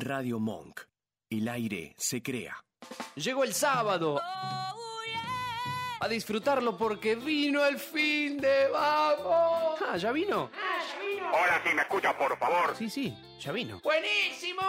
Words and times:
Radio 0.00 0.38
Monk. 0.40 0.80
El 1.28 1.48
aire 1.48 1.94
se 1.98 2.22
crea. 2.22 2.56
Llegó 3.14 3.44
el 3.44 3.54
sábado. 3.54 4.20
A 6.02 6.08
disfrutarlo 6.08 6.76
porque 6.78 7.14
vino 7.14 7.64
el 7.64 7.78
fin 7.78 8.38
de 8.38 8.68
vamos. 8.68 9.78
Ah, 9.86 9.96
¿ya 9.98 10.10
vino? 10.12 10.50
Hola, 11.32 11.62
si 11.64 11.74
me 11.74 11.82
escucha, 11.82 12.16
por 12.16 12.36
favor. 12.38 12.74
Sí, 12.76 12.88
sí, 12.88 13.14
ya 13.38 13.52
vino. 13.52 13.80
¡Buenísimo! 13.84 14.62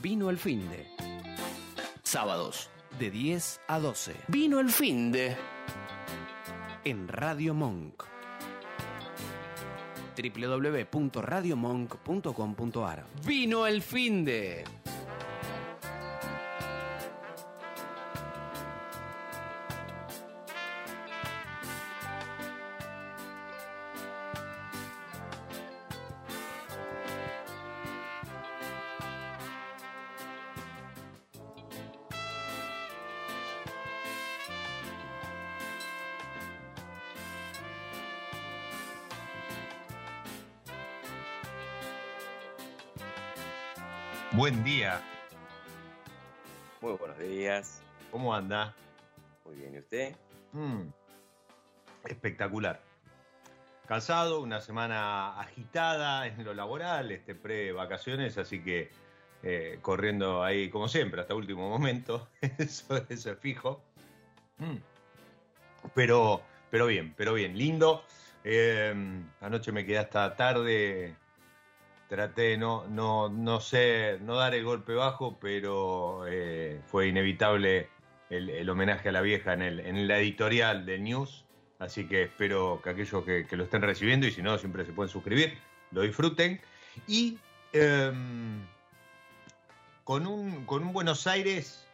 Vino 0.00 0.28
el 0.30 0.38
fin 0.38 0.68
de. 0.70 0.86
Sábados, 2.02 2.70
de 2.98 3.10
10 3.10 3.60
a 3.66 3.78
12. 3.78 4.14
Vino 4.28 4.60
el 4.60 4.70
fin 4.70 5.10
de. 5.10 5.36
En 6.84 7.08
Radio 7.08 7.54
Monk. 7.54 8.04
www.radiomonk.com.ar 10.16 13.04
Vino 13.24 13.66
el 13.66 13.82
fin 13.82 14.24
de. 14.24 14.64
Anda? 48.44 48.74
Muy 49.46 49.56
bien, 49.56 49.74
¿y 49.74 49.78
usted? 49.78 50.14
Mm, 50.52 50.82
espectacular. 52.04 52.78
Cansado, 53.88 54.40
una 54.40 54.60
semana 54.60 55.40
agitada 55.40 56.26
en 56.26 56.44
lo 56.44 56.52
laboral, 56.52 57.10
este 57.10 57.34
pre-vacaciones, 57.34 58.36
así 58.36 58.62
que 58.62 58.90
eh, 59.42 59.78
corriendo 59.80 60.42
ahí 60.44 60.68
como 60.68 60.88
siempre 60.88 61.22
hasta 61.22 61.34
último 61.34 61.70
momento, 61.70 62.28
eso, 62.58 63.02
eso 63.08 63.32
es 63.32 63.38
fijo. 63.38 63.82
Mm. 64.58 64.76
Pero, 65.94 66.42
pero 66.70 66.86
bien, 66.86 67.14
pero 67.16 67.32
bien, 67.32 67.56
lindo. 67.56 68.04
Eh, 68.44 68.94
anoche 69.40 69.72
me 69.72 69.86
quedé 69.86 69.98
hasta 69.98 70.36
tarde 70.36 71.16
traté 72.08 72.42
de 72.42 72.58
no, 72.58 72.86
no, 72.88 73.28
no 73.28 73.60
sé, 73.60 74.18
no 74.20 74.36
dar 74.36 74.54
el 74.54 74.64
golpe 74.64 74.94
bajo, 74.94 75.38
pero 75.40 76.26
eh, 76.28 76.80
fue 76.86 77.08
inevitable 77.08 77.88
el, 78.36 78.68
homenaje 78.70 79.08
a 79.08 79.12
la 79.12 79.20
vieja 79.20 79.52
en, 79.52 79.62
el, 79.62 79.80
en 79.80 80.08
la 80.08 80.18
editorial 80.18 80.86
del 80.86 81.04
News. 81.04 81.44
Así 81.78 82.06
que 82.06 82.22
espero 82.24 82.80
que 82.82 82.90
aquellos 82.90 83.24
que, 83.24 83.46
lo 83.50 83.64
estén 83.64 83.82
recibiendo, 83.82 84.26
y 84.26 84.32
si 84.32 84.42
no, 84.42 84.56
siempre 84.58 84.84
se 84.84 84.92
pueden 84.92 85.10
suscribir, 85.10 85.58
lo 85.90 86.02
disfruten. 86.02 86.60
Y 87.06 87.38
eh, 87.72 88.12
con, 90.04 90.26
un, 90.26 90.64
con 90.64 90.82
un 90.82 90.92
Buenos 90.92 91.26
Aires 91.26 91.84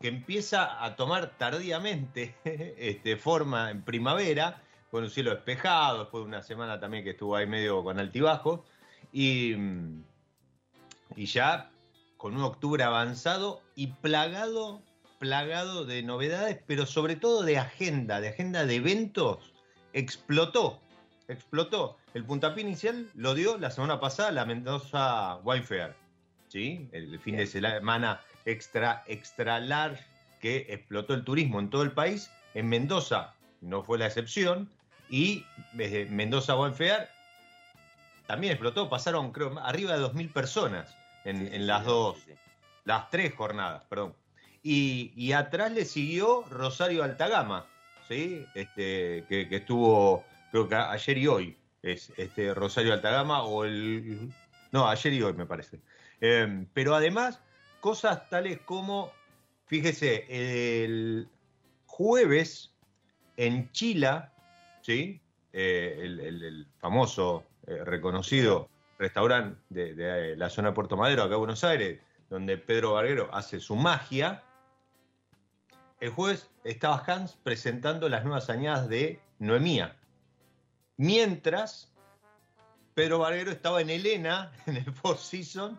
que 0.00 0.08
empieza 0.08 0.84
a 0.84 0.96
tomar 0.96 1.30
tardíamente 1.38 2.34
este, 2.44 3.16
forma 3.16 3.70
en 3.70 3.82
primavera, 3.82 4.62
con 4.90 5.04
un 5.04 5.10
cielo 5.10 5.30
despejado, 5.30 6.00
después 6.00 6.22
de 6.24 6.28
una 6.28 6.42
semana 6.42 6.78
también 6.78 7.04
que 7.04 7.10
estuvo 7.10 7.34
ahí 7.34 7.46
medio 7.46 7.82
con 7.82 7.98
altibajos 7.98 8.60
y, 9.12 9.54
y, 11.16 11.26
ya 11.26 11.70
con 12.16 12.36
un 12.36 12.42
octubre 12.42 12.84
avanzado 12.84 13.62
y 13.74 13.88
plagado, 13.88 14.82
plagado 15.24 15.86
de 15.86 16.02
novedades, 16.02 16.60
pero 16.66 16.84
sobre 16.84 17.16
todo 17.16 17.44
de 17.44 17.56
agenda, 17.56 18.20
de 18.20 18.28
agenda 18.28 18.66
de 18.66 18.74
eventos, 18.74 19.54
explotó, 19.94 20.78
explotó. 21.28 21.96
El 22.12 22.26
puntapié 22.26 22.62
inicial 22.62 23.08
lo 23.14 23.34
dio 23.34 23.56
la 23.56 23.70
semana 23.70 23.98
pasada 23.98 24.30
la 24.32 24.44
Mendoza 24.44 25.36
Wine 25.36 25.62
Fair, 25.62 25.94
¿sí? 26.48 26.90
El 26.92 27.18
fin 27.20 27.38
de 27.38 27.46
semana 27.46 28.20
extra, 28.44 29.02
extra 29.06 29.60
large 29.60 30.04
que 30.42 30.66
explotó 30.68 31.14
el 31.14 31.24
turismo 31.24 31.58
en 31.58 31.70
todo 31.70 31.84
el 31.84 31.92
país. 31.92 32.30
En 32.52 32.68
Mendoza 32.68 33.32
no 33.62 33.82
fue 33.82 33.96
la 33.96 34.04
excepción 34.04 34.68
y 35.08 35.46
desde 35.72 36.04
Mendoza 36.04 36.54
Wine 36.54 36.74
Fair 36.74 37.08
también 38.26 38.52
explotó, 38.52 38.90
pasaron 38.90 39.32
creo 39.32 39.58
arriba 39.60 39.96
de 39.96 40.04
2.000 40.04 40.32
personas 40.34 40.94
en, 41.24 41.48
sí, 41.48 41.54
en 41.54 41.66
las 41.66 41.80
sí, 41.80 41.86
dos, 41.86 42.18
sí, 42.26 42.32
las 42.84 43.08
tres 43.08 43.34
jornadas, 43.34 43.84
perdón. 43.88 44.14
Y, 44.66 45.32
atrás 45.32 45.72
le 45.72 45.84
siguió 45.84 46.42
Rosario 46.50 47.04
Altagama, 47.04 47.66
¿sí? 48.08 48.46
Este, 48.54 49.26
que, 49.28 49.46
estuvo, 49.50 50.24
creo 50.50 50.66
que 50.68 50.74
ayer 50.74 51.18
y 51.18 51.26
hoy, 51.26 51.56
es 51.82 52.10
este 52.16 52.54
Rosario 52.54 52.94
Altagama, 52.94 53.42
o 53.42 53.64
el... 53.64 54.32
No, 54.72 54.88
ayer 54.88 55.12
y 55.12 55.22
hoy 55.22 55.34
me 55.34 55.44
parece. 55.44 55.80
Eh, 56.20 56.66
pero 56.72 56.94
además, 56.94 57.40
cosas 57.80 58.28
tales 58.30 58.58
como, 58.64 59.12
fíjese, 59.66 60.24
el 60.30 61.28
jueves 61.84 62.72
en 63.36 63.70
Chila, 63.72 64.32
¿sí? 64.80 65.20
Eh, 65.52 65.98
el 66.00 66.66
famoso 66.78 67.44
eh, 67.66 67.82
reconocido 67.84 68.68
restaurante 68.98 69.58
de, 69.70 69.94
de, 69.94 70.36
la 70.36 70.50
zona 70.50 70.68
de 70.68 70.74
Puerto 70.74 70.96
Madero, 70.96 71.22
acá 71.22 71.34
en 71.34 71.40
Buenos 71.40 71.64
Aires, 71.64 72.00
donde 72.28 72.58
Pedro 72.58 72.92
Barguero 72.92 73.30
hace 73.32 73.60
su 73.60 73.74
magia. 73.74 74.42
El 76.04 76.10
jueves 76.10 76.50
estaba 76.64 77.02
Hans 77.06 77.38
presentando 77.42 78.10
las 78.10 78.24
nuevas 78.24 78.50
añadas 78.50 78.90
de 78.90 79.22
Noemía. 79.38 79.96
Mientras 80.98 81.94
Pedro 82.92 83.20
Barguero 83.20 83.50
estaba 83.50 83.80
en 83.80 83.88
Elena, 83.88 84.52
en 84.66 84.76
el 84.76 84.92
Four 84.92 85.16
Seasons, 85.16 85.78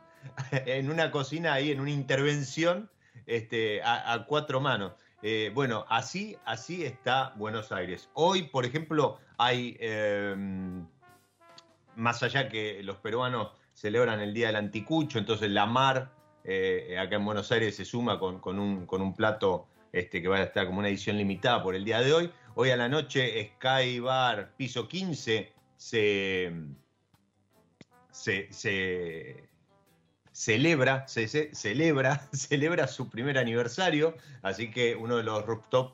en 0.52 0.90
una 0.90 1.12
cocina 1.12 1.54
ahí, 1.54 1.70
en 1.70 1.80
una 1.80 1.92
intervención 1.92 2.90
este, 3.28 3.84
a, 3.84 4.26
cuatro 4.28 4.60
manos. 4.60 4.94
Eh, 5.22 5.52
bueno, 5.54 5.86
así, 5.90 6.36
así 6.44 6.84
está 6.84 7.36
Buenos 7.36 7.72
Aires. 7.72 8.10
Hoy, 8.16 8.48
por 8.48 8.66
ejemplo, 8.66 9.20
hay 9.38 9.78
eh, 9.80 10.36
más 11.96 12.24
allá 12.24 12.50
que 12.50 12.82
los 12.82 12.98
peruanos 12.98 13.52
celebran 13.76 14.20
el 14.22 14.34
Día 14.34 14.48
del 14.48 14.56
Anticucho, 14.56 15.20
entonces 15.20 15.52
la 15.52 15.68
mar 15.68 16.10
eh, 16.44 16.98
acá 17.00 17.18
en 17.18 17.26
Buenos 17.26 17.52
Aires 17.52 17.76
se 17.76 17.86
suma 17.86 18.18
con, 18.18 18.40
con, 18.40 18.58
un, 18.58 18.88
con 18.88 19.04
un, 19.04 19.14
plato 19.14 19.68
este, 19.96 20.22
que 20.22 20.28
va 20.28 20.38
a 20.38 20.44
estar 20.44 20.66
como 20.66 20.80
una 20.80 20.90
edición 20.90 21.18
limitada 21.18 21.64
por 21.64 21.74
el 21.74 21.86
día 21.86 22.02
de 22.02 22.12
hoy. 22.12 22.32
Hoy 22.56 22.70
a 22.70 22.76
la 22.76 22.90
noche 22.90 23.54
Sky 23.56 24.02
Bar 24.02 24.52
Piso 24.58 24.90
15 24.90 25.54
se, 25.78 26.52
se, 28.12 29.50
celebra, 30.34 31.08
se, 31.08 31.30
se, 31.30 31.56
celebra, 31.56 32.28
celebra 32.34 32.88
su 32.88 33.10
primer 33.10 33.38
aniversario, 33.38 34.18
así 34.42 34.70
que 34.70 34.98
uno 34.98 35.16
de 35.16 35.24
los 35.24 35.46
rooftop 35.46 35.94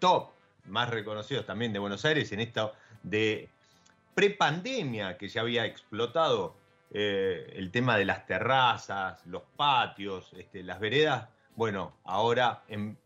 top 0.00 0.32
más 0.66 0.90
reconocidos 0.90 1.46
también 1.46 1.72
de 1.72 1.78
Buenos 1.78 2.04
Aires 2.04 2.30
en 2.32 2.40
esta 2.40 2.72
de 3.02 3.48
prepandemia 4.14 5.16
que 5.16 5.28
ya 5.28 5.40
había 5.40 5.64
explotado 5.64 6.56
eh, 6.90 7.54
el 7.56 7.70
tema 7.70 7.96
de 7.96 8.04
las 8.04 8.26
terrazas, 8.26 9.24
los 9.24 9.42
patios, 9.56 10.30
este, 10.36 10.62
las 10.62 10.78
veredas, 10.78 11.30
bueno, 11.56 11.96
ahora 12.04 12.64
en, 12.68 12.98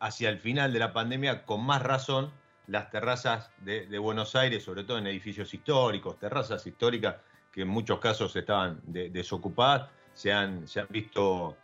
hacia 0.00 0.28
el 0.30 0.38
final 0.38 0.72
de 0.72 0.78
la 0.78 0.92
pandemia, 0.92 1.44
con 1.44 1.64
más 1.64 1.82
razón, 1.82 2.30
las 2.66 2.90
terrazas 2.90 3.50
de, 3.58 3.98
Buenos 3.98 4.36
Aires, 4.36 4.64
sobre 4.64 4.84
todo 4.84 4.98
en 4.98 5.06
edificios 5.06 5.52
históricos, 5.54 6.18
terrazas 6.18 6.66
históricas 6.66 7.16
que 7.50 7.62
en 7.62 7.68
muchos 7.68 7.98
casos 7.98 8.34
estaban 8.36 8.80
de, 8.84 9.10
desocupadas, 9.10 9.88
se 10.12 10.32
han, 10.32 10.68
se 10.68 10.80
han 10.80 10.86
visto 10.90 11.56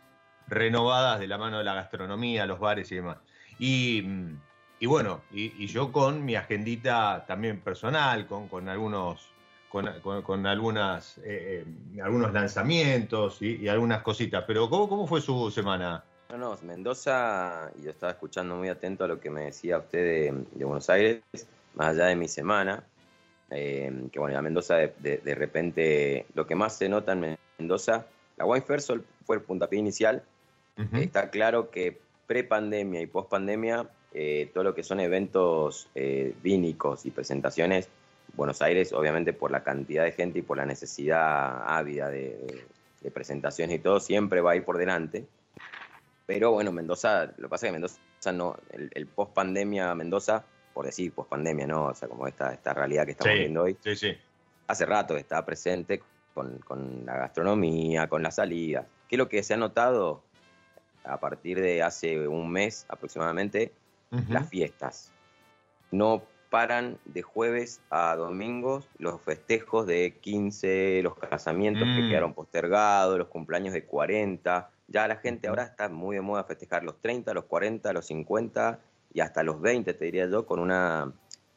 renovadas 0.47 1.19
de 1.19 1.27
la 1.27 1.37
mano 1.37 1.59
de 1.59 1.63
la 1.63 1.75
gastronomía, 1.75 2.45
los 2.45 2.59
bares 2.59 2.91
y 2.91 2.95
demás. 2.95 3.17
Y 3.59 4.03
y 4.79 4.87
bueno, 4.87 5.21
y, 5.31 5.65
yo 5.67 5.91
con 5.91 6.25
mi 6.25 6.35
agendita 6.35 7.25
también 7.25 7.61
personal, 7.61 8.27
con, 8.27 8.47
con 8.47 8.67
algunos, 8.67 9.29
con, 9.69 9.87
con, 10.01 10.21
con 10.21 10.45
algunas, 10.45 11.17
eh, 11.19 11.65
eh, 11.95 12.01
algunos 12.01 12.33
lanzamientos 12.33 13.41
y, 13.41 13.55
y, 13.63 13.67
algunas 13.69 14.01
cositas. 14.01 14.43
Pero 14.45 14.69
¿cómo, 14.69 14.89
¿cómo 14.89 15.07
fue 15.07 15.21
su 15.21 15.49
semana? 15.49 16.03
No, 16.29 16.37
no, 16.37 16.57
Mendoza, 16.63 17.71
y 17.79 17.83
yo 17.83 17.91
estaba 17.91 18.11
escuchando 18.11 18.55
muy 18.55 18.69
atento 18.69 19.03
a 19.03 19.07
lo 19.07 19.19
que 19.19 19.29
me 19.29 19.45
decía 19.45 19.77
usted 19.77 19.99
de, 19.99 20.45
de 20.51 20.65
Buenos 20.65 20.89
Aires, 20.89 21.21
más 21.75 21.89
allá 21.89 22.05
de 22.07 22.15
mi 22.15 22.27
semana, 22.27 22.83
eh, 23.51 24.09
que 24.11 24.19
bueno, 24.19 24.37
a 24.37 24.41
Mendoza 24.41 24.75
de, 24.75 24.93
de, 24.99 25.17
de, 25.17 25.35
repente, 25.35 26.25
lo 26.33 26.47
que 26.47 26.55
más 26.55 26.77
se 26.77 26.89
nota 26.89 27.13
en 27.13 27.37
Mendoza, 27.57 28.07
la 28.37 28.45
Wine 28.45 28.65
Fair 28.65 28.81
fue 29.23 29.35
el 29.37 29.41
puntapié 29.43 29.79
inicial, 29.79 30.23
uh 30.77 30.81
-huh. 30.81 31.03
está 31.03 31.29
claro 31.29 31.69
que 31.69 31.99
pre-pandemia 32.27 33.01
y 33.01 33.05
post-pandemia 33.05 33.87
eh, 34.17 34.49
todo 34.53 34.63
lo 34.63 34.73
que 34.73 34.81
son 34.81 35.01
eventos 35.01 35.89
eh, 35.93 36.33
vínicos 36.41 37.05
y 37.05 37.11
presentaciones, 37.11 37.89
Buenos 38.33 38.61
Aires, 38.61 38.93
obviamente 38.93 39.33
por 39.33 39.51
la 39.51 39.61
cantidad 39.61 40.05
de 40.05 40.13
gente 40.13 40.39
y 40.39 40.41
por 40.41 40.55
la 40.55 40.65
necesidad 40.65 41.63
ávida 41.67 42.09
de, 42.09 42.63
presentaciones 43.13 43.75
y 43.75 43.79
todo, 43.79 43.99
siempre 43.99 44.39
va 44.39 44.51
a 44.51 44.55
ir 44.55 44.63
por 44.63 44.77
delante. 44.77 45.25
Pero 46.25 46.51
bueno, 46.51 46.71
Mendoza, 46.71 47.25
lo 47.37 47.43
que 47.43 47.49
pasa 47.49 47.67
es 47.67 47.69
que 47.69 47.73
Mendoza 47.73 47.99
no, 48.33 48.57
el, 48.71 49.07
post 49.07 49.33
pandemia 49.33 49.93
Mendoza, 49.93 50.43
por 50.73 50.85
decir 50.85 51.11
post 51.11 51.29
pandemia, 51.29 51.67
¿no? 51.67 51.85
O 51.85 51.93
sea, 51.93 52.07
como 52.07 52.27
esta, 52.27 52.53
esta 52.53 52.73
realidad 52.73 53.05
que 53.05 53.11
estamos 53.11 53.37
viendo 53.37 53.63
hoy, 53.63 53.77
sí, 53.83 53.95
sí. 53.95 54.17
hace 54.67 54.85
rato 54.85 55.15
está 55.17 55.45
presente 55.45 56.01
con, 56.33 57.05
la 57.05 57.17
gastronomía, 57.17 58.07
con 58.07 58.23
las 58.23 58.35
salidas. 58.35 58.85
¿Qué 59.07 59.15
es 59.15 59.17
lo 59.17 59.29
que 59.29 59.43
se 59.43 59.53
ha 59.53 59.57
notado 59.57 60.23
a 61.03 61.19
partir 61.19 61.61
de 61.61 61.83
hace 61.83 62.27
un 62.27 62.51
mes 62.51 62.85
aproximadamente? 62.89 63.71
Las 64.29 64.47
fiestas. 64.47 65.11
No 65.91 66.23
paran 66.49 66.97
de 67.03 67.21
jueves 67.21 67.81
a 67.89 68.15
domingos 68.15 68.87
los 68.97 69.19
festejos 69.21 69.85
de 69.87 70.17
15, 70.21 71.01
los 71.03 71.17
casamientos 71.17 71.83
que 71.83 72.03
mm. 72.03 72.09
quedaron 72.09 72.33
postergados, 72.33 73.17
los 73.17 73.27
cumpleaños 73.27 73.73
de 73.73 73.83
40. 73.83 74.69
Ya 74.87 75.07
la 75.07 75.17
gente 75.17 75.47
ahora 75.47 75.63
está 75.63 75.89
muy 75.89 76.15
de 76.15 76.21
moda 76.21 76.43
festejar 76.43 76.83
los 76.83 77.01
30, 77.01 77.33
los 77.33 77.45
40, 77.45 77.91
los 77.93 78.05
50 78.05 78.79
y 79.13 79.21
hasta 79.21 79.43
los 79.43 79.59
20, 79.61 79.93
te 79.93 80.05
diría 80.05 80.27
yo, 80.27 80.45
con 80.45 80.59
una, 80.59 81.11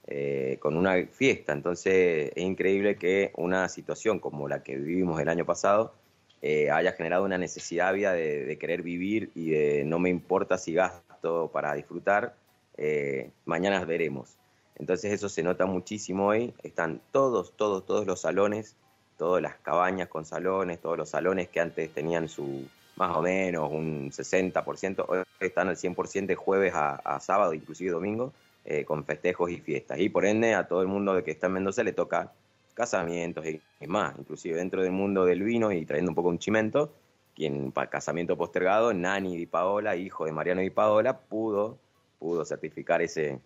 eh, 0.07 0.59
con 0.61 0.77
una 0.77 0.95
fiesta. 1.07 1.53
Entonces 1.53 2.33
es 2.35 2.43
increíble 2.43 2.97
que 2.97 3.33
una 3.37 3.69
situación 3.69 4.19
como 4.19 4.49
la 4.49 4.63
que 4.63 4.77
vivimos 4.77 5.21
el 5.21 5.29
año 5.29 5.45
pasado 5.45 5.93
eh, 6.41 6.71
haya 6.71 6.93
generado 6.93 7.25
una 7.25 7.37
necesidad 7.37 7.93
de, 7.93 8.45
de, 8.45 8.59
querer 8.59 8.83
vivir 8.83 9.31
y 9.35 9.51
de 9.51 9.85
no 9.85 9.99
me 9.99 10.09
importa 10.09 10.57
si 10.57 10.73
gasto 10.73 11.51
para 11.53 11.75
disfrutar, 11.75 12.37
eh, 12.77 13.31
mañana 13.45 13.85
veremos. 13.85 14.37
Entonces 14.77 15.13
eso 15.13 15.29
se 15.29 15.43
nota 15.43 15.67
muchísimo 15.67 16.29
hoy. 16.29 16.55
Están 16.63 17.01
todos, 17.11 17.53
todos, 17.57 17.85
todos 17.85 18.07
los 18.07 18.21
salones, 18.21 18.77
todas 19.17 19.43
las 19.43 19.57
cabañas 19.57 20.09
con 20.09 20.25
salones, 20.25 20.81
todos 20.81 20.97
los 20.97 21.11
salones 21.11 21.49
que 21.49 21.61
antes 21.61 21.93
tenían 21.93 22.29
su 22.29 22.65
más 22.99 23.17
o 23.17 23.23
menos 23.23 23.71
un 23.71 24.11
60%, 24.11 25.05
hoy 25.09 25.23
están 25.41 25.69
al 25.69 25.77
100% 25.77 26.27
de 26.27 26.35
jueves 26.35 26.73
a, 26.75 27.21
sábado, 27.21 27.55
inclusive 27.55 27.93
domingo, 27.93 28.33
eh, 28.65 28.85
con 28.85 29.05
festejos 29.05 29.51
y 29.51 29.59
fiestas. 29.59 30.01
Y 30.01 30.09
por 30.09 30.27
ende 30.27 30.55
a 30.55 30.67
todo 30.67 30.83
el 30.83 30.89
mundo 30.89 31.23
que 31.23 31.31
está 31.31 31.47
en 31.47 31.55
Mendoza 31.55 31.85
le 31.85 31.93
toca 31.93 32.33
casamientos 32.75 33.47
y, 33.47 33.61
más, 33.87 34.19
inclusive 34.19 34.57
dentro 34.57 34.83
del 34.83 34.93
mundo 34.93 35.25
del 35.25 35.43
vino 35.43 35.73
y 35.73 35.85
trayendo 35.87 36.11
un 36.11 36.15
poco 36.17 36.29
un 36.29 36.39
chimento, 36.39 36.93
quien 37.35 37.71
para 37.71 37.89
casamiento 37.89 38.37
postergado, 38.37 38.93
Nani 38.93 39.37
Di 39.37 39.47
Paola, 39.47 39.95
hijo 39.95 40.25
de 40.25 40.33
Mariano 40.33 40.61
Di 40.61 40.71
Paola, 40.71 41.19
pudo, 41.19 41.79
pudo 42.19 42.45
certificar 42.45 43.01
ese, 43.01 43.39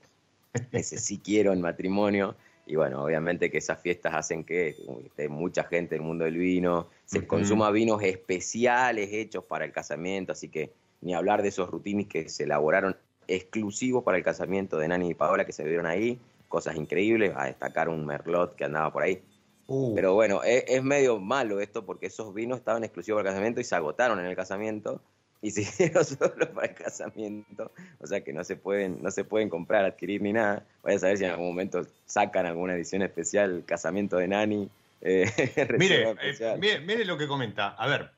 ese 0.73 0.99
sí 0.99 1.19
quiero 1.19 1.53
en 1.53 1.61
matrimonio. 1.61 2.35
Y 2.67 2.77
bueno, 2.77 3.05
obviamente 3.05 3.51
que 3.51 3.59
esas 3.59 3.81
fiestas 3.81 4.15
hacen 4.15 4.45
que 4.45 4.77
esté 5.05 5.29
mucha 5.29 5.65
gente 5.65 5.97
del 5.97 6.03
mundo 6.03 6.25
del 6.25 6.37
vino, 6.37 6.89
se 7.05 7.27
consuma 7.27 7.71
vinos 7.71 8.03
especiales 8.03 9.13
hechos 9.13 9.45
para 9.45 9.65
el 9.65 9.73
casamiento, 9.73 10.33
así 10.33 10.49
que 10.49 10.73
ni 11.01 11.15
hablar 11.15 11.43
de 11.43 11.49
esos 11.49 11.69
rutinis 11.69 12.07
que 12.07 12.29
se 12.29 12.45
elaboraron 12.45 12.97
exclusivos 13.27 14.05
para 14.05 14.17
el 14.17 14.25
casamiento 14.25 14.79
de 14.79 14.89
Nani 14.89 15.11
y 15.11 15.15
Paola 15.15 15.45
que 15.45 15.53
se 15.53 15.65
vieron 15.65 15.87
ahí, 15.87 16.21
cosas 16.49 16.77
increíbles, 16.77 17.33
a 17.37 17.47
destacar 17.47 17.89
un 17.89 18.07
merlot 18.07 18.55
que 18.55 18.65
andaba 18.65 18.93
por 18.93 19.03
ahí. 19.03 19.23
Uh. 19.67 19.95
Pero 19.95 20.15
bueno, 20.15 20.43
es, 20.45 20.65
es, 20.69 20.83
medio 20.83 21.19
malo 21.19 21.61
esto 21.61 21.85
porque 21.85 22.07
esos 22.07 22.33
vinos 22.35 22.59
estaban 22.59 22.85
exclusivos 22.85 23.19
para 23.19 23.31
el 23.31 23.35
casamiento 23.35 23.61
y 23.61 23.65
se 23.65 23.75
agotaron 23.75 24.21
en 24.21 24.27
el 24.27 24.37
casamiento 24.37 25.01
y 25.43 25.51
se 25.51 25.63
hicieron 25.63 26.05
solo 26.05 26.53
para 26.55 26.69
el 26.69 26.75
casamiento, 26.75 27.73
o 28.01 28.07
sea 28.07 28.23
que 28.23 28.33
no 28.33 28.45
se 28.45 28.57
pueden, 28.57 29.03
no 29.03 29.11
se 29.11 29.25
pueden 29.25 29.51
comprar, 29.51 29.85
adquirir 29.85 30.23
ni 30.23 30.33
nada. 30.33 30.65
Voy 30.83 30.95
a 30.95 30.99
saber 30.99 31.19
si 31.19 31.25
en 31.25 31.33
algún 31.33 31.49
momento 31.49 31.85
sacan 32.07 32.47
alguna 32.47 32.75
edición 32.75 33.03
especial, 33.03 33.65
casamiento 33.67 34.17
de 34.17 34.29
Nani. 34.29 34.71
Eh, 35.03 35.27
mire, 35.79 36.15
eh, 36.23 36.81
mire, 36.87 37.05
lo 37.05 37.19
que 37.19 37.27
comenta. 37.27 37.71
A 37.71 37.87
ver, 37.89 38.11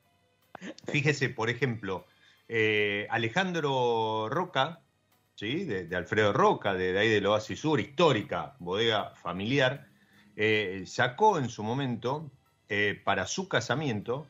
fíjese, 0.87 1.31
por 1.31 1.49
ejemplo, 1.49 2.07
eh, 2.49 3.07
Alejandro 3.11 4.29
Roca, 4.29 4.81
¿sí? 5.35 5.65
De, 5.65 5.97
Alfredo 5.97 6.33
Roca, 6.35 6.75
de, 6.75 6.97
ahí 6.99 7.09
del 7.09 7.27
Oasis 7.27 7.59
Sur, 7.59 7.81
histórica, 7.81 8.55
bodega 8.59 9.15
familiar, 9.15 9.87
sacó 10.85 11.39
en 11.39 11.49
su 11.49 11.63
momento 11.63 12.29
para 13.05 13.25
su 13.27 13.49
casamiento 13.49 14.27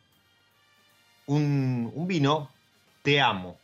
un, 1.27 1.91
un, 1.95 2.07
vino 2.07 2.51
te 3.05 3.21
amo. 3.21 3.61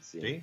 Sí. 0.00 0.42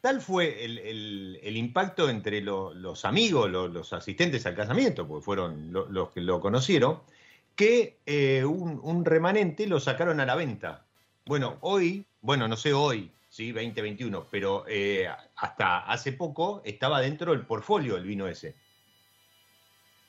Tal 0.00 0.20
fue 0.20 0.64
el, 0.64 1.56
impacto 1.56 2.08
entre 2.08 2.40
los 2.40 3.04
amigos, 3.04 3.50
los, 3.50 3.92
asistentes 3.92 4.46
al 4.46 4.54
casamiento, 4.54 5.06
porque 5.06 5.24
fueron 5.24 5.72
los 5.72 6.10
que 6.10 6.20
lo 6.20 6.40
conocieron, 6.40 7.00
que 7.56 7.98
eh, 8.06 8.44
un, 8.44 9.04
remanente 9.04 9.66
lo 9.66 9.80
sacaron 9.80 10.20
a 10.20 10.24
la 10.26 10.36
venta. 10.36 10.86
Bueno, 11.26 11.58
hoy, 11.62 12.06
bueno, 12.22 12.46
no 12.46 12.56
sé 12.56 12.72
hoy, 12.72 13.10
sí, 13.28 13.50
2021, 13.50 14.28
pero 14.30 14.64
eh, 14.68 15.08
hasta 15.34 15.80
hace 15.80 16.12
poco 16.12 16.62
estaba 16.64 17.00
dentro 17.00 17.32
del 17.32 17.44
portfolio 17.44 17.96
el 17.96 18.04
vino 18.04 18.28
ese. 18.28 18.54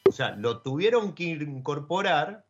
O 0.08 0.12
sea, 0.12 0.36
lo 0.36 0.62
tuvieron 0.62 1.14
que 1.14 1.24
incorporar 1.24 2.46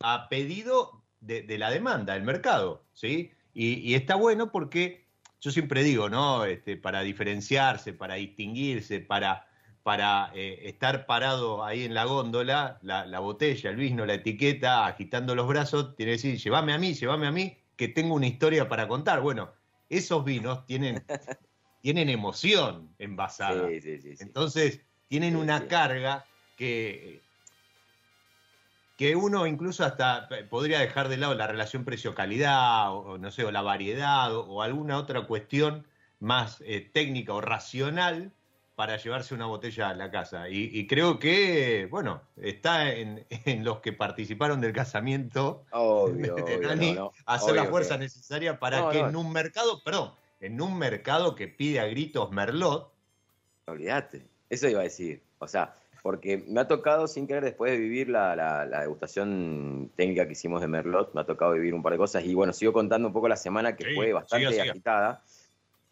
a 0.00 0.28
pedido 0.28 1.02
de, 1.26 1.58
la 1.58 1.70
demanda, 1.70 2.14
del 2.14 2.22
mercado, 2.22 2.84
¿sí? 2.92 3.32
Y, 3.52 3.94
está 3.94 4.14
bueno 4.14 4.52
porque 4.52 5.06
yo 5.40 5.50
siempre 5.50 5.82
digo, 5.82 6.08
¿no? 6.08 6.44
Este, 6.44 6.76
para 6.76 7.02
diferenciarse, 7.02 7.92
para 7.92 8.14
distinguirse, 8.14 9.00
para, 9.00 9.48
para 9.82 10.30
eh, 10.34 10.62
estar 10.64 11.06
parado 11.06 11.64
ahí 11.64 11.84
en 11.84 11.94
la 11.94 12.04
góndola, 12.04 12.78
la, 12.82 13.18
botella, 13.20 13.70
el 13.70 13.76
vino, 13.76 14.06
la 14.06 14.14
etiqueta, 14.14 14.86
agitando 14.86 15.34
los 15.34 15.48
brazos, 15.48 15.96
tiene 15.96 16.12
que 16.12 16.16
decir, 16.16 16.38
llévame 16.38 16.72
a 16.72 16.78
mí, 16.78 16.94
llévame 16.94 17.26
a 17.26 17.32
mí, 17.32 17.56
que 17.76 17.88
tengo 17.88 18.14
una 18.14 18.26
historia 18.26 18.68
para 18.68 18.88
contar. 18.88 19.20
Bueno, 19.20 19.50
esos 19.88 20.24
vinos 20.24 20.64
tienen, 20.66 21.04
tienen 21.82 22.08
emoción 22.08 22.94
envasada. 22.98 23.68
Entonces, 23.70 24.80
tienen 25.08 25.36
una 25.36 25.66
carga 25.66 26.24
que 26.56 27.20
que 28.96 29.14
uno 29.14 29.46
incluso 29.46 29.84
hasta 29.84 30.28
podría 30.48 30.80
dejar 30.80 31.08
de 31.08 31.18
lado 31.18 31.34
la 31.34 31.46
relación 31.46 31.84
precio-calidad, 31.84 32.92
o, 32.94 33.18
no 33.18 33.30
sé, 33.30 33.44
o 33.44 33.50
la 33.50 33.62
variedad, 33.62 34.34
o, 34.34 34.62
alguna 34.62 34.96
otra 34.96 35.26
cuestión 35.26 35.86
más 36.18 36.62
eh, 36.64 36.88
técnica 36.92 37.34
o 37.34 37.42
racional 37.42 38.32
para 38.74 38.98
llevarse 38.98 39.34
una 39.34 39.46
botella 39.46 39.88
a 39.88 39.94
la 39.94 40.10
casa. 40.10 40.50
Y, 40.50 40.86
creo 40.86 41.18
que, 41.18 41.88
bueno, 41.90 42.22
está 42.36 42.92
en, 42.92 43.24
los 43.64 43.80
que 43.80 43.94
participaron 43.94 44.60
del 44.60 44.74
casamiento 44.74 45.64
de 46.14 46.60
Dani 46.60 46.98
hacer 47.24 47.54
la 47.54 47.64
fuerza 47.64 47.96
necesaria 47.96 48.58
para 48.58 48.90
que 48.90 49.00
en 49.00 49.16
un 49.16 49.32
mercado, 49.32 49.82
perdón, 49.82 50.12
en 50.40 50.60
un 50.60 50.78
mercado 50.78 51.34
que 51.34 51.48
pide 51.48 51.80
a 51.80 51.86
gritos 51.86 52.30
Merlot. 52.30 52.92
Olvídate, 53.66 54.26
eso 54.50 54.68
iba 54.68 54.80
a 54.80 54.84
decir. 54.84 55.22
O 55.38 55.48
sea, 55.48 55.74
porque 56.06 56.44
me 56.46 56.60
ha 56.60 56.68
tocado 56.68 57.08
sin 57.08 57.26
querer 57.26 57.42
después 57.42 57.72
de 57.72 57.78
vivir 57.78 58.08
la, 58.08 58.64
degustación 58.80 59.90
técnica 59.96 60.24
que 60.24 60.34
hicimos 60.34 60.60
de 60.60 60.68
Merlot, 60.68 61.12
me 61.14 61.22
ha 61.22 61.24
tocado 61.24 61.54
vivir 61.54 61.74
un 61.74 61.82
par 61.82 61.94
de 61.94 61.98
cosas. 61.98 62.24
Y 62.24 62.32
bueno, 62.32 62.52
sigo 62.52 62.72
contando 62.72 63.08
un 63.08 63.12
poco 63.12 63.26
la 63.26 63.34
semana 63.34 63.74
que 63.74 63.92
fue 63.92 64.12
bastante 64.12 64.60
agitada. 64.60 65.24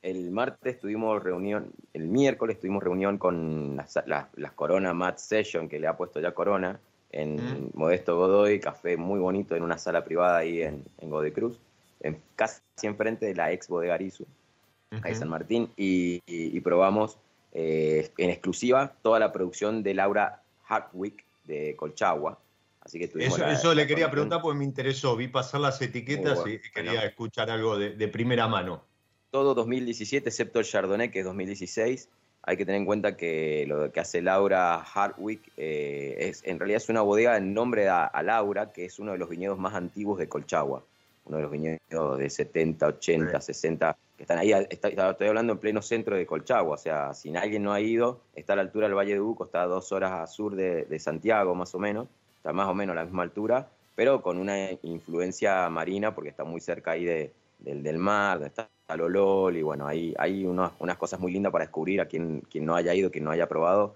El 0.02 0.30
martes 0.30 0.78
tuvimos 0.78 1.20
reunión, 1.20 1.72
el 1.92 2.06
miércoles 2.06 2.60
tuvimos 2.60 2.84
reunión 2.84 3.18
con 3.18 3.76
las, 3.76 3.98
las, 4.06 4.52
Corona 4.52 4.94
Mat 4.94 5.18
Session 5.18 5.68
que 5.68 5.80
le 5.80 5.88
ha 5.88 5.96
puesto 5.96 6.20
ya 6.20 6.30
Corona 6.30 6.78
en 7.10 7.72
Modesto 7.74 8.16
Godoy, 8.16 8.60
café 8.60 8.96
muy 8.96 9.18
bonito 9.18 9.56
en 9.56 9.64
una 9.64 9.78
sala 9.78 10.04
privada 10.04 10.38
ahí 10.38 10.62
en, 10.62 10.84
en 10.98 11.10
Godoy 11.10 11.32
Cruz, 11.32 11.58
en, 11.98 12.20
casi 12.36 12.60
enfrente 12.84 13.26
de 13.26 13.34
la 13.34 13.50
ex 13.50 13.66
bodega 13.66 13.94
Arizu, 13.94 14.26
ahí 15.02 15.16
San 15.16 15.28
Martín, 15.28 15.70
y 15.76 16.60
probamos 16.60 17.18
eh, 17.56 18.10
en 18.18 18.30
exclusiva 18.30 18.96
toda 19.00 19.20
la 19.20 19.32
producción 19.32 19.84
de 19.84 19.94
Laura 19.94 20.42
Hartwick 20.66 21.24
de 21.44 21.76
Colchagua. 21.76 22.40
Así 22.80 22.98
que 22.98 23.04
eso, 23.04 23.46
eso 23.46 23.74
le 23.74 23.86
quería 23.86 24.10
preguntar 24.10 24.42
porque 24.42 24.58
me 24.58 24.64
interesó. 24.64 25.16
Vi 25.16 25.28
pasar 25.28 25.60
las 25.60 25.80
etiquetas 25.80 26.40
y 26.46 26.58
quería 26.70 27.04
escuchar 27.04 27.50
algo 27.50 27.78
de, 27.78 28.08
primera 28.08 28.48
mano. 28.48 28.84
Todo 29.30 29.54
2017, 29.54 30.28
excepto 30.28 30.58
el 30.58 30.66
Chardonnay, 30.66 31.10
que 31.10 31.20
es 31.20 31.24
2016. 31.24 32.08
Hay 32.42 32.56
que 32.58 32.66
tener 32.66 32.80
en 32.80 32.86
cuenta 32.86 33.16
que 33.16 33.64
lo 33.66 33.90
que 33.90 34.00
hace 34.00 34.20
Laura 34.20 34.74
Hartwick 34.82 35.50
eh, 35.56 36.16
es, 36.18 36.42
en 36.44 36.58
realidad 36.58 36.76
es 36.76 36.88
una 36.90 37.00
bodega 37.00 37.38
en 37.38 37.54
nombre 37.54 37.88
a, 37.88 38.04
a, 38.04 38.22
Laura, 38.22 38.70
que 38.70 38.84
es 38.84 38.98
uno 38.98 39.12
de 39.12 39.18
los 39.18 39.30
viñedos 39.30 39.58
más 39.58 39.74
antiguos 39.74 40.18
de 40.18 40.28
Colchagua. 40.28 40.84
Uno 41.24 41.38
de 41.38 41.42
los 41.44 41.52
viñedos 41.52 42.18
de 42.18 42.28
70, 42.28 42.86
80, 42.86 43.40
60 43.40 43.96
que 44.16 44.22
están 44.22 44.38
ahí, 44.38 44.52
estoy 44.52 45.28
hablando 45.28 45.52
en 45.52 45.58
pleno 45.58 45.82
centro 45.82 46.16
de 46.16 46.26
Colchagua, 46.26 46.74
o 46.74 46.78
sea, 46.78 47.14
si 47.14 47.34
alguien 47.36 47.62
no 47.62 47.72
ha 47.72 47.80
ido, 47.80 48.20
está 48.34 48.52
a 48.52 48.56
la 48.56 48.62
altura 48.62 48.86
del 48.86 48.96
Valle 48.96 49.14
de 49.14 49.20
Uco, 49.20 49.44
está 49.44 49.62
a 49.62 49.66
dos 49.66 49.90
horas 49.92 50.12
a 50.12 50.26
sur 50.26 50.54
de, 50.54 50.98
Santiago 50.98 51.54
más 51.54 51.74
o 51.74 51.78
menos, 51.78 52.06
está 52.36 52.52
más 52.52 52.68
o 52.68 52.74
menos 52.74 52.92
a 52.92 53.00
la 53.00 53.04
misma 53.04 53.24
altura, 53.24 53.68
pero 53.96 54.22
con 54.22 54.38
una 54.38 54.70
influencia 54.82 55.68
marina 55.68 56.14
porque 56.14 56.30
está 56.30 56.44
muy 56.44 56.60
cerca 56.60 56.92
ahí 56.92 57.04
de, 57.04 57.32
del, 57.58 57.98
mar, 57.98 58.38
donde 58.38 58.48
está 58.48 58.68
Lolol, 58.96 59.56
y 59.56 59.62
bueno, 59.62 59.88
hay 59.88 60.46
unas, 60.46 60.72
unas 60.78 60.96
cosas 60.96 61.18
muy 61.18 61.32
lindas 61.32 61.50
para 61.50 61.64
descubrir 61.64 62.00
a 62.00 62.06
quien, 62.06 62.42
quien 62.50 62.64
no 62.64 62.76
haya 62.76 62.94
ido, 62.94 63.10
quien 63.10 63.24
no 63.24 63.30
haya 63.30 63.48
probado. 63.48 63.94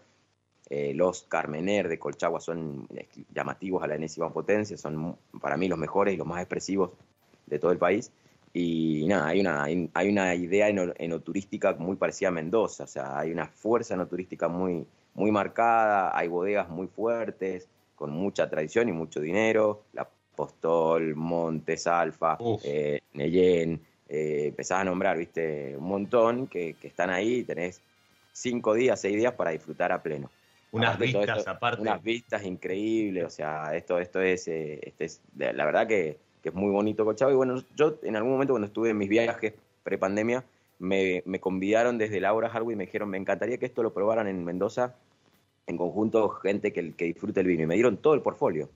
Eh, 0.70 0.92
los 0.94 1.22
Carmener 1.22 1.88
de 1.88 1.98
Colchagua 1.98 2.40
son 2.40 2.86
llamativos 3.34 3.82
a 3.82 3.86
la 3.86 3.94
enésima 3.94 4.30
potencia, 4.30 4.76
son 4.76 5.16
para 5.40 5.56
mí 5.56 5.66
los 5.66 5.78
mejores 5.78 6.12
y 6.12 6.16
los 6.18 6.26
más 6.26 6.40
expresivos 6.40 6.90
de 7.46 7.58
todo 7.58 7.72
el 7.72 7.78
país. 7.78 8.12
Y 8.52 9.06
nada, 9.06 9.28
hay 9.28 9.40
una, 9.40 9.64
hay 9.64 10.08
una 10.08 10.34
idea 10.34 10.68
enoturística 10.68 11.74
muy 11.74 11.96
parecida 11.96 12.28
a 12.28 12.32
Mendoza, 12.32 12.84
o 12.84 12.86
sea, 12.86 13.18
hay 13.18 13.30
una 13.30 13.46
fuerza 13.46 13.94
enoturística 13.94 14.48
muy, 14.48 14.86
muy 15.14 15.30
marcada, 15.30 16.16
hay 16.16 16.28
bodegas 16.28 16.68
muy 16.68 16.86
fuertes, 16.86 17.68
con 17.94 18.10
mucha 18.10 18.48
tradición 18.48 18.88
y 18.88 18.92
mucho 18.92 19.20
dinero, 19.20 19.82
la 19.92 20.08
Postol, 20.34 21.16
Montes, 21.16 21.88
Alfa, 21.88 22.38
eh, 22.62 23.00
Neyen, 23.12 23.80
eh, 24.08 24.44
empezás 24.46 24.80
a 24.80 24.84
nombrar, 24.84 25.18
viste, 25.18 25.76
un 25.76 25.84
montón 25.84 26.46
que, 26.46 26.76
están 26.80 27.10
ahí, 27.10 27.42
tenés 27.42 27.82
cinco 28.32 28.74
días, 28.74 29.00
seis 29.00 29.16
días 29.16 29.32
para 29.34 29.50
disfrutar 29.50 29.90
a 29.90 30.00
pleno. 30.00 30.30
Unas 30.70 30.96
vistas 30.98 31.48
aparte. 31.48 31.82
Unas 31.82 32.00
vistas 32.02 32.44
increíbles, 32.44 33.24
o 33.24 33.30
sea, 33.30 33.74
esto, 33.74 33.98
esto 33.98 34.20
es, 34.20 34.46
eh, 34.46 34.78
este 34.82 35.06
es 35.06 35.20
la 35.36 35.64
verdad 35.64 35.88
que 35.88 36.18
que 36.42 36.50
es 36.50 36.54
muy 36.54 36.70
bonito 36.70 37.04
Colchagua. 37.04 37.32
Y 37.32 37.36
bueno, 37.36 37.62
yo 37.76 37.98
en 38.02 38.16
algún 38.16 38.32
momento 38.32 38.52
cuando 38.52 38.66
estuve 38.66 38.90
en 38.90 38.98
mis 38.98 39.08
viajes 39.08 39.54
pre-pandemia, 39.82 40.44
me, 40.78 41.22
me, 41.26 41.40
convidaron 41.40 41.98
desde 41.98 42.20
Laura 42.20 42.48
Harwood 42.48 42.72
y 42.72 42.76
me 42.76 42.86
dijeron, 42.86 43.10
me 43.10 43.18
encantaría 43.18 43.58
que 43.58 43.66
esto 43.66 43.82
lo 43.82 43.92
probaran 43.92 44.28
en 44.28 44.44
Mendoza, 44.44 44.94
en 45.66 45.76
conjunto, 45.76 46.28
gente 46.28 46.72
que, 46.72 46.94
que 46.94 47.06
disfrute 47.06 47.40
el 47.40 47.46
vino. 47.46 47.64
Y 47.64 47.66
me 47.66 47.74
dieron 47.74 47.96
todo 47.96 48.14
el 48.14 48.22
portfolio, 48.22 48.68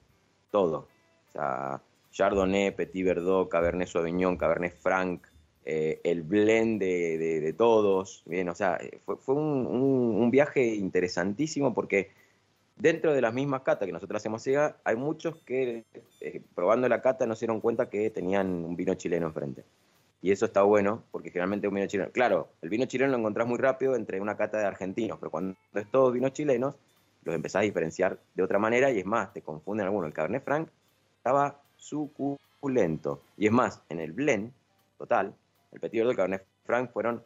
todo. 0.51 0.87
O 1.29 1.31
sea, 1.31 1.81
Chardonnay, 2.11 2.75
Petit 2.75 3.05
Verdot, 3.05 3.49
Cabernet 3.49 3.87
Sauvignon, 3.87 4.37
Cabernet 4.37 4.75
Franc, 4.75 5.25
eh, 5.65 6.01
el 6.03 6.23
blend 6.23 6.79
de, 6.79 7.17
de, 7.17 7.53
todos. 7.53 8.23
Bien, 8.25 8.49
o 8.49 8.55
sea, 8.55 8.79
fue, 9.05 9.35
un, 9.35 9.65
un, 9.65 10.29
viaje 10.29 10.75
interesantísimo 10.75 11.73
porque 11.73 12.11
Dentro 12.75 13.13
de 13.13 13.21
las 13.21 13.33
mismas 13.33 13.61
catas 13.61 13.85
que 13.85 13.93
nosotros 13.93 14.19
hacemos 14.19 14.41
ciega, 14.41 14.77
hay 14.83 14.95
muchos 14.95 15.35
que 15.45 15.85
eh, 16.21 16.41
probando 16.55 16.89
la 16.89 17.01
cata 17.01 17.25
no 17.25 17.35
se 17.35 17.41
dieron 17.41 17.61
cuenta 17.61 17.89
que 17.89 18.09
tenían 18.09 18.47
un 18.65 18.75
vino 18.75 18.95
chileno 18.95 19.27
enfrente. 19.27 19.63
Y 20.21 20.31
eso 20.31 20.45
está 20.45 20.63
bueno, 20.63 21.03
porque 21.11 21.29
generalmente 21.29 21.67
un 21.67 21.75
vino 21.75 21.87
chileno, 21.87 22.11
claro, 22.11 22.49
el 22.61 22.69
vino 22.69 22.85
chileno 22.85 23.11
lo 23.11 23.17
encontrás 23.19 23.47
muy 23.47 23.57
rápido 23.57 23.95
entre 23.95 24.21
una 24.21 24.37
cata 24.37 24.57
de 24.57 24.65
argentinos, 24.65 25.19
pero 25.19 25.29
cuando 25.29 25.55
es 25.73 25.91
todo 25.91 26.11
vinos 26.11 26.33
chilenos, 26.33 26.75
los 27.23 27.35
empezás 27.35 27.61
a 27.61 27.63
diferenciar 27.63 28.19
de 28.33 28.43
otra 28.43 28.59
manera 28.59 28.91
y 28.91 28.99
es 28.99 29.05
más, 29.05 29.33
te 29.33 29.41
confunden 29.41 29.85
algunos. 29.85 30.07
El 30.07 30.13
Cabernet 30.13 30.43
Franc 30.43 30.69
estaba 31.17 31.61
suculento. 31.77 33.21
Y 33.37 33.47
es 33.47 33.51
más, 33.51 33.81
en 33.89 33.99
el 33.99 34.13
blend 34.13 34.51
total, 34.97 35.33
el 35.71 35.79
Petit 35.79 35.99
Verdot 35.99 36.13
y 36.13 36.15
Cabernet 36.15 36.45
Franc 36.65 36.91
fueron 36.91 37.23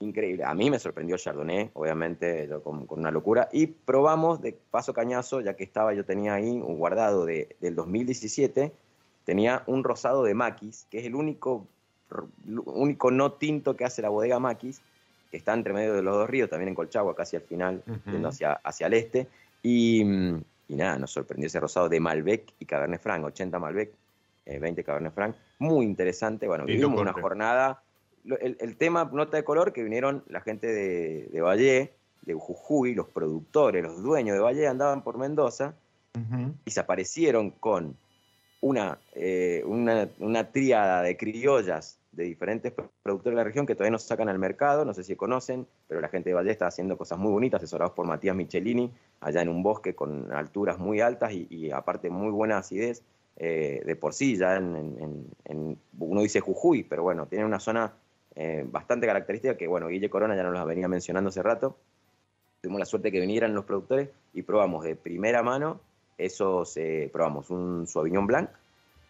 increíble. 0.00 0.44
A 0.44 0.54
mí 0.54 0.70
me 0.70 0.78
sorprendió 0.78 1.16
Chardonnay, 1.16 1.70
obviamente, 1.74 2.48
con, 2.62 2.86
una 2.88 3.10
locura. 3.10 3.48
Y 3.52 3.66
probamos 3.66 4.40
de 4.40 4.56
paso 4.70 4.92
cañazo, 4.92 5.40
ya 5.40 5.54
que 5.54 5.64
estaba, 5.64 5.94
yo 5.94 6.04
tenía 6.04 6.34
ahí 6.34 6.50
un 6.50 6.78
guardado 6.78 7.24
de, 7.24 7.56
del 7.60 7.74
2017, 7.74 8.72
tenía 9.24 9.62
un 9.66 9.84
rosado 9.84 10.22
de 10.22 10.34
Maquis, 10.34 10.86
que 10.90 10.98
es 10.98 11.06
el 11.06 11.14
único, 11.14 11.66
único 12.64 13.10
no 13.10 13.32
tinto 13.32 13.76
que 13.76 13.84
hace 13.84 14.02
la 14.02 14.08
bodega 14.08 14.38
Maquis, 14.38 14.80
que 15.30 15.36
está 15.36 15.52
entre 15.52 15.72
medio 15.72 15.94
de 15.94 16.02
los 16.02 16.14
dos 16.14 16.30
ríos, 16.30 16.48
también 16.48 16.68
en 16.68 16.74
Colchagua, 16.74 17.14
casi 17.14 17.36
al 17.36 17.42
final, 17.42 17.82
yendo 18.06 18.28
hacia, 18.28 18.52
hacia 18.52 18.86
el 18.86 18.94
este. 18.94 19.26
Y, 19.62 20.02
y, 20.68 20.76
nada, 20.76 20.98
nos 20.98 21.10
sorprendió 21.10 21.48
ese 21.48 21.60
rosado 21.60 21.88
de 21.88 22.00
Malbec 22.00 22.54
y 22.58 22.64
Cabernet 22.64 23.02
Franc, 23.02 23.24
80 23.24 23.58
Malbec, 23.58 23.90
20 24.46 24.80
eh, 24.80 24.84
Cabernet 24.84 25.12
Franc. 25.12 25.36
Muy 25.58 25.84
interesante. 25.84 26.46
Bueno, 26.46 26.64
vivimos 26.64 26.98
una 26.98 27.12
jornada 27.12 27.82
el, 28.24 28.76
tema 28.76 29.08
nota 29.12 29.36
de 29.36 29.44
color 29.44 29.72
que 29.72 29.82
vinieron 29.82 30.24
la 30.28 30.40
gente 30.40 30.66
de, 30.66 31.28
de 31.32 31.40
Valle, 31.40 31.92
de 32.22 32.34
Jujuy, 32.34 32.94
los 32.94 33.08
productores, 33.08 33.82
los 33.82 34.02
dueños 34.02 34.34
de 34.34 34.40
Valle 34.40 34.66
andaban 34.66 35.02
por 35.02 35.18
Mendoza 35.18 35.74
y 36.64 36.70
se 36.70 36.80
aparecieron 36.80 37.50
con 37.50 37.96
una, 38.60 38.98
eh, 39.14 39.62
una, 39.66 40.08
una 40.18 40.50
tríada 40.50 41.02
de 41.02 41.16
criollas 41.16 41.98
de 42.12 42.24
diferentes 42.24 42.72
productores 43.02 43.36
de 43.36 43.36
la 43.36 43.44
región 43.44 43.66
que 43.66 43.74
todavía 43.74 43.92
no 43.92 43.98
sacan 43.98 44.28
al 44.28 44.38
mercado, 44.38 44.84
no 44.84 44.92
sé 44.92 45.04
si 45.04 45.14
conocen, 45.14 45.66
pero 45.86 46.00
la 46.00 46.08
gente 46.08 46.30
de 46.30 46.34
Valle 46.34 46.50
está 46.50 46.66
haciendo 46.66 46.98
cosas 46.98 47.18
muy 47.18 47.30
bonitas, 47.30 47.58
asesorados 47.58 47.94
por 47.94 48.06
Matías 48.06 48.34
Michelini, 48.34 48.92
allá 49.20 49.42
en 49.42 49.48
un 49.48 49.62
bosque 49.62 49.94
con 49.94 50.32
alturas 50.32 50.78
muy 50.78 51.00
altas 51.00 51.32
y, 51.32 51.70
aparte 51.70 52.10
muy 52.10 52.30
buena 52.30 52.58
acidez 52.58 53.02
eh, 53.36 53.82
de 53.86 53.94
por 53.94 54.14
sí, 54.14 54.36
ya 54.36 54.56
en, 54.56 55.28
en, 55.44 55.78
uno 55.98 56.22
dice 56.22 56.40
Jujuy, 56.40 56.82
pero 56.82 57.04
bueno, 57.04 57.26
tiene 57.26 57.44
una 57.44 57.60
zona 57.60 57.92
eh, 58.40 58.64
bastante 58.64 59.08
característica 59.08 59.56
que, 59.56 59.66
bueno, 59.66 59.88
Guille 59.88 60.08
Corona 60.08 60.36
ya 60.36 60.44
nos 60.44 60.54
la 60.54 60.64
venía 60.64 60.86
mencionando 60.86 61.30
hace 61.30 61.42
rato. 61.42 61.76
Tuvimos 62.60 62.78
la 62.78 62.86
suerte 62.86 63.10
que 63.10 63.18
vinieran 63.18 63.52
los 63.52 63.64
productores 63.64 64.10
y 64.32 64.42
probamos 64.42 64.84
de 64.84 64.94
primera 64.94 65.42
mano 65.42 65.80
esos, 66.16 66.76
eh, 66.76 67.10
probamos 67.12 67.50
un 67.50 67.88
Sauvignon 67.88 68.28
Blanc, 68.28 68.50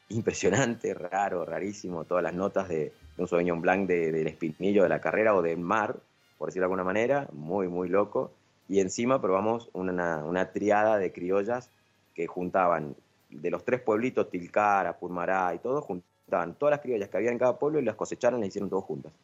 impresionante, 0.08 0.94
raro, 0.94 1.44
rarísimo, 1.44 2.04
todas 2.04 2.22
las 2.22 2.32
notas 2.32 2.68
de, 2.68 2.92
un 3.18 3.28
Sauvignon 3.28 3.60
Blanc 3.60 3.86
del 3.86 4.26
espinillo 4.26 4.82
de 4.82 4.88
la 4.88 5.00
carrera 5.00 5.34
o 5.34 5.42
del 5.42 5.58
mar, 5.58 5.96
por 6.38 6.48
decirlo 6.48 6.62
de 6.62 6.66
alguna 6.66 6.84
manera, 6.84 7.28
muy, 7.32 7.68
muy 7.68 7.90
loco. 7.90 8.32
Y 8.66 8.80
encima 8.80 9.20
probamos 9.20 9.68
una, 9.74 10.24
una 10.24 10.52
triada 10.52 10.96
de 10.96 11.12
criollas 11.12 11.70
que 12.14 12.26
juntaban 12.26 12.94
de 13.28 13.50
los 13.50 13.62
tres 13.62 13.82
pueblitos, 13.82 14.30
Tilcara, 14.30 14.98
Purmará 14.98 15.54
y 15.54 15.58
todo, 15.58 15.82
Estaban 16.28 16.52
todas 16.56 16.72
las 16.72 16.80
criollas 16.80 17.08
que 17.08 17.16
había 17.16 17.30
en 17.30 17.38
cada 17.38 17.58
pueblo 17.58 17.80
y 17.80 17.84
las 17.84 17.96
cosecharon 17.96 18.40
y 18.40 18.42
las 18.42 18.48
hicieron 18.48 18.68
todas 18.68 18.84
juntas. 18.84 19.14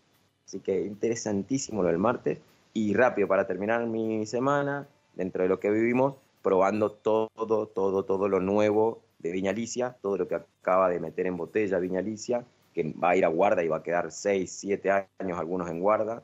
Así 0.46 0.60
que 0.60 0.80
interesantísimo 0.80 1.82
lo 1.82 1.88
del 1.88 1.98
martes. 1.98 2.38
Y 2.72 2.94
rápido, 2.94 3.28
para 3.28 3.46
terminar 3.46 3.84
mi 3.84 4.24
semana, 4.24 4.88
dentro 5.14 5.42
de 5.42 5.50
lo 5.50 5.60
que 5.60 5.70
vivimos, 5.70 6.14
probando 6.40 6.92
todo, 6.92 7.28
todo, 7.66 8.04
todo 8.04 8.28
lo 8.30 8.40
nuevo 8.40 9.02
de 9.18 9.32
Viñalicia, 9.32 9.98
todo 10.00 10.16
lo 10.16 10.28
que 10.28 10.36
acaba 10.36 10.88
de 10.88 10.98
meter 10.98 11.26
en 11.26 11.36
botella 11.36 11.78
Viñalicia, 11.78 12.42
que 12.72 12.94
va 12.94 13.10
a 13.10 13.16
ir 13.16 13.26
a 13.26 13.28
guarda 13.28 13.62
y 13.62 13.68
va 13.68 13.76
a 13.76 13.82
quedar 13.82 14.10
6, 14.10 14.50
7 14.50 15.08
años 15.18 15.38
algunos 15.38 15.68
en 15.68 15.80
guarda, 15.80 16.22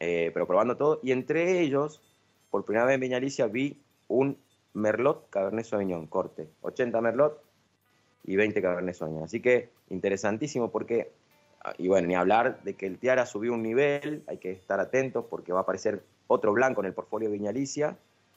eh, 0.00 0.32
pero 0.34 0.48
probando 0.48 0.76
todo. 0.76 0.98
Y 1.04 1.12
entre 1.12 1.60
ellos, 1.60 2.02
por 2.50 2.64
primera 2.64 2.86
vez 2.86 2.96
en 2.96 3.02
Viñalicia 3.02 3.46
vi 3.46 3.80
un 4.08 4.36
Merlot 4.74 5.30
Cabernet 5.30 5.64
Sauvignon, 5.64 6.08
corte, 6.08 6.48
80 6.62 7.00
Merlot, 7.00 7.47
y 8.28 8.36
20 8.36 8.60
Cabernet 8.60 8.94
Sauvignon. 8.94 9.24
Así 9.24 9.40
que 9.40 9.70
interesantísimo 9.88 10.70
porque, 10.70 11.10
ah, 11.64 11.72
y 11.78 11.88
bueno, 11.88 12.08
ni 12.08 12.14
hablar 12.14 12.62
de 12.62 12.74
que 12.74 12.86
el 12.86 12.98
Tiara 12.98 13.24
subió 13.24 13.54
un 13.54 13.62
nivel, 13.62 14.22
hay 14.26 14.36
que 14.36 14.52
estar 14.52 14.78
atentos 14.80 15.24
porque 15.30 15.52
va 15.52 15.60
a 15.60 15.62
aparecer 15.62 16.04
otro 16.26 16.52
blanco 16.52 16.82
en 16.82 16.88
el 16.88 16.92
portfolio 16.92 17.30
Viñalicia, 17.30 17.96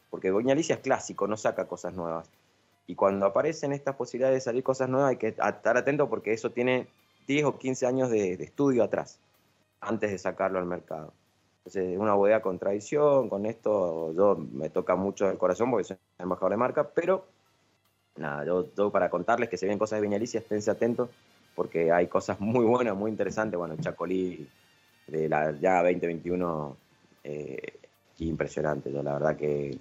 porque 0.09 0.31
Viñalicia 0.31 0.75
es 0.75 0.81
clásico, 0.81 1.27
no 1.27 1.35
saca 1.35 1.67
cosas 1.67 1.93
nuevas. 1.93 2.31
Y 2.87 2.95
cuando 2.95 3.25
aparecen 3.25 3.73
estas 3.73 3.95
posibilidades 3.97 4.37
de 4.37 4.41
salir 4.41 4.63
cosas 4.63 4.87
nuevas 4.87 5.09
hay 5.09 5.17
que 5.17 5.27
estar 5.27 5.75
atentos 5.75 6.07
porque 6.07 6.31
eso 6.31 6.51
tiene 6.51 6.87
10 7.27 7.45
o 7.45 7.57
15 7.57 7.85
años 7.85 8.09
de, 8.09 8.33
estudio 8.35 8.85
atrás, 8.85 9.19
antes 9.81 10.09
de 10.09 10.17
sacarlo 10.17 10.57
al 10.57 10.65
mercado. 10.65 11.11
Entonces, 11.59 11.97
una 11.97 12.13
bodega 12.13 12.41
con 12.41 12.57
tradición, 12.57 13.27
con 13.27 13.45
esto, 13.45 14.13
yo 14.13 14.37
me 14.37 14.69
toca 14.69 14.95
mucho 14.95 15.29
el 15.29 15.37
corazón 15.37 15.69
porque 15.69 15.83
soy 15.83 15.97
embajador 16.17 16.51
de 16.51 16.57
marca, 16.57 16.89
pero 16.89 17.25
nada, 18.17 18.45
yo, 18.45 18.91
para 18.91 19.09
contarles 19.09 19.49
que 19.49 19.57
se 19.57 19.67
ven 19.67 19.77
cosas 19.77 19.97
de 19.97 20.07
Viñalicia, 20.07 20.39
esténse 20.39 20.71
atentos, 20.71 21.09
porque 21.55 21.91
hay 21.91 22.07
cosas 22.07 22.39
muy 22.39 22.65
buenas, 22.65 22.95
muy 22.95 23.11
interesantes. 23.11 23.57
Bueno, 23.57 23.75
Chacolí 23.77 24.47
de 25.07 25.29
la 25.29 25.51
ya 25.59 25.83
2021, 25.83 26.77
eh, 27.23 27.79
impresionante. 28.19 28.91
Yo 28.91 29.03
la 29.03 29.13
verdad 29.13 29.35
que 29.35 29.77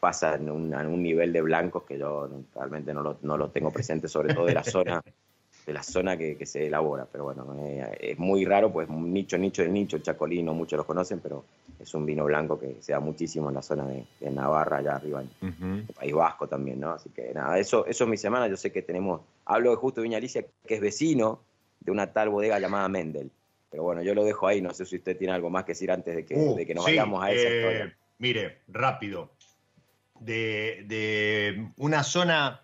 pasa 0.00 0.34
en 0.34 0.50
un, 0.50 0.74
un, 0.74 1.02
nivel 1.02 1.32
de 1.32 1.42
blancos 1.42 1.84
que 1.84 1.98
yo 1.98 2.28
realmente 2.54 2.92
no 2.92 3.02
lo, 3.02 3.18
no 3.22 3.36
lo 3.36 3.50
tengo 3.50 3.70
presente, 3.70 4.08
sobre 4.08 4.34
todo 4.34 4.46
de 4.46 4.54
la 4.54 4.64
zona 4.64 5.02
de 5.66 5.72
la 5.72 5.82
zona 5.82 6.16
que, 6.16 6.44
se 6.44 6.66
elabora. 6.66 7.06
Pero 7.10 7.24
bueno, 7.24 7.54
eh, 7.60 7.96
es 8.00 8.18
muy 8.18 8.44
raro, 8.44 8.72
pues 8.72 8.88
un 8.88 9.12
nicho, 9.12 9.38
nicho 9.38 9.62
de 9.62 9.68
nicho, 9.68 9.96
el 9.96 10.02
Chacolí 10.02 10.42
no 10.42 10.54
muchos 10.54 10.76
lo 10.76 10.86
conocen, 10.86 11.20
pero 11.20 11.44
es 11.78 11.94
un 11.94 12.04
vino 12.04 12.24
blanco 12.24 12.58
que 12.58 12.76
se 12.80 12.92
da 12.92 13.00
muchísimo 13.00 13.48
en 13.48 13.54
la 13.54 13.62
zona 13.62 13.86
de, 13.86 14.04
Navarra, 14.30 14.78
allá 14.78 14.96
arriba, 14.96 15.22
en 15.42 15.86
el 15.88 15.94
País 15.94 16.14
Vasco 16.14 16.48
también, 16.48 16.80
¿no? 16.80 16.92
Así 16.92 17.10
que 17.10 17.32
nada, 17.34 17.58
eso, 17.58 17.86
eso 17.86 18.04
es 18.04 18.10
mi 18.10 18.16
semana. 18.16 18.48
Yo 18.48 18.56
sé 18.56 18.72
que 18.72 18.82
tenemos, 18.82 19.20
hablo 19.44 19.70
de 19.70 19.76
justo 19.76 20.02
Viña 20.02 20.18
Alicia, 20.18 20.44
que 20.66 20.74
es 20.74 20.80
vecino 20.80 21.40
de 21.80 21.92
una 21.92 22.12
tal 22.12 22.30
bodega 22.30 22.58
llamada 22.58 22.88
Mendel. 22.88 23.30
Pero 23.70 23.84
bueno, 23.84 24.02
yo 24.02 24.14
lo 24.14 24.24
dejo 24.24 24.46
ahí, 24.46 24.60
no 24.60 24.74
sé 24.74 24.84
si 24.84 24.96
usted 24.96 25.16
tiene 25.16 25.32
algo 25.32 25.48
más 25.48 25.64
que 25.64 25.72
decir 25.72 25.90
antes 25.90 26.14
de 26.14 26.24
que, 26.24 26.34
uh, 26.34 26.54
de 26.54 26.66
que 26.66 26.74
nos 26.74 26.84
vayamos 26.84 27.22
a 27.22 27.30
esa 27.30 27.48
eh, 27.48 27.56
historia. 27.56 27.96
Mire, 28.18 28.58
rápido. 28.68 29.30
De, 30.20 30.84
de 30.86 31.68
una 31.78 32.04
zona 32.04 32.61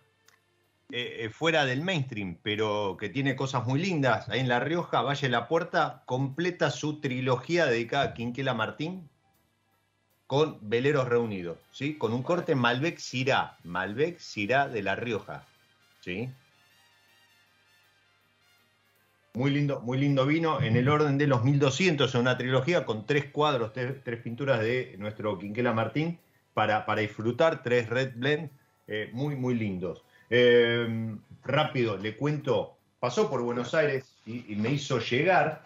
eh, 0.91 1.25
eh, 1.25 1.29
fuera 1.29 1.67
del 1.67 1.83
mainstream, 1.83 2.39
pero 2.43 2.97
que 2.99 3.11
tiene 3.11 3.37
cosas 3.37 3.67
muy 3.67 3.79
lindas. 3.79 4.29
Ahí 4.31 4.41
en 4.41 4.49
La 4.49 4.59
Rioja, 4.59 5.03
Valle 5.03 5.29
la 5.29 5.47
Puerta, 5.47 6.03
completa 6.07 6.71
su 6.71 7.01
trilogía 7.01 7.67
dedicada 7.67 8.05
a 8.05 8.15
Quinquela 8.15 8.55
Martín 8.55 9.09
con 10.27 10.59
Veleros 10.63 11.07
Reunidos, 11.07 11.59
¿sí? 11.73 11.99
Con 11.99 12.15
un 12.15 12.23
corte 12.23 12.55
Malbec 12.55 12.99
Sirá, 12.99 13.59
Malbec 13.65 14.19
Sirá 14.19 14.69
de 14.69 14.83
La 14.83 14.97
Rioja, 14.97 15.45
¿sí? 16.01 16.31
Muy 19.35 19.51
lindo, 19.51 19.81
muy 19.81 19.99
lindo 19.99 20.25
vino, 20.25 20.61
en 20.63 20.77
el 20.77 20.89
orden 20.89 21.19
de 21.19 21.27
los 21.27 21.45
1200, 21.45 22.15
en 22.15 22.21
una 22.23 22.39
trilogía 22.39 22.87
con 22.87 23.05
tres 23.07 23.27
cuadros, 23.27 23.75
tres, 23.75 24.03
tres 24.03 24.21
pinturas 24.23 24.61
de 24.61 24.97
nuestro 24.99 25.39
Quinquela 25.39 25.75
Martín 25.75 26.19
para, 26.55 26.87
para 26.87 27.03
disfrutar, 27.03 27.63
tres 27.63 27.91
Red 27.91 28.15
Blend 28.17 28.51
eh, 28.87 29.11
muy, 29.13 29.37
muy 29.37 29.55
lindos. 29.55 30.03
Eh, 30.31 31.17
rápido, 31.45 31.97
le 31.97 32.17
cuento, 32.17 32.79
pasó 33.01 33.31
por 33.31 33.43
Buenos 33.43 33.75
Aires 33.75 34.15
y, 34.27 34.53
y 34.53 34.57
me 34.57 34.71
hizo 34.71 34.99
llegar 34.99 35.63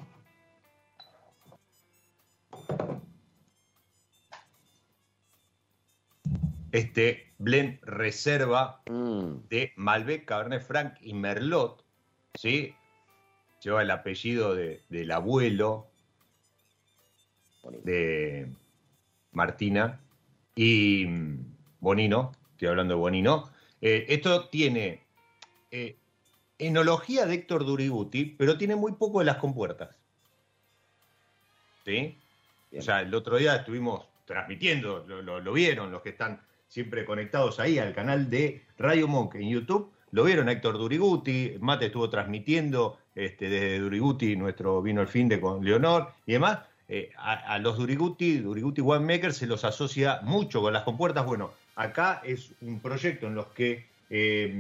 este 6.73 7.33
blend 7.39 7.79
reserva 7.85 8.81
Mm, 8.87 9.49
de 9.49 9.73
Malbec, 9.77 10.25
Cabernet 10.25 10.63
Franc 10.63 10.95
y 11.01 11.15
Merlot, 11.15 11.85
¿sí? 12.35 12.75
Lleva 13.63 13.83
el 13.83 13.91
apellido 13.91 14.55
de- 14.55 14.83
del 14.89 15.11
abuelo 15.13 15.89
de 17.85 18.49
Martina 19.33 20.01
y 20.55 21.07
mm, 21.07 21.57
Bonino, 21.81 22.33
estoy 22.53 22.69
hablando 22.69 22.95
de 22.95 23.01
Bonino. 23.01 23.52
Eh, 23.83 24.07
esto 24.09 24.49
tiene 24.49 25.03
eh, 25.71 25.97
enología 26.59 27.27
de 27.27 27.35
Héctor 27.35 27.67
Duriguti, 27.67 28.25
pero 28.25 28.57
tiene 28.57 28.77
muy 28.77 28.93
poco 28.93 29.19
de 29.19 29.25
las 29.27 29.37
compuertas. 29.37 29.91
¿Sí? 31.85 32.17
Bien. 32.71 32.81
O 32.81 32.83
sea, 32.83 33.01
el 33.01 33.15
otro 33.15 33.37
día 33.37 33.57
estuvimos 33.57 34.07
transmitiendo, 34.25 35.05
lo, 35.07 35.21
lo- 35.21 35.41
lo 35.41 35.53
vieron 35.53 35.91
los 35.91 36.01
que 36.03 36.11
están 36.11 36.41
siempre 36.69 37.05
conectados 37.05 37.61
ahí 37.61 37.79
al 37.79 37.93
canal 37.93 38.31
de 38.31 38.65
Radio 38.79 39.09
Monk 39.09 39.35
en 39.35 39.51
YouTube, 39.51 39.93
lo 40.13 40.25
vieron 40.25 40.49
a 40.49 40.53
Héctor 40.53 40.79
Duriguti, 40.79 41.57
Mate 41.61 41.87
estuvo 41.87 42.09
transmitiendo 42.09 42.99
este, 43.15 43.49
desde 43.49 43.79
Duriguti 43.81 44.37
nuestro 44.37 44.81
vino 44.81 45.01
el 45.01 45.09
fin 45.09 45.29
de 45.29 45.41
con 45.41 45.65
Leonor 45.65 46.13
y 46.27 46.33
demás. 46.33 46.61
Eh, 46.89 47.11
a, 47.17 47.33
a 47.55 47.59
los 47.59 47.77
Duriguti, 47.79 48.39
Duriguti 48.39 48.81
Winemaker 48.81 49.33
se 49.33 49.47
los 49.47 49.65
asocia 49.65 50.21
mucho 50.23 50.61
con 50.61 50.73
las 50.73 50.83
compuertas. 50.83 51.25
Bueno, 51.27 51.53
acá 51.75 52.21
es 52.25 52.53
un 52.61 52.81
proyecto 52.81 53.27
en 53.27 53.35
los 53.35 53.47
que 53.49 53.87
eh, 54.11 54.55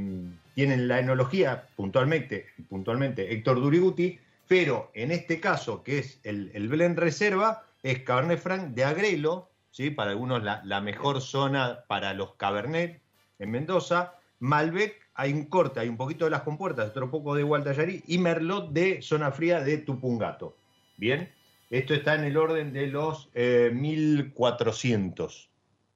tienen 0.54 0.88
la 0.88 1.00
enología 1.00 1.68
puntualmente, 1.76 2.46
puntualmente 2.68 3.32
Héctor 3.32 3.60
Duriguti, 3.60 4.18
pero 4.48 4.90
en 4.94 5.10
este 5.12 5.40
caso, 5.40 5.82
que 5.82 5.98
es 5.98 6.20
el, 6.24 6.50
el 6.54 6.96
reserva, 6.96 7.64
es 7.82 8.00
Cabernet 8.00 8.38
Franc 8.38 8.74
de 8.74 8.84
Agrelo, 8.84 9.50
¿sí? 9.70 9.90
para 9.90 10.10
algunos 10.10 10.42
la, 10.42 10.62
la 10.64 10.80
mejor 10.80 11.20
zona 11.20 11.84
para 11.86 12.14
los 12.14 12.34
Cabernet 12.34 13.00
en 13.38 13.50
Mendoza. 13.50 14.14
Malbec, 14.40 15.00
hay 15.14 15.32
un 15.32 15.46
corte, 15.46 15.80
hay 15.80 15.88
un 15.88 15.96
poquito 15.96 16.24
de 16.24 16.32
las 16.32 16.42
compuertas, 16.42 16.90
otro 16.90 17.10
poco 17.10 17.34
de 17.34 17.42
Gualtallarí, 17.42 18.02
y 18.06 18.18
Merlot 18.18 18.72
de 18.72 19.00
zona 19.02 19.30
fría 19.30 19.60
de 19.60 19.78
Tupungato. 19.78 20.56
Bien, 20.96 21.32
esto 21.70 21.94
está 21.94 22.14
en 22.14 22.24
el 22.24 22.36
orden 22.36 22.72
de 22.72 22.88
los 22.88 23.30
eh, 23.34 23.70
1400. 23.72 25.48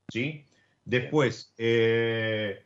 ¿sí? 0.08 0.46
Después, 0.87 1.52
eh, 1.59 2.62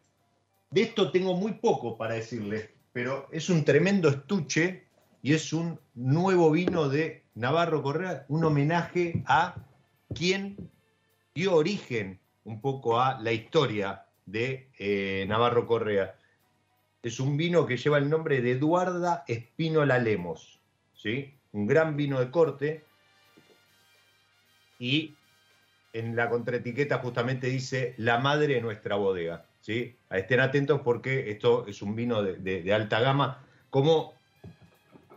de 0.70 0.82
esto 0.82 1.10
tengo 1.10 1.34
muy 1.34 1.54
poco 1.54 1.96
para 1.96 2.14
decirles, 2.14 2.68
pero 2.92 3.26
es 3.32 3.48
un 3.48 3.64
tremendo 3.64 4.10
estuche 4.10 4.84
y 5.22 5.32
es 5.32 5.54
un 5.54 5.80
nuevo 5.94 6.50
vino 6.50 6.90
de 6.90 7.24
Navarro 7.34 7.82
Correa, 7.82 8.26
un 8.28 8.44
homenaje 8.44 9.22
a 9.26 9.56
quien 10.14 10.70
dio 11.34 11.54
origen 11.54 12.20
un 12.44 12.60
poco 12.60 13.00
a 13.00 13.18
la 13.20 13.32
historia 13.32 14.04
de 14.26 14.68
eh, 14.78 15.24
Navarro 15.26 15.66
Correa. 15.66 16.14
Es 17.02 17.20
un 17.20 17.38
vino 17.38 17.64
que 17.64 17.78
lleva 17.78 17.96
el 17.96 18.10
nombre 18.10 18.42
de 18.42 18.52
Eduarda 18.52 19.24
Espínola 19.28 19.98
Lemos, 19.98 20.60
¿sí? 20.92 21.34
un 21.52 21.66
gran 21.66 21.96
vino 21.96 22.20
de 22.20 22.30
corte 22.30 22.84
y 24.78 25.14
en 25.92 26.14
la 26.16 26.28
contraetiqueta 26.28 26.98
justamente 26.98 27.48
dice 27.48 27.94
la 27.98 28.18
madre 28.18 28.54
de 28.54 28.60
nuestra 28.60 28.96
bodega. 28.96 29.44
¿sí? 29.60 29.96
Estén 30.10 30.40
atentos 30.40 30.80
porque 30.82 31.30
esto 31.30 31.66
es 31.66 31.82
un 31.82 31.94
vino 31.96 32.22
de, 32.22 32.36
de- 32.36 32.62
de 32.62 32.72
alta 32.74 33.00
gama, 33.00 33.44
como 33.70 34.14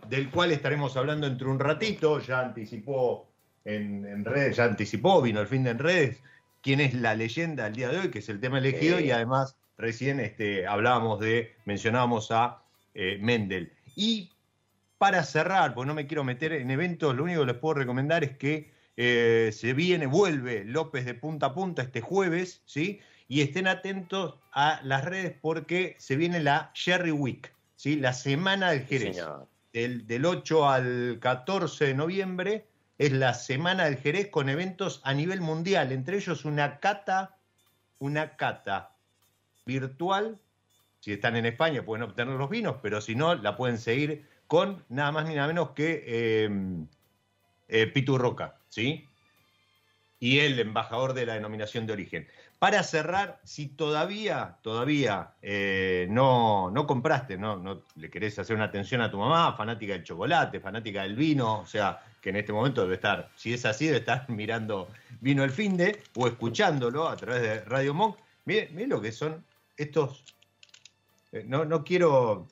del 0.09 0.29
cual 0.29 0.51
estaremos 0.51 0.97
hablando 0.97 1.27
entre 1.27 1.47
un 1.47 1.59
ratito, 1.59 2.19
ya 2.19 2.41
anticipó 2.41 3.27
en, 3.65 4.05
en 4.05 4.25
redes, 4.25 4.57
ya 4.57 4.65
anticipó, 4.65 5.21
vino 5.21 5.39
el 5.39 5.47
fin 5.47 5.63
de 5.63 5.69
en 5.71 5.79
redes, 5.79 6.21
quién 6.61 6.81
es 6.81 6.93
la 6.93 7.15
leyenda 7.15 7.63
del 7.65 7.75
día 7.75 7.89
de 7.89 7.99
hoy, 7.99 8.09
que 8.09 8.19
es 8.19 8.27
el 8.29 8.39
tema 8.39 8.57
elegido, 8.57 8.97
Sí. 8.97 9.05
y 9.05 9.11
además 9.11 9.55
recién 9.77 10.19
este, 10.19 10.67
hablábamos 10.67 11.19
de, 11.19 11.55
mencionábamos 11.65 12.31
a 12.31 12.61
eh, 12.93 13.17
Mendel. 13.21 13.71
Y 13.95 14.31
para 14.97 15.23
cerrar, 15.23 15.73
porque 15.73 15.87
no 15.87 15.93
me 15.93 16.05
quiero 16.07 16.23
meter 16.23 16.51
en 16.53 16.69
eventos, 16.69 17.15
lo 17.15 17.23
único 17.23 17.41
que 17.41 17.47
les 17.47 17.57
puedo 17.57 17.75
recomendar 17.75 18.23
es 18.23 18.37
que 18.37 18.72
eh, 18.97 19.51
se 19.53 19.73
viene, 19.73 20.05
vuelve 20.05 20.63
López 20.65 21.05
de 21.05 21.13
punta 21.13 21.47
a 21.47 21.53
punta 21.53 21.81
este 21.81 22.01
jueves, 22.01 22.61
¿sí? 22.65 22.99
Y 23.27 23.41
estén 23.41 23.67
atentos 23.67 24.35
a 24.51 24.79
las 24.83 25.03
redes 25.05 25.35
porque 25.41 25.95
se 25.97 26.15
viene 26.15 26.39
la 26.39 26.71
Sherry 26.75 27.11
Week, 27.11 27.53
¿sí? 27.75 27.95
La 27.95 28.13
semana 28.13 28.71
del 28.71 28.85
Jerez. 28.85 29.15
señor. 29.15 29.47
Del, 29.71 30.05
del 30.05 30.25
8 30.25 30.69
al 30.69 31.17
14 31.19 31.85
de 31.85 31.93
noviembre 31.95 32.67
es 32.99 33.11
la 33.11 33.33
semana 33.33 33.85
del 33.85 33.97
Jerez 33.97 34.29
con 34.29 34.49
eventos 34.49 35.01
a 35.03 35.13
nivel 35.13 35.41
mundial, 35.41 35.91
entre 35.91 36.17
ellos 36.17 36.45
una 36.45 36.79
cata, 36.79 37.37
una 37.99 38.35
cata 38.35 38.95
virtual. 39.65 40.39
Si 40.99 41.13
están 41.13 41.35
en 41.35 41.45
España 41.45 41.83
pueden 41.83 42.03
obtener 42.03 42.35
los 42.35 42.49
vinos, 42.49 42.77
pero 42.81 43.01
si 43.01 43.15
no, 43.15 43.35
la 43.35 43.57
pueden 43.57 43.77
seguir 43.77 44.27
con 44.47 44.85
nada 44.89 45.11
más 45.11 45.27
ni 45.27 45.35
nada 45.35 45.47
menos 45.47 45.71
que 45.71 46.03
eh, 46.05 46.49
eh, 47.67 47.87
Pitu 47.87 48.17
Roca, 48.17 48.59
¿sí? 48.73 49.07
Y 50.19 50.39
el 50.39 50.59
embajador 50.59 51.13
de 51.13 51.25
la 51.25 51.33
denominación 51.33 51.85
de 51.85 51.93
origen. 51.93 52.27
Para 52.57 52.81
cerrar, 52.83 53.41
si 53.43 53.67
todavía, 53.67 54.57
todavía 54.61 55.33
eh, 55.41 56.07
no, 56.09 56.71
no 56.71 56.87
compraste, 56.87 57.37
no, 57.37 57.57
no 57.57 57.81
le 57.95 58.09
querés 58.09 58.39
hacer 58.39 58.55
una 58.55 58.65
atención 58.65 59.01
a 59.01 59.11
tu 59.11 59.17
mamá, 59.17 59.55
fanática 59.57 59.93
del 59.93 60.03
chocolate, 60.03 60.61
fanática 60.61 61.03
del 61.03 61.15
vino, 61.15 61.59
o 61.59 61.65
sea, 61.65 62.01
que 62.21 62.29
en 62.29 62.37
este 62.37 62.53
momento 62.53 62.81
debe 62.83 62.95
estar, 62.95 63.29
si 63.35 63.53
es 63.53 63.65
así, 63.65 63.87
debe 63.87 63.97
estar 63.97 64.25
mirando 64.29 64.87
Vino 65.19 65.43
el 65.43 65.51
Finde 65.51 66.01
o 66.15 66.27
escuchándolo 66.27 67.09
a 67.09 67.17
través 67.17 67.41
de 67.41 67.59
Radio 67.65 67.93
Monk. 67.93 68.17
Mire, 68.45 68.69
mire 68.73 68.87
lo 68.87 69.01
que 69.01 69.11
son 69.11 69.43
estos. 69.77 70.23
eh, 71.31 71.43
no, 71.45 71.65
no 71.65 71.83
quiero. 71.83 72.47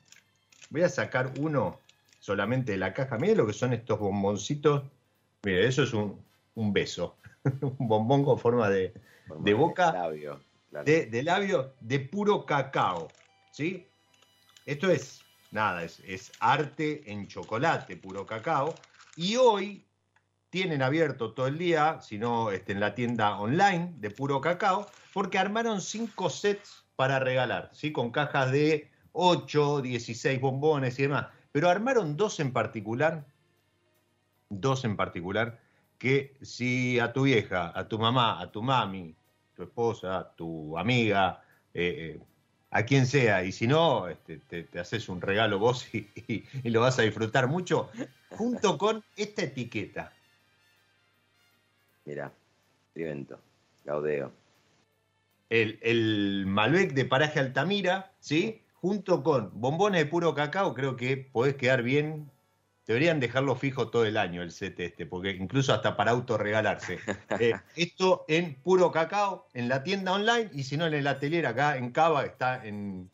Voy 0.70 0.82
a 0.82 0.88
sacar 0.88 1.32
uno 1.38 1.80
solamente 2.20 2.72
de 2.72 2.78
la 2.78 2.92
caja. 2.94 3.18
Mire 3.18 3.36
lo 3.36 3.46
que 3.46 3.52
son 3.52 3.72
estos 3.72 3.98
bomboncitos. 3.98 4.84
Mire, 5.44 5.66
eso 5.66 5.82
es 5.82 5.92
un, 5.92 6.24
un 6.54 6.72
beso. 6.72 7.16
un 7.60 7.88
bombón 7.88 8.24
con 8.24 8.38
forma 8.38 8.68
de, 8.68 8.92
Forma 9.26 9.44
de 9.44 9.54
boca, 9.54 9.92
labio, 9.92 10.40
claro. 10.70 10.84
de, 10.84 11.06
de 11.06 11.22
labio 11.22 11.74
de 11.80 12.00
puro 12.00 12.46
cacao. 12.46 13.08
¿Sí? 13.50 13.86
Esto 14.66 14.90
es, 14.90 15.22
nada, 15.50 15.82
es, 15.82 16.00
es 16.06 16.32
arte 16.40 17.10
en 17.10 17.26
chocolate, 17.26 17.96
puro 17.96 18.24
cacao. 18.24 18.74
Y 19.16 19.36
hoy 19.36 19.84
tienen 20.50 20.82
abierto 20.82 21.32
todo 21.32 21.46
el 21.46 21.58
día, 21.58 22.00
si 22.02 22.18
no 22.18 22.50
este, 22.50 22.72
en 22.72 22.80
la 22.80 22.94
tienda 22.94 23.38
online 23.38 23.94
de 23.96 24.10
puro 24.10 24.40
cacao, 24.40 24.86
porque 25.14 25.38
armaron 25.38 25.80
cinco 25.80 26.30
sets 26.30 26.84
para 26.94 27.18
regalar, 27.18 27.70
¿sí? 27.72 27.90
con 27.90 28.10
cajas 28.10 28.52
de 28.52 28.90
8, 29.12 29.80
16 29.80 30.40
bombones 30.40 30.98
y 30.98 31.02
demás. 31.02 31.28
Pero 31.52 31.68
armaron 31.68 32.16
dos 32.16 32.38
en 32.38 32.52
particular, 32.52 33.24
dos 34.60 34.84
en 34.84 34.96
particular, 34.96 35.58
que 35.98 36.34
si 36.42 36.98
a 36.98 37.12
tu 37.12 37.22
vieja, 37.24 37.72
a 37.78 37.88
tu 37.88 37.98
mamá, 37.98 38.40
a 38.40 38.50
tu 38.50 38.62
mami, 38.62 39.14
tu 39.54 39.62
esposa, 39.62 40.18
a 40.18 40.34
tu 40.34 40.76
amiga, 40.78 41.42
eh, 41.74 42.16
eh, 42.16 42.20
a 42.70 42.84
quien 42.84 43.06
sea, 43.06 43.44
y 43.44 43.52
si 43.52 43.66
no, 43.66 44.08
este, 44.08 44.38
te, 44.38 44.64
te 44.64 44.78
haces 44.80 45.08
un 45.08 45.20
regalo 45.20 45.58
vos 45.58 45.86
y, 45.94 45.98
y- 46.26 46.44
y 46.64 46.70
lo 46.70 46.80
vas 46.80 46.98
a 46.98 47.02
disfrutar 47.02 47.48
mucho, 47.48 47.90
junto 48.30 48.78
con 48.78 49.04
esta 49.16 49.42
etiqueta. 49.42 50.12
Mirá, 52.04 52.32
Trivento, 52.92 53.38
Gaudeo. 53.84 54.32
El, 55.50 55.78
el 55.82 56.44
Malbec 56.46 56.94
de 56.94 57.04
Paraje 57.04 57.38
Altamira, 57.40 58.10
¿sí? 58.20 58.62
Junto 58.80 59.22
con 59.22 59.50
bombones 59.60 60.00
de 60.02 60.06
puro 60.06 60.34
cacao, 60.34 60.74
creo 60.74 60.96
que 60.96 61.16
podés 61.16 61.54
quedar 61.56 61.82
bien. 61.82 62.30
Deberían 62.92 63.20
dejarlo 63.20 63.56
fijo 63.56 63.88
todo 63.88 64.04
el 64.04 64.18
año 64.18 64.42
el 64.42 64.50
set 64.52 64.78
este, 64.80 65.06
porque 65.06 65.30
incluso 65.30 65.72
hasta 65.72 65.96
para 65.96 66.10
autorregalarse. 66.10 66.98
Eh, 67.40 67.54
esto 67.74 68.24
en 68.28 68.54
puro 68.56 68.92
cacao, 68.92 69.48
en 69.54 69.68
la 69.70 69.82
tienda 69.82 70.12
online, 70.12 70.50
y 70.52 70.64
si 70.64 70.76
no 70.76 70.86
en 70.86 70.92
el 70.92 71.06
atelier 71.06 71.46
acá 71.46 71.78
en 71.78 71.90
Cava, 71.90 72.24
está 72.24 72.64
en, 72.66 73.10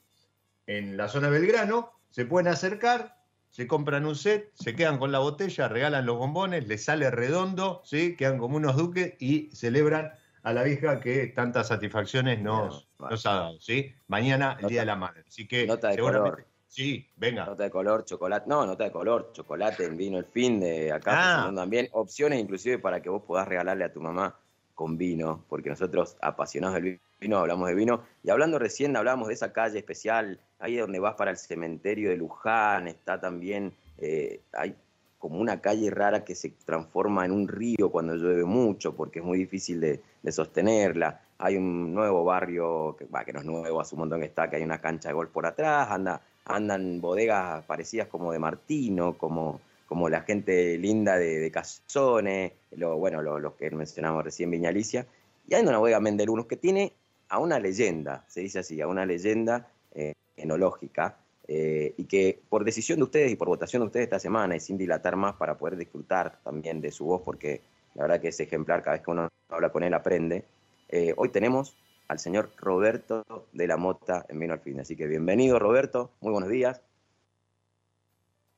en 0.66 0.96
la 0.96 1.06
zona 1.08 1.28
Belgrano, 1.28 1.92
se 2.10 2.24
pueden 2.26 2.48
acercar, 2.48 3.16
se 3.50 3.66
compran 3.68 4.04
un 4.04 4.16
set, 4.16 4.50
se 4.54 4.74
quedan 4.74 4.98
con 4.98 5.12
la 5.12 5.20
botella, 5.20 5.68
regalan 5.68 6.04
los 6.06 6.18
bombones, 6.18 6.66
les 6.66 6.84
sale 6.84 7.10
redondo, 7.12 7.80
¿sí? 7.84 8.16
quedan 8.16 8.38
como 8.38 8.56
unos 8.56 8.76
duques 8.76 9.14
y 9.20 9.50
celebran 9.54 10.12
a 10.42 10.52
la 10.52 10.64
vieja 10.64 10.98
que 11.00 11.26
tantas 11.28 11.68
satisfacciones 11.68 12.40
nos, 12.40 12.88
nos 12.98 13.24
ha 13.26 13.34
dado. 13.34 13.60
¿sí? 13.60 13.94
Mañana, 14.08 14.52
el 14.56 14.62
Nota- 14.62 14.68
Día 14.68 14.80
de 14.80 14.86
la 14.86 14.96
Madre. 14.96 15.24
Así 15.28 15.46
que 15.46 15.66
nota 15.66 15.88
de 15.88 15.94
seguramente. 15.94 16.30
color. 16.42 16.48
Sí, 16.68 17.06
venga. 17.16 17.46
Nota 17.46 17.64
de 17.64 17.70
color, 17.70 18.04
chocolate. 18.04 18.48
No, 18.48 18.64
nota 18.66 18.84
de 18.84 18.92
color, 18.92 19.30
chocolate, 19.32 19.84
en 19.86 19.96
vino 19.96 20.18
el 20.18 20.26
fin 20.26 20.60
de 20.60 20.92
acá 20.92 21.12
Ah. 21.12 21.22
presentando 21.22 21.60
también. 21.62 21.88
Opciones 21.92 22.38
inclusive 22.38 22.78
para 22.78 23.00
que 23.00 23.08
vos 23.08 23.22
podás 23.22 23.48
regalarle 23.48 23.84
a 23.84 23.92
tu 23.92 24.00
mamá 24.00 24.36
con 24.74 24.96
vino, 24.96 25.44
porque 25.48 25.70
nosotros 25.70 26.16
apasionados 26.20 26.80
del 26.80 27.00
vino 27.18 27.38
hablamos 27.38 27.68
de 27.68 27.74
vino, 27.74 28.04
y 28.22 28.30
hablando 28.30 28.60
recién 28.60 28.96
hablábamos 28.96 29.26
de 29.26 29.34
esa 29.34 29.52
calle 29.52 29.78
especial, 29.78 30.38
ahí 30.60 30.76
donde 30.76 31.00
vas 31.00 31.16
para 31.16 31.32
el 31.32 31.36
cementerio 31.36 32.10
de 32.10 32.16
Luján, 32.16 32.86
está 32.86 33.18
también, 33.18 33.72
eh, 33.96 34.42
hay 34.52 34.76
como 35.18 35.40
una 35.40 35.60
calle 35.60 35.90
rara 35.90 36.24
que 36.24 36.36
se 36.36 36.50
transforma 36.64 37.24
en 37.24 37.32
un 37.32 37.48
río 37.48 37.90
cuando 37.90 38.14
llueve 38.14 38.44
mucho, 38.44 38.94
porque 38.94 39.18
es 39.18 39.24
muy 39.24 39.38
difícil 39.38 39.80
de, 39.80 40.00
sostenerla. 40.30 41.22
Hay 41.38 41.56
un 41.56 41.92
nuevo 41.92 42.22
barrio, 42.22 42.94
que, 42.96 43.06
va, 43.06 43.24
que 43.24 43.32
no 43.32 43.40
es 43.40 43.46
nuevo, 43.46 43.80
hace 43.80 43.96
un 43.96 44.00
montón 44.00 44.20
que 44.20 44.26
está, 44.26 44.48
que 44.48 44.56
hay 44.56 44.62
una 44.62 44.80
cancha 44.80 45.08
de 45.08 45.14
golf 45.14 45.30
por 45.30 45.44
atrás, 45.46 45.90
anda, 45.90 46.20
andan 46.48 47.00
bodegas 47.00 47.64
parecidas 47.66 48.08
como 48.08 48.32
de 48.32 48.38
Martino, 48.38 49.16
como, 49.16 49.60
como 49.86 50.08
la 50.08 50.22
gente 50.22 50.76
linda 50.78 51.16
de, 51.16 51.38
de 51.38 51.50
Cazones, 51.50 52.52
lo, 52.72 52.96
bueno, 52.96 53.22
los 53.22 53.54
que 53.54 53.70
mencionamos 53.70 54.24
recién, 54.24 54.50
Viñalicia, 54.50 55.06
y 55.46 55.54
hay 55.54 55.62
una 55.62 55.78
bodega 55.78 56.00
Mendelunos 56.00 56.46
que 56.46 56.56
tiene 56.56 56.92
a 57.28 57.38
una 57.38 57.58
leyenda, 57.58 58.24
se 58.28 58.40
dice 58.40 58.60
así, 58.60 58.80
a 58.80 58.86
una 58.86 59.06
leyenda 59.06 59.68
eh, 59.94 60.14
enológica, 60.36 61.16
eh, 61.46 61.94
y 61.96 62.04
que 62.04 62.40
por 62.48 62.64
decisión 62.64 62.98
de 62.98 63.04
ustedes 63.04 63.32
y 63.32 63.36
por 63.36 63.48
votación 63.48 63.80
de 63.80 63.86
ustedes 63.86 64.04
esta 64.04 64.18
semana 64.18 64.54
y 64.56 64.60
sin 64.60 64.76
dilatar 64.76 65.16
más 65.16 65.34
para 65.36 65.56
poder 65.56 65.76
disfrutar 65.76 66.38
también 66.44 66.80
de 66.80 66.90
su 66.90 67.06
voz, 67.06 67.22
porque 67.22 67.62
la 67.94 68.02
verdad 68.02 68.20
que 68.20 68.28
es 68.28 68.40
ejemplar, 68.40 68.82
cada 68.82 68.96
vez 68.96 69.04
que 69.04 69.10
uno 69.10 69.28
habla 69.48 69.70
con 69.70 69.82
él 69.82 69.94
aprende, 69.94 70.44
eh, 70.90 71.14
hoy 71.16 71.30
tenemos 71.30 71.74
al 72.08 72.18
señor 72.18 72.50
Roberto 72.56 73.48
de 73.52 73.66
la 73.66 73.76
Mota 73.76 74.24
en 74.28 74.40
Vino 74.40 74.54
al 74.54 74.60
Fin. 74.60 74.80
Así 74.80 74.96
que 74.96 75.06
bienvenido 75.06 75.58
Roberto, 75.58 76.10
muy 76.20 76.32
buenos 76.32 76.50
días. 76.50 76.82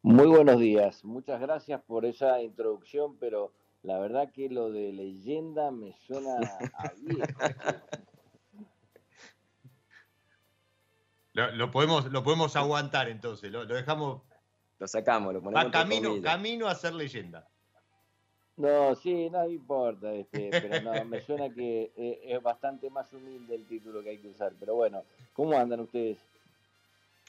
Muy 0.03 0.29
buenos 0.29 0.59
días, 0.59 1.05
muchas 1.05 1.41
gracias 1.41 1.83
por 1.83 2.07
esa 2.07 2.41
introducción, 2.41 3.19
pero 3.19 3.53
la 3.83 3.99
verdad 3.99 4.33
que 4.33 4.49
lo 4.49 4.71
de 4.71 4.93
leyenda 4.93 5.71
me 5.71 5.93
suena 6.07 6.37
a 6.75 6.93
viejo. 6.97 7.27
Lo, 11.33 11.71
podemos, 11.71 12.07
lo 12.07 12.25
podemos 12.25 12.57
aguantar 12.57 13.09
entonces, 13.09 13.51
lo, 13.53 13.65
dejamos. 13.65 14.21
Lo 14.79 14.89
sacamos, 14.89 15.33
lo 15.33 15.41
ponemos. 15.41 15.65
Va 15.65 15.71
camino, 15.71 16.21
camino 16.21 16.67
a 16.67 16.75
ser 16.75 16.93
leyenda. 16.93 17.49
No, 18.61 18.95
sí, 18.95 19.31
no 19.31 19.49
importa, 19.49 20.13
este, 20.13 20.51
pero 20.51 20.83
no, 20.83 21.05
me 21.05 21.21
suena 21.27 21.49
que 21.49 21.93
eh, 21.97 22.21
es 22.25 22.43
bastante 22.43 22.91
más 22.91 23.13
humilde 23.13 23.55
el 23.55 23.67
título 23.67 24.03
que 24.03 24.11
hay 24.11 24.19
que 24.19 24.29
usar. 24.29 24.53
Pero 24.59 24.75
bueno, 24.75 25.03
¿cómo 25.33 25.59
andan 25.59 25.81
ustedes? 25.81 26.19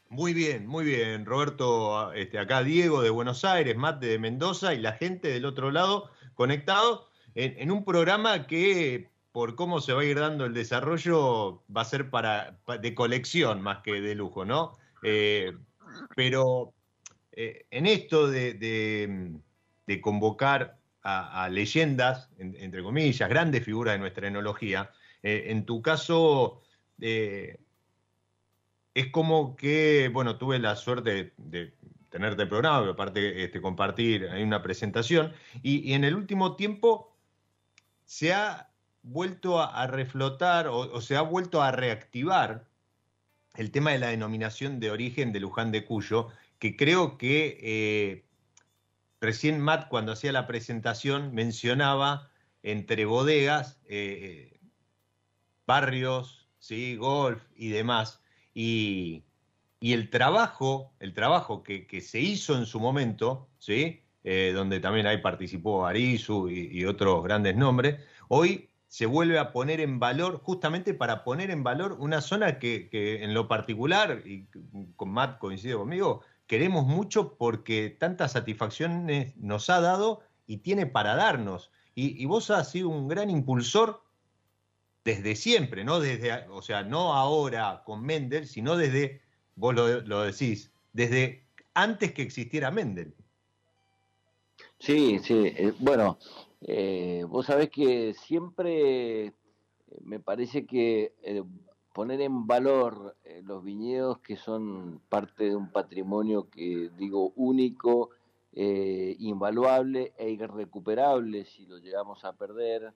Muy 0.10 0.34
bien, 0.34 0.68
muy 0.68 0.84
bien, 0.84 1.26
Roberto. 1.26 2.12
Este, 2.14 2.38
acá 2.38 2.64
Diego 2.64 3.02
de 3.02 3.10
Buenos 3.10 3.46
Aires, 3.46 3.78
Matt 3.78 4.02
de 4.02 4.20
Mendoza 4.20 4.74
y 4.74 4.80
la 4.80 4.94
gente 4.94 5.30
del 5.30 5.46
otro 5.46 5.72
lado 5.72 6.10
conectado 6.36 7.08
en 7.34 7.72
un 7.72 7.86
programa 7.86 8.46
que 8.46 9.08
por 9.32 9.56
cómo 9.56 9.80
se 9.80 9.94
va 9.94 10.02
a 10.02 10.06
ir 10.06 10.20
dando 10.20 10.46
el 10.46 10.54
desarrollo, 10.54 11.64
va 11.76 11.82
a 11.82 11.86
ser 11.86 12.10
para, 12.10 12.58
de 12.82 12.94
colección 12.94 13.62
más 13.62 13.80
que 13.80 14.02
de 14.02 14.16
lujo, 14.16 14.46
¿no? 14.46 14.74
Eh, 15.04 15.54
pero 16.16 16.74
eh, 17.32 17.66
en 17.72 17.86
esto 17.86 18.28
de, 18.28 19.40
convocar 20.02 20.78
a, 21.04 21.50
leyendas, 21.50 22.30
entre 22.38 22.84
comillas, 22.84 23.28
grandes 23.30 23.64
figuras 23.64 23.96
de 23.96 24.00
nuestra 24.00 24.28
enología, 24.28 24.92
eh, 25.24 25.46
en 25.48 25.66
tu 25.66 25.82
caso 25.82 26.62
es 28.94 29.08
como 29.12 29.56
que, 29.56 30.10
bueno, 30.14 30.38
tuve 30.38 30.60
la 30.60 30.76
suerte 30.76 31.34
de, 31.38 31.74
tenerte 32.10 32.46
programa, 32.46 32.90
aparte 32.90 33.44
este, 33.44 33.62
compartir 33.62 34.26
una 34.26 34.62
presentación, 34.62 35.34
y 35.64 35.94
en 35.94 36.04
el 36.04 36.16
último 36.16 36.56
tiempo 36.56 37.16
se 38.06 38.34
ha 38.34 38.72
vuelto 39.04 39.62
a, 39.62 39.88
reflotar 39.88 40.68
o, 40.68 41.00
se 41.02 41.16
ha 41.16 41.22
vuelto 41.22 41.62
a 41.62 41.72
reactivar 41.72 42.68
el 43.56 43.72
tema 43.72 43.92
de 43.92 44.00
la 44.00 44.08
denominación 44.08 44.80
de 44.80 44.92
origen 44.92 45.32
de 45.32 45.40
Luján 45.40 45.72
de 45.72 45.86
Cuyo, 45.86 46.28
que 46.60 46.76
creo 46.76 47.18
que 47.18 47.58
eh, 47.62 48.26
recién 49.22 49.62
Matt 49.62 49.88
cuando 49.88 50.12
hacía 50.12 50.32
la 50.32 50.48
presentación 50.48 51.34
mencionaba 51.34 52.30
entre 52.64 53.06
bodegas, 53.06 53.80
eh, 53.88 54.60
barrios, 55.66 56.50
¿sí? 56.60 56.98
golf 56.98 57.42
y 57.56 57.70
demás. 57.70 58.22
Y, 58.54 59.24
el 59.80 60.12
trabajo, 60.12 60.94
el 61.00 61.14
trabajo 61.14 61.64
que, 61.64 62.02
se 62.02 62.20
hizo 62.20 62.56
en 62.56 62.68
su 62.68 62.80
momento, 62.80 63.50
¿sí? 63.58 64.04
Eh, 64.24 64.52
donde 64.54 64.80
también 64.80 65.08
ahí 65.08 65.18
participó 65.18 65.88
Arizu 65.88 66.50
y, 66.50 66.86
otros 66.86 67.24
grandes 67.24 67.56
nombres, 67.56 68.00
hoy 68.28 68.70
se 68.88 69.08
vuelve 69.08 69.40
a 69.40 69.52
poner 69.52 69.80
en 69.80 70.00
valor, 70.00 70.40
justamente 70.44 70.94
para 70.94 71.24
poner 71.24 71.50
en 71.50 71.64
valor 71.64 71.94
una 71.94 72.22
zona 72.22 72.60
que, 72.60 72.90
en 73.24 73.34
lo 73.34 73.48
particular, 73.48 74.22
y 74.24 74.46
con 74.96 75.10
Matt 75.10 75.40
coincide 75.40 75.76
conmigo, 75.76 76.22
queremos 76.52 76.86
mucho 76.86 77.38
porque 77.38 77.96
tantas 77.98 78.34
satisfacciones 78.34 79.38
nos 79.38 79.70
ha 79.70 79.80
dado 79.80 80.20
y 80.48 80.58
tiene 80.58 80.86
para 80.86 81.16
darnos. 81.16 81.72
Y, 81.96 82.26
vos 82.26 82.52
has 82.52 82.70
sido 82.70 82.90
un 82.90 83.08
gran 83.08 83.30
impulsor 83.30 84.02
desde 85.06 85.38
siempre, 85.38 85.86
¿no? 85.86 86.02
Desde, 86.02 86.50
o 86.50 86.62
sea, 86.62 86.84
no 86.84 87.14
ahora 87.14 87.84
con 87.86 88.04
Mendel, 88.04 88.50
sino 88.50 88.76
desde, 88.76 89.22
vos 89.56 89.74
lo, 89.74 90.02
lo 90.02 90.24
decís, 90.24 90.74
desde 90.92 91.46
antes 91.74 92.12
que 92.12 92.22
existiera 92.22 92.70
Mendel. 92.70 93.14
Sí, 94.78 95.20
sí, 95.20 95.54
eh, 95.56 95.72
bueno, 95.80 96.20
eh, 96.68 97.24
vos 97.30 97.46
sabés 97.46 97.70
que 97.70 98.14
siempre 98.14 99.32
me 100.04 100.20
parece 100.20 100.66
que 100.66 101.14
eh, 101.24 101.44
poner 101.94 102.22
en 102.22 102.48
valor 102.48 103.16
los 103.44 103.64
viñedos 103.64 104.20
que 104.20 104.38
son 104.38 105.02
parte 105.10 105.46
de 105.46 105.56
un 105.56 105.72
patrimonio 105.72 106.50
que 106.50 106.90
digo 106.98 107.34
único, 107.36 108.12
invaluable 108.54 110.14
e 110.18 110.30
irrecuperable 110.30 111.46
si 111.46 111.66
lo 111.66 111.78
llegamos 111.78 112.26
a 112.26 112.34
perder, 112.34 112.94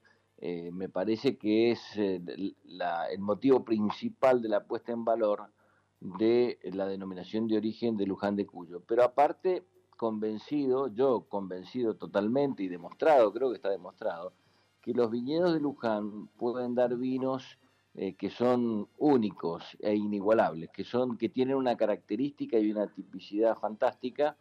me 0.72 0.90
parece 0.90 1.38
que 1.38 1.72
es 1.72 1.82
el 1.98 2.56
motivo 3.20 3.64
principal 3.64 4.42
de 4.42 4.50
la 4.50 4.66
puesta 4.66 4.92
en 4.92 5.06
valor 5.06 5.50
de 6.00 6.60
la 6.64 6.88
denominación 6.88 7.48
de 7.48 7.58
origen 7.58 7.96
de 7.98 8.06
Luján 8.06 8.36
de 8.36 8.46
Cuyo. 8.46 8.82
Pero 8.82 9.04
aparte 9.04 9.64
convencido, 9.98 10.88
yo 10.94 11.26
convencido 11.30 11.96
totalmente 11.96 12.64
y 12.64 12.68
demostrado, 12.68 13.32
creo 13.32 13.50
que 13.50 13.56
está 13.56 13.70
demostrado, 13.70 14.34
que 14.82 14.94
los 14.94 15.10
viñedos 15.10 15.54
de 15.54 15.62
Luján 15.62 16.28
pueden 16.38 16.76
dar 16.76 16.96
vinos 16.98 17.58
eh, 17.96 18.14
que 18.14 18.30
son 18.30 18.88
únicos 18.98 19.78
e 19.80 19.96
inigualables, 19.96 20.70
que 20.72 20.84
son 20.84 21.18
que 21.18 21.30
tienen 21.30 21.56
una 21.56 21.78
característica 21.78 22.58
y 22.60 22.72
una 22.72 22.88
tipicidad 22.88 23.58
fantástica 23.58 24.36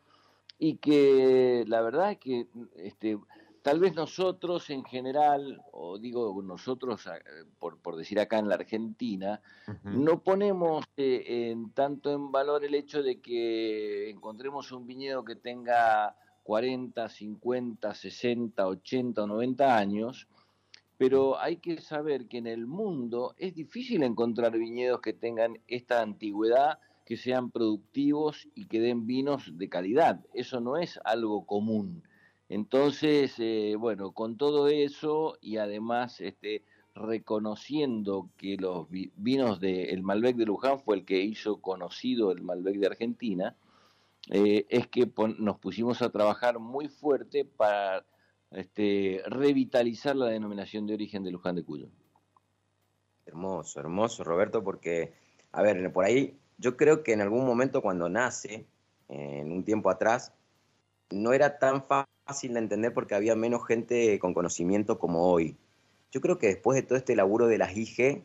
y 0.59 0.77
que 0.77 1.65
la 1.67 1.81
verdad 1.83 2.13
es 2.13 2.19
que 2.19 2.47
este, 2.77 3.19
Tal 3.65 3.81
vez 3.81 3.95
nosotros 3.95 4.69
en 4.69 4.85
general, 4.85 5.63
o 5.73 5.99
digo 5.99 6.43
nosotros 6.43 7.09
por, 7.59 7.97
decir 7.97 8.21
acá 8.21 8.39
en 8.39 8.51
la 8.51 8.57
Argentina, 8.57 9.41
no 9.85 10.23
ponemos 10.23 10.85
eh, 10.99 11.51
en, 11.51 11.71
tanto 11.71 12.13
en 12.13 12.31
valor 12.31 12.63
el 12.63 12.75
hecho 12.75 13.03
de 13.03 13.23
que 13.23 14.11
encontremos 14.11 14.71
un 14.71 14.87
viñedo 14.87 15.25
que 15.25 15.37
tenga 15.37 16.15
40, 16.43 17.09
50, 17.09 17.95
60, 17.95 18.67
80 18.67 19.23
o 19.23 19.27
90 19.27 19.79
años, 19.79 20.29
pero 20.97 21.39
hay 21.39 21.57
que 21.57 21.81
saber 21.81 22.29
que 22.29 22.39
en 22.39 22.47
el 22.47 22.67
mundo 22.67 23.35
es 23.39 23.55
difícil 23.55 24.03
encontrar 24.03 24.57
viñedos 24.57 25.01
que 25.01 25.13
tengan 25.13 25.59
esta 25.67 26.03
antigüedad, 26.03 26.79
que 27.05 27.17
sean 27.17 27.51
productivos 27.51 28.49
y 28.55 28.67
que 28.67 28.81
den 28.81 29.07
vinos 29.07 29.59
de 29.59 29.69
calidad. 29.69 30.25
Eso 30.33 30.61
no 30.61 30.77
es 30.77 30.99
algo 31.05 31.45
común. 31.47 32.03
Entonces, 32.49 33.35
eh, 33.39 33.75
bueno, 33.79 34.13
con 34.13 34.37
todo 34.37 34.69
eso 34.69 35.37
y 35.41 35.57
además 35.57 36.21
este, 36.21 36.63
reconociendo 36.95 38.31
que 38.37 38.57
los 38.57 38.87
vinos 38.91 39.61
del 39.61 40.03
Malbec 40.03 40.37
de 40.37 40.47
Luján 40.47 40.79
fue 40.79 40.97
el 40.97 41.05
que 41.05 41.21
hizo 41.21 41.61
conocido 41.61 42.31
el 42.31 42.43
Malbec 42.43 42.77
de 42.77 42.87
Argentina, 42.87 43.57
eh, 44.31 44.67
es 44.69 44.87
que 44.87 45.11
nos 45.39 45.59
pusimos 45.59 46.01
a 46.01 46.11
trabajar 46.11 46.59
muy 46.59 46.89
fuerte 46.89 47.45
para 47.45 48.05
este, 48.55 49.23
revitalizar 49.27 50.17
la 50.17 50.27
denominación 50.27 50.87
de 50.87 50.95
origen 50.95 51.23
de 51.25 51.31
Luján 51.31 51.57
de 51.57 51.65
Cuyo. 51.65 51.89
Hermoso, 53.27 53.81
hermoso, 53.81 54.25
Roberto, 54.25 54.63
porque, 54.63 55.13
a 55.53 55.63
ver, 55.63 55.93
por 55.93 56.05
ahí 56.05 56.39
yo 56.59 56.77
creo 56.77 57.03
que 57.03 57.13
en 57.13 57.21
algún 57.21 57.47
momento 57.47 57.83
cuando 57.83 58.09
nace, 58.09 58.67
en 59.09 59.53
un 59.53 59.65
tiempo 59.65 59.91
atrás, 59.91 60.33
no 61.11 61.33
era 61.33 61.59
tan 61.59 61.83
fácil 61.83 62.55
de 62.55 62.59
entender 62.59 62.95
porque 62.95 63.15
había 63.15 63.37
menos 63.37 63.67
gente 63.67 64.19
con 64.19 64.35
conocimiento 64.35 64.99
como 64.99 65.31
hoy. 65.31 65.57
Yo 66.11 66.21
creo 66.21 66.39
que 66.39 66.49
después 66.49 66.77
de 66.77 66.83
todo 66.83 66.97
este 66.97 67.17
laburo 67.17 67.47
de 67.47 67.59
las 67.59 67.77
IG, 67.77 68.25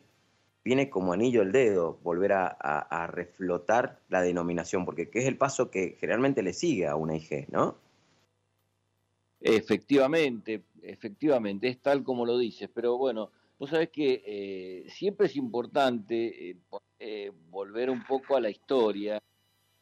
viene 0.64 0.90
como 0.90 1.12
anillo 1.12 1.42
el 1.42 1.52
dedo 1.52 1.98
volver 2.02 2.32
a, 2.32 3.06
reflotar 3.12 3.98
la 4.08 4.22
denominación, 4.22 4.84
porque 4.84 5.08
¿qué 5.08 5.20
es 5.20 5.26
el 5.26 5.36
paso 5.36 5.70
que 5.70 5.96
generalmente 5.98 6.42
le 6.42 6.52
sigue 6.52 6.86
a 6.86 6.96
una 6.96 7.16
IG, 7.16 7.46
no? 7.50 7.76
Efectivamente, 9.40 10.64
efectivamente, 10.82 11.68
es 11.68 11.80
tal 11.80 12.02
como 12.02 12.26
lo 12.26 12.36
dices, 12.36 12.68
pero 12.72 12.98
bueno, 12.98 13.30
vos 13.58 13.70
sabés 13.70 13.88
que 13.88 14.22
eh, 14.26 14.90
siempre 14.90 15.26
es 15.26 15.36
importante 15.36 16.56
eh, 16.98 17.32
volver 17.50 17.90
un 17.90 18.04
poco 18.04 18.36
a 18.36 18.40
la 18.40 18.50
historia 18.50 19.22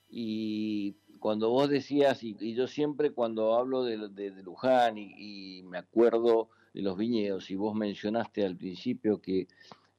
y 0.08 0.94
cuando 1.18 1.50
vos 1.50 1.68
decías, 1.68 2.22
y, 2.22 2.54
yo 2.54 2.68
siempre 2.68 3.10
cuando 3.10 3.56
hablo 3.56 3.82
de, 3.82 4.08
de, 4.08 4.42
Luján 4.42 4.96
y, 4.96 5.62
me 5.64 5.78
acuerdo 5.78 6.48
de 6.72 6.82
los 6.82 6.96
viñedos, 6.96 7.50
y 7.50 7.56
vos 7.56 7.74
mencionaste 7.74 8.44
al 8.44 8.56
principio 8.56 9.20
que 9.20 9.48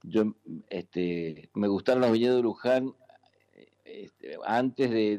yo 0.03 0.33
este, 0.69 1.49
me 1.53 1.67
gustaron 1.67 2.01
los 2.01 2.13
viñedos 2.13 2.37
de 2.37 2.43
Luján 2.43 2.95
este, 3.83 4.37
antes 4.45 4.89
de, 4.89 5.17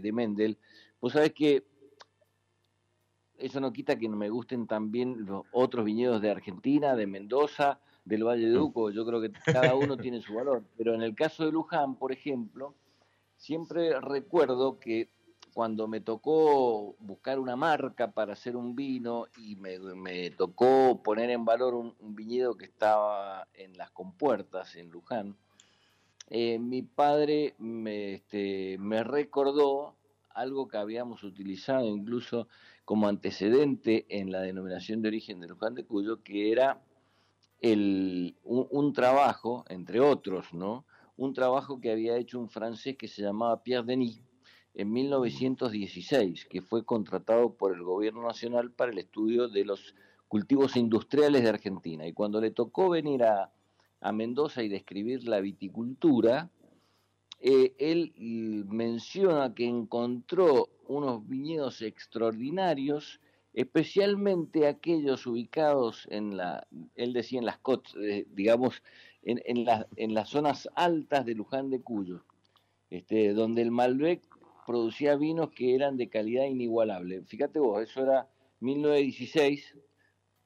de, 0.00 0.12
Mendel, 0.12 0.58
vos 1.00 1.12
sabés 1.14 1.32
que 1.32 1.64
eso 3.40 3.60
no 3.60 3.72
quita 3.72 3.98
que 3.98 4.08
no 4.08 4.16
me 4.16 4.28
gusten 4.28 4.66
también 4.66 5.24
los 5.26 5.44
otros 5.52 5.84
viñedos 5.84 6.20
de 6.20 6.30
Argentina, 6.30 6.94
de 6.94 7.06
Mendoza, 7.06 7.80
del 8.04 8.24
Valle 8.24 8.48
de 8.48 8.58
mm. 8.58 8.62
Uco, 8.62 8.90
yo 8.90 9.04
creo 9.06 9.20
que 9.20 9.32
cada 9.44 9.74
uno 9.74 9.96
tiene 9.96 10.20
su 10.20 10.34
valor, 10.34 10.64
pero 10.76 10.94
en 10.94 11.02
el 11.02 11.14
caso 11.14 11.44
de 11.44 11.52
Luján, 11.52 11.96
por 11.96 12.12
ejemplo, 12.12 12.74
siempre 13.36 13.98
recuerdo 14.00 14.78
que 14.78 15.08
cuando 15.52 15.88
me 15.88 16.00
tocó 16.00 16.94
buscar 17.00 17.38
una 17.38 17.56
marca 17.56 18.12
para 18.12 18.34
hacer 18.34 18.56
un 18.56 18.76
vino 18.76 19.26
y 19.36 19.56
me, 19.56 20.30
tocó 20.30 21.02
poner 21.02 21.30
en 21.30 21.44
valor 21.44 21.74
un, 21.74 21.94
viñedo 22.14 22.56
que 22.56 22.66
estaba 22.66 23.48
en 23.54 23.76
las 23.76 23.90
compuertas, 23.90 24.76
en 24.76 24.90
Luján, 24.90 25.36
eh, 26.28 26.58
mi 26.58 26.82
padre 26.82 27.54
me, 27.58 28.14
este, 28.14 28.76
me 28.78 29.02
recordó 29.02 29.96
algo 30.34 30.68
que 30.68 30.76
habíamos 30.76 31.24
utilizado 31.24 31.86
incluso 31.88 32.46
como 32.90 33.06
antecedente 33.06 34.04
en 34.08 34.32
la 34.32 34.40
denominación 34.40 35.00
de 35.00 35.06
origen 35.06 35.38
de 35.38 35.46
Luján 35.46 35.76
de 35.76 35.84
Cuyo, 35.84 36.24
que 36.24 36.50
era 36.50 36.82
el, 37.60 38.34
un, 38.42 38.92
trabajo, 38.92 39.64
entre 39.68 40.00
otros, 40.00 40.52
¿no? 40.52 40.84
Un 41.16 41.32
trabajo 41.32 41.80
que 41.80 41.92
había 41.92 42.16
hecho 42.16 42.40
un 42.40 42.48
francés 42.48 42.96
que 42.96 43.06
se 43.06 43.22
llamaba 43.22 43.62
Pierre 43.62 43.86
Denis 43.86 44.20
en 44.74 44.90
1916, 44.90 46.46
que 46.46 46.62
fue 46.62 46.84
contratado 46.84 47.54
por 47.54 47.72
el 47.76 47.84
gobierno 47.84 48.26
nacional 48.26 48.72
para 48.72 48.90
el 48.90 48.98
estudio 48.98 49.46
de 49.46 49.64
los 49.64 49.94
cultivos 50.26 50.74
industriales 50.74 51.44
de 51.44 51.48
Argentina. 51.48 52.08
Y 52.08 52.12
cuando 52.12 52.40
le 52.40 52.50
tocó 52.50 52.88
venir 52.88 53.22
a, 53.22 53.52
a 54.00 54.10
Mendoza 54.10 54.64
y 54.64 54.68
describir 54.68 55.28
la 55.28 55.38
viticultura, 55.38 56.50
eh, 57.40 57.74
él 57.78 58.12
menciona 58.68 59.54
que 59.54 59.64
encontró 59.64 60.68
unos 60.86 61.26
viñedos 61.26 61.80
extraordinarios, 61.80 63.18
especialmente 63.54 64.66
aquellos 64.66 65.26
ubicados 65.26 66.06
en 66.10 66.36
la, 66.36 66.66
él 66.96 67.14
decía 67.14 67.38
en 67.38 67.46
las 67.46 67.58
cots, 67.58 67.96
eh, 67.96 68.26
digamos, 68.34 68.82
en, 69.22 69.40
en, 69.46 69.66
en, 69.96 70.14
las 70.14 70.28
zonas 70.28 70.68
altas 70.74 71.24
de 71.24 71.34
Luján 71.34 71.70
de 71.70 71.80
Cuyo, 71.80 72.24
este, 72.90 73.32
donde 73.32 73.62
el 73.62 73.70
Malbec 73.70 74.22
producía 74.66 75.16
vinos 75.16 75.50
que 75.50 75.74
eran 75.74 75.96
de 75.96 76.10
calidad 76.10 76.44
inigualable. 76.44 77.22
Fíjate 77.22 77.58
vos, 77.58 77.82
eso 77.82 78.02
era 78.02 78.28
1916, 78.60 79.76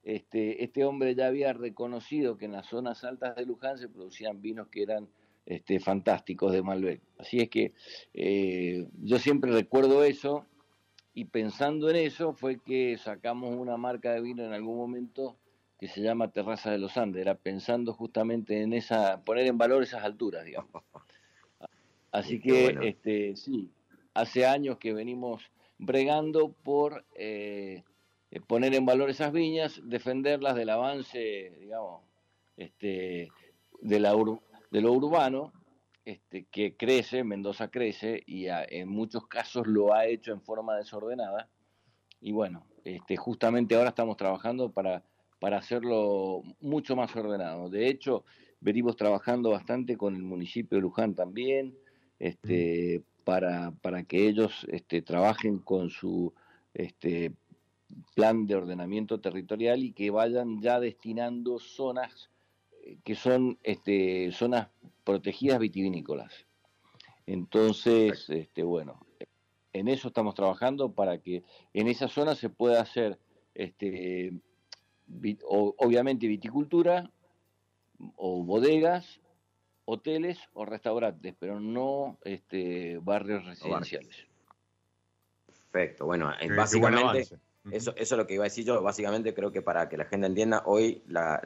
este, 0.03 0.63
este 0.63 0.85
hombre 0.85 1.13
ya 1.13 1.27
había 1.27 1.51
reconocido 1.51 2.37
que 2.37 2.45
en 2.45 2.53
las 2.53 2.67
zonas 2.67 3.03
altas 3.03 3.35
de 3.35 3.45
Luján 3.45 3.77
se 3.77 3.89
producían 3.89 4.41
vinos 4.41 4.69
que 4.69 4.83
eran 4.83 5.09
este, 5.45 5.79
fantásticos 5.79 6.51
de 6.51 6.63
Malbec. 6.63 7.01
Así 7.17 7.39
es 7.39 7.49
que 7.49 7.73
eh, 8.13 8.87
yo 9.01 9.19
siempre 9.19 9.51
recuerdo 9.51 10.03
eso 10.03 10.45
y 11.13 11.25
pensando 11.25 11.89
en 11.89 11.97
eso 11.97 12.33
fue 12.33 12.59
que 12.59 12.97
sacamos 12.97 13.55
una 13.55 13.77
marca 13.77 14.13
de 14.13 14.21
vino 14.21 14.43
en 14.43 14.53
algún 14.53 14.77
momento 14.77 15.37
que 15.79 15.87
se 15.87 16.01
llama 16.01 16.31
Terraza 16.31 16.71
de 16.71 16.77
los 16.77 16.97
Andes, 16.97 17.21
era 17.21 17.35
pensando 17.35 17.93
justamente 17.93 18.61
en 18.61 18.73
esa, 18.73 19.21
poner 19.23 19.45
en 19.45 19.57
valor 19.57 19.83
esas 19.83 20.03
alturas, 20.03 20.45
digamos. 20.45 20.83
Así 22.11 22.39
que, 22.39 22.77
este, 22.81 23.35
sí, 23.35 23.69
hace 24.13 24.45
años 24.45 24.77
que 24.77 24.93
venimos 24.93 25.43
bregando 25.77 26.53
por 26.63 27.03
eh, 27.15 27.83
poner 28.47 28.73
en 28.73 28.85
valor 28.85 29.09
esas 29.09 29.33
viñas, 29.33 29.81
defenderlas 29.83 30.55
del 30.55 30.69
avance, 30.69 31.51
digamos, 31.59 32.01
este, 32.55 33.29
de 33.81 33.99
la, 33.99 34.15
de 34.75 34.81
lo 34.81 34.91
urbano, 34.91 35.53
este, 36.03 36.47
que 36.51 36.75
crece, 36.75 37.23
Mendoza 37.23 37.69
crece 37.69 38.21
y 38.25 38.47
en 38.49 38.89
muchos 38.89 39.25
casos 39.25 39.67
lo 39.67 39.93
ha 39.93 40.05
hecho 40.05 40.33
en 40.33 40.41
forma 40.41 40.75
desordenada. 40.75 41.47
Y 42.19 42.33
bueno, 42.33 42.65
este, 42.83 43.15
justamente 43.15 43.75
ahora 43.75 43.89
estamos 43.89 44.17
trabajando 44.17 44.73
para, 44.73 45.01
para 45.39 45.59
hacerlo 45.59 46.41
mucho 46.59 46.97
más 46.97 47.15
ordenado. 47.15 47.69
De 47.69 47.87
hecho, 47.87 48.25
venimos 48.59 48.97
trabajando 48.97 49.51
bastante 49.51 49.95
con 49.95 50.13
el 50.13 50.23
municipio 50.23 50.77
de 50.77 50.81
Luján 50.81 51.15
también, 51.15 51.77
este, 52.19 53.01
para, 53.23 53.71
para 53.81 54.03
que 54.03 54.27
ellos 54.27 54.67
este, 54.69 55.01
trabajen 55.01 55.59
con 55.59 55.89
su 55.89 56.33
este, 56.73 57.31
plan 58.13 58.45
de 58.45 58.55
ordenamiento 58.55 59.21
territorial 59.21 59.85
y 59.85 59.93
que 59.93 60.11
vayan 60.11 60.61
ya 60.61 60.81
destinando 60.81 61.59
zonas 61.59 62.29
que 63.03 63.15
son 63.15 63.57
este, 63.63 64.31
zonas 64.31 64.69
protegidas 65.03 65.59
vitivinícolas. 65.59 66.45
Entonces, 67.25 68.29
este, 68.29 68.63
bueno, 68.63 69.05
en 69.73 69.87
eso 69.87 70.09
estamos 70.09 70.35
trabajando 70.35 70.91
para 70.91 71.17
que 71.19 71.43
en 71.73 71.87
esa 71.87 72.07
zona 72.07 72.35
se 72.35 72.49
pueda 72.49 72.81
hacer, 72.81 73.19
este, 73.53 74.33
obviamente, 75.47 76.27
viticultura 76.27 77.09
o 78.15 78.43
bodegas, 78.43 79.21
hoteles 79.85 80.39
o 80.53 80.65
restaurantes, 80.65 81.35
pero 81.39 81.59
no 81.59 82.17
este, 82.23 82.97
barrios 82.99 83.45
residenciales. 83.45 84.27
Perfecto, 85.47 86.05
bueno, 86.05 86.31
básicamente 86.55 87.27
eso, 87.71 87.93
eso 87.95 88.15
es 88.15 88.17
lo 88.17 88.27
que 88.27 88.35
iba 88.35 88.43
a 88.43 88.45
decir 88.45 88.65
yo. 88.65 88.81
Básicamente 88.81 89.33
creo 89.33 89.51
que 89.51 89.61
para 89.61 89.89
que 89.89 89.97
la 89.97 90.05
gente 90.05 90.27
entienda, 90.27 90.63
hoy 90.65 91.01
la, 91.07 91.39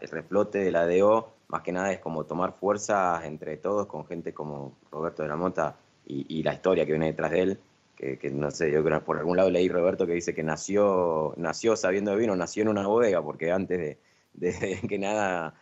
el 0.00 0.08
reflote 0.08 0.58
de 0.58 0.70
la 0.70 0.86
DO 0.86 1.32
más 1.48 1.62
que 1.62 1.72
nada 1.72 1.92
es 1.92 2.00
como 2.00 2.24
tomar 2.24 2.52
fuerza 2.52 3.20
entre 3.24 3.56
todos 3.56 3.86
con 3.86 4.06
gente 4.06 4.32
como 4.32 4.76
Roberto 4.90 5.22
de 5.22 5.28
la 5.28 5.36
Mota 5.36 5.76
y, 6.08 6.42
la 6.42 6.54
historia 6.54 6.84
que 6.86 6.92
viene 6.92 7.06
detrás 7.06 7.30
de 7.32 7.40
él. 7.40 7.58
Que, 7.96 8.18
no 8.30 8.50
sé, 8.50 8.70
yo 8.70 8.84
creo 8.84 9.02
por 9.02 9.16
algún 9.16 9.38
lado 9.38 9.50
leí 9.50 9.68
Roberto 9.68 10.06
que 10.06 10.12
dice 10.12 10.34
que 10.34 10.42
nació, 10.42 11.32
nació 11.36 11.76
sabiendo 11.76 12.10
de 12.10 12.18
vino, 12.18 12.36
nació 12.36 12.62
en 12.62 12.68
una 12.68 12.86
bodega, 12.86 13.22
porque 13.22 13.50
antes 13.50 13.96
de, 14.34 14.80
que 14.88 14.98
nada 14.98 15.54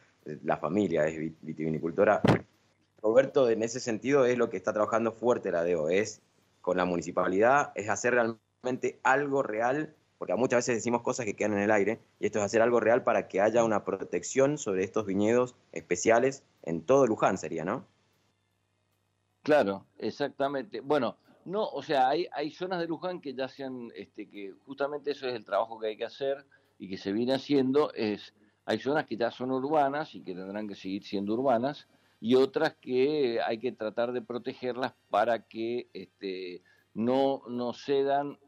la 0.42 0.56
familia 0.56 1.06
es 1.06 1.16
vitivinicultora. 1.42 2.20
Roberto 3.00 3.48
en 3.50 3.62
ese 3.62 3.80
sentido 3.80 4.24
es 4.26 4.36
lo 4.36 4.50
que 4.50 4.56
está 4.56 4.72
trabajando 4.72 5.12
fuerte 5.12 5.52
la 5.52 5.64
DO, 5.64 5.90
es 5.90 6.22
con 6.60 6.76
la 6.76 6.84
municipalidad, 6.86 7.72
es 7.74 7.88
hacer 7.88 8.14
realmente 8.14 8.43
algo 9.03 9.42
real, 9.42 9.94
porque 10.18 10.35
muchas 10.35 10.59
veces 10.59 10.77
decimos 10.77 11.03
cosas 11.03 11.27
que 11.27 11.35
quedan 11.35 11.55
en 11.55 11.61
el 11.61 11.70
aire, 11.70 12.00
y 12.20 12.27
esto 12.27 12.38
es 12.38 12.44
hacer 12.44 12.62
algo 12.62 12.81
real 12.81 13.05
para 13.05 13.29
que 13.29 13.40
haya 13.40 13.64
una 13.64 13.85
protección 13.85 14.59
sobre 14.59 14.85
estos 14.85 15.07
viñedos 15.07 15.57
especiales 15.72 16.44
en 16.62 16.83
todo 16.83 17.07
Luján, 17.07 17.38
sería, 17.38 17.64
¿no? 17.64 17.87
Claro, 19.42 19.85
exactamente. 19.98 20.81
Bueno, 20.81 21.18
no, 21.44 21.66
o 21.68 21.83
sea, 21.83 22.09
hay, 22.09 22.27
hay 22.33 22.50
zonas 22.50 22.81
de 22.81 22.87
Luján 22.87 23.20
que 23.20 23.35
ya 23.35 23.48
sean, 23.48 23.92
este, 23.94 24.29
que 24.29 24.55
justamente 24.64 25.11
eso 25.11 25.29
es 25.29 25.35
el 25.35 25.44
trabajo 25.44 25.79
que 25.79 25.88
hay 25.88 25.96
que 25.96 26.07
hacer 26.07 26.46
y 26.79 26.88
que 26.88 26.96
se 26.96 27.12
viene 27.12 27.35
haciendo, 27.35 27.92
es, 27.92 28.33
hay 28.64 28.79
zonas 28.79 29.05
que 29.07 29.16
ya 29.16 29.31
son 29.31 29.50
urbanas 29.50 30.14
y 30.14 30.22
que 30.22 30.35
tendrán 30.35 30.66
que 30.66 30.74
seguir 30.74 31.05
siendo 31.05 31.35
urbanas, 31.35 31.87
y 32.20 32.37
otras 32.37 32.74
que 32.77 33.38
hay 33.44 33.59
que 33.59 33.72
tratar 33.72 34.12
de 34.12 34.22
protegerlas 34.22 34.94
para 35.11 35.46
que 35.46 35.88
este, 35.92 36.62
no, 36.94 37.42
no 37.48 37.74
cedan 37.74 38.38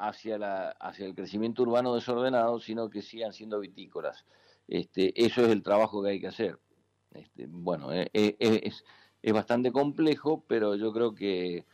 hacia, 0.00 0.38
la, 0.38 0.70
hacia 0.70 1.06
el 1.06 1.14
crecimiento 1.14 1.62
urbano 1.62 1.94
desordenado, 1.94 2.58
sino 2.58 2.88
que 2.88 3.02
sigan 3.02 3.32
siendo 3.32 3.60
vitícolas. 3.60 4.24
Este, 4.66 5.12
eso 5.22 5.42
es 5.42 5.50
el 5.50 5.62
trabajo 5.62 6.02
que 6.02 6.10
hay 6.10 6.20
que 6.20 6.28
hacer. 6.28 6.58
Este, 7.12 7.46
bueno, 7.48 7.92
eh, 7.92 8.10
eh, 8.12 8.36
es, 8.38 8.84
es, 9.22 9.32
bastante 9.32 9.72
complejo, 9.72 10.44
pero 10.46 10.76
yo 10.76 10.92
creo 10.92 11.14
que 11.14 11.66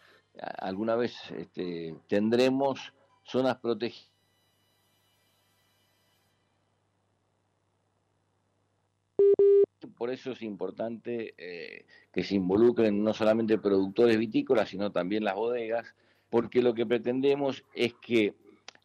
alguna 0.59 0.97
vez 0.97 1.15
este, 1.31 1.95
tendremos 2.09 2.93
zonas 3.23 3.59
protegidas. 3.59 4.11
Por 9.97 10.11
eso 10.11 10.33
es 10.33 10.43
importante 10.43 11.35
eh, 11.39 11.87
que 12.13 12.23
se 12.23 12.35
involucren 12.35 13.03
no 13.03 13.15
solamente 13.15 13.57
productores 13.59 14.19
vitícolas, 14.19 14.69
sino 14.69 14.93
también 14.93 15.25
las 15.25 15.37
bodegas, 15.37 15.95
porque 16.31 16.63
lo 16.63 16.75
que 16.75 16.87
pretendemos 16.87 17.65
es 17.75 17.95
que 17.95 18.35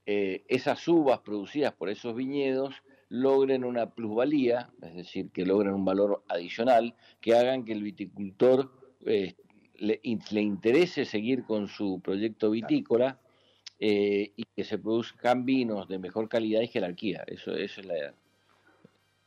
eh, 0.06 0.44
esas 0.48 0.88
uvas 0.88 1.20
producidas 1.20 1.74
por 1.74 1.90
esos 1.90 2.16
viñedos 2.16 2.76
logren 3.10 3.66
una 3.66 3.90
plusvalía, 3.90 4.70
es 4.82 4.96
decir, 4.96 5.32
que 5.32 5.46
logren 5.46 5.74
un 5.74 5.86
valor 5.86 6.24
adicional, 6.30 6.96
que 7.20 7.36
hagan 7.36 7.66
que 7.66 7.74
el 7.74 7.84
viticultor 7.84 8.72
eh, 9.06 9.36
le, 9.76 10.00
interese 10.04 11.06
seguir 11.06 11.44
con 11.44 11.68
su 11.68 12.00
proyecto 12.02 12.52
vitícola 12.52 13.20
eh, 13.80 14.32
y 14.36 14.44
que 14.56 14.64
se 14.64 14.78
produzcan 14.78 15.44
vinos 15.44 15.88
de 15.88 16.00
mejor 16.00 16.30
calidad 16.30 16.62
y 16.62 16.68
jerarquía. 16.68 17.24
Eso, 17.28 17.54
eso 17.56 17.82
es 17.82 17.88
la, 17.88 18.14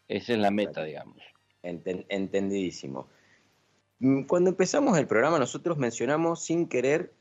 esa 0.08 0.32
es 0.32 0.38
la 0.38 0.50
meta, 0.50 0.82
digamos. 0.82 1.22
entendidísimo. 1.62 3.08
Mm, 3.98 4.22
cuando 4.22 4.50
empezamos 4.50 4.96
el 4.98 5.06
programa, 5.06 5.38
nosotros 5.38 5.76
mencionamos 5.76 6.44
sin 6.44 6.68
querer 6.68 7.12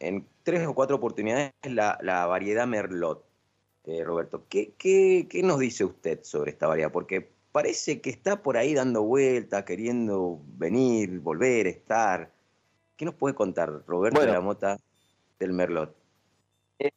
en 0.00 0.26
tres 0.42 0.66
o 0.66 0.74
cuatro 0.74 0.96
oportunidades 0.96 1.52
la, 1.62 1.98
la 2.02 2.26
variedad 2.26 2.66
Merlot. 2.66 3.24
Eh, 3.84 4.04
Roberto, 4.04 4.44
¿qué, 4.48 4.74
¿qué, 4.76 5.26
qué, 5.30 5.42
nos 5.42 5.58
dice 5.58 5.84
usted 5.84 6.22
sobre 6.22 6.50
esta 6.50 6.66
variedad? 6.66 6.92
Porque 6.92 7.30
parece 7.52 8.00
que 8.00 8.10
está 8.10 8.42
por 8.42 8.56
ahí 8.56 8.74
dando 8.74 9.02
vuelta, 9.02 9.64
queriendo 9.64 10.40
venir, 10.58 11.20
volver, 11.20 11.66
estar. 11.66 12.32
¿Qué 12.96 13.04
nos 13.04 13.14
puede 13.14 13.34
contar 13.34 13.84
Roberto 13.86 14.20
de 14.20 14.26
la 14.26 14.40
Mota 14.40 14.76
del 15.38 15.52
Merlot? 15.52 15.94
Eh, 16.78 16.90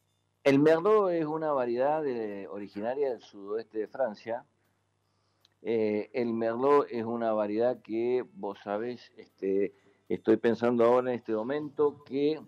el 0.44 0.60
Merlot 0.60 1.12
es 1.12 1.26
una 1.26 1.52
variedad 1.52 2.04
originaria 2.50 3.12
del 3.12 3.22
sudoeste 3.22 3.80
de 3.80 3.88
Francia. 3.88 4.46
Eh, 5.62 6.10
el 6.14 6.34
Merlot 6.34 6.88
es 6.90 7.06
una 7.06 7.32
variedad 7.32 7.82
que, 7.82 8.26
vos 8.34 8.60
sabés, 8.62 9.14
este, 9.16 9.74
estoy 10.10 10.36
pensando 10.36 10.84
ahora 10.84 11.12
en 11.12 11.20
este 11.20 11.34
momento 11.34 12.04
que 12.04 12.42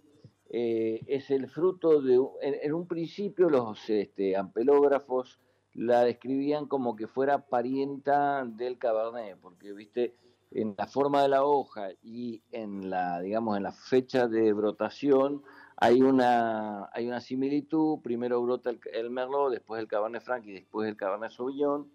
eh, 0.58 1.04
es 1.08 1.32
el 1.32 1.50
fruto 1.50 2.02
de, 2.02 2.18
en, 2.42 2.74
un 2.74 2.88
principio 2.88 3.50
los 3.50 3.90
este, 3.90 4.38
ampelógrafos 4.38 5.38
la 5.74 6.06
describían 6.06 6.68
como 6.68 6.96
que 6.96 7.08
fuera 7.08 7.46
parienta 7.48 8.46
del 8.46 8.78
Cabernet, 8.78 9.38
porque, 9.42 9.74
viste, 9.74 10.16
en 10.52 10.74
la 10.78 10.88
forma 10.88 11.24
de 11.24 11.28
la 11.28 11.44
hoja 11.44 11.90
y 12.02 12.42
en 12.54 12.90
la, 12.90 13.20
digamos, 13.20 13.58
en 13.58 13.64
la 13.64 13.74
fecha 13.74 14.30
de 14.30 14.54
brotación 14.54 15.44
hay 15.76 16.02
una, 16.02 16.90
hay 16.94 17.06
una 17.06 17.20
similitud, 17.20 18.00
primero 18.02 18.42
brota 18.42 18.70
el, 18.94 19.10
Merlot, 19.10 19.52
después 19.52 19.82
el 19.82 19.90
Cabernet 19.90 20.24
Franc 20.24 20.46
y 20.46 20.54
después 20.54 20.88
el 20.88 20.96
Cabernet 20.96 21.32
Sauvignon, 21.32 21.92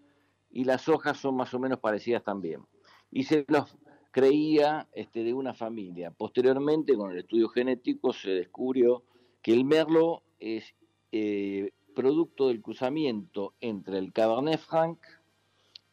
y 0.51 0.65
las 0.65 0.87
hojas 0.87 1.17
son 1.17 1.35
más 1.35 1.51
o 1.55 1.57
menos 1.57 1.79
parecidas 1.79 2.23
también. 2.23 2.63
Y 3.09 3.23
se 3.23 3.43
los 3.47 3.75
creía 4.11 4.87
este, 4.93 5.23
de 5.23 5.33
una 5.33 5.53
familia. 5.53 6.11
Posteriormente, 6.11 6.95
con 6.95 7.11
el 7.11 7.19
estudio 7.19 7.49
genético, 7.49 8.13
se 8.13 8.31
descubrió 8.31 9.03
que 9.41 9.53
el 9.53 9.65
merlot 9.65 10.21
es 10.39 10.75
eh, 11.11 11.71
producto 11.95 12.49
del 12.49 12.61
cruzamiento 12.61 13.53
entre 13.61 13.97
el 13.97 14.13
Cabernet 14.13 14.59
Franc 14.59 14.99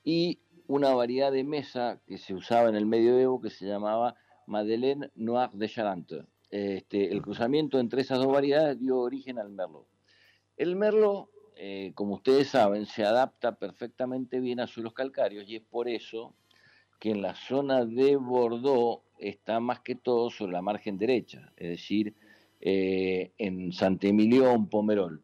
y 0.05 0.39
una 0.67 0.95
variedad 0.95 1.33
de 1.33 1.45
mesa 1.45 2.01
que 2.07 2.19
se 2.19 2.35
usaba 2.35 2.69
en 2.69 2.75
el 2.75 2.87
medioevo 2.87 3.41
que 3.41 3.51
se 3.51 3.67
llamaba 3.67 4.17
Madeleine 4.47 5.11
Noir 5.15 5.51
de 5.53 5.69
Charente. 5.69 6.25
Este, 6.51 7.13
el 7.13 7.23
cruzamiento 7.23 7.79
entre 7.79 8.03
esas 8.03 8.19
dos 8.19 8.29
variedades 8.29 8.79
dio 8.79 8.99
origen 8.99 9.39
al 9.39 9.51
merlot. 9.51 9.87
El 10.57 10.77
merlot, 10.77 11.29
eh, 11.57 11.93
como 11.95 12.15
ustedes 12.15 12.49
saben, 12.49 12.87
se 12.87 13.05
adapta 13.05 13.57
perfectamente 13.59 14.41
bien 14.41 14.61
a 14.61 14.67
suelos 14.67 14.93
calcáreos 14.93 15.49
y 15.49 15.57
es 15.57 15.63
por 15.63 15.89
eso 15.89 16.35
que 16.99 17.11
en 17.11 17.23
la 17.23 17.35
zona 17.35 17.85
de 17.85 18.17
Bordeaux 18.17 19.03
está 19.19 19.61
más 19.61 19.81
que 19.81 19.95
todo 19.95 20.31
sobre 20.31 20.53
la 20.53 20.63
margen 20.63 20.99
derecha, 20.99 21.53
es 21.57 21.69
decir, 21.71 22.15
eh, 22.61 23.33
en 23.39 23.73
Saint-Emilion, 23.73 24.69
Pomerol. 24.69 25.23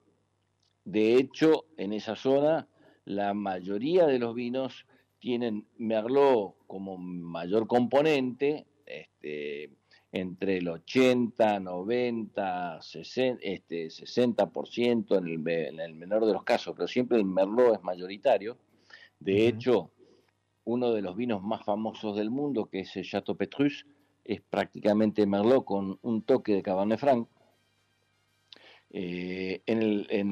De 0.85 1.17
hecho, 1.17 1.67
en 1.77 1.93
esa 1.93 2.15
zona 2.15 2.69
la 3.05 3.35
mayoría 3.35 4.07
de 4.07 4.19
los 4.19 4.35
vinos 4.35 4.87
tienen 5.19 5.67
Merlot 5.79 6.55
como 6.67 6.97
mayor 6.97 7.67
componente, 7.67 8.67
este, 8.87 9.71
entre 10.13 10.59
el 10.59 10.69
80, 10.69 11.61
90, 11.61 12.81
60, 12.81 13.41
este, 13.43 13.87
60% 13.87 15.19
en 15.19 15.27
el, 15.27 15.49
en 15.49 15.81
el 15.81 15.95
menor 15.95 16.27
de 16.27 16.35
los 16.35 16.45
casos, 16.45 16.75
pero 16.77 16.87
siempre 16.87 17.19
el 17.19 17.25
Merlot 17.25 17.77
es 17.77 17.83
mayoritario. 17.83 18.59
De 19.19 19.49
hecho, 19.49 19.91
uno 20.65 20.93
de 20.93 21.03
los 21.03 21.17
vinos 21.17 21.43
más 21.43 21.65
famosos 21.65 22.17
del 22.17 22.31
mundo, 22.31 22.67
que 22.67 22.81
es 22.81 22.97
el 22.97 23.05
Chateau 23.05 23.37
Petrus, 23.37 23.87
es 24.25 24.41
prácticamente 24.41 25.27
Merlot 25.27 25.65
con 25.65 25.99
un 26.03 26.23
toque 26.23 26.55
de 26.55 26.63
Cabernet 26.63 26.99
Franc. 26.99 27.29
Eh, 28.91 29.63
en, 29.67 29.83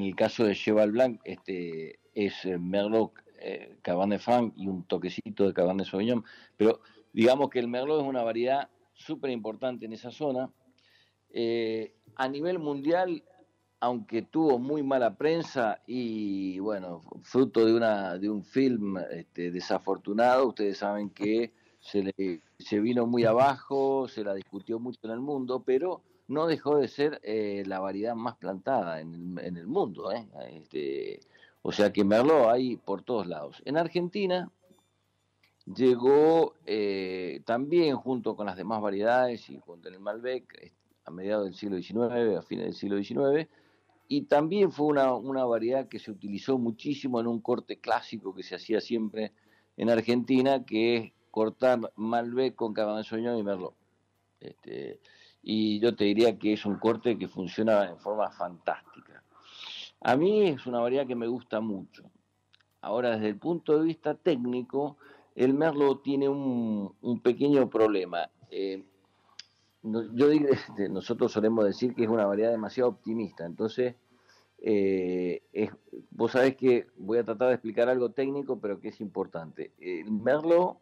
el, 0.01 0.17
caso 0.17 0.45
de 0.45 0.55
Cheval 0.55 0.93
Blanc, 0.93 1.21
este, 1.25 1.99
es 2.15 2.45
Merlot 2.45 3.13
eh, 3.41 3.77
Cabernet 3.83 4.21
Franc 4.21 4.55
y 4.57 4.69
un 4.69 4.85
toquecito 4.85 5.47
de 5.47 5.53
Cabernet 5.53 5.87
Sauvignon, 5.87 6.25
pero 6.57 6.81
digamos 7.13 7.51
que 7.51 7.59
el 7.59 7.67
Merlot 7.67 8.03
es 8.03 8.09
una 8.09 8.23
variedad 8.23 8.71
súper 8.95 9.31
importante 9.31 9.85
en 9.85 9.93
esa 9.93 10.11
zona. 10.11 10.51
Eh, 11.31 11.95
a 12.15 12.29
nivel 12.29 12.59
mundial 12.59 13.25
aunque 13.83 14.23
tuvo 14.23 14.61
muy 14.61 14.85
mala 14.85 15.17
prensa 15.17 15.81
y 15.89 16.61
bueno, 16.61 17.03
fruto 17.23 17.67
de 17.67 17.75
una 17.75 18.17
de 18.17 18.31
un 18.31 18.45
film 18.45 18.97
este, 19.11 19.51
desafortunado, 19.51 20.47
ustedes 20.47 20.79
saben 20.79 21.11
que 21.11 21.53
se 21.81 22.05
le 22.05 22.43
se 22.61 22.79
vino 22.79 23.07
muy 23.07 23.25
abajo, 23.25 24.07
se 24.07 24.23
la 24.23 24.35
discutió 24.35 24.79
mucho 24.79 25.01
en 25.03 25.11
el 25.11 25.19
mundo, 25.19 25.65
pero 25.67 26.01
no 26.29 26.47
dejó 26.47 26.77
de 26.77 26.87
ser 26.87 27.21
eh, 27.25 27.65
la 27.67 27.81
variedad 27.81 28.15
más 28.15 28.37
plantada 28.37 29.01
en 29.01 29.15
el, 29.15 29.45
en 29.45 29.57
el 29.57 29.67
mundo, 29.67 30.13
¿eh? 30.13 30.29
este, 30.53 31.19
o 31.63 31.73
sea 31.73 31.93
que 31.93 32.05
Merlot 32.05 32.51
hay 32.51 32.77
por 32.77 33.03
todos 33.03 33.27
lados. 33.27 33.61
En 33.65 33.77
Argentina 33.77 34.49
llegó 35.67 36.55
eh, 36.67 37.43
también 37.45 37.97
junto 37.97 38.37
con 38.37 38.47
las 38.47 38.57
demás 38.57 38.81
variedades 38.81 39.51
y 39.51 39.59
junto 39.59 39.89
con 39.89 39.95
el 39.95 39.99
Malbec 39.99 40.73
a 41.05 41.11
mediados 41.11 41.47
del 41.47 41.55
siglo 41.57 41.79
XIX, 41.79 42.39
a 42.39 42.43
fines 42.43 42.67
del 42.67 42.75
siglo 42.75 43.03
XIX 43.03 43.51
y 44.09 44.23
también 44.23 44.73
fue 44.73 44.87
una, 44.87 45.45
variedad 45.45 45.89
que 45.89 45.99
se 45.99 46.11
utilizó 46.11 46.59
muchísimo 46.59 47.21
en 47.21 47.27
un 47.27 47.41
corte 47.41 47.79
clásico 47.79 48.35
que 48.35 48.43
se 48.43 48.57
hacía 48.57 48.81
siempre 48.81 49.33
en 49.77 49.91
Argentina, 49.91 50.65
que 50.65 50.97
es 50.97 51.13
cortar 51.31 51.81
Malbec 51.97 52.55
con 52.55 52.75
Cabernet 52.75 53.07
Sauvignon 53.07 53.39
y 53.39 53.43
Merlot. 53.43 53.75
Este, 54.41 55.01
y 55.43 55.81
yo 55.81 55.95
te 55.97 56.05
diría 56.05 56.39
que 56.39 56.53
es 56.53 56.67
un 56.67 56.77
corte 56.77 57.19
que 57.19 57.29
funciona 57.29 57.89
en 57.89 57.99
forma 57.99 58.31
fantástica. 58.31 59.23
A 60.01 60.17
mí 60.17 60.49
es 60.49 60.67
una 60.67 60.81
variedad 60.81 61.07
que 61.07 61.15
me 61.15 61.29
gusta 61.29 61.61
mucho. 61.61 62.11
Ahora, 62.81 63.13
desde 63.13 63.29
el 63.29 63.39
punto 63.39 63.79
de 63.79 63.85
vista 63.85 64.15
técnico, 64.15 64.99
el 65.35 65.55
Merlot 65.55 66.03
tiene 66.03 66.29
un, 66.29 67.21
pequeño 67.23 67.71
problema. 67.71 68.29
Eh, 68.51 68.85
yo 69.83 70.29
digo, 70.29 70.49
este, 70.51 70.89
nosotros 70.89 71.33
solemos 71.33 71.65
decir 71.65 71.95
que 71.95 72.05
es 72.05 72.09
una 72.09 72.27
variedad 72.27 72.51
demasiado 72.51 72.91
optimista, 72.91 73.45
entonces 73.45 73.95
eh, 74.59 75.43
vos 76.11 76.33
sabés 76.33 76.57
que 76.57 76.87
voy 76.97 77.19
a 77.19 77.25
tratar 77.25 77.49
de 77.49 77.55
explicar 77.55 77.89
algo 77.89 78.11
técnico, 78.11 78.61
pero 78.61 78.81
que 78.81 78.89
es 78.89 79.01
importante. 79.01 79.73
El 79.79 80.11
Merlot 80.13 80.79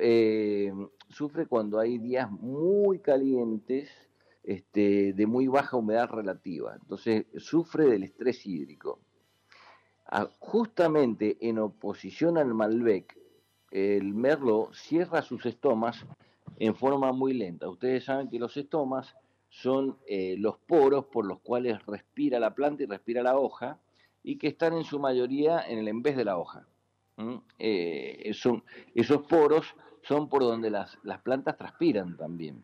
eh, 0.00 0.72
sufre, 1.08 1.46
cuando 1.46 1.78
hay 1.78 1.98
días 1.98 2.30
muy 2.30 2.98
calientes, 3.00 3.90
este, 4.44 5.12
de 5.12 5.26
muy 5.26 5.46
baja 5.48 5.76
humedad 5.76 6.08
relativa, 6.08 6.76
entonces 6.80 7.26
sufre 7.36 7.86
del 7.86 8.04
estrés 8.04 8.46
hídrico. 8.46 9.00
Ah, 10.06 10.28
justamente 10.38 11.36
en 11.40 11.58
oposición 11.58 12.38
al 12.38 12.54
Malbec, 12.54 13.18
el 13.70 14.14
Merlot 14.14 14.72
cierra 14.72 15.20
sus 15.20 15.44
estomas 15.44 16.06
en 16.58 16.74
forma 16.74 17.12
muy 17.12 17.34
lenta. 17.34 17.68
Ustedes 17.68 18.04
saben 18.04 18.28
que 18.28 18.38
los 18.38 18.56
estomas 18.56 19.14
son 19.48 19.96
eh, 20.06 20.36
los 20.38 20.58
poros 20.58 21.06
por 21.06 21.26
los 21.26 21.40
cuales 21.40 21.84
respira 21.86 22.38
la 22.38 22.54
planta 22.54 22.82
y 22.82 22.86
respira 22.86 23.22
la 23.22 23.36
hoja 23.36 23.78
y 24.22 24.36
que 24.36 24.48
están 24.48 24.74
en 24.74 24.84
su 24.84 24.98
mayoría 24.98 25.60
en 25.60 25.78
el 25.78 25.88
en 25.88 26.02
de 26.02 26.24
la 26.24 26.36
hoja. 26.36 26.66
Eh, 27.58 28.30
esos 28.94 29.22
poros 29.26 29.74
son 30.02 30.28
por 30.28 30.42
donde 30.42 30.70
las, 30.70 30.98
las 31.02 31.20
plantas 31.20 31.56
transpiran 31.56 32.16
también. 32.16 32.62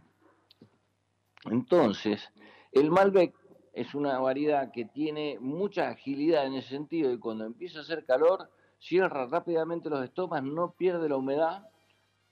Entonces, 1.51 2.31
el 2.73 2.91
Malbec 2.91 3.35
es 3.73 3.95
una 3.95 4.19
variedad 4.19 4.71
que 4.71 4.85
tiene 4.85 5.39
mucha 5.41 5.89
agilidad 5.89 6.47
en 6.47 6.55
ese 6.55 6.69
sentido 6.69 7.13
y 7.13 7.19
cuando 7.19 7.45
empieza 7.45 7.79
a 7.79 7.83
hacer 7.83 8.05
calor 8.05 8.51
cierra 8.79 9.27
rápidamente 9.27 9.91
los 9.91 10.05
estomas, 10.05 10.43
no 10.43 10.73
pierde 10.73 11.09
la 11.09 11.17
humedad 11.17 11.69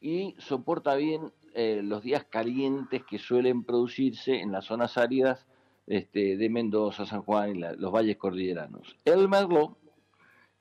y 0.01 0.34
soporta 0.39 0.95
bien 0.95 1.32
eh, 1.55 1.80
los 1.82 2.03
días 2.03 2.24
calientes 2.24 3.05
que 3.05 3.18
suelen 3.18 3.64
producirse 3.64 4.40
en 4.40 4.53
las 4.53 4.64
zonas 4.64 4.96
áridas 4.96 5.46
este, 5.86 6.36
de 6.36 6.48
Mendoza, 6.48 7.07
San 7.07 7.22
Juan 7.22 7.57
y 7.57 7.59
los 7.59 7.92
valles 7.92 8.16
cordilleranos. 8.16 8.96
El 9.05 9.28
Merlot 9.28 9.76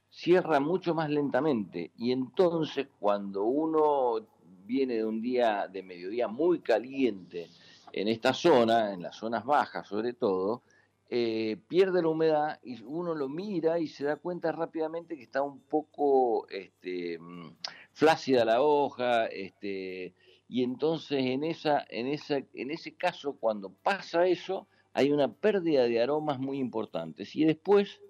cierra 0.09 0.59
mucho 0.59 0.93
más 0.93 1.09
lentamente 1.09 1.91
y 1.97 2.11
entonces 2.11 2.87
cuando 2.99 3.43
uno 3.45 4.27
viene 4.65 4.95
de 4.95 5.05
un 5.05 5.21
día 5.21 5.67
de 5.67 5.83
mediodía 5.83 6.27
muy 6.27 6.59
caliente 6.59 7.47
en 7.93 8.07
esta 8.07 8.33
zona, 8.33 8.93
en 8.93 9.01
las 9.01 9.15
zonas 9.15 9.45
bajas 9.45 9.87
sobre 9.87 10.13
todo, 10.13 10.63
eh, 11.09 11.57
pierde 11.67 12.01
la 12.01 12.07
humedad 12.07 12.59
y 12.63 12.81
uno 12.83 13.13
lo 13.13 13.27
mira 13.27 13.79
y 13.79 13.87
se 13.87 14.05
da 14.05 14.15
cuenta 14.15 14.51
rápidamente 14.53 15.17
que 15.17 15.23
está 15.23 15.41
un 15.41 15.59
poco 15.59 16.47
este, 16.47 17.19
mm, 17.19 17.55
flácida 17.91 18.45
la 18.45 18.61
hoja, 18.61 19.25
este, 19.25 20.13
y 20.52 20.64
entonces 20.64 21.28
en, 21.28 21.45
esa, 21.45 21.86
en, 21.88 22.08
esa, 22.08 22.39
en 22.54 22.72
ese 22.72 22.93
caso, 22.93 23.38
cuando 23.39 23.70
pasa 23.70 24.28
eso, 24.28 24.68
hay 24.91 25.10
una 25.10 25.32
pérdida 25.34 25.86
de 25.86 26.02
aromas 26.02 26.39
muy 26.39 26.58
importantes. 26.58 27.38
Y 27.38 27.45
después 27.45 28.02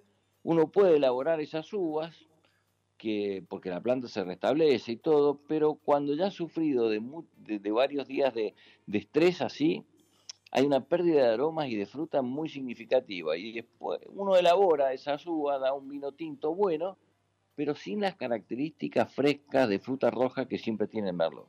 uno 0.42 0.72
puede 0.72 0.96
elaborar 0.96 1.40
esas 1.40 1.72
uvas, 1.72 2.18
que, 2.98 3.44
porque 3.48 3.70
la 3.70 3.80
planta 3.80 4.08
se 4.08 4.24
restablece 4.24 4.94
y 4.94 4.98
todo, 4.98 5.40
pero 5.48 5.76
cuando 5.76 6.16
ya 6.16 6.26
ha 6.26 6.32
sufrido 6.32 6.90
de, 6.90 7.00
varios 7.72 8.08
días 8.08 8.34
de, 8.34 8.56
de, 8.88 8.98
estrés 8.98 9.44
así, 9.44 9.86
hay 10.50 10.66
una 10.66 10.84
pérdida 10.84 11.28
de 11.28 11.34
aromas 11.36 11.70
y 11.70 11.76
de 11.76 11.86
fruta 11.86 12.24
muy 12.24 12.50
significativa. 12.50 13.38
Y 13.38 13.52
después 13.52 14.00
uno 14.08 14.36
elabora 14.36 14.94
esas 14.94 15.28
uvas, 15.28 15.62
da 15.62 15.74
un 15.74 15.88
vino 15.88 16.12
tinto 16.14 16.56
bueno, 16.56 16.98
pero 17.54 17.76
sin 17.76 18.02
las 18.02 18.16
características 18.16 19.14
frescas 19.14 19.70
de 19.70 19.78
fruta 19.78 20.10
roja 20.10 20.48
que 20.48 20.58
siempre 20.58 20.88
tiene 20.88 21.10
el 21.10 21.16
merlot. 21.16 21.48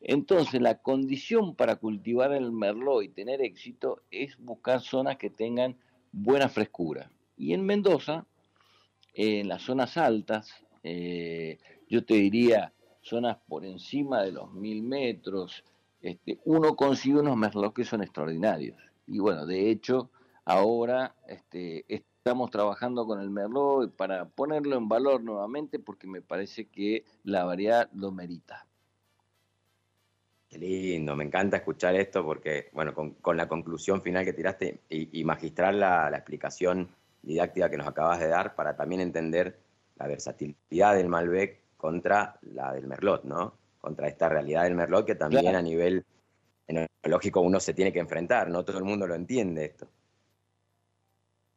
Entonces, 0.00 0.60
la 0.60 0.78
condición 0.78 1.54
para 1.54 1.76
cultivar 1.76 2.32
el 2.32 2.52
merlot 2.52 3.02
y 3.02 3.08
tener 3.08 3.40
éxito 3.40 4.02
es 4.10 4.36
buscar 4.38 4.80
zonas 4.80 5.16
que 5.16 5.30
tengan 5.30 5.76
buena 6.12 6.48
frescura. 6.48 7.10
Y 7.36 7.52
en 7.52 7.64
Mendoza, 7.64 8.26
en 9.14 9.48
las 9.48 9.62
zonas 9.62 9.96
altas, 9.96 10.52
eh, 10.82 11.58
yo 11.88 12.04
te 12.04 12.14
diría 12.14 12.72
zonas 13.00 13.38
por 13.48 13.64
encima 13.64 14.22
de 14.22 14.32
los 14.32 14.52
mil 14.52 14.82
metros, 14.82 15.64
este, 16.02 16.38
uno 16.44 16.76
consigue 16.76 17.20
unos 17.20 17.36
merlots 17.36 17.74
que 17.74 17.84
son 17.84 18.02
extraordinarios. 18.02 18.78
Y 19.06 19.18
bueno, 19.18 19.46
de 19.46 19.70
hecho, 19.70 20.10
ahora 20.44 21.14
este, 21.26 21.84
estamos 21.88 22.50
trabajando 22.50 23.06
con 23.06 23.20
el 23.20 23.30
merlot 23.30 23.94
para 23.96 24.28
ponerlo 24.28 24.76
en 24.76 24.88
valor 24.88 25.22
nuevamente 25.22 25.78
porque 25.78 26.06
me 26.06 26.22
parece 26.22 26.66
que 26.66 27.04
la 27.22 27.44
variedad 27.44 27.88
lo 27.92 28.12
merita. 28.12 28.66
Qué 30.58 30.60
lindo, 30.60 31.14
me 31.14 31.24
encanta 31.24 31.58
escuchar 31.58 31.96
esto 31.96 32.24
porque, 32.24 32.70
bueno, 32.72 32.94
con, 32.94 33.36
la 33.36 33.46
conclusión 33.46 34.00
final 34.00 34.24
que 34.24 34.32
tiraste 34.32 34.80
y, 34.88 35.22
magistral 35.22 35.78
la, 35.78 36.08
explicación 36.08 36.88
didáctica 37.20 37.68
que 37.68 37.76
nos 37.76 37.86
acabas 37.86 38.20
de 38.20 38.28
dar 38.28 38.54
para 38.54 38.74
también 38.74 39.02
entender 39.02 39.58
la 39.96 40.06
versatilidad 40.06 40.96
del 40.96 41.08
Malbec 41.08 41.60
contra 41.76 42.38
la 42.40 42.72
del 42.72 42.86
Merlot, 42.86 43.24
¿no? 43.24 43.58
Contra 43.78 44.08
esta 44.08 44.30
realidad 44.30 44.62
del 44.62 44.76
Merlot 44.76 45.04
que 45.04 45.14
también 45.14 45.54
a 45.54 45.60
nivel 45.60 46.06
enológico 46.66 47.42
uno 47.42 47.60
se 47.60 47.74
tiene 47.74 47.92
que 47.92 48.00
enfrentar, 48.00 48.48
no 48.48 48.64
todo 48.64 48.78
el 48.78 48.84
mundo 48.84 49.06
lo 49.06 49.14
entiende 49.14 49.66
esto. 49.66 49.86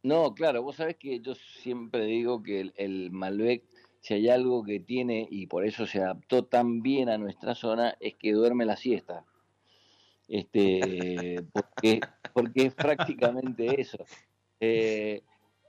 No, 0.02 0.34
claro, 0.34 0.62
vos 0.62 0.76
sabés 0.76 0.96
que 0.96 1.20
yo 1.20 1.34
siempre 1.34 2.04
digo 2.04 2.42
que 2.42 2.60
el, 2.60 2.74
el 2.76 3.10
Malbec 3.10 3.62
si 4.00 4.14
hay 4.14 4.28
algo 4.28 4.64
que 4.64 4.80
tiene, 4.80 5.26
y 5.30 5.46
por 5.46 5.64
eso 5.64 5.86
se 5.86 6.00
adaptó 6.00 6.44
tan 6.44 6.82
bien 6.82 7.08
a 7.08 7.18
nuestra 7.18 7.54
zona, 7.54 7.96
es 8.00 8.14
que 8.16 8.32
duerme 8.32 8.64
la 8.64 8.76
siesta. 8.76 9.24
Este, 10.28 11.42
porque, 11.52 12.00
porque 12.32 12.66
es 12.66 12.74
prácticamente 12.74 13.80
eso. 13.80 14.04
Eh, 14.60 15.22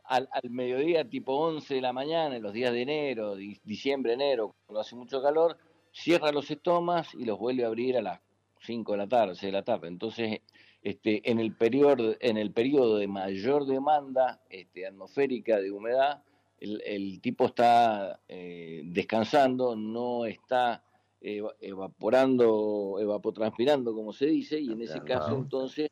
al, 0.04 0.28
mediodía, 0.50 1.08
tipo 1.08 1.34
11 1.34 1.76
de 1.76 1.82
la 1.82 1.94
mañana, 1.94 2.36
en 2.36 2.44
los 2.44 2.54
días 2.54 2.74
de 2.74 2.82
enero, 2.82 3.36
diciembre, 3.36 4.14
enero, 4.14 4.56
cuando 4.66 4.82
hace 4.82 4.96
mucho 4.96 5.22
calor, 5.22 5.58
cierra 5.92 6.32
los 6.32 6.52
estomas 6.52 7.14
y 7.16 7.24
los 7.26 7.40
vuelve 7.40 7.64
a 7.64 7.68
abrir 7.68 7.98
a 7.98 8.02
las 8.02 8.20
5 8.62 8.92
de 8.92 8.98
la 8.98 9.08
tarde, 9.08 9.36
6 9.36 9.42
de 9.42 9.58
la 9.58 9.64
tarde. 9.64 9.88
Entonces, 9.88 10.42
este, 10.82 11.30
en, 11.30 11.40
el 11.40 11.56
periodo, 11.56 12.16
en 12.20 12.38
el 12.38 12.52
periodo 12.52 12.98
de 12.98 13.08
mayor 13.08 13.66
demanda 13.66 14.42
este, 14.50 14.86
atmosférica 14.86 15.60
de 15.60 15.72
humedad, 15.72 16.24
el, 16.62 17.20
tipo 17.22 17.46
está 17.46 18.20
eh, 18.28 18.84
descansando, 18.86 19.76
no 19.76 20.26
está 20.26 20.84
evaporando, 21.22 22.98
evapotranspirando, 23.00 23.94
como 23.94 24.12
se 24.12 24.26
dice, 24.26 24.60
y 24.60 24.72
en 24.72 24.82
ese 24.82 25.02
caso 25.02 25.36
entonces 25.36 25.90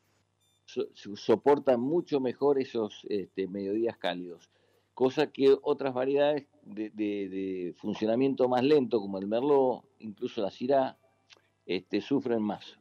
soporta 1.14 1.78
mucho 1.78 2.20
mejor 2.20 2.60
esos 2.60 3.06
este, 3.10 3.48
mediodías 3.48 3.98
cálidos, 3.98 4.50
cosa 4.94 5.28
que 5.28 5.56
otras 5.62 5.94
variedades 5.94 6.48
de, 6.64 7.76
funcionamiento 7.78 8.48
más 8.48 8.64
lento, 8.64 9.00
como 9.00 9.20
el 9.20 9.28
Merlot, 9.28 9.84
incluso 10.00 10.42
la 10.42 10.52
Syrah, 10.52 10.98
este, 11.66 12.02
sufren 12.02 12.42
más. 12.42 12.78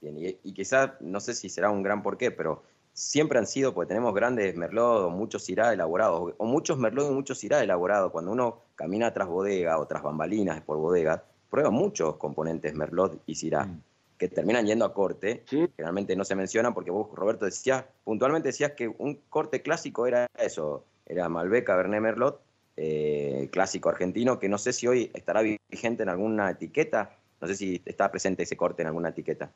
Bien, 0.00 0.16
y, 0.18 0.38
y 0.48 0.52
quizás, 0.52 0.92
no 1.00 1.18
sé 1.18 1.34
si 1.34 1.48
será 1.48 1.70
un 1.70 1.82
gran 1.82 2.02
porqué, 2.02 2.30
pero 2.30 2.62
siempre 2.96 3.38
han 3.38 3.46
sido, 3.46 3.74
porque 3.74 3.88
tenemos 3.88 4.14
grandes 4.14 4.56
merlot 4.56 5.04
o 5.04 5.10
muchos 5.10 5.48
irá 5.50 5.72
elaborados, 5.72 6.32
o 6.38 6.46
muchos 6.46 6.78
merlot 6.78 7.10
y 7.10 7.14
muchos 7.14 7.44
irá 7.44 7.62
elaborados. 7.62 8.10
Cuando 8.10 8.32
uno 8.32 8.62
camina 8.74 9.12
tras 9.12 9.28
bodega 9.28 9.78
o 9.78 9.86
tras 9.86 10.02
bambalinas 10.02 10.62
por 10.62 10.78
bodega, 10.78 11.22
prueba 11.50 11.70
muchos 11.70 12.16
componentes 12.16 12.74
merlot 12.74 13.20
y 13.26 13.34
sirá, 13.34 13.66
mm. 13.66 13.82
que 14.16 14.28
terminan 14.28 14.66
yendo 14.66 14.86
a 14.86 14.94
corte. 14.94 15.44
Generalmente 15.46 16.16
no 16.16 16.24
se 16.24 16.34
mencionan 16.34 16.72
porque 16.72 16.90
vos, 16.90 17.14
Roberto, 17.14 17.44
decías, 17.44 17.84
puntualmente 18.02 18.48
decías 18.48 18.72
que 18.72 18.88
un 18.88 19.20
corte 19.28 19.60
clásico 19.60 20.06
era 20.06 20.26
eso, 20.38 20.84
era 21.04 21.28
Malbec, 21.28 21.66
Cabernet 21.66 22.00
Merlot, 22.00 22.40
eh, 22.78 23.50
clásico 23.52 23.90
argentino, 23.90 24.38
que 24.38 24.48
no 24.48 24.56
sé 24.56 24.72
si 24.72 24.86
hoy 24.86 25.10
estará 25.12 25.42
vigente 25.42 26.02
en 26.02 26.08
alguna 26.08 26.50
etiqueta, 26.50 27.14
no 27.42 27.46
sé 27.46 27.56
si 27.56 27.82
está 27.84 28.10
presente 28.10 28.44
ese 28.44 28.56
corte 28.56 28.80
en 28.80 28.88
alguna 28.88 29.10
etiqueta. 29.10 29.50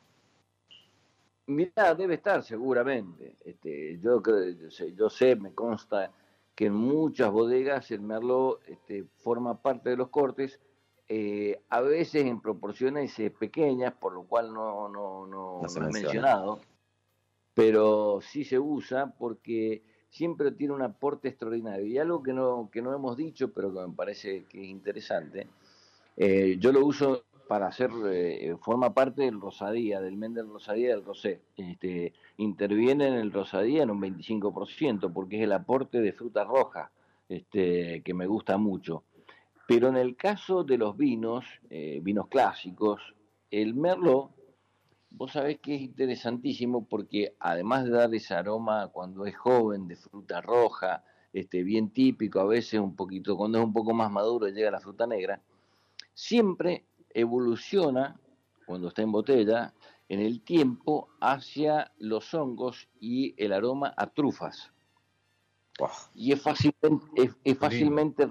Mira, 1.47 1.95
debe 1.95 2.15
estar 2.15 2.43
seguramente. 2.43 3.35
Este, 3.43 3.99
yo, 3.99 4.21
yo 4.95 5.09
sé, 5.09 5.35
me 5.35 5.53
consta 5.53 6.11
que 6.55 6.67
en 6.67 6.73
muchas 6.73 7.31
bodegas 7.31 7.91
el 7.91 8.01
merlot 8.01 8.61
este, 8.67 9.05
forma 9.17 9.61
parte 9.61 9.89
de 9.89 9.97
los 9.97 10.09
cortes, 10.09 10.59
eh, 11.07 11.61
a 11.69 11.81
veces 11.81 12.25
en 12.25 12.41
proporciones 12.41 13.17
eh, 13.19 13.31
pequeñas, 13.31 13.93
por 13.93 14.13
lo 14.13 14.23
cual 14.23 14.53
no, 14.53 14.87
no, 14.87 15.27
no, 15.27 15.61
no, 15.61 15.61
he 15.67 15.91
mencionado, 15.91 16.61
pero 17.53 18.19
sí 18.21 18.45
se 18.45 18.59
usa 18.59 19.13
porque 19.17 19.83
siempre 20.09 20.51
tiene 20.51 20.73
un 20.73 20.83
aporte 20.83 21.29
extraordinario. 21.29 21.85
Y 21.85 21.97
algo 21.97 22.21
que 22.21 22.33
no, 22.33 22.69
que 22.71 22.81
no 22.81 22.93
hemos 22.93 23.17
dicho, 23.17 23.51
pero 23.51 23.73
que 23.73 23.81
me 23.81 23.93
parece 23.93 24.45
que 24.45 24.61
es 24.61 24.69
interesante, 24.69 25.47
eh, 26.15 26.57
yo 26.59 26.71
lo 26.71 26.85
uso 26.85 27.23
para 27.51 27.67
hacer, 27.67 27.91
eh, 28.09 28.55
forma 28.61 28.93
parte 28.93 29.23
del 29.23 29.41
Rosadía, 29.41 29.99
del 29.99 30.15
Mendel 30.15 30.47
Rosadía 30.47 30.91
del 30.91 31.03
Rosé. 31.03 31.41
Este, 31.57 32.13
interviene 32.37 33.09
en 33.09 33.15
el 33.15 33.33
Rosadía 33.33 33.83
en 33.83 33.91
un 33.91 33.99
25%, 33.99 35.11
porque 35.11 35.35
es 35.35 35.43
el 35.43 35.51
aporte 35.51 35.99
de 35.99 36.13
fruta 36.13 36.45
roja, 36.45 36.93
este, 37.27 38.03
que 38.03 38.13
me 38.13 38.25
gusta 38.25 38.57
mucho. 38.57 39.03
Pero 39.67 39.89
en 39.89 39.97
el 39.97 40.15
caso 40.15 40.63
de 40.63 40.77
los 40.77 40.95
vinos, 40.95 41.43
eh, 41.69 41.99
vinos 42.01 42.29
clásicos, 42.29 43.01
el 43.49 43.75
Merlot, 43.75 44.31
vos 45.09 45.33
sabés 45.33 45.59
que 45.59 45.75
es 45.75 45.81
interesantísimo 45.81 46.85
porque 46.85 47.35
además 47.37 47.83
de 47.83 47.89
dar 47.89 48.15
ese 48.15 48.33
aroma 48.33 48.87
cuando 48.93 49.25
es 49.25 49.35
joven, 49.35 49.89
de 49.89 49.97
fruta 49.97 50.39
roja, 50.39 51.03
este, 51.33 51.63
bien 51.63 51.89
típico, 51.89 52.39
a 52.39 52.45
veces 52.45 52.79
un 52.79 52.95
poquito, 52.95 53.35
cuando 53.35 53.57
es 53.57 53.65
un 53.65 53.73
poco 53.73 53.93
más 53.93 54.09
maduro 54.09 54.47
llega 54.47 54.71
la 54.71 54.79
fruta 54.79 55.05
negra, 55.05 55.41
siempre 56.13 56.85
evoluciona, 57.13 58.19
cuando 58.65 58.89
está 58.89 59.01
en 59.01 59.11
botella, 59.11 59.73
en 60.09 60.19
el 60.19 60.41
tiempo 60.41 61.09
hacia 61.19 61.91
los 61.97 62.33
hongos 62.33 62.89
y 62.99 63.33
el 63.43 63.53
aroma 63.53 63.93
a 63.95 64.07
trufas. 64.07 64.71
Y 66.13 66.31
es 66.31 66.41
fácilmente, 66.41 67.31
es, 67.43 67.57
fácilmente 67.57 68.27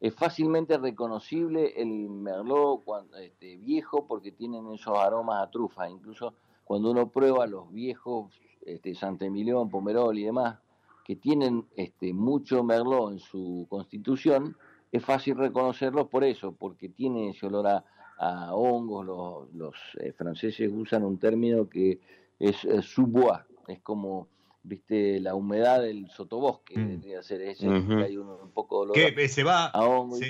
es 0.00 0.14
fácilmente 0.14 0.76
reconocible 0.78 1.72
el 1.80 2.08
merlot 2.10 2.84
cuando, 2.84 3.16
este, 3.16 3.56
viejo 3.56 4.06
porque 4.06 4.32
tienen 4.32 4.70
esos 4.72 4.98
aromas 4.98 5.42
a 5.42 5.50
trufa. 5.50 5.88
Incluso 5.88 6.34
cuando 6.64 6.90
uno 6.90 7.08
prueba 7.08 7.46
los 7.46 7.72
viejos 7.72 8.38
este, 8.66 8.94
Emilión, 9.20 9.70
Pomerol 9.70 10.18
y 10.18 10.24
demás, 10.24 10.58
que 11.04 11.16
tienen 11.16 11.66
este, 11.76 12.12
mucho 12.12 12.62
merlot 12.62 13.12
en 13.12 13.18
su 13.18 13.66
constitución, 13.68 14.56
es 14.94 15.04
fácil 15.04 15.36
reconocerlos 15.36 16.06
por 16.06 16.22
eso, 16.22 16.52
porque 16.52 16.88
tiene 16.88 17.30
ese 17.30 17.46
olor 17.46 17.66
a, 17.66 18.54
hongos. 18.54 19.04
Los, 19.52 19.74
eh, 19.98 20.12
franceses 20.12 20.70
usan 20.72 21.02
un 21.02 21.18
término 21.18 21.68
que 21.68 21.98
es 22.38 22.64
eh, 22.64 22.80
sous-bois, 22.80 23.40
es 23.66 23.80
como 23.80 24.28
viste 24.62 25.18
la 25.18 25.34
humedad 25.34 25.82
del 25.82 26.08
sotobosque, 26.10 26.78
mm. 26.78 27.18
a 27.18 27.22
ser 27.24 27.42
ese, 27.42 27.66
hay 27.66 28.16
un, 28.16 28.52
poco 28.54 28.76
de 28.76 28.92
olor 28.92 29.14
¿Qué? 29.14 29.28
se 29.28 29.42
va 29.42 29.66
a 29.66 29.84
hongos 29.84 30.20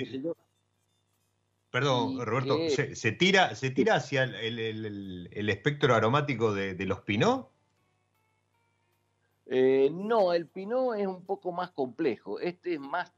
Perdón, 1.69 2.25
Roberto, 2.25 2.57
¿se, 2.69 3.11
tira, 3.11 3.53
¿se 3.53 3.69
tira 3.69 3.95
hacia 3.95 4.23
el, 4.23 5.49
espectro 5.49 5.93
aromático 5.93 6.53
de, 6.55 6.85
los 6.85 7.01
pinot? 7.01 7.49
Eh, 9.45 9.91
no, 9.93 10.33
el 10.33 10.47
pinot 10.47 10.97
es 10.97 11.05
un 11.05 11.23
poco 11.23 11.51
más 11.51 11.69
complejo, 11.69 12.39
este 12.39 12.73
es 12.73 12.79
más 12.79 13.13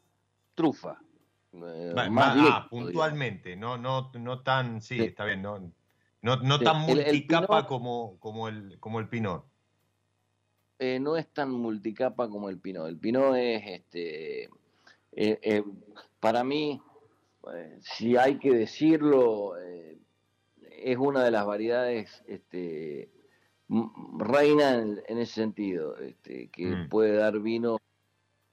trufa. 0.55 0.99
Eh, 1.65 1.93
ah, 1.97 2.67
puntualmente, 2.69 3.55
no, 3.55 3.77
no, 3.77 4.11
no 4.13 4.41
tan, 4.41 4.81
sí, 4.81 5.01
está 5.01 5.25
bien, 5.25 5.41
no, 5.41 5.71
no, 6.21 6.59
tan 6.59 6.81
multicapa 6.81 7.65
como, 7.65 8.17
como, 8.19 8.47
el, 8.47 8.79
como 8.79 8.99
el 8.99 9.07
Pinot. 9.07 9.45
Eh, 10.79 10.99
no 10.99 11.17
es 11.17 11.27
tan 11.33 11.51
multicapa 11.51 12.29
como 12.29 12.49
el 12.49 12.59
Pinot. 12.59 12.87
El 12.87 12.97
Pinot 12.97 13.35
es, 13.35 13.63
este, 13.65 14.49
eh, 15.13 15.63
para 16.19 16.43
mí, 16.43 16.81
si 17.79 18.17
hay 18.17 18.37
que 18.37 18.53
decirlo, 18.53 19.53
es 19.57 20.97
una 20.97 21.23
de 21.23 21.31
las 21.31 21.45
variedades 21.45 22.23
este, 22.27 23.09
reina 24.17 24.75
en, 24.75 25.17
ese 25.17 25.33
sentido, 25.33 25.97
este, 25.97 26.49
que 26.49 26.67
mm. 26.67 26.89
puede 26.89 27.13
dar 27.13 27.39
vino 27.39 27.77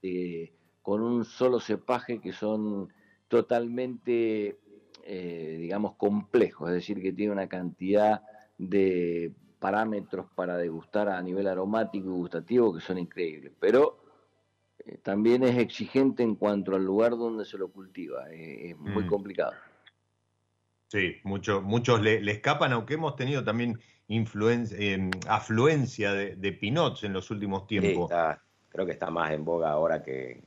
eh, 0.02 0.52
con 0.84 1.00
un 1.00 1.24
solo 1.24 1.60
cepaje 1.60 2.20
que 2.20 2.34
son 2.34 2.92
totalmente, 3.26 4.58
eh, 5.02 5.56
digamos, 5.58 5.94
complejos, 5.94 6.68
es 6.68 6.74
decir, 6.74 7.00
que 7.00 7.14
tiene 7.14 7.32
una 7.32 7.48
cantidad 7.48 8.20
de 8.58 9.32
parámetros 9.58 10.26
para 10.34 10.58
degustar 10.58 11.08
a 11.08 11.22
nivel 11.22 11.46
aromático 11.46 12.08
y 12.08 12.12
gustativo 12.12 12.74
que 12.74 12.82
son 12.82 12.98
increíbles, 12.98 13.50
pero 13.58 13.98
eh, 14.84 14.98
también 15.02 15.42
es 15.44 15.56
exigente 15.56 16.22
en 16.22 16.34
cuanto 16.34 16.76
al 16.76 16.84
lugar 16.84 17.12
donde 17.12 17.46
se 17.46 17.56
lo 17.56 17.68
cultiva, 17.68 18.30
es 18.30 18.76
muy 18.76 19.04
mm. 19.04 19.08
complicado. 19.08 19.54
Sí, 20.88 21.16
muchos 21.24 22.02
le, 22.02 22.30
escapan, 22.30 22.72
aunque 22.74 22.94
hemos 22.94 23.16
tenido 23.16 23.42
también 23.42 23.80
influencia, 24.08 24.76
eh, 24.78 25.10
afluencia 25.28 26.12
de, 26.12 26.52
pinots 26.52 27.04
en 27.04 27.14
los 27.14 27.30
últimos 27.30 27.66
tiempos. 27.66 28.10
Creo 28.74 28.86
que 28.86 28.92
está 28.92 29.08
más 29.08 29.30
en 29.30 29.44
boga 29.44 29.70
ahora 29.70 30.02
que, 30.02 30.42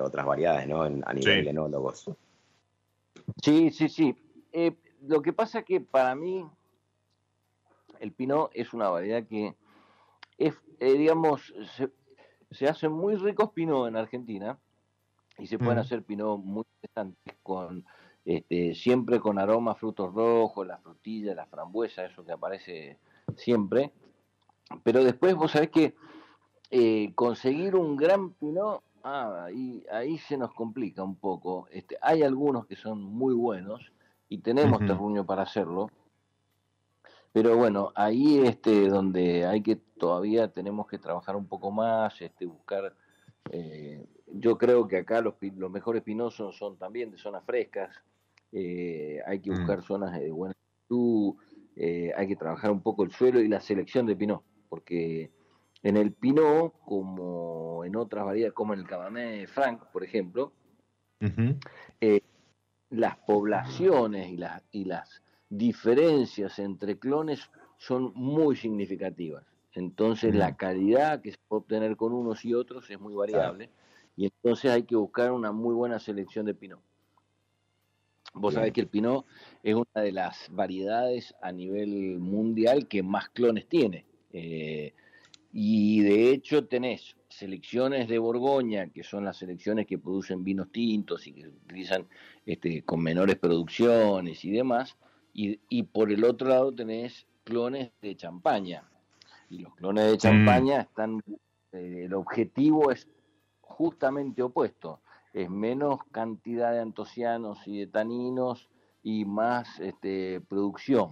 otras 0.00 0.24
variedades, 0.24 0.68
¿no? 0.68 0.82
a 0.82 1.12
nivel 1.12 1.44
de 1.44 1.50
enólogos. 1.50 2.08
Sí, 3.42 3.72
sí, 3.72 3.88
sí. 3.88 4.14
Eh, 4.52 4.76
lo 5.00 5.20
que 5.20 5.32
pasa 5.32 5.62
que 5.62 5.80
para 5.80 6.14
mí 6.14 6.46
el 7.98 8.12
pinot 8.12 8.52
es 8.54 8.72
una 8.72 8.88
variedad 8.88 9.26
que 9.26 9.56
es, 10.38 10.54
eh, 10.78 10.92
digamos, 10.92 11.52
se, 12.52 12.68
hacen 12.68 12.92
muy 12.92 13.16
ricos 13.16 13.50
pinot 13.50 13.88
en 13.88 13.96
Argentina 13.96 14.56
y 15.38 15.48
se 15.48 15.58
pueden 15.58 15.78
mm. 15.78 15.80
hacer 15.80 16.04
pinot 16.04 16.38
muy 16.38 16.64
interesantes 16.76 17.34
con 17.42 17.84
este, 18.24 18.76
siempre 18.76 19.18
con 19.18 19.40
aroma 19.40 19.74
frutos 19.74 20.14
rojos, 20.14 20.64
la 20.64 20.78
frutilla, 20.78 21.34
la 21.34 21.46
frambuesa, 21.46 22.04
eso 22.04 22.24
que 22.24 22.30
aparece 22.30 22.98
siempre. 23.36 23.90
Pero 24.84 25.02
después 25.02 25.34
vos 25.34 25.50
sabés 25.50 25.70
que 25.70 25.96
eh, 26.72 27.12
conseguir 27.14 27.76
un 27.76 27.96
gran 27.96 28.30
pinot, 28.30 28.82
ah, 29.04 29.44
ahí, 29.44 29.84
ahí 29.92 30.16
se 30.16 30.38
nos 30.38 30.54
complica 30.54 31.04
un 31.04 31.16
poco. 31.16 31.68
Este, 31.70 31.98
hay 32.00 32.22
algunos 32.22 32.66
que 32.66 32.76
son 32.76 33.02
muy 33.02 33.34
buenos 33.34 33.92
y 34.30 34.38
tenemos 34.38 34.78
terruño 34.80 35.26
para 35.26 35.42
hacerlo. 35.42 35.90
Pero 37.32 37.56
bueno, 37.56 37.92
ahí 37.94 38.38
este 38.38 38.88
donde 38.88 39.44
hay 39.44 39.62
que 39.62 39.76
todavía 39.76 40.48
tenemos 40.48 40.86
que 40.86 40.98
trabajar 40.98 41.36
un 41.36 41.46
poco 41.46 41.70
más, 41.70 42.20
este 42.22 42.46
buscar 42.46 42.94
eh, 43.50 44.06
yo 44.32 44.56
creo 44.56 44.88
que 44.88 44.96
acá 44.96 45.20
los, 45.20 45.34
los 45.56 45.70
mejores 45.70 46.02
pinosos 46.02 46.56
son 46.56 46.78
también 46.78 47.10
de 47.10 47.18
zonas 47.18 47.44
frescas, 47.44 47.94
eh, 48.52 49.20
hay 49.26 49.40
que 49.40 49.50
mm. 49.50 49.54
buscar 49.56 49.82
zonas 49.82 50.18
de 50.18 50.30
buena 50.30 50.54
altitud, 50.54 51.34
eh, 51.76 52.12
hay 52.16 52.28
que 52.28 52.36
trabajar 52.36 52.70
un 52.70 52.80
poco 52.80 53.04
el 53.04 53.12
suelo 53.12 53.40
y 53.40 53.48
la 53.48 53.60
selección 53.60 54.06
de 54.06 54.16
pinot, 54.16 54.42
porque 54.68 55.30
en 55.82 55.96
el 55.96 56.12
pinot, 56.12 56.74
como 56.84 57.84
en 57.84 57.96
otras 57.96 58.24
variedades, 58.24 58.54
como 58.54 58.74
en 58.74 58.80
el 58.80 58.86
Cabernet 58.86 59.48
Franc, 59.48 59.84
por 59.92 60.04
ejemplo, 60.04 60.52
eh, 62.00 62.20
las 62.90 63.16
poblaciones 63.18 64.28
y, 64.30 64.36
las 64.36 64.62
y 64.70 64.84
las 64.84 65.22
diferencias 65.48 66.58
entre 66.58 66.98
clones 66.98 67.50
son 67.78 68.12
muy 68.14 68.56
significativas. 68.56 69.44
Entonces 69.74 70.34
la 70.34 70.50
mm. 70.50 70.56
calidad 70.56 71.22
que 71.22 71.32
se 71.32 71.38
puede 71.48 71.60
obtener 71.60 71.96
con 71.96 72.12
unos 72.12 72.44
y 72.44 72.54
otros 72.54 72.90
es 72.90 73.00
muy 73.00 73.14
variable 73.14 73.70
y 74.16 74.26
entonces 74.26 74.70
hay 74.70 74.82
que 74.82 74.96
buscar 74.96 75.32
una 75.32 75.52
muy 75.52 75.74
buena 75.74 75.98
selección 75.98 76.46
de 76.46 76.54
pinot. 76.54 76.80
Vos 78.34 78.54
sabés 78.54 78.72
que 78.72 78.80
el 78.80 78.88
Pinot 78.88 79.26
es 79.62 79.74
una 79.74 80.02
de 80.02 80.12
las 80.12 80.48
variedades 80.50 81.34
a 81.42 81.52
nivel 81.52 82.18
mundial 82.18 82.88
que 82.88 83.02
más 83.02 83.28
clones 83.28 83.68
tiene. 83.68 84.06
Eh, 84.32 84.94
y 85.52 86.00
de 86.00 86.30
hecho 86.30 86.66
tenés 86.66 87.16
selecciones 87.28 88.08
de 88.08 88.18
Borgoña, 88.18 88.88
que 88.88 89.02
son 89.02 89.24
las 89.24 89.38
selecciones 89.38 89.86
que 89.86 89.98
producen 89.98 90.44
vinos 90.44 90.70
tintos 90.72 91.26
y 91.26 91.32
que 91.32 91.48
utilizan 91.48 92.06
este, 92.46 92.82
con 92.82 93.02
menores 93.02 93.36
producciones 93.36 94.44
y 94.44 94.50
demás. 94.50 94.96
Y, 95.34 95.60
y 95.68 95.84
por 95.84 96.10
el 96.12 96.24
otro 96.24 96.48
lado 96.48 96.72
tenés 96.72 97.26
clones 97.44 97.90
de 98.00 98.16
champaña. 98.16 98.84
Y 99.48 99.58
los 99.58 99.74
clones 99.74 100.06
de 100.06 100.14
mm. 100.14 100.18
champaña 100.18 100.80
están, 100.82 101.22
eh, 101.72 102.04
el 102.04 102.14
objetivo 102.14 102.90
es 102.90 103.08
justamente 103.60 104.42
opuesto 104.42 105.00
es 105.32 105.48
menos 105.48 106.00
cantidad 106.10 106.72
de 106.72 106.80
antocianos 106.80 107.66
y 107.66 107.80
de 107.80 107.86
taninos 107.86 108.68
y 109.02 109.24
más 109.24 109.80
este, 109.80 110.40
producción. 110.40 111.10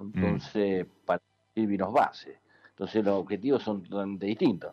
Entonces, 0.00 0.86
mm. 0.86 0.90
para 1.04 1.22
vinos 1.54 1.92
base. 1.92 2.40
Entonces, 2.72 3.04
los 3.04 3.14
objetivos 3.14 3.62
son 3.62 3.82
totalmente 3.82 4.26
distintos. 4.26 4.72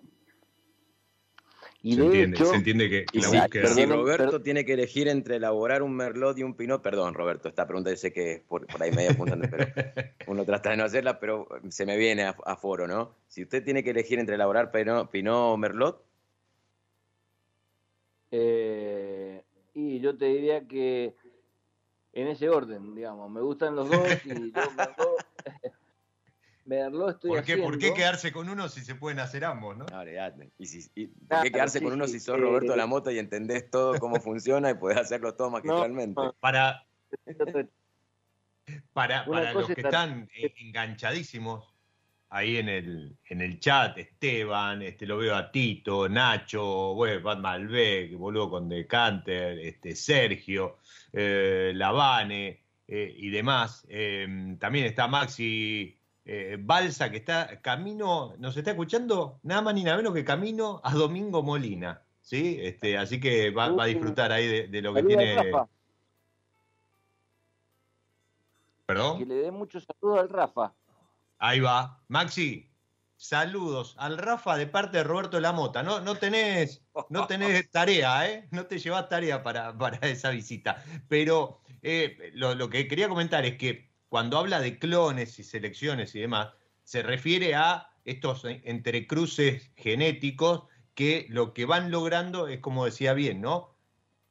Y 1.81 1.95
se, 1.95 2.03
entiende, 2.03 2.37
se 2.37 2.55
entiende 2.55 2.89
que 2.89 3.05
la 3.13 3.67
Si 3.69 3.85
Roberto 3.85 4.41
tiene 4.41 4.65
que 4.65 4.73
elegir 4.73 5.07
entre 5.07 5.37
elaborar 5.37 5.81
un 5.81 5.95
merlot 5.95 6.37
y 6.37 6.43
un 6.43 6.53
pinot, 6.53 6.81
perdón, 6.81 7.13
Roberto, 7.13 7.47
esta 7.47 7.65
pregunta 7.65 7.89
yo 7.89 7.95
sé 7.95 8.11
que 8.11 8.33
es 8.33 8.39
por, 8.41 8.67
ahí 8.81 8.91
medio 8.91 9.11
apuntando, 9.11 9.47
pero 9.49 9.65
uno 10.27 10.43
trata 10.43 10.71
de 10.71 10.77
no 10.77 10.83
hacerla, 10.83 11.21
pero 11.21 11.47
se 11.69 11.85
me 11.85 11.95
viene 11.95 12.23
a, 12.23 12.55
foro, 12.57 12.85
¿no? 12.85 13.15
Si 13.29 13.43
usted 13.43 13.63
tiene 13.63 13.81
que 13.81 13.91
elegir 13.91 14.19
entre 14.19 14.35
elaborar 14.35 14.71
pinot, 14.71 15.09
pinot 15.09 15.53
o 15.53 15.57
merlot, 15.57 16.03
eh, 18.31 19.41
y 19.73 19.99
yo 20.01 20.17
te 20.17 20.25
diría 20.25 20.67
que 20.67 21.15
en 22.13 22.27
ese 22.27 22.49
orden, 22.49 22.95
digamos, 22.95 23.29
me 23.31 23.41
gustan 23.41 23.75
los 23.75 23.89
dos 23.89 24.07
y 24.25 24.51
yo 24.51 24.61
Merlot, 24.75 25.25
estoy 27.09 27.31
¿Por 27.31 27.43
qué, 27.43 27.57
¿Por 27.57 27.77
qué 27.77 27.93
quedarse 27.93 28.31
con 28.31 28.49
uno 28.49 28.69
si 28.69 28.81
se 28.81 28.95
pueden 28.95 29.19
hacer 29.19 29.45
ambos, 29.45 29.77
no? 29.77 29.85
¿Y, 30.57 30.65
si, 30.65 31.07
¿Por 31.07 31.41
qué 31.43 31.51
quedarse 31.51 31.81
con 31.81 31.93
uno 31.93 32.07
si 32.07 32.19
sos 32.19 32.39
Roberto 32.39 32.75
la 32.75 32.85
moto 32.85 33.11
y 33.11 33.19
entendés 33.19 33.69
todo 33.69 33.99
cómo 33.99 34.15
funciona 34.21 34.71
y 34.71 34.75
podés 34.75 34.97
hacerlo 34.97 35.35
todo 35.35 35.49
magistralmente? 35.49 36.21
Para, 36.39 36.85
para, 38.93 39.25
para 39.25 39.53
los 39.53 39.67
que 39.67 39.81
están 39.81 40.29
enganchadísimos, 40.33 41.73
ahí 42.29 42.57
en 42.57 42.69
el, 42.69 43.17
en 43.29 43.41
el 43.41 43.59
chat, 43.59 43.97
Esteban, 43.97 44.81
este, 44.81 45.05
lo 45.05 45.17
veo 45.17 45.35
a 45.35 45.51
Tito, 45.51 46.07
Nacho, 46.07 46.93
bueno, 46.93 47.23
Pat 47.23 47.39
Malbec, 47.39 48.15
boludo 48.15 48.49
con 48.49 48.69
Decanter, 48.69 49.57
este, 49.59 49.95
Sergio, 49.95 50.77
eh, 51.11 51.71
Lavane 51.75 52.63
eh, 52.87 53.13
y 53.17 53.29
demás. 53.29 53.85
Em, 53.89 54.57
también 54.57 54.85
está 54.85 55.07
Maxi 55.07 55.98
eh, 56.31 56.57
Balsa, 56.59 57.09
que 57.09 57.17
está 57.17 57.59
camino, 57.59 58.35
nos 58.37 58.55
está 58.55 58.69
escuchando 58.69 59.39
nada 59.41 59.63
más 59.63 59.73
ni 59.73 59.83
nada 59.83 59.97
menos 59.97 60.13
que 60.13 60.23
camino 60.23 60.79
a 60.83 60.93
Domingo 60.93 61.41
Molina. 61.41 62.03
¿sí? 62.21 62.59
Este, 62.61 62.99
así 62.99 63.19
que 63.19 63.49
va, 63.49 63.65
a 63.65 63.85
disfrutar 63.87 64.31
ahí 64.31 64.67
de, 64.67 64.81
lo 64.83 64.93
que 64.93 65.01
tiene. 65.01 65.35
¿Perdón? 68.85 69.17
Que 69.17 69.25
le 69.25 69.35
dé 69.35 69.51
muchos 69.51 69.85
saludos 69.85 70.19
al 70.19 70.29
Rafa. 70.29 70.71
Ahí 71.39 71.59
va. 71.61 71.99
Maxi, 72.09 72.69
saludos 73.17 73.95
al 73.97 74.19
Rafa 74.19 74.55
de 74.55 74.67
parte 74.67 74.99
de 74.99 75.03
Roberto 75.05 75.39
Lamota. 75.39 75.81
No, 75.81 75.99
no, 75.99 76.15
tenés, 76.15 76.83
no 77.09 77.25
tenés 77.25 77.69
tarea, 77.71 78.29
¿eh? 78.29 78.47
No 78.51 78.67
te 78.67 78.77
llevas 78.77 79.09
tarea 79.09 79.41
para, 79.41 79.75
para 79.75 79.97
esa 80.07 80.29
visita. 80.29 80.83
Pero 81.07 81.61
eh, 81.81 82.31
lo, 82.35 82.69
que 82.69 82.87
quería 82.87 83.09
comentar 83.09 83.45
es 83.45 83.57
que 83.57 83.88
cuando 84.09 84.37
habla 84.37 84.59
de 84.59 84.79
clones 84.79 85.39
y 85.39 85.43
selecciones 85.43 86.15
y 86.15 86.19
demás, 86.19 86.49
se 86.83 87.03
refiere 87.03 87.55
a 87.55 87.89
estos 88.03 88.43
entrecruces 88.45 89.71
genéticos 89.77 90.63
que 90.95 91.27
lo 91.29 91.53
que 91.53 91.65
van 91.65 91.91
logrando 91.91 92.47
es, 92.47 92.59
como 92.59 92.85
decía 92.85 93.13
bien, 93.13 93.39
¿no? 93.41 93.75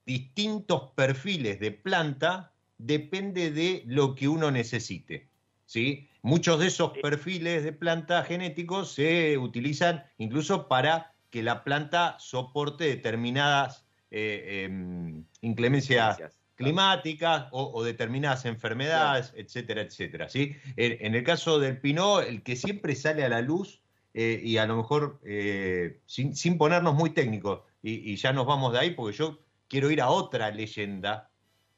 Distintos 0.05 0.91
perfiles 0.97 1.61
de 1.61 1.71
planta 1.71 2.53
depende 2.77 3.51
de 3.51 3.83
lo 3.87 4.15
que 4.15 4.29
uno 4.29 4.51
necesite. 4.51 5.29
¿sí? 5.67 6.09
Muchos 6.23 6.59
de 6.59 6.67
esos 6.67 6.93
perfiles 6.99 7.63
de 7.63 7.73
planta 7.73 8.25
genéticos 8.25 8.93
se 8.93 9.39
utilizan 9.39 10.05
incluso 10.17 10.67
para 10.67 11.15
que 11.31 11.43
la 11.43 11.63
planta 11.63 12.17
soporte 12.19 12.85
determinadas 12.85 13.87
eh, 14.11 14.65
em, 14.65 15.25
inclemencias 15.43 16.19
climáticas 16.59 17.47
o, 17.53 17.85
determinadas 17.85 18.45
enfermedades, 18.45 19.33
etcétera, 19.37 19.83
etcétera. 19.83 20.29
¿sí? 20.29 20.57
En, 20.77 21.15
el 21.15 21.23
caso 21.23 21.61
del 21.61 21.81
Pinot, 21.81 22.25
el 22.27 22.43
que 22.43 22.57
siempre 22.57 22.97
sale 22.97 23.25
a 23.25 23.29
la 23.29 23.41
luz, 23.41 23.81
eh, 24.13 24.41
y 24.43 24.57
a 24.57 24.67
lo 24.67 24.77
mejor 24.77 25.21
eh, 25.25 26.01
sin, 26.07 26.59
ponernos 26.59 26.97
muy 26.97 27.11
técnicos, 27.11 27.61
y, 27.81 28.17
ya 28.17 28.33
nos 28.33 28.45
vamos 28.45 28.73
de 28.73 28.81
ahí 28.81 28.91
porque 28.91 29.17
yo 29.17 29.39
quiero 29.69 29.89
ir 29.93 30.03
a 30.03 30.11
otra 30.11 30.51
leyenda, 30.51 31.31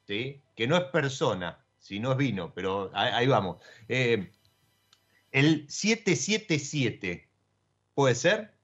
¿sí? 0.07 0.41
que 0.55 0.65
no 0.65 0.75
es 0.77 0.85
persona, 0.85 1.63
si 1.77 1.99
no 1.99 2.13
es 2.13 2.17
vino, 2.17 2.51
pero 2.51 2.89
ahí, 2.95 3.27
vamos. 3.27 3.57
Eh, 3.87 4.31
el 5.31 5.69
777, 5.69 7.29
¿puede 7.93 8.15
ser? 8.15 8.55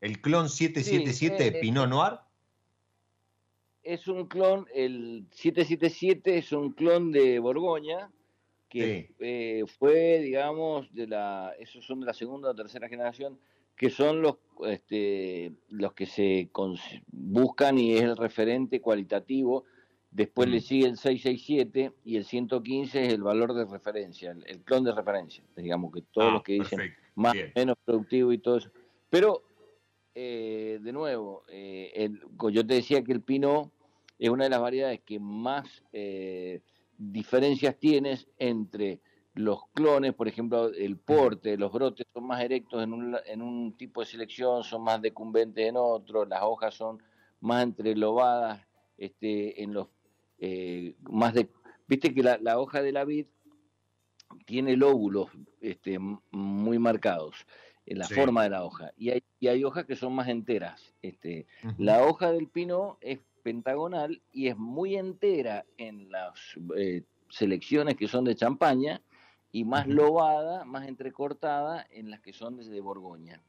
¿El 0.00 0.20
clon 0.20 0.48
777 0.48 1.50
de 1.50 1.60
Pinot 1.60 1.88
Noir? 1.88 2.20
Es 3.82 4.06
un 4.08 4.26
clon, 4.26 4.66
el 4.74 5.26
777 5.32 6.38
es 6.38 6.52
un 6.52 6.72
clon 6.72 7.10
de 7.10 7.38
Borgoña 7.38 8.10
que 8.72 9.14
eh, 9.18 9.64
fue, 9.78 10.20
digamos, 10.20 10.90
de 10.94 11.06
la, 11.06 11.54
esos 11.58 11.84
son 11.84 12.00
de 12.00 12.06
la 12.06 12.14
segunda 12.14 12.50
o 12.50 12.54
tercera 12.54 12.88
generación, 12.88 13.38
que 13.76 13.90
son 13.90 14.22
los, 14.22 14.36
este, 14.66 15.52
los 15.68 15.92
que 15.92 16.06
se 16.06 16.48
buscan 17.08 17.78
y 17.78 17.94
es 17.94 18.02
el 18.02 18.16
referente 18.16 18.80
cualitativo. 18.80 19.64
Después 20.10 20.48
le 20.48 20.58
mm. 20.58 20.62
sigue 20.62 20.86
el 20.86 20.96
667 20.96 21.92
y 22.04 22.16
el 22.16 22.24
115 22.24 23.02
es 23.02 23.12
el 23.12 23.22
valor 23.22 23.52
de 23.52 23.66
referencia, 23.66 24.30
el, 24.30 24.60
clon 24.62 24.84
de 24.84 24.92
referencia, 24.92 25.44
digamos 25.54 25.92
que 25.92 26.02
todos 26.10 26.28
ah, 26.30 26.32
los 26.34 26.42
que 26.42 26.54
dicen 26.54 26.94
más 27.14 27.34
menos 27.54 27.76
productivo 27.84 28.32
y 28.32 28.38
todo 28.38 28.56
eso. 28.56 28.70
Pero, 29.10 29.42
eh, 30.14 30.78
de 30.82 30.92
nuevo, 30.92 31.42
eh, 31.48 32.10
yo 32.50 32.66
te 32.66 32.74
decía 32.74 33.02
que 33.02 33.12
el 33.12 33.22
pino 33.22 33.72
es 34.18 34.28
una 34.28 34.44
de 34.44 34.50
las 34.50 34.60
variedades 34.60 35.00
que 35.00 35.18
más 35.18 35.82
eh, 35.92 36.60
diferencias 36.98 37.78
tienes 37.78 38.28
entre 38.38 39.00
los 39.34 39.60
clones, 39.72 40.12
por 40.12 40.28
ejemplo, 40.28 40.68
el 40.68 40.98
porte, 40.98 41.56
los 41.56 41.72
brotes 41.72 42.06
son 42.12 42.26
más 42.26 42.42
erectos 42.42 42.82
en 42.82 43.42
un, 43.42 43.76
tipo 43.78 44.00
de 44.00 44.06
selección, 44.06 44.62
son 44.62 44.84
más 44.84 45.00
decumbentes 45.00 45.66
en 45.66 45.76
otro, 45.78 46.26
las 46.26 46.42
hojas 46.42 46.74
son 46.74 47.02
más 47.40 47.62
entrelobadas 47.62 48.60
este, 48.98 49.62
en 49.62 49.72
los 49.72 49.88
más 51.10 51.32
de... 51.32 51.48
Viste 51.86 52.12
que 52.12 52.22
la, 52.22 52.58
hoja 52.58 52.82
de 52.82 52.92
la 52.92 53.04
vid 53.04 53.26
tiene 54.44 54.76
lóbulos 54.76 55.30
este, 55.60 55.98
muy 55.98 56.78
marcados 56.78 57.46
en 57.86 57.98
la 57.98 58.08
forma 58.08 58.44
de 58.44 58.50
la 58.50 58.64
hoja 58.64 58.92
y 58.96 59.10
hay, 59.10 59.22
y 59.40 59.48
hay 59.48 59.64
hojas 59.64 59.86
que 59.86 59.96
son 59.96 60.14
más 60.14 60.28
enteras. 60.28 60.94
Este, 61.02 61.46
La 61.78 62.04
hoja 62.04 62.30
del 62.30 62.48
pino 62.48 62.98
es 63.00 63.18
pentagonal 63.42 64.22
y 64.32 64.48
es 64.48 64.56
muy 64.56 64.96
entera 64.96 65.64
en 65.76 66.10
las 66.10 66.32
eh, 66.76 67.02
selecciones 67.28 67.96
que 67.96 68.08
son 68.08 68.24
de 68.24 68.36
Champaña 68.36 69.02
y 69.50 69.64
más 69.64 69.86
lobada, 69.86 70.64
más 70.64 70.88
entrecortada 70.88 71.86
en 71.90 72.10
las 72.10 72.20
que 72.20 72.32
son 72.32 72.56
de 72.56 72.80
Borgoña. 72.80 73.42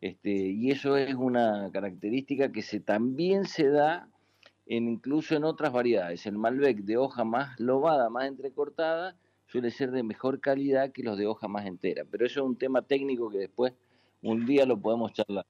Este, 0.00 0.30
y 0.30 0.70
eso 0.70 0.96
es 0.96 1.14
una 1.14 1.70
característica 1.72 2.52
que 2.52 2.62
se, 2.62 2.80
también 2.80 3.44
se 3.44 3.68
da 3.68 4.08
en, 4.66 4.88
incluso 4.88 5.34
en 5.34 5.44
otras 5.44 5.72
variedades. 5.72 6.24
El 6.26 6.38
Malbec 6.38 6.78
de 6.78 6.96
hoja 6.96 7.24
más 7.24 7.58
lobada, 7.58 8.08
más 8.08 8.26
entrecortada, 8.26 9.16
suele 9.50 9.70
ser 9.70 9.90
de 9.90 10.02
mejor 10.02 10.40
calidad 10.40 10.92
que 10.92 11.02
los 11.02 11.18
de 11.18 11.26
hoja 11.26 11.48
más 11.48 11.66
entera. 11.66 12.04
Pero 12.10 12.26
eso 12.26 12.40
es 12.40 12.46
un 12.46 12.56
tema 12.56 12.82
técnico 12.82 13.30
que 13.30 13.38
después 13.38 13.72
un 14.22 14.46
día 14.46 14.64
lo 14.64 14.78
podemos 14.78 15.12
charlar. 15.12 15.46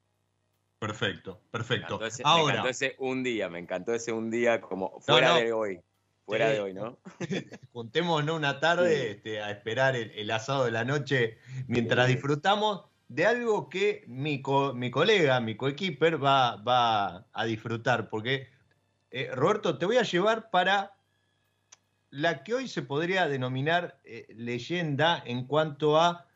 Perfecto, 0.79 1.39
perfecto. 1.51 1.99
Me 1.99 2.07
encantó 2.07 2.67
ese, 2.67 2.95
un 2.97 3.21
día, 3.21 3.49
me 3.49 3.59
encantó 3.59 3.93
ese 3.93 4.11
un 4.11 4.31
día 4.31 4.59
como 4.61 4.99
fuera 4.99 5.35
de 5.35 5.53
hoy. 5.53 5.79
Fuera 6.25 6.49
de 6.49 6.59
hoy, 6.59 6.73
¿no? 6.73 6.97
Juntémonos 7.73 8.35
una 8.35 8.59
tarde 8.59 9.11
este, 9.11 9.41
a 9.41 9.51
esperar 9.51 9.95
el, 9.95 10.31
asado 10.31 10.65
de 10.65 10.71
la 10.71 10.85
noche 10.85 11.37
mientras 11.67 12.07
disfrutamos 12.07 12.85
de 13.09 13.25
algo 13.25 13.69
que 13.69 14.05
mi, 14.07 14.41
mi 14.75 14.91
colega, 14.91 15.39
mi 15.41 15.55
coequiper 15.57 16.23
va, 16.23 16.55
va 16.55 17.27
a 17.33 17.45
disfrutar. 17.45 18.09
Porque, 18.09 18.47
eh, 19.11 19.29
Roberto, 19.33 19.77
te 19.77 19.85
voy 19.85 19.97
a 19.97 20.03
llevar 20.03 20.49
para 20.49 20.93
la 22.11 22.43
que 22.43 22.53
hoy 22.53 22.67
se 22.67 22.81
podría 22.81 23.27
denominar 23.27 23.99
eh, 24.03 24.27
leyenda 24.35 25.21
en 25.25 25.47
cuanto 25.47 25.99
a 25.99 26.27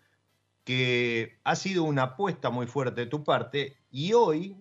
que 0.63 1.37
ha 1.43 1.55
sido 1.55 1.83
una 1.83 2.03
apuesta 2.03 2.49
muy 2.49 2.65
fuerte 2.65 3.01
de 3.01 3.07
tu 3.07 3.23
parte 3.23 3.77
y 3.91 4.13
hoy 4.13 4.57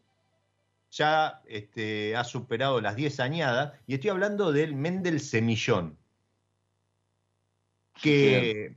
ya 0.90 1.42
este, 1.46 2.14
ha 2.14 2.24
superado 2.24 2.80
las 2.80 2.96
10 2.96 3.20
añadas 3.20 3.72
y 3.86 3.94
estoy 3.94 4.10
hablando 4.10 4.52
del 4.52 4.74
Mendel 4.74 5.18
Semillón, 5.20 5.96
que, 8.00 8.76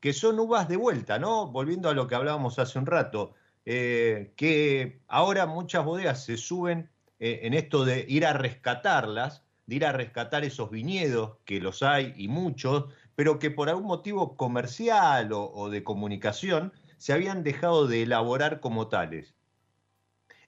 que 0.00 0.12
son 0.12 0.40
uvas 0.40 0.68
de 0.68 0.76
vuelta, 0.76 1.18
¿no? 1.18 1.46
Volviendo 1.46 1.88
a 1.88 1.94
lo 1.94 2.06
que 2.06 2.14
hablábamos 2.14 2.58
hace 2.58 2.78
un 2.78 2.86
rato, 2.86 3.34
eh, 3.64 4.32
que 4.36 5.00
ahora 5.06 5.46
muchas 5.46 5.84
bodegas 5.84 6.24
se 6.24 6.36
suben 6.36 6.90
eh, 7.20 7.40
en 7.44 7.54
esto 7.54 7.84
de 7.84 8.04
ir 8.08 8.26
a 8.26 8.32
rescatarlas, 8.32 9.44
ir 9.72 9.84
a 9.84 9.92
rescatar 9.92 10.44
esos 10.44 10.70
viñedos, 10.70 11.38
que 11.44 11.60
los 11.60 11.82
hay 11.82 12.14
y 12.16 12.28
muchos, 12.28 12.86
pero 13.14 13.38
que 13.38 13.50
por 13.50 13.68
algún 13.68 13.86
motivo 13.86 14.36
comercial 14.36 15.30
o, 15.32 15.68
de 15.70 15.84
comunicación 15.84 16.72
se 16.98 17.12
habían 17.12 17.42
dejado 17.42 17.86
de 17.86 18.02
elaborar 18.02 18.60
como 18.60 18.88
tales. 18.88 19.34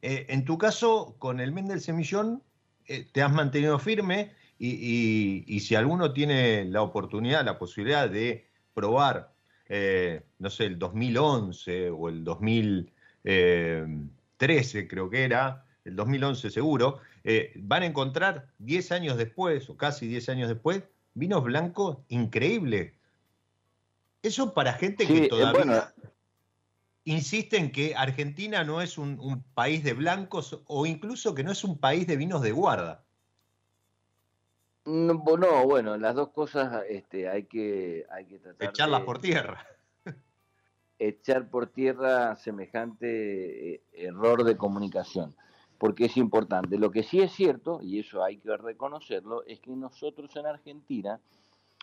Eh, 0.03 0.27
en 0.29 0.45
tu 0.45 0.59
caso, 0.59 1.17
con 1.19 1.41
el 1.41 1.53
Mendel 1.53 1.81
Semillón, 1.81 2.43
eh, 2.87 3.09
te 3.11 3.23
has 3.23 3.33
mantenido 3.33 3.79
firme 3.79 4.33
y, 4.59 5.61
si 5.61 5.75
alguno 5.75 6.13
tiene 6.13 6.65
la 6.65 6.83
oportunidad, 6.83 7.45
la 7.45 7.59
posibilidad 7.59 8.09
de 8.09 8.49
probar, 8.73 9.35
eh, 9.69 10.23
no 10.39 10.51
sé, 10.51 10.67
el 10.67 10.79
2011 10.79 11.91
o 11.91 12.09
el 12.09 12.25
2013 12.25 14.89
creo 14.89 15.11
que 15.11 15.25
era, 15.25 15.65
el 15.85 15.97
2011 15.97 16.51
seguro, 16.51 17.01
van 17.57 17.83
a 17.83 17.87
encontrar 17.87 18.49
10 18.59 18.93
años 18.93 19.17
después 19.17 19.69
o 19.71 19.77
casi 19.77 20.07
10 20.07 20.29
años 20.29 20.49
después 20.49 20.85
vinos 21.15 21.43
blancos 21.43 21.99
increíbles. 22.09 22.93
Eso 24.23 24.55
para 24.55 24.75
gente 24.75 25.07
que 25.07 25.29
todavía 25.29 25.95
insiste 27.05 27.59
en 27.59 27.71
que 27.71 27.95
Argentina 27.95 28.65
no 28.65 28.81
es 28.81 28.99
un, 28.99 29.45
país 29.55 29.85
de 29.85 29.93
blancos 29.93 30.61
o 30.67 30.87
incluso 30.87 31.35
que 31.35 31.45
no 31.45 31.53
es 31.53 31.65
un 31.65 31.79
país 31.79 32.07
de 32.07 32.17
vinos 32.17 32.43
de 32.43 32.53
guarda. 32.53 33.05
No, 34.87 35.19
bueno, 35.67 35.97
las 35.97 36.15
dos 36.15 36.31
cosas 36.31 36.85
este, 36.89 37.29
hay 37.29 37.45
que 37.45 38.07
hay 38.11 38.27
que 38.27 38.39
tratar 38.39 38.69
echarlas 38.69 39.01
por 39.03 39.19
tierra. 39.19 39.67
Echar 40.99 41.49
por 41.49 41.67
tierra 41.67 42.37
semejante 42.37 43.75
eh, 43.75 43.83
error 43.93 44.45
de 44.45 44.57
comunicación 44.57 45.35
porque 45.79 46.07
es 46.07 46.17
importante. 46.17 46.79
Lo 46.79 46.91
que 46.91 47.03
sí 47.03 47.21
es 47.21 47.33
cierto, 47.33 47.81
y 47.83 47.99
eso 47.99 48.23
hay 48.23 48.39
que 48.39 48.57
reconocerlo, 48.57 49.45
es 49.45 49.61
que 49.61 49.75
nosotros 49.75 50.35
en 50.37 50.47
Argentina 50.47 51.21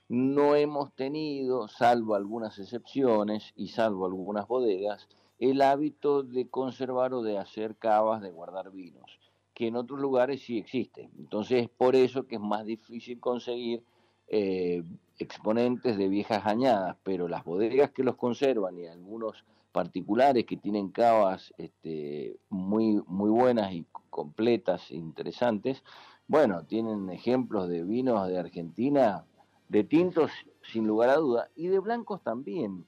no 0.09 0.55
hemos 0.55 0.93
tenido, 0.93 1.67
salvo 1.67 2.15
algunas 2.15 2.59
excepciones 2.59 3.53
y 3.55 3.69
salvo 3.69 4.05
algunas 4.05 4.47
bodegas, 4.47 5.07
el 5.39 5.61
hábito 5.61 6.21
de 6.21 6.49
conservar 6.49 7.13
o 7.13 7.21
de 7.21 7.37
hacer 7.37 7.75
cavas, 7.77 8.21
de 8.21 8.31
guardar 8.31 8.71
vinos, 8.71 9.19
que 9.53 9.67
en 9.67 9.75
otros 9.75 9.99
lugares 9.99 10.41
sí 10.41 10.57
existen. 10.57 11.09
Entonces 11.17 11.63
es 11.63 11.69
por 11.69 11.95
eso 11.95 12.27
que 12.27 12.35
es 12.35 12.41
más 12.41 12.65
difícil 12.65 13.19
conseguir 13.19 13.83
eh, 14.27 14.83
exponentes 15.17 15.97
de 15.97 16.07
viejas 16.07 16.45
añadas, 16.45 16.97
pero 17.03 17.27
las 17.27 17.43
bodegas 17.43 17.91
que 17.91 18.03
los 18.03 18.15
conservan 18.15 18.77
y 18.77 18.87
algunos 18.87 19.45
particulares 19.71 20.45
que 20.45 20.57
tienen 20.57 20.89
cavas 20.89 21.53
este, 21.57 22.37
muy, 22.49 23.01
muy 23.07 23.29
buenas 23.29 23.71
y 23.73 23.85
completas 24.09 24.91
e 24.91 24.95
interesantes. 24.95 25.83
Bueno, 26.27 26.65
tienen 26.65 27.09
ejemplos 27.09 27.67
de 27.67 27.83
vinos 27.83 28.27
de 28.27 28.37
Argentina, 28.37 29.25
de 29.69 29.83
tintos 29.83 30.31
sin 30.61 30.87
lugar 30.87 31.09
a 31.09 31.17
duda, 31.17 31.49
y 31.55 31.67
de 31.67 31.79
blancos 31.79 32.21
también. 32.21 32.85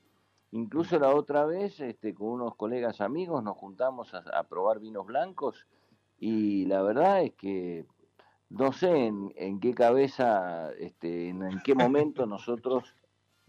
Incluso 0.51 0.99
la 0.99 1.15
otra 1.15 1.45
vez, 1.45 1.79
este, 1.79 2.13
con 2.13 2.27
unos 2.27 2.55
colegas 2.55 3.01
amigos, 3.01 3.43
nos 3.43 3.57
juntamos 3.57 4.13
a, 4.13 4.43
probar 4.43 4.79
vinos 4.79 5.05
blancos 5.05 5.65
y 6.19 6.65
la 6.65 6.83
verdad 6.83 7.23
es 7.23 7.33
que 7.33 7.85
no 8.49 8.71
sé 8.71 9.07
en, 9.07 9.33
en 9.35 9.59
qué 9.59 9.73
cabeza, 9.73 10.71
este, 10.73 11.29
en, 11.29 11.41
en 11.41 11.59
qué 11.61 11.73
momento 11.73 12.25
nosotros 12.27 12.95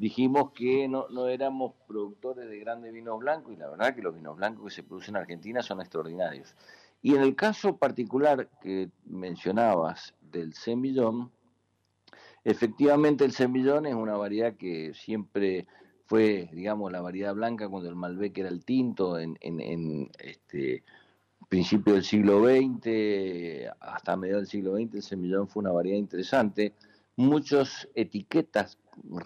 dijimos 0.04 0.50
que 0.52 0.86
no, 0.86 1.08
no 1.08 1.28
éramos 1.28 1.72
productores 1.88 2.46
de 2.46 2.58
grandes 2.58 2.92
vinos 2.92 3.18
blancos 3.20 3.54
y 3.54 3.56
la 3.56 3.70
verdad 3.70 3.94
que 3.94 4.02
los 4.02 4.14
vinos 4.14 4.36
blancos 4.36 4.66
que 4.66 4.70
se 4.70 4.82
producen 4.82 5.16
en 5.16 5.22
Argentina 5.22 5.62
son 5.62 5.80
extraordinarios. 5.80 6.54
Y 7.00 7.14
en 7.14 7.22
el 7.22 7.34
caso 7.34 7.78
particular 7.78 8.50
que 8.60 8.90
mencionabas 9.06 10.12
del 10.20 10.52
semillón, 10.52 11.32
efectivamente 12.44 13.24
el 13.24 13.32
semillón 13.32 13.86
es 13.86 13.94
una 13.94 14.14
variedad 14.18 14.54
que 14.56 14.92
siempre 14.92 15.66
fue, 16.04 16.50
digamos, 16.52 16.92
la 16.92 17.00
variedad 17.00 17.34
blanca 17.34 17.70
cuando 17.70 17.88
el 17.88 17.96
Malbec 17.96 18.36
era 18.36 18.50
el 18.50 18.62
tinto 18.62 19.18
en, 19.18 19.38
en, 19.40 19.58
en 19.58 20.10
este 20.18 20.82
principio 21.48 21.94
del 21.94 22.04
siglo 22.04 22.44
XX, 22.44 23.72
hasta 23.80 24.18
mediados 24.18 24.42
del 24.42 24.50
siglo 24.50 24.76
XX, 24.76 24.96
el 24.96 25.02
semillón 25.02 25.48
fue 25.48 25.62
una 25.62 25.72
variedad 25.72 25.96
interesante. 25.96 26.74
Muchas 27.16 27.88
etiquetas 27.94 28.76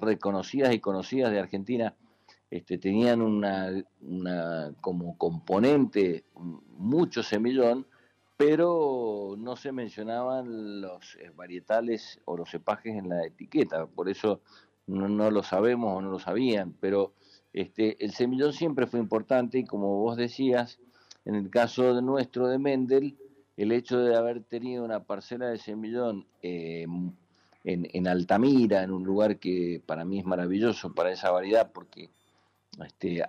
reconocidas 0.01 0.75
y 0.75 0.81
conocidas 0.81 1.31
de 1.31 1.41
Argentina 1.41 1.95
este, 2.51 2.79
tenían 2.79 3.21
una, 3.21 3.85
como 4.81 5.19
componente 5.19 6.25
mucho 6.79 7.23
semillón, 7.23 7.87
pero 8.37 9.35
no 9.37 9.57
se 9.57 9.73
mencionaban 9.73 10.81
los 10.81 11.17
eh, 11.17 11.31
varietales 11.35 12.21
o 12.25 12.37
los 12.37 12.51
cepajes 12.51 12.97
en 12.97 13.09
la 13.09 13.27
etiqueta, 13.27 13.87
por 13.87 14.09
eso 14.09 14.41
no, 14.87 15.31
lo 15.31 15.43
sabemos 15.43 15.97
o 15.97 16.01
no 16.01 16.11
lo 16.11 16.19
sabían, 16.19 16.75
pero 16.81 17.13
este, 17.53 18.03
el 18.03 18.13
semillón 18.13 18.53
siempre 18.55 18.87
fue 18.87 19.01
importante 19.01 19.59
y 19.59 19.65
como 19.65 19.99
vos 19.99 20.17
decías, 20.17 20.81
en 21.27 21.35
el 21.35 21.51
caso 21.51 21.95
de 21.95 22.01
nuestro 22.01 22.49
de 22.49 22.59
Mendel, 22.59 23.19
el 23.59 23.73
hecho 23.73 23.99
de 23.99 24.17
haber 24.17 24.43
tenido 24.45 24.85
una 24.85 25.05
parcela 25.05 25.49
de 25.49 25.59
semillón 25.59 26.27
eh, 26.43 26.87
en, 27.65 28.09
Altamira, 28.09 28.83
en 28.83 28.91
un 28.91 29.05
lugar 29.05 29.39
que 29.39 29.83
para 29.85 30.05
mí 30.05 30.19
es 30.19 30.25
maravilloso 30.25 30.95
para 30.95 31.13
esa 31.13 31.31
variedad, 31.31 31.71
porque 31.73 32.11
este, 32.85 33.25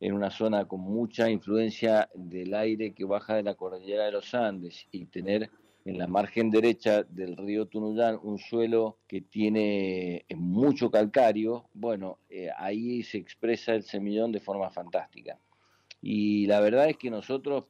en 0.00 0.12
una 0.12 0.30
zona 0.30 0.66
con 0.66 0.80
mucha 0.80 1.30
influencia 1.30 2.08
del 2.14 2.54
aire 2.54 2.94
que 2.94 3.04
baja 3.04 3.36
de 3.36 3.42
la 3.42 3.54
cordillera 3.54 4.04
de 4.04 4.12
los 4.12 4.34
Andes 4.34 4.86
y 4.90 5.06
tener 5.06 5.50
en 5.84 5.98
la 5.98 6.08
margen 6.08 6.50
derecha 6.50 7.04
del 7.04 7.36
río 7.36 7.66
Tunuyán 7.66 8.18
un 8.22 8.38
suelo 8.38 8.98
que 9.06 9.20
tiene 9.20 10.24
eh, 10.28 10.34
mucho 10.34 10.90
calcario, 10.90 11.68
bueno, 11.74 12.18
eh, 12.28 12.50
ahí 12.56 13.04
se 13.04 13.18
expresa 13.18 13.72
el 13.72 13.84
semillón 13.84 14.32
de 14.32 14.40
forma 14.40 14.68
fantástica. 14.70 15.38
Y 16.02 16.46
la 16.46 16.60
verdad 16.60 16.88
es 16.88 16.96
que 16.96 17.08
nosotros, 17.08 17.66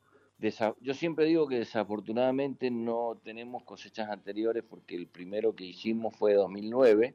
yo 0.80 0.94
siempre 0.94 1.24
digo 1.24 1.48
que 1.48 1.58
desafortunadamente 1.58 2.70
no 2.70 3.18
tenemos 3.24 3.64
cosechas 3.64 4.10
anteriores 4.10 4.62
porque 4.68 4.94
el 4.94 5.06
primero 5.06 5.54
que 5.54 5.64
hicimos 5.64 6.14
fue 6.16 6.34
2009, 6.34 7.14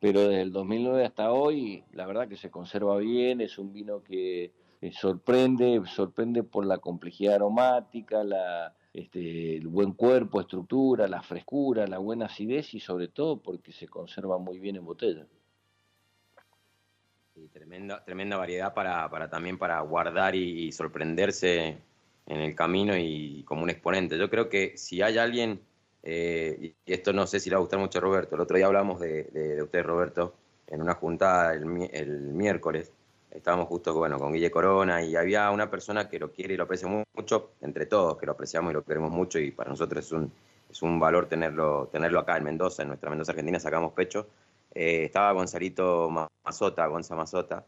pero 0.00 0.20
desde 0.28 0.42
el 0.42 0.52
2009 0.52 1.04
hasta 1.04 1.32
hoy, 1.32 1.84
la 1.92 2.06
verdad 2.06 2.28
que 2.28 2.36
se 2.36 2.50
conserva 2.50 2.96
bien, 2.98 3.40
es 3.40 3.58
un 3.58 3.72
vino 3.72 4.02
que 4.02 4.52
eh, 4.80 4.92
sorprende, 4.92 5.80
sorprende 5.86 6.42
por 6.42 6.66
la 6.66 6.78
complejidad 6.78 7.36
aromática, 7.36 8.24
la, 8.24 8.74
este, 8.92 9.56
el 9.56 9.68
buen 9.68 9.92
cuerpo, 9.92 10.40
estructura, 10.40 11.06
la 11.08 11.22
frescura, 11.22 11.86
la 11.86 11.98
buena 11.98 12.26
acidez 12.26 12.74
y 12.74 12.80
sobre 12.80 13.08
todo 13.08 13.40
porque 13.40 13.72
se 13.72 13.88
conserva 13.88 14.38
muy 14.38 14.58
bien 14.58 14.76
en 14.76 14.84
botella. 14.84 15.26
tremenda, 17.52 18.04
tremenda 18.04 18.36
variedad 18.36 18.74
para, 18.74 19.08
para 19.08 19.30
también 19.30 19.56
para 19.56 19.80
guardar 19.80 20.34
y, 20.34 20.72
sorprenderse 20.72 21.78
en 22.26 22.40
el 22.40 22.54
camino 22.54 22.96
y 22.96 23.42
como 23.44 23.62
un 23.62 23.70
exponente. 23.70 24.18
Yo 24.18 24.30
creo 24.30 24.48
que 24.48 24.76
si 24.76 25.02
hay 25.02 25.18
alguien, 25.18 25.60
eh, 26.02 26.74
y 26.84 26.92
esto 26.92 27.12
no 27.12 27.26
sé 27.26 27.40
si 27.40 27.50
le 27.50 27.56
va 27.56 27.58
a 27.58 27.62
gustar 27.62 27.78
mucho 27.78 27.98
a 27.98 28.02
Roberto, 28.02 28.34
el 28.34 28.40
otro 28.40 28.56
día 28.56 28.66
hablamos 28.66 29.00
de, 29.00 29.24
de, 29.24 29.62
usted, 29.62 29.82
Roberto, 29.84 30.34
en 30.66 30.82
una 30.82 30.94
juntada 30.94 31.54
el, 31.54 31.90
el 31.92 32.18
miércoles, 32.32 32.92
estábamos 33.30 33.66
justo 33.68 33.94
bueno, 33.94 34.18
con 34.18 34.32
Guille 34.32 34.50
Corona 34.50 35.02
y 35.02 35.16
había 35.16 35.50
una 35.50 35.70
persona 35.70 36.08
que 36.08 36.18
lo 36.18 36.32
quiere 36.32 36.54
y 36.54 36.56
lo 36.56 36.64
aprecia 36.64 36.88
mucho, 36.88 37.52
entre 37.60 37.86
todos 37.86 38.18
que 38.18 38.26
lo 38.26 38.32
apreciamos 38.32 38.70
y 38.70 38.74
lo 38.74 38.84
queremos 38.84 39.10
mucho 39.10 39.38
y 39.38 39.50
para 39.50 39.70
nosotros 39.70 40.04
es 40.04 40.12
un, 40.12 40.32
es 40.70 40.82
un 40.82 40.98
valor 40.98 41.26
tenerlo, 41.26 41.88
tenerlo 41.90 42.20
acá 42.20 42.36
en 42.36 42.44
Mendoza, 42.44 42.82
en 42.82 42.88
nuestra 42.88 43.10
Mendoza 43.10 43.32
Argentina, 43.32 43.58
sacamos 43.58 43.92
pecho. 43.92 44.26
Eh, 44.74 45.04
estaba 45.04 45.32
Gonzalito 45.32 46.08
Mazota, 46.44 46.86
Gonza 46.86 47.14
Mazota, 47.14 47.64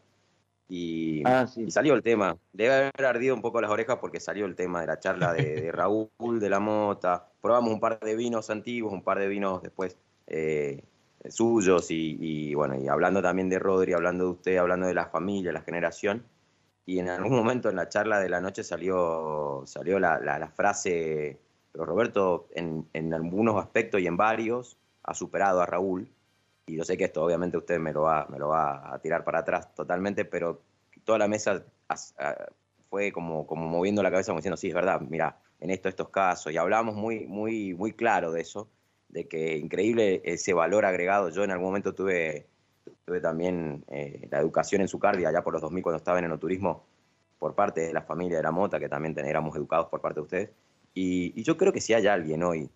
y, 0.67 1.21
ah, 1.25 1.45
y, 1.55 1.69
salió 1.69 1.93
el 1.93 2.01
tema. 2.01 2.37
Debe 2.53 2.73
haber 2.73 3.05
ardido 3.05 3.35
un 3.35 3.41
poco 3.41 3.61
las 3.61 3.69
orejas 3.69 3.97
porque 3.99 4.19
salió 4.19 4.45
el 4.45 4.55
tema 4.55 4.81
de 4.81 4.87
la 4.87 4.99
charla 4.99 5.33
de, 5.33 5.71
Raúl, 5.71 6.39
de 6.39 6.49
la 6.49 6.59
Mota. 6.59 7.29
Probamos 7.41 7.71
un 7.71 7.79
par 7.79 7.99
de 7.99 8.15
vinos 8.15 8.49
antiguos, 8.49 8.91
un 8.91 9.03
par 9.03 9.19
de 9.19 9.27
vinos 9.27 9.61
después 9.61 9.97
eh, 10.27 10.83
suyos 11.29 11.87
y, 11.89 12.53
bueno, 12.55 12.75
y 12.75 12.87
hablando 12.87 13.21
también 13.21 13.49
de 13.49 13.59
Rodri, 13.59 13.93
hablando 13.93 14.25
de 14.25 14.31
usted, 14.31 14.57
hablando 14.57 14.87
de 14.87 14.93
la 14.93 15.07
familia, 15.07 15.51
la 15.51 15.61
generación. 15.61 16.23
Y 16.87 16.99
en 16.99 17.09
algún 17.09 17.35
momento 17.35 17.69
en 17.69 17.75
la 17.75 17.89
charla 17.89 18.19
de 18.19 18.29
la 18.29 18.41
noche 18.41 18.63
salió, 18.63 19.63
salió 19.65 19.99
la, 19.99 20.19
la, 20.19 20.47
frase, 20.49 21.39
pero 21.71 21.85
Roberto 21.85 22.47
en, 22.53 22.87
en, 22.93 23.11
algunos 23.11 23.57
aspectos 23.57 24.01
y 24.01 24.07
en 24.07 24.17
varios 24.17 24.77
ha 25.01 25.15
superado 25.15 25.61
a 25.61 25.65
Raúl. 25.65 26.07
Y 26.67 26.75
yo 26.75 26.83
sé 26.83 26.97
que 26.97 27.05
esto 27.05 27.23
obviamente 27.23 27.57
usted 27.57 27.79
me 27.79 27.93
lo 27.93 28.03
va, 28.03 28.25
me 28.29 28.39
lo 28.39 28.49
va 28.49 28.93
a 28.93 28.99
tirar 28.99 29.23
para 29.23 29.39
atrás 29.39 29.73
totalmente, 29.75 30.25
pero 30.25 30.61
toda 31.03 31.19
la 31.19 31.27
mesa 31.27 31.63
fue 32.89 33.11
como, 33.11 33.45
como 33.45 33.67
moviendo 33.67 34.01
la 34.01 34.11
cabeza 34.11 34.31
como 34.31 34.39
diciendo, 34.39 34.57
sí, 34.57 34.69
es 34.69 34.73
verdad, 34.73 35.01
mira, 35.01 35.37
en 35.59 35.69
esto, 35.69 35.89
estos 35.89 36.09
casos, 36.09 36.51
y 36.51 36.57
hablamos 36.57 36.95
muy, 36.95 37.27
muy, 37.27 37.73
muy 37.73 37.93
claro 37.93 38.31
de 38.31 38.41
eso 38.41 38.69
de 39.09 39.27
que 39.27 39.57
increíble 39.57 40.21
ese 40.25 40.53
valor 40.53 40.85
agregado. 40.85 41.29
Yo 41.29 41.43
en 41.43 41.51
algún 41.51 41.67
momento 41.67 41.95
tuve, 41.95 42.47
tuve 43.05 43.21
también 43.21 43.85
eh, 43.87 44.27
la 44.29 44.39
educación 44.39 44.81
en 44.81 44.87
su 44.87 44.99
cardia, 44.99 45.29
allá 45.29 45.43
por 45.43 45.53
los 45.53 45.61
2000 45.61 45.83
cuando 45.83 45.97
estaba 45.97 46.19
en 46.19 46.25
enoturismo, 46.25 46.83
por 47.39 47.55
parte 47.55 47.81
de 47.81 47.93
la 47.93 48.01
familia 48.01 48.37
de 48.37 48.43
la 48.43 48.51
Mota, 48.51 48.79
que 48.79 48.89
también 48.89 49.17
éramos 49.19 49.55
educados 49.55 49.87
por 49.87 50.01
parte 50.01 50.19
de 50.19 50.23
ustedes. 50.23 50.49
Y, 50.93 51.41
yo 51.43 51.57
creo 51.57 51.71
que 51.73 51.81
si 51.81 51.93
hay 51.93 52.07
alguien 52.07 52.43
hoy 52.43 52.69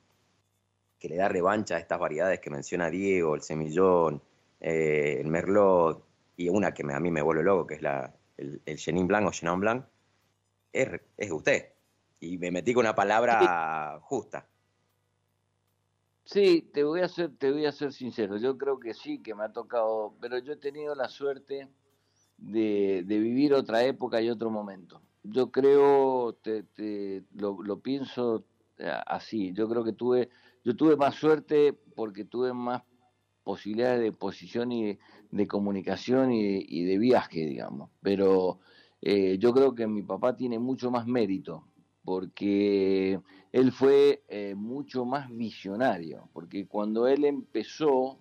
que 0.99 1.09
le 1.09 1.15
da 1.15 1.29
revancha 1.29 1.75
a 1.75 1.79
estas 1.79 1.99
variedades 1.99 2.39
que 2.39 2.49
menciona 2.49 2.89
Diego, 2.89 3.35
el 3.35 3.41
semillón, 3.41 4.21
eh, 4.59 5.17
el 5.19 5.27
merlot, 5.27 6.05
y 6.35 6.49
una 6.49 6.73
que 6.73 6.83
a 6.91 6.99
mí 6.99 7.11
me 7.11 7.21
vuelve 7.21 7.43
loco, 7.43 7.67
que 7.67 7.75
es 7.75 7.81
la, 7.81 8.13
el, 8.37 8.61
el 8.65 8.77
Chenin 8.77 9.07
Blanc 9.07 9.27
o 9.27 9.31
Chenin 9.31 9.59
Blanc, 9.59 9.85
es, 10.73 10.89
es 11.17 11.31
usted. 11.31 11.73
Y 12.19 12.37
me 12.37 12.51
metí 12.51 12.73
con 12.73 12.85
una 12.85 12.95
palabra 12.95 13.99
justa. 14.01 14.45
Sí, 16.25 16.69
te 16.73 16.83
voy 16.83 17.01
a 17.01 17.07
ser, 17.07 17.35
te 17.37 17.51
voy 17.51 17.65
a 17.65 17.71
ser 17.71 17.91
sincero. 17.91 18.37
Yo 18.37 18.55
creo 18.57 18.79
que 18.79 18.93
sí, 18.93 19.19
que 19.19 19.33
me 19.33 19.45
ha 19.45 19.51
tocado, 19.51 20.13
pero 20.21 20.37
yo 20.37 20.53
he 20.53 20.57
tenido 20.57 20.93
la 20.93 21.09
suerte 21.09 21.67
de, 22.37 23.03
vivir 23.07 23.53
otra 23.53 23.83
época 23.83 24.21
y 24.21 24.29
otro 24.29 24.51
momento. 24.51 25.01
Yo 25.23 25.51
creo, 25.51 26.37
te, 26.41 27.23
lo, 27.33 27.79
pienso 27.79 28.43
eh, 28.77 28.91
así. 29.07 29.53
Yo 29.53 29.67
creo 29.67 29.83
que 29.83 29.93
tuve, 29.93 30.29
yo 30.63 30.75
tuve 30.75 30.95
más 30.95 31.15
suerte 31.15 31.73
porque 31.95 32.25
tuve 32.25 32.53
más 32.53 32.83
posibilidades 33.43 34.01
de 34.01 34.11
posición 34.11 34.71
y 34.71 34.99
de, 35.31 35.47
comunicación 35.47 36.31
y, 36.31 36.83
de 36.83 36.97
viaje, 36.97 37.45
digamos. 37.45 37.89
Pero 38.01 38.59
eh, 39.01 39.37
yo 39.39 39.53
creo 39.53 39.73
que 39.73 39.87
mi 39.87 40.03
papá 40.03 40.35
tiene 40.35 40.59
mucho 40.59 40.91
más 40.91 41.07
mérito 41.07 41.65
porque 42.03 43.19
él 43.51 43.71
fue 43.71 44.23
eh, 44.27 44.55
mucho 44.55 45.05
más 45.05 45.29
visionario, 45.29 46.29
porque 46.33 46.67
cuando 46.67 47.07
él 47.07 47.25
empezó 47.25 48.17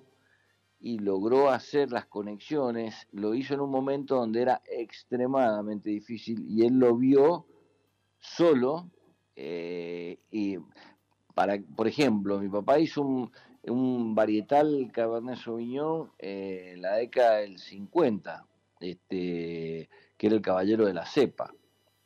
y 0.80 0.98
logró 0.98 1.50
hacer 1.50 1.90
las 1.90 2.06
conexiones, 2.06 3.08
lo 3.12 3.34
hizo 3.34 3.54
en 3.54 3.60
un 3.60 3.70
momento 3.70 4.16
donde 4.16 4.42
era 4.42 4.62
extremadamente 4.70 5.90
difícil 5.90 6.44
y 6.48 6.66
él 6.66 6.74
lo 6.78 6.96
vio 6.96 7.46
solo. 8.18 8.90
Eh, 9.36 10.18
y 10.30 10.58
para, 11.38 11.56
por 11.76 11.86
ejemplo, 11.86 12.40
mi 12.40 12.48
papá 12.48 12.80
hizo 12.80 13.00
un, 13.00 13.30
un 13.62 14.12
varietal 14.16 14.90
Cabernet 14.92 15.36
Sauvignon 15.36 16.10
eh, 16.18 16.72
en 16.74 16.82
la 16.82 16.96
década 16.96 17.36
del 17.36 17.60
50, 17.60 18.44
este, 18.80 19.88
que 20.16 20.26
era 20.26 20.34
el 20.34 20.42
caballero 20.42 20.84
de 20.84 20.94
la 20.94 21.06
cepa 21.06 21.54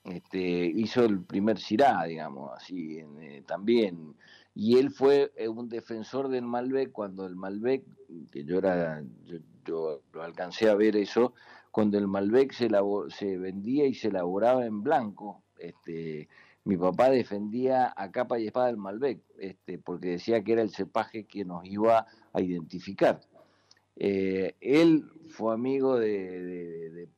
este, 0.05 0.39
hizo 0.39 1.03
el 1.07 1.22
primer 1.24 1.59
Sirá, 1.59 2.05
digamos, 2.05 2.51
así 2.55 2.99
eh, 2.99 3.43
también. 3.47 4.14
Y 4.55 4.76
él 4.76 4.91
fue 4.91 5.33
eh, 5.37 5.49
un 5.49 5.70
defensor 5.70 6.28
del 6.28 6.45
Malbec 6.45 6.93
cuando 6.93 7.24
el 7.24 7.35
Malbec, 7.35 7.85
que 8.30 8.45
yo 8.45 8.59
era, 8.59 9.03
yo, 9.64 10.03
lo 10.12 10.22
alcancé 10.22 10.68
a 10.68 10.74
ver 10.74 10.95
eso, 10.95 11.33
cuando 11.70 11.97
el 11.97 12.07
Malbec 12.07 12.53
se, 12.53 12.68
se 13.09 13.39
vendía 13.39 13.87
y 13.87 13.95
se 13.95 14.09
elaboraba 14.09 14.66
en 14.66 14.83
blanco, 14.83 15.43
este, 15.59 16.28
mi 16.64 16.76
papá 16.76 17.10
defendía 17.10 17.92
a 17.96 18.10
capa 18.10 18.38
y 18.38 18.46
espada 18.46 18.70
el 18.70 18.76
Malbec, 18.76 19.20
este, 19.38 19.78
porque 19.78 20.10
decía 20.10 20.42
que 20.42 20.52
era 20.52 20.62
el 20.62 20.70
cepaje 20.70 21.24
que 21.24 21.44
nos 21.44 21.64
iba 21.64 22.06
a 22.32 22.40
identificar. 22.40 23.20
Eh, 23.96 24.56
él 24.60 25.10
fue 25.28 25.52
amigo 25.52 25.98
de, 25.98 26.90
de, 26.90 27.08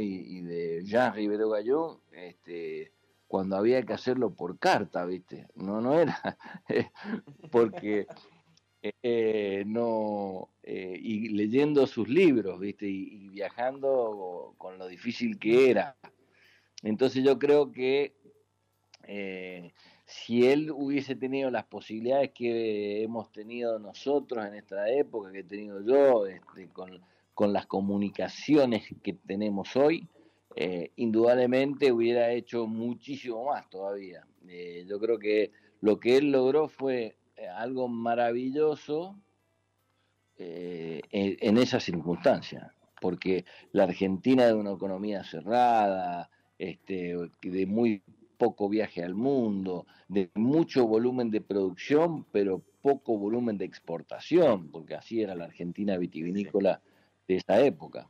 y, 0.00 0.42
de 0.42 0.84
Jean 0.84 1.14
Rivero 1.14 1.48
Gallón 1.48 2.00
este, 2.12 2.92
cuando 3.28 3.56
había 3.56 3.82
que 3.82 3.92
hacerlo 3.92 4.34
por 4.34 4.58
carta, 4.58 5.04
¿viste? 5.04 5.46
No, 5.54 5.80
no 5.80 5.98
era 5.98 6.38
porque 7.50 8.06
eh, 9.02 9.64
no, 9.66 10.50
eh, 10.62 10.98
y 11.00 11.28
leyendo 11.30 11.86
sus 11.86 12.08
libros, 12.08 12.60
¿viste? 12.60 12.86
Y, 12.86 13.28
viajando 13.28 14.54
con 14.58 14.78
lo 14.78 14.86
difícil 14.86 15.38
que 15.38 15.70
era. 15.70 15.96
Entonces 16.82 17.24
yo 17.24 17.38
creo 17.38 17.72
que 17.72 18.14
si 20.04 20.46
él 20.46 20.70
hubiese 20.70 21.16
tenido 21.16 21.50
las 21.50 21.64
posibilidades 21.64 22.30
que 22.32 23.02
hemos 23.02 23.32
tenido 23.32 23.78
nosotros 23.78 24.44
en 24.46 24.54
esta 24.54 24.88
época, 24.90 25.32
que 25.32 25.40
he 25.40 25.44
tenido 25.44 25.80
yo, 25.82 26.26
este, 26.26 26.68
con, 26.68 27.52
las 27.52 27.66
comunicaciones 27.66 28.84
que 29.02 29.14
tenemos 29.14 29.74
hoy, 29.76 30.06
eh, 30.56 30.92
indudablemente 30.96 31.90
hubiera 31.90 32.30
hecho 32.30 32.66
muchísimo 32.66 33.46
más 33.46 33.68
todavía. 33.70 34.24
Eh, 34.46 34.84
yo 34.86 35.00
creo 35.00 35.18
que 35.18 35.50
lo 35.80 35.98
que 35.98 36.16
él 36.16 36.30
logró 36.30 36.68
fue 36.68 37.16
eh, 37.36 37.48
algo 37.48 37.88
maravilloso 37.88 39.18
en, 40.36 41.02
en 41.10 41.58
esa 41.58 41.78
circunstancia, 41.78 42.74
porque 43.00 43.44
la 43.72 43.84
Argentina 43.84 44.46
de 44.46 44.54
una 44.54 44.72
economía 44.72 45.22
cerrada, 45.22 46.28
este, 46.58 47.16
de 47.42 47.66
muy 47.66 48.02
poco 48.36 48.68
viaje 48.68 49.02
al 49.02 49.14
mundo, 49.14 49.86
de 50.08 50.30
mucho 50.34 50.86
volumen 50.86 51.30
de 51.30 51.40
producción, 51.40 52.24
pero 52.32 52.62
poco 52.82 53.16
volumen 53.16 53.56
de 53.56 53.64
exportación, 53.64 54.70
porque 54.70 54.94
así 54.94 55.22
era 55.22 55.34
la 55.34 55.46
Argentina 55.46 55.96
vitivinícola 55.96 56.80
de 57.26 57.36
esa 57.36 57.60
época. 57.60 58.08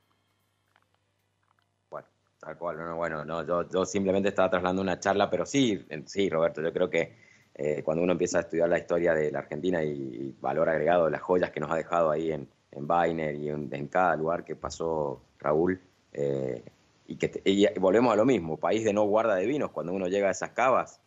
Bueno, 1.91 2.09
Tal 2.41 2.59
cual, 2.59 2.79
no, 2.79 2.97
bueno, 2.97 3.25
no, 3.25 3.47
yo, 3.47 3.69
yo 3.69 3.85
simplemente 3.85 4.31
estaba 4.31 4.51
trasladando 4.51 4.83
una 4.83 4.99
charla, 4.99 5.31
pero 5.31 5.47
sí, 5.47 5.87
sí, 6.07 6.29
Roberto, 6.29 6.61
yo 6.61 6.73
creo 6.73 6.91
que 6.91 7.25
eh, 7.55 7.83
cuando 7.85 8.03
uno 8.03 8.13
empieza 8.13 8.39
a 8.39 8.41
estudiar 8.41 8.69
la 8.69 8.79
historia 8.79 9.15
de 9.15 9.31
la 9.31 9.39
Argentina 9.39 9.83
y, 9.83 10.35
valor 10.41 10.69
agregado, 10.69 11.09
las 11.09 11.23
joyas 11.23 11.51
que 11.51 11.61
nos 11.61 11.71
ha 11.71 11.77
dejado 11.77 12.11
ahí 12.11 12.33
en, 12.33 12.49
en 12.73 13.43
y 13.43 13.49
en, 13.49 13.89
cada 13.89 14.17
lugar 14.17 14.45
que 14.45 14.57
pasó 14.57 15.23
Raúl, 15.39 15.81
eh, 16.13 16.65
y 17.07 17.17
que 17.17 17.43
volvemos 17.81 18.13
a 18.13 18.17
lo 18.17 18.25
mismo, 18.25 18.59
país 18.59 18.85
de 18.85 18.93
no 18.93 19.05
guarda 19.05 19.35
de 19.35 19.47
vinos, 19.47 19.71
cuando 19.71 19.93
uno 19.93 20.09
llega 20.09 20.29
a 20.29 20.33
esas 20.33 20.51
cavas 20.51 21.01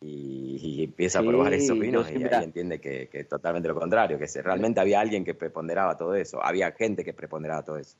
y, 0.00 0.84
empieza 0.84 1.18
a 1.18 1.22
probar 1.22 1.52
esos 1.52 1.78
vinos 1.78 2.10
y 2.10 2.22
ahí 2.22 2.44
entiende 2.44 2.80
que, 2.80 3.08
que, 3.08 3.24
totalmente 3.24 3.68
lo 3.68 3.74
contrario, 3.74 4.18
que 4.18 4.26
realmente 4.42 4.80
había 4.80 5.00
alguien 5.00 5.24
que 5.24 5.34
preponderaba 5.34 5.96
todo 5.96 6.14
eso, 6.14 6.42
había 6.42 6.72
gente 6.72 7.04
que 7.04 7.12
preponderaba 7.12 7.64
todo 7.64 7.78
eso. 7.78 7.98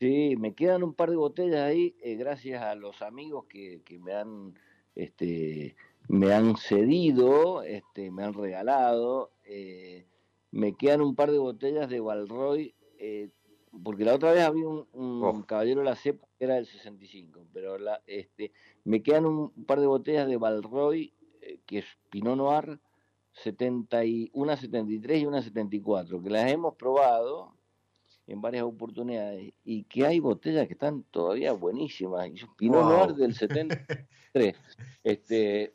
Sí, 0.00 0.36
me 0.36 0.54
quedan 0.54 0.84
un 0.84 0.94
par 0.94 1.10
de 1.10 1.16
botellas 1.16 1.60
ahí, 1.60 1.96
eh, 2.00 2.14
gracias 2.14 2.62
a 2.62 2.76
los 2.76 3.02
amigos 3.02 3.46
que, 3.48 3.82
que, 3.84 3.98
me 3.98 4.12
han 4.12 4.54
este, 4.94 5.76
me 6.08 6.32
han 6.32 6.56
cedido, 6.56 7.62
este, 7.62 8.10
me 8.10 8.24
han 8.24 8.34
regalado. 8.34 9.30
Eh, 9.44 10.06
me 10.50 10.74
quedan 10.74 11.02
un 11.02 11.14
par 11.14 11.30
de 11.30 11.38
botellas 11.38 11.88
de 11.88 12.00
Valroy, 12.00 12.74
eh, 12.98 13.28
porque 13.82 14.04
la 14.04 14.14
otra 14.14 14.32
vez 14.32 14.42
había 14.42 14.66
un, 14.66 14.86
oh. 14.92 15.44
caballero 15.46 15.80
de 15.80 15.86
la 15.86 15.96
cepa 15.96 16.26
que 16.38 16.44
era 16.44 16.54
del 16.54 16.66
65, 16.66 17.46
pero 17.52 17.78
la, 17.78 18.02
este, 18.06 18.52
me 18.84 19.02
quedan 19.02 19.26
un 19.26 19.50
par 19.66 19.80
de 19.80 19.86
botellas 19.86 20.28
de 20.28 20.36
Valroy, 20.36 21.12
que 21.66 21.78
es 21.78 21.86
Pinot 22.10 22.36
Noir, 22.36 22.78
70 23.32 24.04
y, 24.04 24.30
una 24.32 24.56
73 24.56 25.22
y 25.22 25.26
una 25.26 25.42
74, 25.42 26.22
que 26.22 26.30
las 26.30 26.50
hemos 26.50 26.74
probado 26.74 27.54
en 28.26 28.40
varias 28.40 28.64
oportunidades 28.64 29.52
y 29.64 29.84
que 29.84 30.06
hay 30.06 30.20
botellas 30.20 30.66
que 30.66 30.74
están 30.74 31.02
todavía 31.04 31.52
buenísimas. 31.52 32.28
Y 32.28 32.40
Pinot 32.56 32.84
Noir 32.84 33.14
del 33.14 33.34
73. 33.34 34.56
este, 35.02 35.72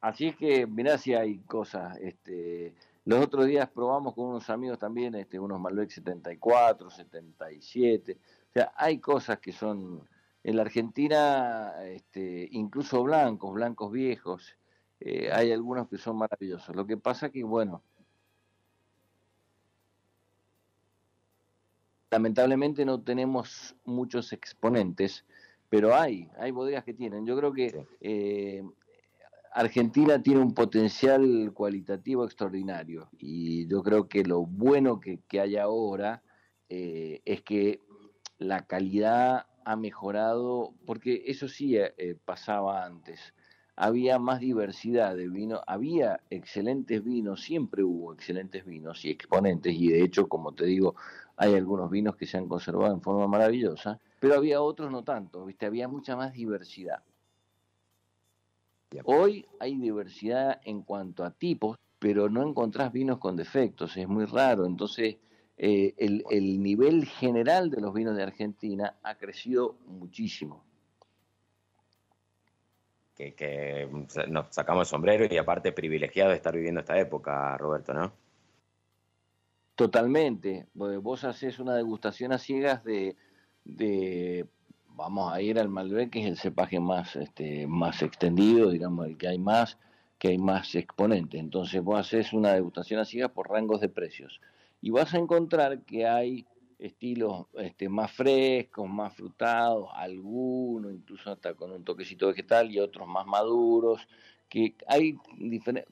así 0.00 0.28
es 0.28 0.36
que 0.36 0.66
mirá 0.66 0.98
si 0.98 1.14
hay 1.14 1.38
cosas. 1.38 1.98
Este, 1.98 2.74
los 3.04 3.24
otros 3.24 3.46
días 3.46 3.68
probamos 3.68 4.14
con 4.14 4.26
unos 4.26 4.48
amigos 4.50 4.78
también 4.78 5.14
este, 5.14 5.38
unos 5.38 5.60
Malbec 5.60 5.90
74, 5.90 6.90
77. 6.90 8.12
O 8.12 8.52
sea, 8.52 8.72
hay 8.76 8.98
cosas 8.98 9.40
que 9.40 9.52
son 9.52 10.08
en 10.44 10.56
la 10.56 10.62
Argentina, 10.62 11.74
este, 11.84 12.48
incluso 12.52 13.02
blancos, 13.02 13.52
blancos 13.54 13.90
viejos. 13.90 14.56
Eh, 15.00 15.30
hay 15.32 15.50
algunos 15.50 15.88
que 15.88 15.98
son 15.98 16.16
maravillosos. 16.16 16.74
Lo 16.76 16.86
que 16.86 16.96
pasa 16.96 17.30
que, 17.30 17.42
bueno, 17.42 17.82
lamentablemente 22.10 22.84
no 22.84 23.00
tenemos 23.00 23.74
muchos 23.84 24.32
exponentes, 24.32 25.24
pero 25.68 25.96
hay, 25.96 26.30
hay 26.38 26.50
bodegas 26.50 26.84
que 26.84 26.94
tienen. 26.94 27.26
Yo 27.26 27.36
creo 27.36 27.52
que 27.52 27.86
eh, 28.00 28.62
Argentina 29.54 30.22
tiene 30.22 30.40
un 30.40 30.54
potencial 30.54 31.52
cualitativo 31.54 32.24
extraordinario 32.24 33.08
y 33.18 33.66
yo 33.68 33.82
creo 33.82 34.08
que 34.08 34.24
lo 34.24 34.44
bueno 34.46 35.00
que, 35.00 35.20
hay 35.40 35.56
ahora 35.56 36.22
eh, 36.68 37.20
es 37.24 37.42
que 37.42 37.80
la 38.38 38.66
calidad 38.66 39.46
ha 39.64 39.76
mejorado, 39.76 40.74
porque 40.86 41.24
eso 41.26 41.48
sí 41.48 41.76
eh, 41.76 42.16
pasaba 42.24 42.84
antes 42.84 43.34
había 43.76 44.18
más 44.18 44.40
diversidad 44.40 45.16
de 45.16 45.28
vino, 45.28 45.62
había 45.66 46.20
excelentes 46.30 47.02
vinos, 47.02 47.42
siempre 47.42 47.82
hubo 47.82 48.12
excelentes 48.12 48.64
vinos 48.64 49.04
y 49.04 49.10
exponentes, 49.10 49.74
y 49.74 49.88
de 49.88 50.02
hecho, 50.02 50.28
como 50.28 50.52
te 50.52 50.66
digo, 50.66 50.94
hay 51.36 51.54
algunos 51.54 51.90
vinos 51.90 52.16
que 52.16 52.26
se 52.26 52.36
han 52.36 52.48
conservado 52.48 52.94
en 52.94 53.00
forma 53.00 53.26
maravillosa, 53.26 53.98
pero 54.20 54.34
había 54.34 54.60
otros 54.60 54.90
no 54.90 55.02
tanto, 55.02 55.44
¿viste? 55.44 55.66
había 55.66 55.88
mucha 55.88 56.16
más 56.16 56.32
diversidad. 56.34 57.02
Hoy 59.04 59.46
hay 59.58 59.76
diversidad 59.76 60.60
en 60.64 60.82
cuanto 60.82 61.24
a 61.24 61.30
tipos, 61.30 61.78
pero 61.98 62.28
no 62.28 62.46
encontrás 62.46 62.92
vinos 62.92 63.18
con 63.18 63.36
defectos, 63.36 63.96
es 63.96 64.08
muy 64.08 64.24
raro, 64.24 64.66
entonces 64.66 65.16
eh, 65.56 65.94
el, 65.98 66.24
el 66.30 66.62
nivel 66.62 67.06
general 67.06 67.70
de 67.70 67.80
los 67.80 67.94
vinos 67.94 68.16
de 68.16 68.22
Argentina 68.22 68.96
ha 69.02 69.16
crecido 69.16 69.76
muchísimo 69.86 70.64
que, 73.30 73.88
nos 74.28 74.46
sacamos 74.50 74.88
el 74.88 74.90
sombrero 74.90 75.26
y 75.30 75.36
aparte 75.36 75.72
privilegiado 75.72 76.30
de 76.30 76.36
estar 76.36 76.54
viviendo 76.54 76.80
esta 76.80 76.98
época, 76.98 77.56
Roberto, 77.56 77.94
¿no? 77.94 78.12
Totalmente. 79.74 80.66
Vos 80.74 81.24
haces 81.24 81.58
una 81.58 81.74
degustación 81.74 82.32
a 82.32 82.38
ciegas 82.38 82.84
de, 82.84 83.16
de 83.64 84.46
vamos 84.94 85.32
a 85.32 85.40
ir 85.40 85.58
al 85.58 85.68
Malbec, 85.68 86.10
que 86.10 86.20
es 86.20 86.26
el 86.26 86.36
cepaje 86.36 86.80
más, 86.80 87.16
este, 87.16 87.66
más 87.66 88.02
extendido, 88.02 88.70
digamos, 88.70 89.06
el 89.06 89.16
que 89.16 89.28
hay 89.28 89.38
más, 89.38 89.78
que 90.18 90.28
hay 90.28 90.38
más 90.38 90.74
exponentes. 90.74 91.40
Entonces 91.40 91.82
vos 91.82 91.98
haces 91.98 92.32
una 92.32 92.52
degustación 92.52 93.00
a 93.00 93.04
ciegas 93.04 93.30
por 93.32 93.48
rangos 93.48 93.80
de 93.80 93.88
precios. 93.88 94.40
Y 94.80 94.90
vas 94.90 95.14
a 95.14 95.18
encontrar 95.18 95.80
que 95.82 96.06
hay 96.06 96.46
estilos 96.78 97.46
este, 97.54 97.88
más 97.88 98.10
frescos, 98.10 98.88
más 98.88 99.14
frutados, 99.14 99.88
algunos 99.94 100.92
incluso 100.92 101.30
hasta 101.30 101.54
con 101.54 101.70
un 101.70 101.84
toquecito 101.84 102.26
vegetal 102.26 102.70
y 102.70 102.80
otros 102.80 103.06
más 103.06 103.26
maduros, 103.26 104.06
que 104.48 104.74
hay 104.86 105.16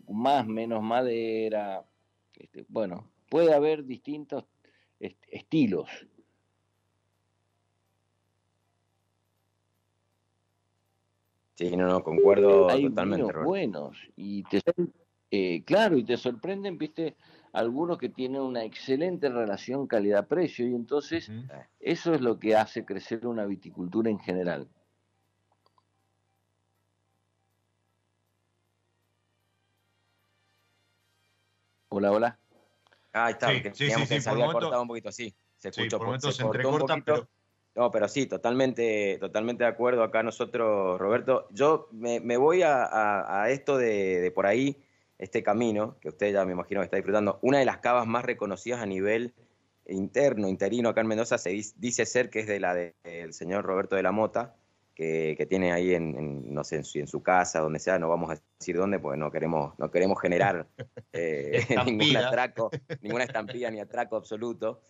más, 0.08 0.46
menos 0.46 0.82
madera, 0.82 1.84
este, 2.36 2.64
bueno, 2.68 3.08
puede 3.28 3.54
haber 3.54 3.84
distintos 3.84 4.44
estilos. 4.98 5.88
Sí, 11.60 11.76
no, 11.76 11.86
no, 11.88 12.02
concuerdo 12.02 12.70
hay 12.70 12.88
totalmente. 12.88 13.36
buenos 13.44 13.98
y 14.16 14.44
te, 14.44 14.62
eh, 15.30 15.62
claro, 15.62 15.98
y 15.98 16.04
te 16.04 16.16
sorprenden, 16.16 16.78
viste, 16.78 17.16
algunos 17.52 17.98
que 17.98 18.08
tienen 18.08 18.40
una 18.40 18.64
excelente 18.64 19.28
relación 19.28 19.86
calidad-precio 19.86 20.66
y 20.66 20.74
entonces 20.74 21.30
eso 21.78 22.14
es 22.14 22.22
lo 22.22 22.38
que 22.38 22.56
hace 22.56 22.86
crecer 22.86 23.26
una 23.26 23.44
viticultura 23.44 24.08
en 24.08 24.18
general. 24.20 24.68
Hola, 31.90 32.12
hola. 32.12 32.38
Ah, 33.12 33.28
está, 33.28 33.50
sí, 33.74 33.90
sí, 33.90 34.06
sí, 34.06 34.20
se 34.22 34.30
había 34.30 34.50
cortado 34.50 34.80
un 34.80 34.88
poquito 34.88 35.10
así. 35.10 35.34
Se 35.58 35.68
escuchó 35.68 35.98
por, 35.98 36.18
se, 36.18 36.42
pero... 37.04 37.28
No, 37.76 37.90
pero 37.90 38.08
sí, 38.08 38.26
totalmente, 38.26 39.18
totalmente 39.20 39.64
de 39.64 39.70
acuerdo 39.70 40.02
acá 40.02 40.22
nosotros, 40.22 40.98
Roberto. 40.98 41.46
Yo 41.50 41.88
me, 41.92 42.36
voy 42.36 42.62
a, 42.62 43.46
esto 43.48 43.78
de 43.78 44.32
por 44.34 44.46
ahí 44.46 44.76
este 45.20 45.42
camino, 45.42 45.96
que 46.00 46.08
usted 46.08 46.32
ya 46.32 46.44
me 46.44 46.52
imagino 46.52 46.80
que 46.80 46.86
está 46.86 46.96
disfrutando, 46.96 47.38
una 47.42 47.58
de 47.58 47.64
las 47.64 47.78
cavas 47.78 48.06
más 48.06 48.24
reconocidas 48.24 48.80
a 48.80 48.86
nivel 48.86 49.34
interno, 49.86 50.48
interino 50.48 50.88
acá 50.88 51.02
en 51.02 51.08
Mendoza, 51.08 51.36
se 51.36 51.50
dice 51.76 52.06
ser 52.06 52.30
que 52.30 52.40
es 52.40 52.46
de 52.46 52.58
la 52.58 52.74
del 52.74 53.32
señor 53.34 53.64
Roberto 53.64 53.96
de 53.96 54.02
la 54.02 54.12
Mota, 54.12 54.54
que, 54.94 55.46
tiene 55.48 55.72
ahí 55.72 55.94
en, 55.94 56.52
no 56.52 56.62
sé, 56.62 56.76
en 56.76 57.06
su, 57.06 57.22
casa, 57.22 57.60
donde 57.60 57.78
sea, 57.78 57.98
no 57.98 58.08
vamos 58.08 58.30
a 58.30 58.40
decir 58.58 58.76
dónde, 58.76 58.98
porque 58.98 59.18
no 59.18 59.30
queremos, 59.30 59.78
no 59.78 59.90
queremos 59.90 60.20
generar 60.20 60.66
eh, 61.12 61.64
ningún 61.86 62.16
atraco, 62.16 62.70
ninguna 63.00 63.24
estampida 63.24 63.70
ni 63.70 63.80
atraco 63.80 64.16
absoluto, 64.16 64.82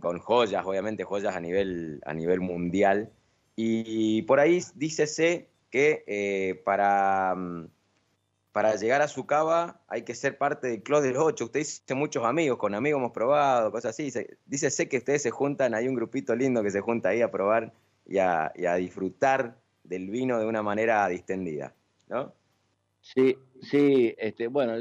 con, 0.00 0.18
joyas, 0.18 0.64
obviamente 0.66 1.04
joyas 1.04 1.34
a 1.34 1.40
nivel, 1.40 2.00
a 2.04 2.14
nivel 2.14 2.40
mundial. 2.40 3.10
Y 3.56 4.22
por 4.22 4.40
ahí 4.40 4.62
dícese 4.74 5.48
que 5.70 6.04
eh, 6.06 6.60
para 6.64 7.34
mm, 7.36 7.68
para 8.54 8.76
llegar 8.76 9.02
a 9.02 9.08
su 9.08 9.26
cava 9.26 9.80
hay 9.88 10.02
que 10.02 10.14
ser 10.14 10.38
parte 10.38 10.68
del 10.68 10.84
Club 10.84 11.02
de 11.02 11.10
los 11.10 11.24
Ocho. 11.24 11.46
Usted 11.46 11.58
dice 11.58 11.92
muchos 11.96 12.24
amigos, 12.24 12.56
con 12.56 12.72
amigos 12.72 13.00
hemos 13.00 13.10
probado, 13.10 13.72
cosas 13.72 13.90
así. 13.90 14.12
Dice, 14.46 14.70
sé 14.70 14.88
que 14.88 14.98
ustedes 14.98 15.22
se 15.22 15.32
juntan, 15.32 15.74
hay 15.74 15.88
un 15.88 15.96
grupito 15.96 16.36
lindo 16.36 16.62
que 16.62 16.70
se 16.70 16.80
junta 16.80 17.08
ahí 17.08 17.20
a 17.20 17.32
probar 17.32 17.72
y 18.06 18.18
a, 18.18 18.52
disfrutar 18.78 19.56
del 19.82 20.08
vino 20.08 20.38
de 20.38 20.46
una 20.46 20.62
manera 20.62 21.08
distendida, 21.08 21.74
¿no? 22.08 22.32
Sí, 23.00 23.36
sí, 23.60 24.14
este, 24.18 24.46
bueno, 24.46 24.74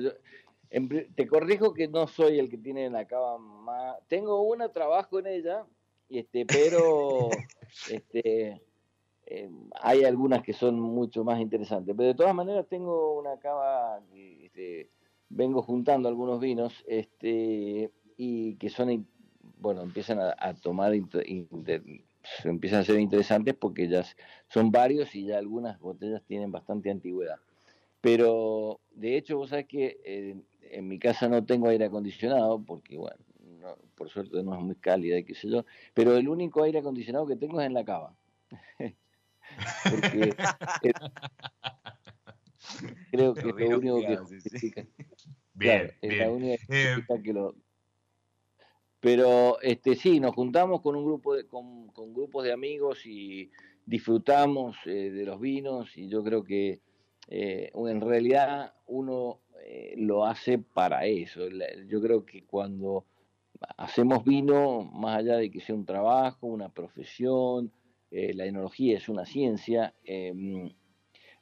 te 1.15 1.27
corrijo 1.27 1.73
que 1.73 1.87
no 1.87 2.07
soy 2.07 2.39
el 2.39 2.49
que 2.49 2.57
tiene 2.57 2.89
la 2.89 3.05
cava 3.05 3.37
más... 3.37 3.97
Tengo 4.07 4.41
una, 4.41 4.69
trabajo 4.69 5.19
en 5.19 5.27
ella, 5.27 5.65
este, 6.09 6.45
pero 6.45 7.29
este, 7.91 8.61
eh, 9.27 9.49
hay 9.81 10.03
algunas 10.03 10.41
que 10.41 10.53
son 10.53 10.79
mucho 10.79 11.23
más 11.23 11.39
interesantes, 11.39 11.93
pero 11.95 12.07
de 12.07 12.15
todas 12.15 12.33
maneras 12.33 12.67
tengo 12.67 13.19
una 13.19 13.37
cava 13.37 14.01
que 14.11 14.45
este, 14.45 14.89
vengo 15.29 15.61
juntando 15.61 16.09
algunos 16.09 16.39
vinos 16.39 16.83
este, 16.87 17.91
y 18.17 18.55
que 18.55 18.69
son, 18.69 19.07
bueno, 19.59 19.81
empiezan 19.81 20.19
a, 20.19 20.53
tomar, 20.55 20.93
empiezan 20.93 22.79
a 22.79 22.83
ser 22.83 22.99
interesantes 22.99 23.53
porque 23.53 23.87
ya 23.87 24.03
son 24.47 24.71
varios 24.71 25.13
y 25.13 25.25
ya 25.25 25.37
algunas 25.37 25.79
botellas 25.79 26.23
tienen 26.23 26.51
bastante 26.51 26.89
antigüedad. 26.89 27.37
Pero 28.01 28.81
de 28.91 29.17
hecho, 29.17 29.37
vos 29.37 29.49
sabés 29.49 29.67
que 29.67 30.01
eh, 30.03 30.35
en 30.71 30.87
mi 30.87 30.99
casa 30.99 31.27
no 31.27 31.45
tengo 31.45 31.67
aire 31.69 31.85
acondicionado 31.85 32.61
porque, 32.63 32.97
bueno, 32.97 33.17
por 33.95 34.09
suerte 34.09 34.43
no 34.43 34.53
es 34.55 34.61
muy 34.61 34.75
cálida 34.75 35.17
y 35.17 35.23
qué 35.23 35.35
sé 35.35 35.49
yo, 35.49 35.65
pero 35.93 36.15
el 36.17 36.27
único 36.27 36.63
aire 36.63 36.79
acondicionado 36.79 37.25
que 37.25 37.35
tengo 37.35 37.61
es 37.61 37.67
en 37.67 37.73
la 37.73 37.85
cava. 37.85 38.15
Porque 39.83 40.33
creo 43.11 43.33
que 43.33 43.49
es 43.49 43.69
lo 43.69 43.77
único 43.77 43.99
que 43.99 44.17
justifica. 44.17 44.85
Bien, 45.53 45.91
eh, 46.01 47.03
que 47.23 47.33
lo, 47.33 47.55
pero 49.03 49.59
este 49.61 49.95
sí, 49.95 50.21
nos 50.21 50.33
juntamos 50.33 50.79
con 50.79 50.95
un 50.95 51.03
grupo 51.03 51.35
de, 51.35 51.45
con, 51.45 51.91
grupos 52.13 52.45
de 52.45 52.53
amigos 52.53 53.05
y 53.05 53.51
disfrutamos 53.85 54.77
eh, 54.85 55.11
de 55.11 55.25
los 55.25 55.41
vinos 55.41 55.97
y 55.97 56.07
yo 56.07 56.23
creo 56.23 56.41
que 56.41 56.79
eh, 57.27 57.69
en 57.73 57.99
realidad 57.99 58.73
uno 58.87 59.41
eh, 59.65 59.95
lo 59.97 60.25
hace 60.25 60.57
para 60.59 61.05
eso. 61.05 61.41
Yo 61.87 62.01
creo 62.01 62.25
que 62.25 62.43
cuando 62.45 63.05
hacemos 63.77 64.23
vino, 64.23 64.83
más 64.83 65.19
allá 65.19 65.37
de 65.37 65.49
que 65.49 65.61
sea 65.61 65.75
un 65.75 65.85
trabajo, 65.85 66.47
una 66.47 66.69
profesión, 66.69 67.71
la 68.11 68.45
enología 68.45 68.95
es 68.95 69.09
una 69.09 69.25
ciencia, 69.25 69.95
em, 70.03 70.71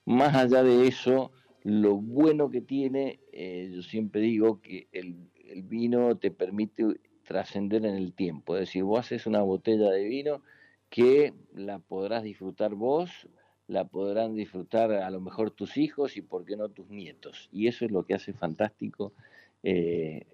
más 0.05 0.33
allá 0.35 0.63
de 0.63 0.87
eso, 0.87 1.31
lo 1.63 1.97
bueno 1.97 2.49
que 2.49 2.61
tiene, 2.61 3.19
yo 3.33 3.81
siempre 3.81 4.21
digo 4.21 4.61
que 4.61 4.87
el, 4.93 5.29
el 5.51 5.63
vino 5.63 6.17
te 6.17 6.31
permite 6.31 6.85
trascender 7.31 7.85
en 7.85 7.95
el 7.95 8.13
tiempo. 8.13 8.55
Es 8.55 8.61
decir, 8.61 8.83
vos 8.83 8.99
haces 8.99 9.25
una 9.25 9.41
botella 9.41 9.89
de 9.89 10.03
vino 10.05 10.41
que 10.89 11.33
la 11.53 11.79
podrás 11.79 12.23
disfrutar 12.23 12.75
vos, 12.75 13.27
la 13.71 13.85
podrán 13.85 14.35
disfrutar 14.35 14.91
a 14.91 15.09
lo 15.09 15.21
mejor 15.21 15.51
tus 15.51 15.77
hijos 15.77 16.17
y 16.17 16.21
por 16.21 16.43
qué 16.43 16.57
no 16.57 16.69
tus 16.69 16.89
nietos. 16.89 17.47
Y 17.53 17.67
eso 17.67 17.85
es 17.85 17.91
lo 17.91 18.05
que 18.05 18.13
hace 18.13 18.33
fantástico 18.33 19.13
eh, 19.63 20.25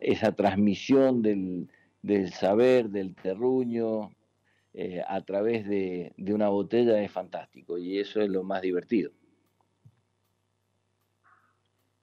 esa 0.00 0.32
transmisión 0.32 1.20
del, 1.22 1.68
saber, 2.32 2.88
del 2.88 3.14
terruño, 3.14 4.10
eh, 4.72 5.02
a 5.06 5.20
través 5.22 5.68
de, 5.68 6.12
de 6.16 6.32
una 6.32 6.48
botella 6.48 7.02
es 7.02 7.10
fantástico 7.10 7.76
y 7.76 7.98
eso 7.98 8.22
es 8.22 8.30
lo 8.30 8.42
más 8.42 8.62
divertido. 8.62 9.10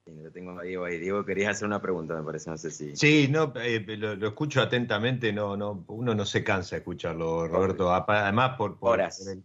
Lo 0.06 0.32
tengo 0.32 0.60
a 0.60 0.62
Diego 0.62 0.86
ahí. 0.86 1.00
Diego, 1.00 1.26
querías 1.26 1.56
hacer 1.56 1.68
una 1.68 1.82
pregunta, 1.82 2.14
me 2.14 2.24
parece, 2.24 2.52
no 2.52 2.58
sé 2.58 2.70
si. 2.70 2.96
Sí, 2.96 3.28
no, 3.28 3.52
eh, 3.56 3.84
lo, 3.98 4.28
escucho 4.28 4.62
atentamente, 4.62 5.34
no, 5.34 5.58
no, 5.58 5.84
uno 5.88 6.14
no 6.14 6.26
se 6.26 6.44
cansa 6.44 6.76
de 6.76 6.82
escucharlo, 6.82 7.48
Roberto. 7.48 7.92
Además, 7.92 8.56
por, 8.56 8.78
el, 9.02 9.44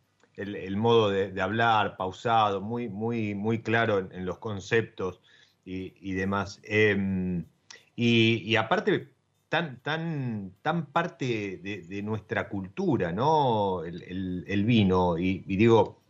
modo 0.77 1.11
de, 1.11 1.41
hablar, 1.41 1.97
pausado, 1.97 2.61
muy, 2.61 2.89
muy, 2.89 3.35
muy 3.35 3.63
claro 3.63 4.09
en, 4.11 4.27
los 4.27 4.39
conceptos 4.39 5.21
y, 5.65 6.13
demás. 6.15 6.61
Em, 6.65 7.45
y, 7.97 8.57
aparte, 8.57 9.09
tan, 9.49 9.81
tan, 9.83 10.53
tan 10.63 10.87
parte 10.87 11.59
de, 11.59 12.03
nuestra 12.03 12.49
cultura, 12.49 13.13
¿no? 13.13 13.85
El, 13.85 14.65
vino, 14.65 15.19
y 15.19 15.41
digo, 15.41 16.01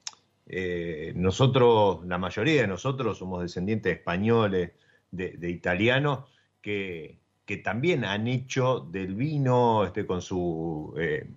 eh, 0.52 1.12
nosotros, 1.14 2.04
la 2.06 2.18
mayoría 2.18 2.62
de 2.62 2.66
nosotros 2.66 3.18
somos 3.18 3.40
descendientes 3.40 3.96
españoles, 3.96 4.72
de, 5.12 5.48
italianos, 5.48 6.24
que, 6.60 7.18
también 7.64 8.04
han 8.04 8.28
hecho 8.28 8.80
del 8.80 9.14
vino, 9.14 9.84
este, 9.84 10.06
con 10.06 10.22
su 10.22 10.94
eh, 10.98 11.28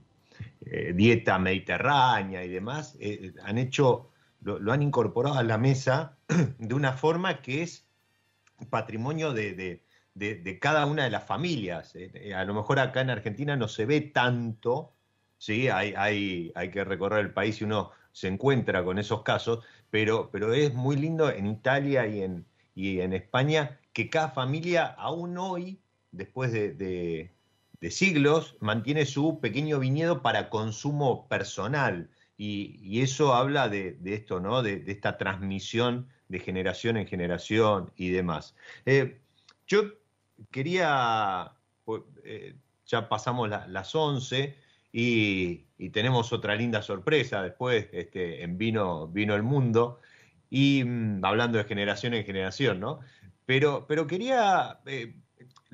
eh, 0.65 0.93
dieta 0.93 1.39
mediterránea 1.39 2.43
y 2.43 2.49
demás, 2.49 2.97
han 3.43 3.57
hecho, 3.57 4.09
lo, 4.41 4.71
han 4.71 4.81
incorporado 4.81 5.37
a 5.37 5.43
la 5.43 5.57
mesa 5.57 6.17
de 6.57 6.73
una 6.73 6.93
forma 6.93 7.41
que 7.41 7.63
es 7.63 7.85
patrimonio 8.69 9.33
de, 9.33 9.81
cada 10.61 10.85
una 10.85 11.03
de 11.03 11.09
las 11.09 11.23
familias. 11.23 11.95
a 12.35 12.43
lo 12.45 12.53
mejor 12.53 12.79
acá 12.79 13.01
en 13.01 13.09
Argentina 13.09 13.55
no 13.55 13.67
se 13.67 13.85
ve 13.85 14.01
tanto, 14.01 14.93
¿sí? 15.37 15.69
hay, 15.69 15.93
hay, 15.97 16.51
hay 16.55 16.71
que 16.71 16.83
recorrer 16.83 17.19
el 17.19 17.33
país 17.33 17.61
y 17.61 17.65
uno 17.65 17.91
se 18.13 18.27
encuentra 18.27 18.83
con 18.83 18.99
esos 18.99 19.23
casos, 19.23 19.65
pero, 19.89 20.29
pero 20.31 20.53
es 20.53 20.73
muy 20.73 20.95
lindo 20.95 21.29
en 21.29 21.47
Italia 21.47 22.07
y 22.07 22.21
en, 22.21 22.45
y 22.75 23.01
en 23.01 23.13
España 23.13 23.79
que 23.91 24.09
cada 24.09 24.29
familia 24.29 24.85
aún 24.85 25.37
hoy, 25.37 25.79
después 26.11 26.51
de, 26.51 27.31
siglos, 27.91 28.57
mantiene 28.59 29.05
su 29.05 29.39
pequeño 29.39 29.79
viñedo 29.79 30.21
para 30.21 30.49
consumo 30.49 31.27
personal. 31.27 32.09
Y, 32.37 33.01
eso 33.01 33.33
habla 33.33 33.69
de, 33.69 33.97
esto, 34.05 34.39
¿no? 34.39 34.63
De, 34.63 34.83
esta 34.87 35.17
transmisión 35.17 36.07
de 36.27 36.39
generación 36.39 36.97
en 36.97 37.07
generación 37.07 37.91
y 37.95 38.09
demás. 38.09 38.55
Eh, 38.85 39.21
yo 39.67 39.83
quería, 40.51 41.53
pues, 41.85 42.01
eh, 42.23 42.55
ya 42.85 43.07
pasamos 43.07 43.49
las 43.49 43.95
11, 43.95 44.57
y, 44.95 45.89
tenemos 45.89 46.31
otra 46.31 46.55
linda 46.55 46.81
sorpresa 46.81 47.41
después 47.41 47.89
este, 47.91 48.43
en 48.43 48.57
Vino, 48.57 49.07
Vino 49.07 49.35
el 49.35 49.43
Mundo, 49.43 49.99
y 50.49 50.83
mm, 50.85 51.25
hablando 51.25 51.57
de 51.57 51.65
generación 51.65 52.13
en 52.13 52.23
generación, 52.23 52.79
¿no? 52.79 52.99
Pero, 53.45 53.85
pero 53.87 54.07
quería, 54.07 54.79
eh, 54.85 55.15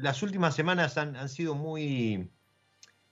las 0.01 0.23
últimas 0.23 0.55
semanas 0.55 0.97
han, 0.97 1.29
sido 1.29 1.55
muy, 1.55 2.31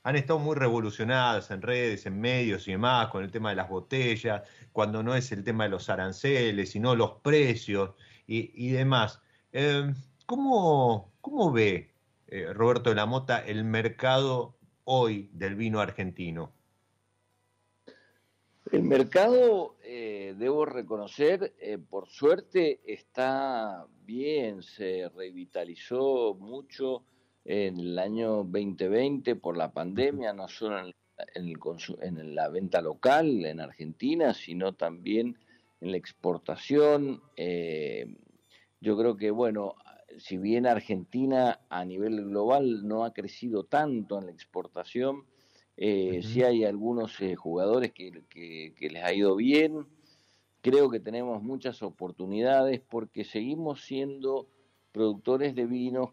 han 0.04 0.16
estado 0.16 0.40
muy 0.40 0.56
revolucionadas 0.56 1.52
en 1.52 1.62
redes, 1.62 2.06
en 2.06 2.20
medios 2.20 2.68
y 2.68 2.72
demás, 2.72 3.10
con 3.10 3.24
el 3.24 3.32
tema 3.32 3.50
de 3.50 3.58
las 3.58 3.70
botellas, 3.70 4.44
cuando 4.72 5.04
no 5.04 5.16
es 5.16 5.32
el 5.32 5.44
tema 5.44 5.66
de 5.66 5.72
los 5.72 5.90
aranceles, 5.90 6.72
sino 6.72 6.96
los 6.96 7.20
precios 7.22 7.92
y, 8.26 8.70
demás. 8.70 9.22
Eh, 9.52 9.94
¿cómo, 10.26 11.12
ve 11.54 11.94
eh, 12.28 12.54
Roberto 12.54 12.90
de 12.90 12.96
la 12.96 13.06
Mota 13.06 13.40
el 13.40 13.64
mercado 13.64 14.58
hoy 14.86 15.30
del 15.34 15.56
vino 15.56 15.80
argentino? 15.80 16.54
El 18.72 18.84
mercado, 18.84 19.76
eh, 19.84 20.36
debo 20.38 20.66
reconocer, 20.66 21.54
eh, 21.60 21.78
por 21.78 22.08
suerte 22.10 22.82
está 22.86 23.86
bien, 24.06 24.62
se 24.62 25.08
revitalizó 25.10 26.36
mucho 26.36 27.04
en 27.46 27.80
el 27.80 28.00
año 28.00 28.44
2020 28.44 29.36
por 29.36 29.56
la 29.56 29.72
pandemia, 29.72 30.34
no 30.34 30.48
solo 30.50 30.80
en, 30.80 30.94
en 31.36 32.36
la 32.36 32.50
venta 32.50 32.82
local 32.82 33.46
en 33.46 33.62
Argentina, 33.62 34.34
sino 34.34 34.74
también 34.74 35.38
en 35.80 35.92
la 35.92 35.98
exportación. 35.98 37.22
Eh, 37.38 38.18
yo 38.82 38.98
creo 38.98 39.16
que, 39.16 39.32
bueno, 39.32 39.76
si 40.18 40.38
bien 40.38 40.66
Argentina 40.66 41.62
a 41.70 41.86
nivel 41.86 42.26
global 42.26 42.88
no 42.88 43.06
ha 43.06 43.14
crecido 43.14 43.64
tanto 43.64 44.20
en 44.20 44.26
la 44.26 44.32
exportación, 44.32 45.26
eh, 45.80 46.22
sí 46.24 46.42
hay 46.42 46.64
algunos 46.66 47.22
eh, 47.22 47.36
jugadores 47.36 47.94
que, 47.94 48.74
les 48.80 49.04
ha 49.04 49.14
ido 49.14 49.36
bien. 49.36 49.86
Creo 50.62 50.90
que 50.90 51.00
tenemos 51.00 51.44
muchas 51.44 51.84
oportunidades 51.84 52.82
porque 52.82 53.24
seguimos 53.24 53.82
siendo 53.86 54.48
productores 54.92 55.54
de 55.54 55.66
vinos 55.68 56.10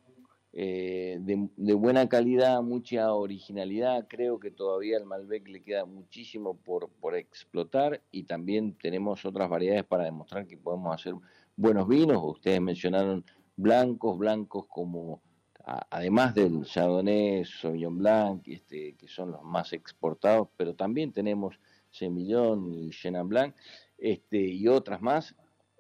eh, 0.52 1.18
de, 1.20 1.74
buena 1.74 2.08
calidad, 2.10 2.62
mucha 2.62 3.12
originalidad. 3.14 4.06
Creo 4.06 4.38
que 4.38 4.50
todavía 4.50 4.98
al 4.98 5.06
Malbec 5.06 5.48
le 5.48 5.62
queda 5.62 5.86
muchísimo 5.86 6.56
por, 6.58 6.90
por 7.00 7.16
explotar 7.16 8.02
y 8.12 8.24
también 8.24 8.74
tenemos 8.74 9.24
otras 9.24 9.48
variedades 9.48 9.84
para 9.84 10.04
demostrar 10.04 10.46
que 10.46 10.58
podemos 10.58 10.94
hacer 10.94 11.14
buenos 11.56 11.88
vinos. 11.88 12.22
Ustedes 12.22 12.60
mencionaron 12.60 13.24
blancos, 13.56 14.18
blancos 14.18 14.66
como 14.68 15.22
además 15.64 16.34
del 16.34 16.64
Chardonnay, 16.64 17.44
Sauvignon 17.44 17.98
Blanc, 17.98 18.46
este, 18.46 18.94
que 18.94 19.08
son 19.08 19.32
los 19.32 19.42
más 19.42 19.72
exportados, 19.72 20.48
pero 20.56 20.74
también 20.74 21.12
tenemos 21.12 21.58
Semillón 21.90 22.74
y 22.74 22.90
Chenin 22.90 23.28
Blanc, 23.28 23.54
este, 23.98 24.38
y 24.38 24.68
otras 24.68 25.00
más. 25.00 25.34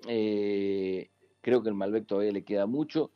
Eh, 0.08 1.10
creo 1.40 1.62
que 1.62 1.68
el 1.68 1.74
Malbec 1.74 2.06
todavía 2.06 2.32
le 2.32 2.44
queda 2.44 2.66
mucho. 2.66 3.10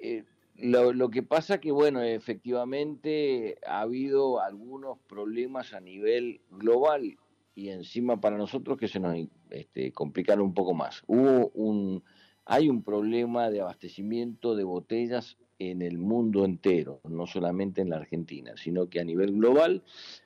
Eh, 0.00 0.24
lo, 0.56 0.92
lo, 0.92 1.10
que 1.10 1.22
pasa 1.22 1.60
que, 1.60 1.72
bueno, 1.72 2.02
efectivamente 2.02 3.58
ha 3.66 3.80
habido 3.80 4.40
algunos 4.40 4.98
problemas 5.06 5.72
a 5.74 5.80
nivel 5.80 6.40
global 6.50 7.18
y 7.54 7.68
encima 7.68 8.20
para 8.20 8.38
nosotros 8.38 8.78
que 8.78 8.88
se 8.88 9.00
nos 9.00 9.16
este, 9.50 9.92
complicaron 9.92 10.46
un 10.46 10.54
poco 10.54 10.74
más. 10.74 11.02
Hubo 11.06 11.50
un 11.54 12.02
hay 12.46 12.68
un 12.68 12.82
problema 12.82 13.50
de 13.50 13.60
abastecimiento 13.60 14.56
de 14.56 14.64
botellas 14.64 15.38
en 15.60 15.82
el 15.82 15.98
mundo 15.98 16.44
entero, 16.44 17.00
no 17.08 17.26
solamente 17.26 17.80
en 17.80 17.90
la 17.90 17.98
Argentina, 17.98 18.54
sino 18.56 18.88
que 18.88 18.98
a 18.98 19.04
nivel 19.04 19.32
global, 19.32 19.84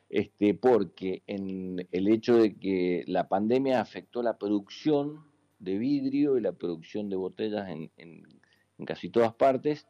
este, 0.09 0.55
porque 0.55 1.23
en 1.27 1.87
el 1.93 2.09
hecho 2.09 2.39
de 2.39 2.55
que 2.57 3.05
la 3.07 3.29
pandemia 3.29 3.81
afectó 3.81 4.23
la 4.23 4.39
producción 4.39 5.27
de 5.59 5.77
vidrio 5.77 6.39
y 6.39 6.41
la 6.41 6.53
producción 6.53 7.11
de 7.11 7.17
botellas 7.17 7.69
en, 7.69 7.91
en 7.99 8.87
casi 8.87 9.11
todas 9.11 9.35
partes, 9.35 9.87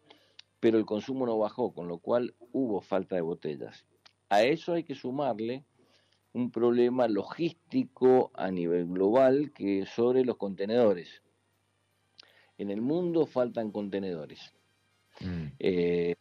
pero 0.61 0.79
el 0.79 0.87
consumo 0.87 1.27
no 1.27 1.39
bajó, 1.39 1.73
con 1.73 1.87
lo 1.87 1.99
cual 1.99 2.35
hubo 2.53 2.81
falta 2.81 3.15
de 3.15 3.23
botellas. 3.23 3.85
A 4.31 4.43
eso 4.43 4.73
hay 4.73 4.83
que 4.83 4.97
sumarle 4.97 5.65
un 6.33 6.51
problema 6.51 7.07
logístico 7.07 8.33
a 8.35 8.51
nivel 8.51 8.87
global 8.87 9.53
que 9.53 9.87
sobre 9.87 10.25
los 10.25 10.37
contenedores 10.37 11.23
en 12.59 12.71
el 12.71 12.81
mundo 12.81 13.27
faltan 13.27 13.71
contenedores. 13.71 14.53
Mm. 15.21 15.47
Eh, 15.59 16.15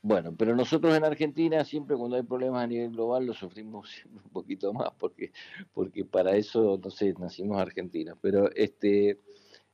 Bueno, 0.00 0.34
pero 0.36 0.54
nosotros 0.54 0.96
en 0.96 1.04
Argentina 1.04 1.64
siempre 1.64 1.96
cuando 1.96 2.16
hay 2.16 2.22
problemas 2.22 2.62
a 2.64 2.66
nivel 2.66 2.90
global 2.92 3.26
lo 3.26 3.34
sufrimos 3.34 3.90
un 4.24 4.30
poquito 4.32 4.72
más 4.72 4.90
porque, 4.98 5.32
porque 5.72 6.04
para 6.04 6.36
eso, 6.36 6.80
no 6.82 6.90
sé, 6.90 7.14
nacimos 7.18 7.58
argentinos. 7.60 8.16
Pero 8.20 8.50
este, 8.54 9.20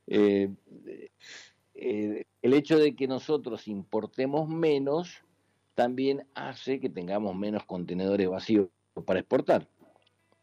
eh, 0.06 0.50
eh, 1.74 2.24
el 2.42 2.54
hecho 2.54 2.78
de 2.78 2.94
que 2.96 3.06
nosotros 3.06 3.68
importemos 3.68 4.48
menos 4.48 5.22
también 5.74 6.26
hace 6.34 6.80
que 6.80 6.88
tengamos 6.88 7.36
menos 7.36 7.64
contenedores 7.64 8.28
vacíos 8.28 8.68
para 9.06 9.20
exportar. 9.20 9.68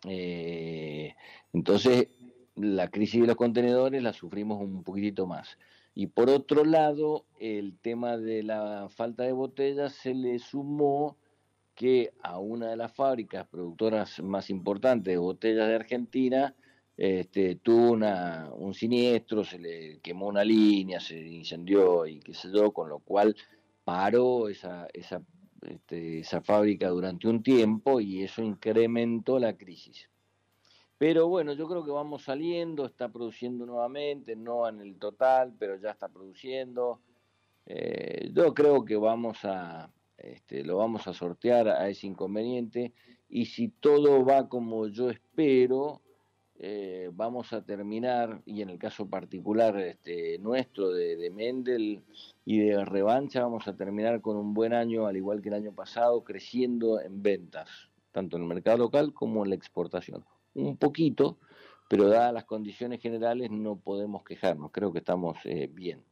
Eh, 0.08 1.16
entonces, 1.54 2.08
la 2.56 2.90
crisis 2.90 3.22
de 3.22 3.28
los 3.28 3.36
contenedores 3.36 4.02
la 4.04 4.14
sufrimos 4.14 4.62
un 4.62 4.84
poquitito 4.84 5.26
más. 5.26 5.58
Y 5.94 6.08
por 6.08 6.30
otro 6.30 6.64
lado, 6.64 7.26
el 7.40 7.78
tema 7.80 8.18
de 8.18 8.44
la 8.44 8.88
falta 8.90 9.24
de 9.24 9.34
botellas 9.34 9.94
se 9.94 10.14
le 10.14 10.40
sumó 10.40 11.18
que 11.76 12.14
a 12.22 12.38
una 12.38 12.70
de 12.70 12.78
las 12.78 12.94
fábricas 12.94 13.48
productoras 13.48 14.22
más 14.22 14.50
importantes 14.50 15.14
de 15.14 15.18
botellas 15.18 15.68
de 15.68 15.76
Argentina 15.76 16.56
este, 16.96 17.56
tuvo 17.56 17.94
una, 17.94 18.52
un 18.54 18.76
siniestro, 18.76 19.44
se 19.44 19.58
le 19.58 20.00
quemó 20.02 20.28
una 20.28 20.44
línea, 20.44 21.00
se 21.00 21.18
incendió 21.20 22.06
y 22.06 22.20
qué 22.20 22.34
sé 22.36 22.50
yo, 22.54 22.72
con 22.72 22.90
lo 22.90 23.00
cual 23.00 23.36
paró 23.84 24.48
esa, 24.48 24.88
esa, 24.94 25.24
este, 25.62 26.20
esa 26.20 26.42
fábrica 26.42 26.90
durante 26.90 27.28
un 27.28 27.42
tiempo 27.42 28.00
y 28.00 28.22
eso 28.22 28.44
incrementó 28.44 29.40
la 29.40 29.58
crisis. 29.58 30.11
Pero 31.02 31.28
bueno, 31.28 31.54
yo 31.54 31.68
creo 31.68 31.84
que 31.84 31.90
vamos 31.90 32.26
saliendo, 32.26 32.86
está 32.86 33.10
produciendo 33.10 33.66
nuevamente, 33.66 34.36
no 34.36 34.70
en 34.70 34.82
el 34.82 35.00
total, 35.00 35.52
pero 35.58 35.76
ya 35.78 35.90
está 35.90 36.08
produciendo. 36.10 37.00
Eh, 37.66 38.30
yo 38.32 38.54
creo 38.54 38.86
que 38.86 38.98
vamos 38.98 39.40
a, 39.44 39.90
este, 40.16 40.64
lo 40.64 40.78
vamos 40.78 41.08
a 41.08 41.14
sortear 41.16 41.70
a 41.70 41.90
ese 41.90 42.06
inconveniente 42.06 42.94
y 43.28 43.46
si 43.46 43.70
todo 43.70 44.24
va 44.24 44.48
como 44.48 44.86
yo 44.90 45.10
espero, 45.10 46.02
eh, 46.60 47.10
vamos 47.12 47.52
a 47.52 47.66
terminar, 47.66 48.44
y 48.46 48.62
en 48.62 48.70
el 48.70 48.78
caso 48.78 49.08
particular 49.08 49.76
este, 49.80 50.38
nuestro 50.38 50.92
de, 50.92 51.16
de, 51.16 51.32
Mendel 51.32 52.04
y 52.46 52.60
de 52.60 52.86
Revancha, 52.86 53.42
vamos 53.42 53.68
a 53.68 53.76
terminar 53.76 54.22
con 54.22 54.38
un 54.38 54.54
buen 54.54 54.72
año, 54.72 55.08
al 55.08 55.18
igual 55.18 55.42
que 55.42 55.50
el 55.50 55.56
año 55.56 55.74
pasado, 55.74 56.24
creciendo 56.24 57.02
en 57.02 57.24
ventas, 57.24 57.90
tanto 58.12 58.38
en 58.38 58.44
el 58.44 58.50
mercado 58.50 58.78
local 58.78 59.16
como 59.16 59.44
en 59.44 59.50
la 59.50 59.56
exportación 59.56 60.24
un 60.54 60.78
poquito, 60.78 61.38
pero 61.88 62.08
dadas 62.08 62.34
las 62.34 62.46
condiciones 62.46 63.02
generales 63.02 63.52
no 63.52 63.76
podemos 63.76 64.24
quejarnos, 64.24 64.72
creo 64.72 64.92
que 64.94 65.00
estamos 65.00 65.38
eh, 65.46 65.70
bien. 65.72 66.04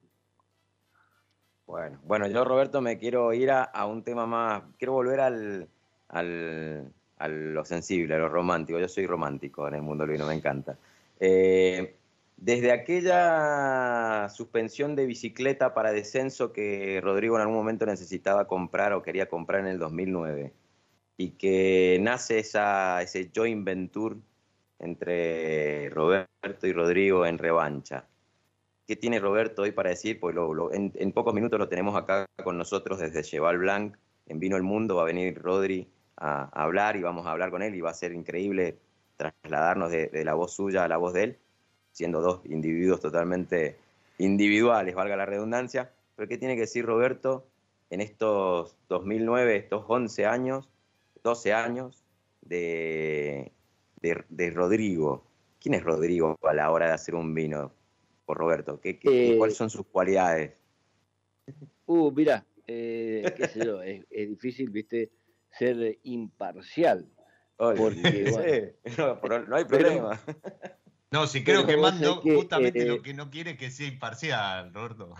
Bueno, 1.65 1.99
bueno, 2.03 2.27
yo 2.27 2.43
Roberto 2.43 2.81
me 2.81 2.97
quiero 2.97 3.31
ir 3.33 3.51
a, 3.51 3.85
un 3.85 4.03
tema 4.03 4.25
más, 4.25 4.63
quiero 4.77 4.93
volver 4.93 5.19
al, 5.19 5.69
al, 6.07 6.91
a 7.17 7.27
lo 7.27 7.63
sensible, 7.63 8.15
a 8.15 8.17
lo 8.17 8.27
romántico, 8.29 8.79
yo 8.79 8.87
soy 8.87 9.05
romántico 9.05 9.67
en 9.67 9.75
el 9.75 9.81
mundo 9.83 10.07
vino, 10.07 10.25
me 10.25 10.33
encanta. 10.33 10.77
Eh, 11.19 11.95
desde 12.37 12.71
aquella 12.71 14.29
suspensión 14.29 14.95
de 14.95 15.05
bicicleta 15.05 15.73
para 15.73 15.91
descenso 15.91 16.53
que 16.53 17.01
Rodrigo 17.03 17.35
en 17.35 17.41
algún 17.41 17.57
momento 17.57 17.85
necesitaba 17.85 18.47
comprar 18.47 18.93
o 18.93 19.01
quería 19.01 19.27
comprar 19.27 19.61
en 19.61 19.67
el 19.67 19.77
2009 19.77 20.53
y 21.17 21.31
que 21.31 21.99
nace 22.01 22.39
esa, 22.39 23.01
ese 23.01 23.29
joint 23.35 23.65
venture 23.65 24.15
entre 24.79 25.89
Roberto 25.89 26.67
y 26.67 26.73
Rodrigo 26.73 27.25
en 27.25 27.37
revancha. 27.37 28.07
¿Qué 28.87 28.95
tiene 28.95 29.19
Roberto 29.19 29.61
hoy 29.63 29.71
para 29.71 29.89
decir? 29.89 30.19
Pues 30.19 30.35
en, 30.71 31.11
pocos 31.11 31.33
minutos 31.33 31.59
lo 31.59 31.67
tenemos 31.67 31.95
acá 31.95 32.25
con 32.43 32.57
nosotros 32.57 32.99
desde 32.99 33.21
Cheval 33.21 33.59
Blanc, 33.59 33.95
en 34.25 34.39
Vino 34.39 34.57
el 34.57 34.63
Mundo, 34.63 34.95
va 34.95 35.03
a 35.03 35.05
venir 35.05 35.37
Rodri 35.39 35.87
a, 36.17 36.49
hablar 36.59 36.95
y 36.95 37.01
vamos 37.01 37.27
a 37.27 37.31
hablar 37.31 37.51
con 37.51 37.61
él 37.61 37.75
y 37.75 37.81
va 37.81 37.91
a 37.91 37.93
ser 37.93 38.13
increíble 38.13 38.79
trasladarnos 39.17 39.91
de, 39.91 40.07
de 40.07 40.25
la 40.25 40.33
voz 40.33 40.53
suya 40.53 40.85
a 40.85 40.87
la 40.87 40.97
voz 40.97 41.13
de 41.13 41.23
él, 41.23 41.37
siendo 41.91 42.21
dos 42.21 42.41
individuos 42.45 42.99
totalmente 42.99 43.77
individuales, 44.17 44.95
valga 44.95 45.15
la 45.15 45.25
redundancia. 45.25 45.91
Pero 46.15 46.27
¿qué 46.27 46.37
tiene 46.37 46.55
que 46.55 46.61
decir 46.61 46.85
Roberto 46.85 47.45
en 47.89 48.01
estos 48.01 48.75
2009, 48.87 49.55
estos 49.55 49.85
11 49.87 50.25
años, 50.25 50.69
12 51.23 51.53
años 51.53 52.03
de, 52.41 53.51
de, 54.01 54.49
Rodrigo. 54.51 55.25
¿Quién 55.59 55.75
es 55.75 55.83
Rodrigo 55.83 56.37
a 56.43 56.53
la 56.53 56.71
hora 56.71 56.87
de 56.87 56.93
hacer 56.93 57.15
un 57.15 57.33
vino? 57.33 57.73
Por 58.25 58.37
Roberto, 58.37 58.79
¿qué, 58.79 58.99
qué, 58.99 59.33
eh, 59.33 59.37
cuáles 59.37 59.57
son 59.57 59.69
sus 59.69 59.87
cualidades? 59.87 60.53
Uh, 61.87 62.11
mira, 62.11 62.45
eh, 62.67 63.33
qué 63.35 63.47
sé 63.47 63.65
yo, 63.65 63.81
es, 63.81 64.05
difícil, 64.09 64.69
viste, 64.69 65.09
ser 65.49 65.97
imparcial. 66.03 67.09
Porque, 67.57 68.75
no, 68.97 69.55
hay 69.55 69.65
problema. 69.65 70.21
No, 71.11 71.25
si 71.25 71.43
creo 71.43 71.65
que 71.65 71.75
mando 71.75 72.21
justamente 72.21 72.85
lo 72.85 73.01
que 73.01 73.15
no 73.15 73.31
quiere 73.31 73.57
que 73.57 73.71
sea 73.71 73.87
imparcial, 73.87 74.71
Roberto. 74.73 75.15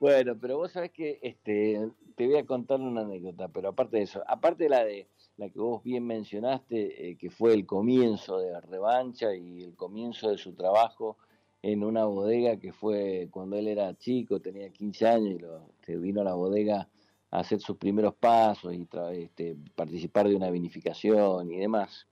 Bueno, 0.00 0.36
pero 0.40 0.56
vos 0.56 0.72
sabés 0.72 0.90
que 0.90 1.20
este, 1.22 1.78
te 2.16 2.26
voy 2.26 2.38
a 2.38 2.46
contar 2.46 2.80
una 2.80 3.02
anécdota, 3.02 3.48
pero 3.48 3.68
aparte 3.68 3.98
de 3.98 4.02
eso, 4.04 4.24
aparte 4.26 4.64
de 4.64 4.70
la 4.70 4.84
de 4.84 5.06
la 5.40 5.48
que 5.48 5.58
vos 5.58 5.82
bien 5.82 6.06
mencionaste, 6.06 7.08
eh, 7.08 7.16
que 7.16 7.30
fue 7.30 7.54
el 7.54 7.64
comienzo 7.64 8.38
de 8.38 8.52
la 8.52 8.60
revancha 8.60 9.34
y 9.34 9.62
el 9.62 9.74
comienzo 9.74 10.30
de 10.30 10.36
su 10.36 10.52
trabajo 10.52 11.16
en 11.62 11.82
una 11.82 12.04
bodega 12.04 12.58
que 12.58 12.74
fue 12.74 13.28
cuando 13.30 13.56
él 13.56 13.66
era 13.68 13.96
chico, 13.96 14.40
tenía 14.40 14.68
15 14.70 15.08
años 15.08 15.34
y 15.34 15.38
lo, 15.38 15.62
se 15.80 15.96
vino 15.96 16.20
a 16.20 16.24
la 16.24 16.34
bodega 16.34 16.86
a 17.30 17.38
hacer 17.38 17.58
sus 17.60 17.78
primeros 17.78 18.14
pasos 18.16 18.74
y 18.74 18.86
este, 19.14 19.56
participar 19.74 20.28
de 20.28 20.36
una 20.36 20.50
vinificación 20.50 21.50
y 21.50 21.56
demás, 21.56 22.06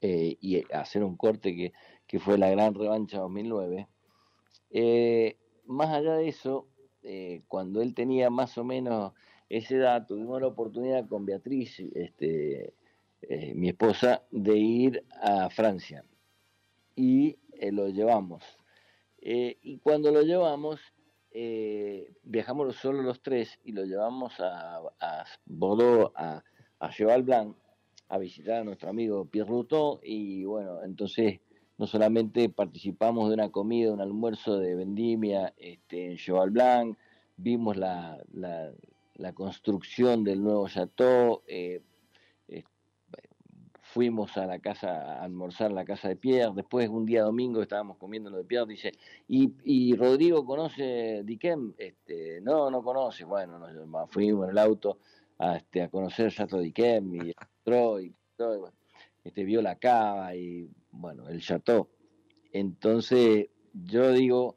eh, 0.00 0.38
y 0.40 0.64
hacer 0.72 1.04
un 1.04 1.16
corte 1.16 1.54
que, 1.54 1.74
que, 2.06 2.18
fue 2.18 2.38
la 2.38 2.48
gran 2.48 2.72
revancha 2.72 3.18
2009. 3.18 3.86
Eh, 4.70 5.36
más 5.66 5.90
allá 5.90 6.14
de 6.14 6.28
eso, 6.28 6.68
cuando 7.46 7.82
él 7.82 7.94
tenía 7.94 8.30
más 8.30 8.58
o 8.58 8.64
menos 8.64 9.12
esa 9.48 9.74
edad 9.74 10.06
tuvimos 10.06 10.40
la 10.40 10.48
oportunidad 10.48 11.06
con 11.08 11.24
Beatriz, 11.24 11.80
este, 11.94 12.74
eh, 13.22 13.54
mi 13.54 13.68
esposa, 13.68 14.22
de 14.30 14.56
ir 14.56 15.04
a 15.20 15.48
Francia 15.50 16.04
y 16.94 17.38
eh, 17.52 17.72
lo 17.72 17.88
llevamos. 17.88 18.42
Eh, 19.20 19.58
y 19.62 19.78
cuando 19.78 20.10
lo 20.10 20.22
llevamos, 20.22 20.80
viajamos 22.22 22.76
solo 22.76 23.02
los 23.02 23.20
tres 23.20 23.60
y 23.62 23.72
lo 23.72 23.84
llevamos 23.84 24.32
a, 24.38 24.80
Bordeaux, 25.44 26.10
a, 26.14 26.42
a 26.78 26.90
Cheval 26.90 27.24
Blanc, 27.24 27.54
a 28.08 28.16
visitar 28.16 28.60
a 28.60 28.64
nuestro 28.64 28.88
amigo 28.88 29.26
Pierre 29.26 29.50
Routot 29.50 30.00
y 30.02 30.44
bueno, 30.44 30.82
entonces 30.82 31.40
no 31.76 31.86
solamente 31.86 32.48
participamos 32.48 33.28
de 33.28 33.34
una 33.34 33.50
comida, 33.50 33.92
un 33.92 34.00
almuerzo 34.00 34.58
de 34.58 34.74
vendimia 34.76 35.52
este, 35.58 36.12
en 36.12 36.16
Cheval 36.16 36.50
Blanc, 36.50 36.96
vimos 37.36 37.76
la, 37.76 38.18
la 38.32 38.72
construcción 39.32 40.24
del 40.24 40.42
nuevo 40.42 40.68
chateau, 40.68 41.42
eh, 41.46 41.82
eh, 42.48 42.64
fuimos 43.80 44.36
a 44.36 44.46
la 44.46 44.58
casa 44.58 44.90
a 44.90 45.22
almorzar 45.22 45.72
la 45.72 45.84
casa 45.84 46.08
de 46.08 46.16
Pierre, 46.16 46.52
después 46.54 46.88
un 46.88 47.06
día 47.06 47.22
domingo 47.22 47.62
estábamos 47.62 47.96
comiendo 47.96 48.30
lo 48.30 48.38
de 48.38 48.44
Pierre, 48.44 48.66
dice, 48.66 48.92
¿y, 49.28 49.94
Rodrigo 49.96 50.44
conoce 50.44 51.22
Diquem? 51.24 51.72
Este, 51.78 52.40
no, 52.42 52.70
no 52.70 52.82
conoce, 52.82 53.24
bueno, 53.24 53.58
nos, 53.58 54.10
fuimos 54.10 54.44
en 54.44 54.50
el 54.50 54.58
auto 54.58 54.98
a, 55.38 55.56
este, 55.56 55.82
a 55.82 55.88
conocer 55.88 56.26
el 56.26 56.32
Chateau 56.32 56.60
Diquem 56.60 57.14
y 57.14 57.32
entró 57.32 58.00
y, 58.00 58.14
todo, 58.36 58.72
este, 59.24 59.44
vio 59.44 59.62
la 59.62 59.76
cava 59.76 60.34
y 60.34 60.68
bueno, 60.90 61.28
el 61.28 61.40
Chateau. 61.40 61.88
Entonces 62.52 63.48
yo 63.72 64.12
digo, 64.12 64.56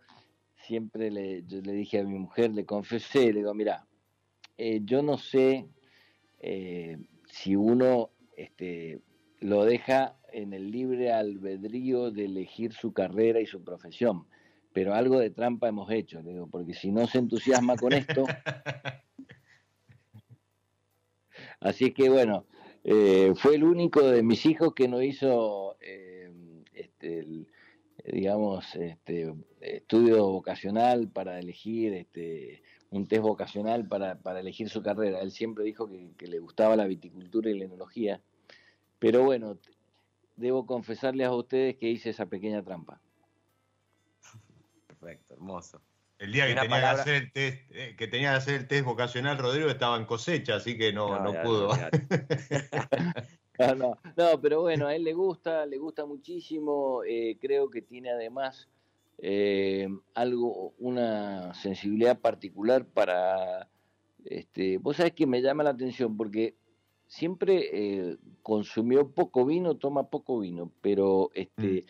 siempre 0.56 1.12
le, 1.12 1.42
le 1.42 1.72
dije 1.74 2.00
a 2.00 2.04
mi 2.04 2.18
mujer, 2.18 2.52
le 2.54 2.66
confesé, 2.66 3.34
le 3.34 3.40
digo, 3.40 3.54
mira, 3.54 3.86
eh, 4.62 4.82
yo 4.84 5.02
no 5.02 5.18
sé 5.18 5.70
eh, 6.42 6.98
si 7.32 7.56
uno 7.56 8.10
este, 8.36 9.00
lo 9.40 9.64
deja 9.64 10.18
en 10.34 10.52
el 10.52 10.70
libre 10.70 11.14
albedrío 11.14 12.12
de 12.12 12.26
elegir 12.26 12.74
su 12.74 12.92
carrera 12.92 13.40
y 13.40 13.46
su 13.46 13.64
profesión, 13.64 14.28
pero 14.74 14.94
algo 14.94 15.18
de 15.18 15.30
trampa 15.30 15.70
hemos 15.70 15.90
hecho, 15.92 16.22
digo, 16.22 16.48
porque 16.48 16.74
si 16.74 16.92
no 16.92 17.08
se 17.08 17.20
entusiasma 17.20 17.78
con 17.78 17.94
esto... 17.94 18.26
Así 21.62 21.92
que 21.92 22.10
bueno, 22.10 22.46
eh, 22.84 23.32
fue 23.36 23.56
el 23.56 23.64
único 23.64 24.02
de 24.10 24.24
mis 24.24 24.46
hijos 24.46 24.74
que 24.74 24.90
no 24.90 25.02
hizo, 25.02 25.78
este, 26.74 27.26
digamos, 28.06 28.76
este, 28.76 29.34
estudio 29.62 30.28
vocacional 30.28 31.10
para 31.10 31.40
elegir 31.40 31.94
este, 31.94 32.62
un 32.92 33.08
test 33.08 33.22
vocacional 33.22 33.88
para, 33.88 34.20
para 34.20 34.40
elegir 34.40 34.70
su 34.70 34.82
carrera. 34.82 35.22
Él 35.22 35.32
siempre 35.32 35.64
dijo 35.64 35.88
que, 35.88 36.28
le 36.28 36.40
gustaba 36.40 36.76
la 36.76 36.86
viticultura 36.86 37.50
y 37.50 37.60
la 37.60 37.66
enología. 37.66 38.22
Pero 38.98 39.24
bueno, 39.24 39.58
debo 40.36 40.66
confesarles 40.66 41.28
a 41.28 41.36
ustedes 41.36 41.78
que 41.78 41.90
hice 41.90 42.10
esa 42.10 42.26
pequeña 42.26 42.64
trampa. 42.64 43.00
Perfecto, 44.88 45.36
hermoso. 45.36 45.82
El 46.18 46.34
día 46.34 46.48
que 46.48 46.56
tenía, 46.56 46.80
que, 46.80 46.86
hacer 46.86 47.16
el 47.16 47.32
test, 47.32 47.72
eh, 47.72 47.96
que 47.98 48.08
tenía 48.08 48.32
que 48.32 48.38
hacer 48.38 48.56
el 48.56 48.68
test 48.68 48.84
vocacional, 48.84 49.38
Rodrigo 49.38 49.70
estaba 49.70 49.96
en 49.96 50.06
cosecha, 50.06 50.56
así 50.56 50.78
que 50.78 50.92
no, 50.92 51.20
no, 51.24 51.42
pudo. 51.44 51.70
No, 53.60 53.98
no, 54.16 54.42
pero 54.42 54.62
bueno, 54.62 54.88
a 54.88 54.96
él 54.96 55.04
le 55.04 55.12
gusta, 55.12 55.66
le 55.66 55.78
gusta 55.78 56.06
muchísimo. 56.06 57.04
Eh, 57.06 57.38
creo 57.42 57.70
que 57.70 57.82
tiene 57.82 58.10
además 58.10 58.70
eh, 59.22 59.88
algo, 60.14 60.74
una 60.78 61.54
sensibilidad 61.54 62.20
particular 62.20 62.86
para. 62.86 63.70
Este, 64.26 64.78
vos 64.78 64.98
sabés 64.98 65.14
que 65.14 65.26
me 65.26 65.42
llama 65.42 65.64
la 65.64 65.70
atención 65.72 66.18
porque 66.18 66.56
siempre 67.08 67.70
eh, 67.72 68.18
consumió 68.44 69.10
poco 69.12 69.46
vino, 69.46 69.78
toma 69.78 70.10
poco 70.10 70.40
vino, 70.40 70.72
pero 70.82 71.32
este, 71.34 71.86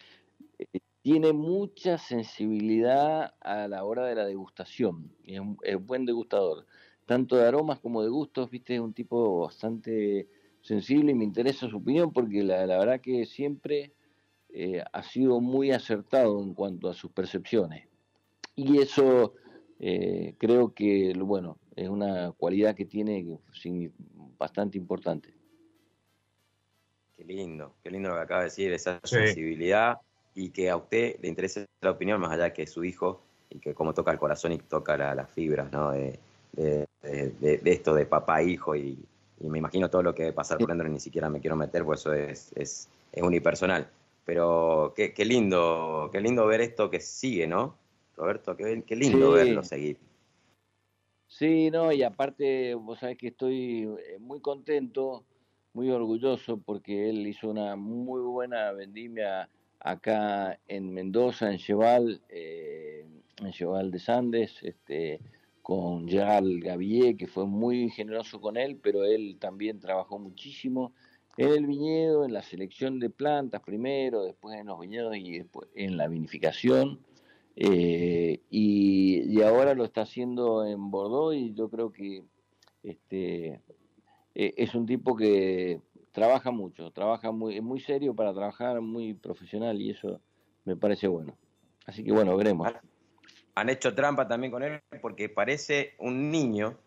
mm. 0.57 0.77
tiene 1.01 1.33
mucha 1.33 1.97
sensibilidad 1.97 3.33
a 3.41 3.67
la 3.67 3.83
hora 3.83 4.05
de 4.05 4.15
la 4.15 4.25
degustación. 4.25 5.11
Es, 5.25 5.41
es 5.63 5.85
buen 5.85 6.05
degustador, 6.05 6.67
tanto 7.05 7.35
de 7.35 7.47
aromas 7.47 7.79
como 7.79 8.03
de 8.03 8.09
gustos, 8.09 8.49
viste, 8.51 8.75
es 8.75 8.79
un 8.79 8.93
tipo 8.93 9.41
bastante 9.41 10.27
sensible 10.61 11.11
y 11.11 11.15
me 11.15 11.23
interesa 11.23 11.69
su 11.69 11.77
opinión 11.77 12.11
porque 12.11 12.43
la, 12.43 12.65
verdad 12.65 13.01
que 13.01 13.25
siempre 13.25 13.93
eh, 14.51 14.83
ha 14.91 15.03
sido 15.03 15.39
muy 15.41 15.71
acertado 15.71 16.41
en 16.41 16.53
cuanto 16.53 16.89
a 16.89 16.93
sus 16.93 17.11
percepciones. 17.11 17.87
Y 18.55 18.79
eso 18.79 19.35
eh, 19.79 20.35
creo 20.37 20.73
que, 20.73 21.13
bueno, 21.17 21.57
es 21.75 21.87
una 21.87 22.31
cualidad 22.31 22.75
que 22.75 22.85
tiene 22.85 23.39
bastante 24.37 24.77
importante. 24.77 25.33
Qué 27.15 27.23
lindo, 27.23 27.75
qué 27.83 27.91
lindo 27.91 28.09
lo 28.09 28.15
que 28.15 28.21
acaba 28.21 28.41
de 28.41 28.45
decir, 28.45 28.73
esa 28.73 28.99
sensibilidad 29.03 29.99
y 30.33 30.49
que 30.49 30.69
a 30.69 30.77
usted 30.77 31.17
le 31.21 31.27
interese 31.27 31.65
la 31.81 31.91
opinión 31.91 32.19
más 32.19 32.31
allá 32.31 32.53
que 32.53 32.65
su 32.65 32.83
hijo 32.83 33.21
y 33.49 33.59
que 33.59 33.73
como 33.73 33.93
toca 33.93 34.11
el 34.11 34.17
corazón 34.17 34.53
y 34.53 34.57
toca 34.57 34.97
las 34.97 35.29
fibras 35.29 35.71
¿no? 35.71 35.91
de, 35.91 36.19
de, 36.53 37.61
esto 37.65 37.93
de 37.93 38.05
papá, 38.05 38.41
hijo 38.41 38.75
y, 38.75 38.97
y 39.41 39.49
me 39.49 39.57
imagino 39.59 39.89
todo 39.89 40.03
lo 40.03 40.15
que 40.15 40.33
pasar 40.33 40.57
por 40.57 40.67
dentro, 40.67 40.87
ni 40.87 40.99
siquiera 40.99 41.29
me 41.29 41.39
quiero 41.39 41.55
meter, 41.55 41.83
pues 41.83 42.01
eso 42.01 42.13
es, 42.13 42.51
es, 42.55 42.89
es 43.11 43.23
unipersonal. 43.23 43.87
Pero 44.29 44.93
qué, 44.95 45.11
qué, 45.11 45.25
lindo, 45.25 46.07
qué 46.11 46.21
lindo 46.21 46.45
ver 46.45 46.61
esto 46.61 46.91
que 46.91 46.99
sigue, 46.99 47.47
¿no? 47.47 47.79
Roberto, 48.15 48.55
qué, 48.55 48.83
qué 48.85 48.95
lindo 48.95 49.31
verlo 49.31 49.63
seguir. 49.63 49.97
Sí, 51.25 51.71
no, 51.71 51.91
y 51.91 52.03
aparte, 52.03 52.75
vos 52.75 52.99
sabés 52.99 53.17
que 53.17 53.29
estoy 53.29 53.85
eh, 53.85 54.19
muy 54.19 54.39
contento, 54.39 55.23
muy 55.73 55.89
orgulloso, 55.89 56.57
porque 56.63 57.09
él 57.09 57.25
hizo 57.25 57.49
una 57.49 57.75
muy 57.75 58.21
buena 58.21 58.71
vendimia 58.71 59.49
acá 59.79 60.59
en 60.67 60.93
Mendoza, 60.93 61.51
en 61.51 61.57
Cheval, 61.57 62.21
eh, 62.29 63.07
en 63.41 63.51
Cheval 63.51 63.89
de 63.89 63.97
Sandes, 63.97 64.61
este, 64.61 65.21
con 65.63 66.07
Gerald 66.07 66.63
Gavillet, 66.63 67.17
que 67.17 67.25
fue 67.25 67.47
muy 67.47 67.89
generoso 67.89 68.39
con 68.39 68.57
él, 68.57 68.79
pero 68.79 69.03
él 69.05 69.37
también 69.39 69.79
trabajó 69.79 70.19
muchísimo 70.19 70.93
en 71.37 71.49
el 71.49 71.65
viñedo, 71.65 72.25
en 72.25 72.33
la 72.33 72.41
selección 72.41 72.99
de 72.99 73.09
plantas 73.09 73.61
primero, 73.61 74.23
después 74.23 74.57
en 74.57 74.67
los 74.67 74.79
viñedos 74.79 75.15
y 75.17 75.39
después 75.39 75.69
en 75.75 75.97
la 75.97 76.07
vinificación. 76.07 76.99
Eh, 77.55 78.41
y, 78.49 79.41
ahora 79.41 79.73
lo 79.73 79.85
está 79.85 80.01
haciendo 80.01 80.65
en 80.65 80.91
Bordeaux 80.91 81.35
y 81.35 81.53
yo 81.53 81.69
creo 81.69 81.91
que 81.91 82.23
este, 82.83 83.61
e, 84.35 84.53
es 84.57 84.75
un 84.75 84.85
tipo 84.85 85.15
que 85.15 85.81
trabaja 86.11 86.51
mucho, 86.51 86.91
trabaja 86.91 87.31
muy, 87.31 87.59
muy 87.61 87.79
serio 87.79 88.13
para 88.13 88.33
trabajar, 88.33 88.81
muy 88.81 89.13
profesional 89.13 89.81
y 89.81 89.91
eso 89.91 90.19
me 90.65 90.75
parece 90.75 91.07
bueno. 91.07 91.37
Así 91.85 92.03
que 92.03 92.11
bueno, 92.11 92.35
veremos 92.37 92.67
han 93.59 93.69
hecho 93.69 93.93
trampa 93.93 94.27
también 94.27 94.51
con 94.51 94.63
él 94.63 94.81
porque 95.01 95.29
parece 95.29 95.95
un 95.99 96.31
niño. 96.31 96.77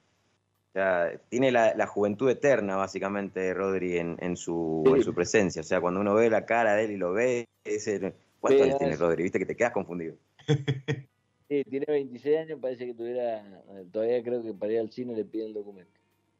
O 0.73 0.75
sea, 0.75 1.13
tiene 1.29 1.53
la, 1.53 1.87
juventud 1.87 2.31
eterna, 2.31 2.77
básicamente, 2.77 3.53
Rodri, 3.53 3.99
en, 3.99 4.37
su, 4.37 4.83
en 4.87 5.03
su 5.03 5.15
presencia. 5.15 5.61
O 5.61 5.65
sea, 5.65 5.81
cuando 5.81 6.01
uno 6.01 6.15
ve 6.15 6.31
la 6.31 6.47
cara 6.47 6.75
de 6.75 6.85
él 6.85 6.93
y 6.93 6.97
lo 6.97 7.13
ve, 7.13 7.47
ese, 7.65 8.15
¿cuántos 8.41 8.63
años 8.63 8.79
tiene 8.79 8.97
Rodri? 8.97 9.23
Viste 9.23 9.39
que 9.39 9.47
te 9.47 9.57
quedas 9.57 9.73
confundido. 9.73 10.17
Sí, 11.49 11.65
tiene 11.65 11.85
26 11.87 12.39
años, 12.39 12.59
parece 12.63 12.87
que 12.87 12.95
tuviera. 12.95 13.45
Todavía 13.93 14.23
creo 14.23 14.43
que 14.43 14.55
para 14.55 14.73
ir 14.73 14.79
al 14.79 14.91
cine 14.91 15.15
le 15.15 15.27
piden 15.27 15.49
el 15.49 15.53
documento. 15.53 15.93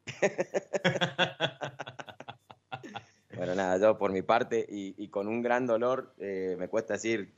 bueno, 3.37 3.53
nada, 3.53 3.77
yo 3.77 3.95
por 3.99 4.11
mi 4.11 4.23
parte 4.23 4.65
y, 4.67 5.07
con 5.09 5.27
un 5.27 5.43
gran 5.43 5.67
dolor 5.67 6.15
eh, 6.17 6.55
me 6.57 6.67
cuesta 6.67 6.95
decir 6.95 7.31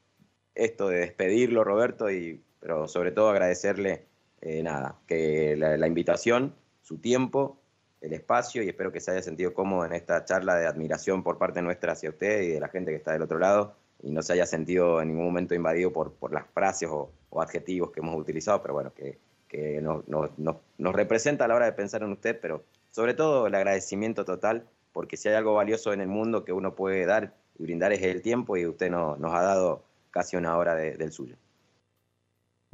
esto 0.53 0.88
de 0.88 0.99
despedirlo, 0.99 1.65
Roberto, 1.65 2.09
y 2.09 2.45
pero 2.65 2.88
sobre 2.88 3.11
todo 3.11 3.30
agradecerle, 3.30 4.07
eh, 4.41 4.63
nada, 4.63 4.95
que 5.05 5.55
la, 5.55 5.85
invitación, 5.85 6.55
su 6.86 6.99
tiempo, 6.99 7.57
el 7.99 8.14
espacio 8.14 8.62
y 8.62 8.70
espero 8.70 8.91
que 8.91 9.02
se 9.02 9.10
haya 9.10 9.24
sentido 9.24 9.56
cómodo 9.56 9.86
en 9.86 9.94
esta 9.94 10.24
charla 10.24 10.56
de 10.56 10.68
admiración 10.68 11.24
por 11.24 11.40
parte 11.40 11.64
nuestra 11.64 11.94
hacia 11.94 12.12
usted 12.12 12.44
y 12.44 12.49
de 12.49 12.60
la 12.60 12.68
gente 12.68 12.91
que 12.91 12.98
está 12.98 13.12
del 13.12 13.24
otro 13.24 13.40
lado 13.40 13.76
y 14.03 14.12
no 14.12 14.22
se 14.22 14.34
haya 14.34 14.45
sentido 14.45 15.02
en 15.02 15.07
ningún 15.07 15.26
momento 15.26 15.56
invadido 15.56 15.91
por, 15.91 16.14
por 16.14 16.32
las 16.32 16.45
frases 16.53 16.90
o, 16.91 17.12
adjetivos 17.38 17.91
que 17.91 17.99
hemos 17.99 18.16
utilizado, 18.16 18.62
pero 18.62 18.76
bueno, 18.76 18.94
que, 18.94 19.18
que 19.49 19.82
nos, 19.82 20.06
nos 20.07 20.95
representa 20.95 21.44
a 21.44 21.48
la 21.49 21.56
hora 21.56 21.66
de 21.66 21.74
pensar 21.74 22.02
en 22.02 22.14
usted, 22.14 22.40
pero 22.40 22.64
sobre 22.91 23.14
todo 23.14 23.48
el 23.48 23.56
agradecimiento 23.56 24.24
total, 24.24 24.70
porque 24.94 25.18
si 25.18 25.28
hay 25.28 25.36
algo 25.36 25.53
valioso 25.53 25.91
en 25.91 25.99
el 25.99 26.07
mundo 26.07 26.45
que 26.45 26.53
uno 26.53 26.76
puede 26.76 27.06
dar 27.06 27.34
y 27.60 27.64
brindar 27.64 27.91
es 27.91 28.02
el 28.03 28.22
tiempo 28.22 28.56
y 28.56 28.66
usted 28.66 28.90
nos 28.90 29.34
ha 29.34 29.41
dado 29.41 29.84
casi 30.12 30.38
una 30.38 30.56
hora 30.56 30.76
del 30.76 31.12
suyo. 31.12 31.36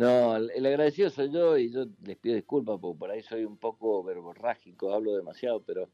No, 0.02 0.36
el 0.36 0.66
agradecido 0.66 1.12
soy 1.12 1.30
yo 1.32 1.60
y 1.60 1.72
yo 1.72 1.86
les 2.04 2.18
pido 2.18 2.34
disculpas 2.34 2.80
porque 2.82 2.98
por 2.98 3.12
ahí 3.12 3.22
soy 3.22 3.46
un 3.46 3.58
poco 3.58 4.04
verborrágico, 4.04 4.92
hablo 4.92 5.16
demasiado, 5.16 5.62
pero 5.62 5.92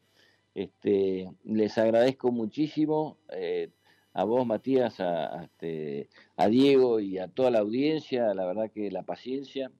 este, 0.55 1.29
les 1.43 1.77
agradezco 1.77 2.31
muchísimo 2.31 3.17
eh, 3.33 3.69
a 4.13 4.23
vos, 4.23 4.47
Matías, 4.47 5.01
a, 5.01 5.43
este, 5.43 6.07
a 6.37 6.47
Diego 6.47 7.01
y 7.01 7.17
a 7.17 7.27
toda 7.27 7.51
la 7.51 7.59
audiencia, 7.59 8.33
la 8.33 8.45
verdad 8.45 8.71
que 8.71 8.89
la 8.91 9.03
paciencia. 9.03 9.73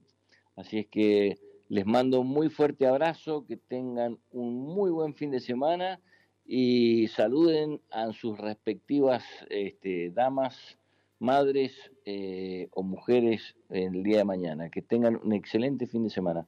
Así 0.57 0.79
es 0.79 0.87
que 0.87 1.37
les 1.69 1.85
mando 1.85 2.19
un 2.19 2.27
muy 2.27 2.49
fuerte 2.49 2.85
abrazo, 2.85 3.45
que 3.45 3.55
tengan 3.55 4.19
un 4.31 4.55
muy 4.57 4.91
buen 4.91 5.15
fin 5.15 5.31
de 5.31 5.39
semana 5.39 6.01
y 6.45 7.07
saluden 7.07 7.79
a 7.91 8.11
sus 8.11 8.37
respectivas 8.37 9.23
este, 9.49 10.11
damas 10.11 10.77
madres 11.19 11.73
eh, 12.05 12.67
o 12.71 12.83
mujeres 12.83 13.55
el 13.69 14.03
día 14.03 14.17
de 14.17 14.25
mañana. 14.25 14.69
Que 14.69 14.81
tengan 14.81 15.19
un 15.23 15.33
excelente 15.33 15.87
fin 15.87 16.03
de 16.03 16.09
semana. 16.09 16.47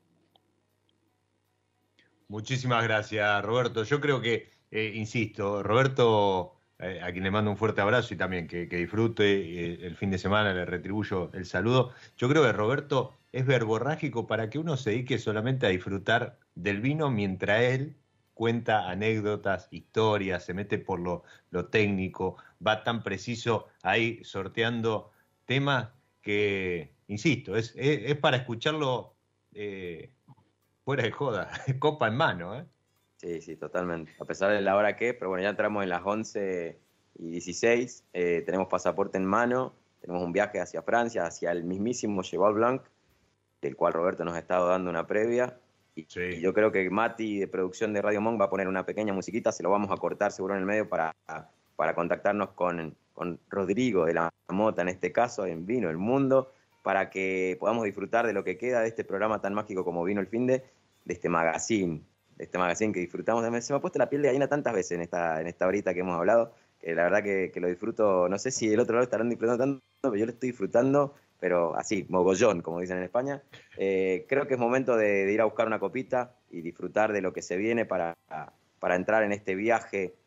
Muchísimas 2.28 2.84
gracias, 2.84 3.44
Roberto. 3.44 3.84
Yo 3.84 4.00
creo 4.00 4.22
que, 4.22 4.50
eh, 4.72 4.94
insisto, 4.96 5.64
Roberto, 5.64 6.62
eh, 6.78 7.00
a 7.02 7.12
quien 7.12 7.24
le 7.24 7.32
mando 7.32 7.50
un 7.50 7.58
fuerte 7.58 7.82
abrazo 7.82 8.14
y 8.14 8.18
también 8.18 8.48
que, 8.48 8.68
disfrute 8.68 9.86
el 9.86 9.96
fin 9.96 10.12
de 10.12 10.20
semana, 10.20 10.54
le 10.54 10.66
retribuyo 10.66 11.32
el 11.34 11.46
saludo. 11.46 11.91
Yo 12.18 12.30
creo 12.30 12.44
que 12.44 12.54
Roberto 12.54 13.18
es 13.32 13.46
verborrágico 13.46 14.28
para 14.28 14.50
que 14.50 14.60
uno 14.60 14.78
se 14.78 14.91
dedique 14.91 15.18
solamente 15.18 15.66
a 15.66 15.70
disfrutar 15.70 16.38
del 16.56 16.82
vino 16.82 17.10
mientras 17.10 17.62
él 17.62 17.96
cuenta 18.40 18.90
anécdotas, 18.90 19.68
historias, 19.70 20.46
se 20.46 20.54
mete 20.54 20.78
por 20.78 21.02
lo, 21.02 21.24
técnico, 21.66 22.38
va 22.65 22.84
tan 22.84 23.03
preciso 23.03 23.68
ahí 23.84 24.23
sorteando 24.23 25.11
temas 25.45 25.90
que, 26.22 26.94
insisto, 27.07 27.56
es, 27.56 27.73
es, 27.76 28.15
para 28.18 28.38
escucharlo 28.38 29.15
eh, 29.53 30.11
fuera 30.84 31.03
de 31.03 31.11
joda, 31.11 31.49
copa 31.80 32.07
en 32.07 32.15
mano. 32.15 32.56
¿eh? 32.56 32.65
Sí, 33.18 33.41
sí, 33.41 33.56
totalmente. 33.56 34.11
A 34.19 34.26
pesar 34.26 34.52
de 34.52 34.61
la 34.61 34.76
hora 34.76 34.95
que, 34.95 35.14
pero 35.14 35.30
bueno, 35.30 35.44
ya 35.44 35.49
entramos 35.49 35.84
en 35.84 35.90
las 35.90 36.02
11 36.03 36.80
y 37.15 37.31
16, 37.31 38.06
eh, 38.14 38.44
tenemos 38.45 38.68
pasaporte 38.68 39.18
en 39.18 39.26
mano, 39.26 39.76
tenemos 40.02 40.23
un 40.23 40.31
viaje 40.31 40.60
hacia 40.60 40.81
Francia, 40.81 41.26
hacia 41.26 41.52
el 41.52 41.64
mismísimo 41.64 42.23
Cheval 42.23 42.53
Blanc, 42.53 42.84
del 43.61 43.76
cual 43.76 43.94
Roberto 43.94 44.23
nos 44.23 44.36
ha 44.36 44.40
estado 44.40 44.68
dando 44.68 44.90
una 44.90 45.07
previa. 45.07 45.60
Y, 45.95 46.06
yo 46.40 46.53
creo 46.53 46.72
que 46.72 46.90
Mati 46.90 47.40
de 47.40 47.48
producción 47.48 47.91
de 47.91 48.02
Radio 48.02 48.22
Monk 48.22 48.40
va 48.40 48.45
a 48.45 48.49
poner 48.49 48.68
una 48.68 48.86
pequeña 48.86 49.14
musiquita, 49.14 49.52
se 49.52 49.64
lo 49.64 49.69
vamos 49.69 49.91
a 49.91 49.98
cortar 49.98 50.31
seguro 50.31 50.53
en 50.53 50.61
el 50.61 50.65
medio 50.65 50.88
para, 50.88 51.14
para 51.80 51.95
contactarnos 51.95 52.49
con, 52.49 52.93
con 53.14 53.39
Rodrigo 53.49 54.06
de 54.06 54.14
la 54.14 54.30
Mota, 54.49 54.81
en 54.81 54.89
este 54.89 55.14
caso, 55.14 55.45
en 55.45 55.65
Vino 55.65 55.89
el 55.89 55.95
Mundo, 55.95 56.51
para 56.84 57.10
que 57.10 57.56
podamos 57.57 57.85
disfrutar 57.85 58.27
de 58.27 58.34
lo 58.34 58.43
que 58.43 58.57
queda 58.57 58.81
de 58.81 58.89
este 58.89 59.06
programa 59.06 59.39
tan 59.39 59.53
mágico 59.53 59.85
como 59.85 60.03
Vino 60.03 60.19
el 60.19 60.27
Fin 60.27 60.45
de, 60.45 60.65
de 61.06 61.14
este 61.14 61.30
magazine, 61.30 62.01
de 62.35 62.43
este 62.43 62.57
magazine 62.57 62.91
que 62.91 62.99
disfrutamos. 62.99 63.45
Se 63.64 63.72
me 63.72 63.77
ha 63.77 63.80
puesto 63.80 63.97
la 63.97 64.10
piel 64.10 64.23
de 64.23 64.27
gallina 64.27 64.49
tantas 64.49 64.73
veces 64.73 64.91
en 64.91 65.03
esta, 65.03 65.39
en 65.39 65.47
esta 65.47 65.68
horita 65.68 65.93
que 65.93 66.01
hemos 66.01 66.18
hablado, 66.18 66.51
que 66.81 66.93
la 66.93 67.03
verdad 67.03 67.23
que, 67.23 67.49
que 67.53 67.61
lo 67.61 67.69
disfruto, 67.69 68.27
no 68.27 68.38
sé 68.38 68.51
si 68.51 68.73
el 68.73 68.81
otro 68.81 68.95
lado 68.95 69.06
estarán 69.06 69.30
disfrutando 69.30 69.80
pero 70.01 70.15
yo 70.18 70.26
lo 70.26 70.34
estoy 70.34 70.49
disfrutando 70.49 71.15
pero 71.39 71.77
así, 71.77 72.06
mogollón, 72.10 72.61
como 72.61 72.81
dicen 72.81 72.97
en 72.97 73.03
España. 73.03 73.41
Eh, 73.77 74.26
creo 74.27 74.47
que 74.47 74.56
es 74.56 74.60
momento 74.60 74.97
de, 74.97 75.31
ir 75.31 75.39
a 75.39 75.45
buscar 75.45 75.68
una 75.68 75.80
copita 75.80 76.35
y 76.51 76.60
disfrutar 76.60 77.14
de 77.14 77.22
lo 77.22 77.31
que 77.31 77.41
se 77.41 77.56
viene 77.56 77.85
para, 77.85 78.18
para 78.81 78.95
entrar 78.97 79.23
en 79.23 79.31
este 79.31 79.56
viaje 79.56 80.19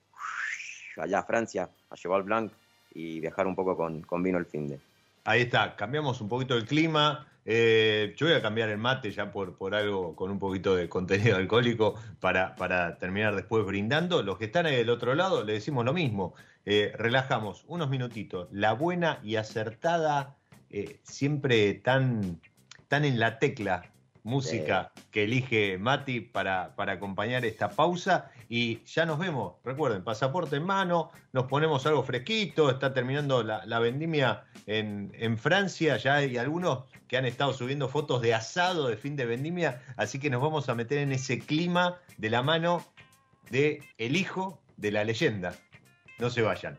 allá 0.98 1.20
a 1.20 1.24
Francia, 1.24 1.70
a 1.90 1.94
Cheval 1.96 2.22
Blanc 2.22 2.52
y 2.94 3.20
viajar 3.20 3.46
un 3.46 3.54
poco 3.54 3.76
con, 3.76 4.02
con 4.02 4.22
vino 4.22 4.38
el 4.38 4.46
fin 4.46 4.68
de. 4.68 4.78
Ahí 5.24 5.42
está, 5.42 5.76
cambiamos 5.76 6.20
un 6.20 6.28
poquito 6.28 6.56
el 6.56 6.64
clima, 6.64 7.26
Eh, 7.44 8.14
yo 8.16 8.26
voy 8.26 8.36
a 8.36 8.42
cambiar 8.42 8.68
el 8.68 8.78
mate 8.78 9.10
ya 9.10 9.32
por, 9.32 9.56
por 9.56 9.74
algo 9.74 10.14
con 10.14 10.30
un 10.30 10.38
poquito 10.38 10.76
de 10.76 10.88
contenido 10.88 11.36
alcohólico 11.42 11.94
para, 12.20 12.54
para 12.54 12.98
terminar 12.98 13.34
después 13.34 13.64
brindando. 13.64 14.22
Los 14.22 14.38
que 14.38 14.44
están 14.46 14.66
ahí 14.66 14.76
del 14.76 14.90
otro 14.90 15.14
lado 15.14 15.42
le 15.44 15.54
decimos 15.54 15.84
lo 15.84 15.92
mismo. 15.92 16.34
Eh, 16.64 16.92
relajamos 16.96 17.64
unos 17.66 17.90
minutitos. 17.90 18.48
La 18.52 18.74
buena 18.74 19.18
y 19.24 19.36
acertada, 19.36 20.36
eh, 20.70 21.00
siempre 21.02 21.74
tan, 21.74 22.40
tan 22.86 23.04
en 23.04 23.18
la 23.18 23.38
tecla 23.40 23.91
música 24.24 24.92
que 25.10 25.24
elige 25.24 25.78
Mati 25.78 26.20
para, 26.20 26.74
para 26.76 26.92
acompañar 26.92 27.44
esta 27.44 27.70
pausa. 27.70 28.30
Y 28.48 28.82
ya 28.84 29.06
nos 29.06 29.18
vemos, 29.18 29.54
recuerden, 29.64 30.04
pasaporte 30.04 30.56
en 30.56 30.64
mano, 30.64 31.10
nos 31.32 31.46
ponemos 31.46 31.86
algo 31.86 32.02
fresquito, 32.02 32.70
está 32.70 32.92
terminando 32.92 33.42
la, 33.42 33.78
vendimia 33.78 34.44
en, 34.66 35.10
en, 35.18 35.38
Francia, 35.38 35.96
ya 35.96 36.16
hay 36.16 36.36
algunos 36.36 36.84
que 37.08 37.16
han 37.16 37.24
estado 37.24 37.54
subiendo 37.54 37.88
fotos 37.88 38.20
de 38.20 38.34
asado 38.34 38.88
de 38.88 38.96
fin 38.96 39.16
de 39.16 39.24
vendimia, 39.24 39.82
así 39.96 40.18
que 40.18 40.30
nos 40.30 40.42
vamos 40.42 40.68
a 40.68 40.74
meter 40.74 40.98
en 40.98 41.12
ese 41.12 41.38
clima 41.38 41.98
de 42.18 42.30
la 42.30 42.42
mano 42.42 42.84
de 43.50 43.82
el 43.98 44.16
hijo 44.16 44.60
de 44.76 44.92
la 44.92 45.04
leyenda. 45.04 45.54
No 46.18 46.30
se 46.30 46.42
vayan. 46.42 46.78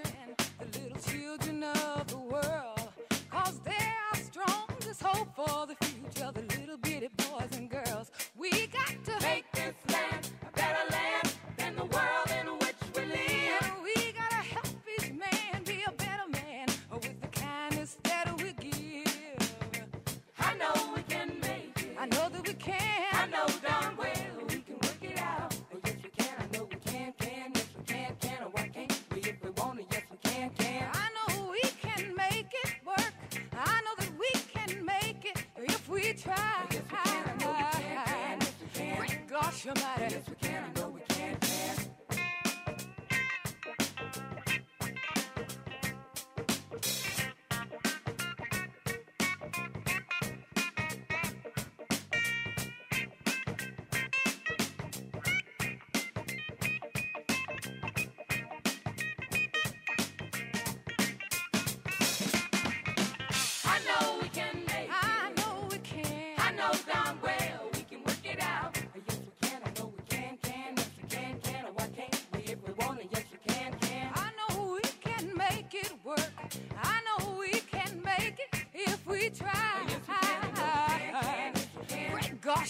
your 39.75 39.83
body. 39.85 40.40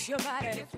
We 0.09 0.70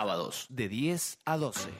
sábados 0.00 0.44
de 0.50 0.68
10 0.68 1.20
a 1.24 1.38
12. 1.38 1.70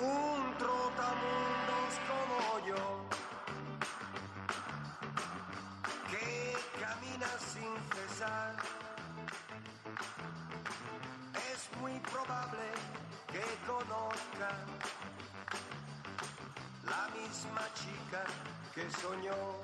Un 0.00 0.42
trotamundos 0.58 1.92
como 2.10 2.66
yo, 2.66 3.06
que 6.10 6.52
camina 6.82 7.30
sin 7.38 7.72
cesar. 7.94 8.56
Es 11.52 11.60
muy 11.80 11.92
probable 12.00 12.66
que 13.30 13.44
conozca 13.70 14.50
la 16.86 17.02
misma 17.16 17.62
chica 17.80 18.24
que 18.74 18.90
soñó. 19.00 19.60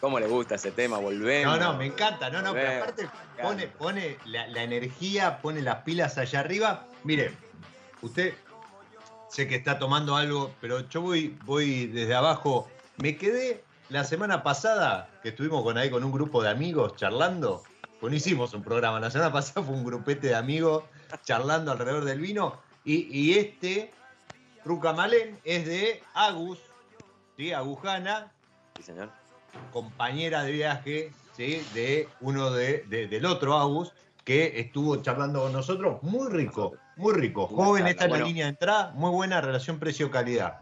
¿Cómo 0.00 0.18
le 0.18 0.26
gusta 0.26 0.54
ese 0.54 0.70
tema? 0.70 0.96
Volvemos. 0.96 1.58
No, 1.58 1.72
no, 1.72 1.78
me 1.78 1.84
encanta. 1.84 2.30
No, 2.30 2.40
no, 2.40 2.54
Volvemos. 2.54 2.70
pero 2.70 2.82
aparte 2.84 3.19
pone, 3.42 3.66
pone 3.66 4.16
la, 4.24 4.46
la 4.48 4.62
energía, 4.62 5.38
pone 5.40 5.60
las 5.62 5.76
pilas 5.82 6.18
allá 6.18 6.40
arriba. 6.40 6.86
Mire, 7.04 7.32
usted 8.02 8.34
sé 9.28 9.46
que 9.48 9.56
está 9.56 9.78
tomando 9.78 10.16
algo, 10.16 10.54
pero 10.60 10.88
yo 10.88 11.00
voy, 11.02 11.36
voy 11.44 11.86
desde 11.86 12.14
abajo. 12.14 12.68
Me 12.96 13.16
quedé 13.16 13.64
la 13.88 14.04
semana 14.04 14.42
pasada 14.42 15.08
que 15.22 15.30
estuvimos 15.30 15.62
con 15.62 15.78
ahí 15.78 15.90
con 15.90 16.04
un 16.04 16.12
grupo 16.12 16.42
de 16.42 16.50
amigos 16.50 16.96
charlando. 16.96 17.62
Pues 18.00 18.10
no 18.10 18.16
hicimos 18.16 18.54
un 18.54 18.62
programa, 18.62 18.98
la 18.98 19.10
semana 19.10 19.30
pasada 19.32 19.64
fue 19.66 19.74
un 19.74 19.84
grupete 19.84 20.28
de 20.28 20.34
amigos 20.34 20.84
charlando 21.24 21.72
alrededor 21.72 22.04
del 22.04 22.20
vino. 22.20 22.58
Y, 22.84 23.06
y 23.16 23.38
este, 23.38 23.92
Rucamalén, 24.64 25.38
es 25.44 25.66
de 25.66 26.02
Agus, 26.14 26.58
¿sí? 27.36 27.52
Agujana, 27.52 28.32
Sí, 28.76 28.82
señor. 28.84 29.10
compañera 29.72 30.42
de 30.44 30.52
viaje 30.52 31.12
¿sí? 31.40 31.62
de 31.72 32.06
uno 32.20 32.50
de, 32.50 32.84
de- 32.88 33.06
del 33.08 33.24
otro 33.24 33.54
Agus 33.56 33.94
que 34.24 34.60
estuvo 34.60 34.96
charlando 34.96 35.40
con 35.42 35.52
nosotros. 35.54 36.02
Muy 36.02 36.30
rico, 36.30 36.74
muy 36.96 37.14
rico. 37.14 37.46
Joven, 37.46 37.86
está 37.86 38.04
en 38.04 38.12
la 38.12 38.18
línea 38.18 38.44
de 38.44 38.50
entrada, 38.50 38.92
muy 38.94 39.10
buena 39.10 39.40
relación 39.40 39.78
precio-calidad. 39.78 40.60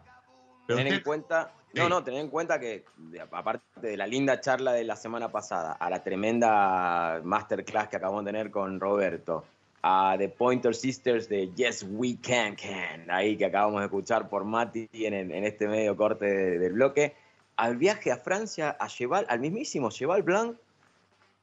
Tener 0.69 0.87
en 0.87 1.01
cuenta, 1.03 1.51
no, 1.75 1.83
Sí. 1.85 1.89
no, 1.91 2.05
tener 2.05 2.21
en 2.21 2.29
cuenta 2.29 2.61
que 2.61 2.85
aparte 3.33 3.65
de 3.81 3.97
la 3.97 4.07
linda 4.07 4.41
charla 4.41 4.73
de 4.73 4.85
la 4.85 4.95
semana 4.95 5.33
pasada, 5.33 5.73
a 5.73 5.91
la 5.91 6.03
tremenda 6.05 7.21
masterclass 7.25 7.89
que 7.89 7.97
acabamos 7.97 8.25
de 8.25 8.31
tener 8.31 8.51
con 8.53 8.79
Roberto, 8.79 9.45
a 9.83 10.15
The 10.17 10.29
Pointer 10.29 10.75
Sisters 10.77 11.29
de 11.29 11.51
Yes 11.57 11.85
We 11.91 12.19
Can 12.23 12.55
Can, 12.55 13.11
ahí 13.11 13.37
que 13.37 13.47
acabamos 13.47 13.81
de 13.81 13.87
escuchar 13.87 14.29
por 14.29 14.45
Mati 14.45 14.89
en, 14.93 15.15
en 15.15 15.45
este 15.45 15.67
medio 15.67 15.97
corte 15.97 16.27
de- 16.27 16.59
del 16.61 16.73
bloque, 16.75 17.17
al 17.57 17.77
viaje 17.77 18.13
a 18.13 18.19
Francia 18.19 18.77
a 18.79 18.87
Cheval, 18.87 19.27
al 19.29 19.41
mismísimo 19.41 19.91
Cheval 19.91 20.23
Blanc, 20.23 20.57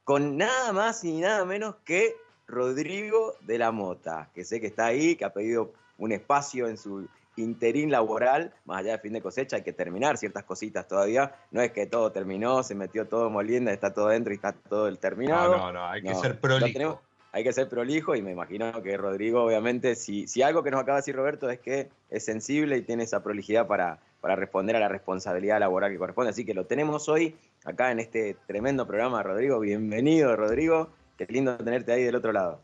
con 0.06 0.38
nada 0.38 0.72
más 0.72 1.03
y 1.03 1.19
nada 1.19 1.44
menos 1.44 1.76
que 1.84 2.15
Rodrigo 2.48 3.34
de 3.41 3.57
la 3.57 3.72
Mota, 3.72 4.30
que 4.34 4.45
sé 4.45 4.61
que 4.61 4.68
está 4.68 4.86
ahí, 4.86 5.15
que 5.15 5.26
ha 5.26 5.34
pedido 5.34 5.73
un 5.98 6.11
espacio 6.14 6.68
en 6.68 6.77
su 6.77 7.07
interín 7.38 7.91
laboral, 7.91 8.53
más 8.65 8.80
allá 8.80 8.94
de 8.94 8.99
fin 8.99 9.11
de 9.14 9.22
cosecha, 9.22 9.57
hay 9.57 9.64
que 9.64 9.73
terminar 9.73 10.18
ciertas 10.18 10.44
cositas 10.45 10.88
todavía. 10.88 11.36
No 11.52 11.61
es 11.61 11.72
que 11.72 11.86
todo 11.86 12.11
terminó, 12.11 12.64
se 12.64 12.76
metió 12.76 13.07
todo 13.07 13.30
molienda, 13.30 13.73
está 13.73 13.94
todo 13.94 14.07
dentro 14.07 14.32
y 14.32 14.38
está 14.38 14.53
todo 14.53 14.88
el 14.88 14.99
terminado. 14.99 15.57
No, 15.57 15.72
no, 15.72 15.73
no, 15.73 15.86
hay 15.88 16.02
que 16.02 16.15
ser 16.15 16.40
prolijo. 16.40 16.72
tenemos- 16.72 16.99
hay 17.34 17.44
que 17.44 17.52
ser 17.52 17.68
prolijo 17.68 18.15
y 18.15 18.22
me 18.22 18.32
imagino 18.32 18.82
que 18.82 18.95
Rodrigo, 18.95 19.44
obviamente, 19.44 19.95
si, 19.95 20.26
si 20.26 20.41
algo 20.41 20.64
que 20.64 20.72
nos 20.72 20.80
acaba 20.82 20.98
de 20.98 21.02
decir 21.02 21.15
Roberto 21.18 21.49
es 21.49 21.60
que 21.60 21.90
es 22.10 22.23
sensible 22.23 22.77
y 22.77 22.82
tiene 22.84 23.03
esa 23.03 23.22
prolijidad 23.23 23.68
para, 23.68 23.99
para 24.22 24.38
responder 24.38 24.77
a 24.77 24.80
la 24.80 24.88
responsabilidad 24.88 25.60
laboral 25.60 25.91
que 25.91 25.98
corresponde. 25.98 26.30
Así 26.30 26.45
que 26.45 26.53
lo 26.53 26.65
tenemos 26.65 27.10
hoy 27.10 27.36
acá 27.66 27.92
en 27.92 28.00
este 28.00 28.38
tremendo 28.48 28.88
programa, 28.88 29.22
Rodrigo. 29.24 29.60
Bienvenido, 29.60 30.36
Rodrigo. 30.36 30.94
Qué 31.18 31.26
lindo 31.28 31.58
tenerte 31.58 31.92
ahí 31.92 32.04
del 32.04 32.16
otro 32.16 32.32
lado. 32.32 32.62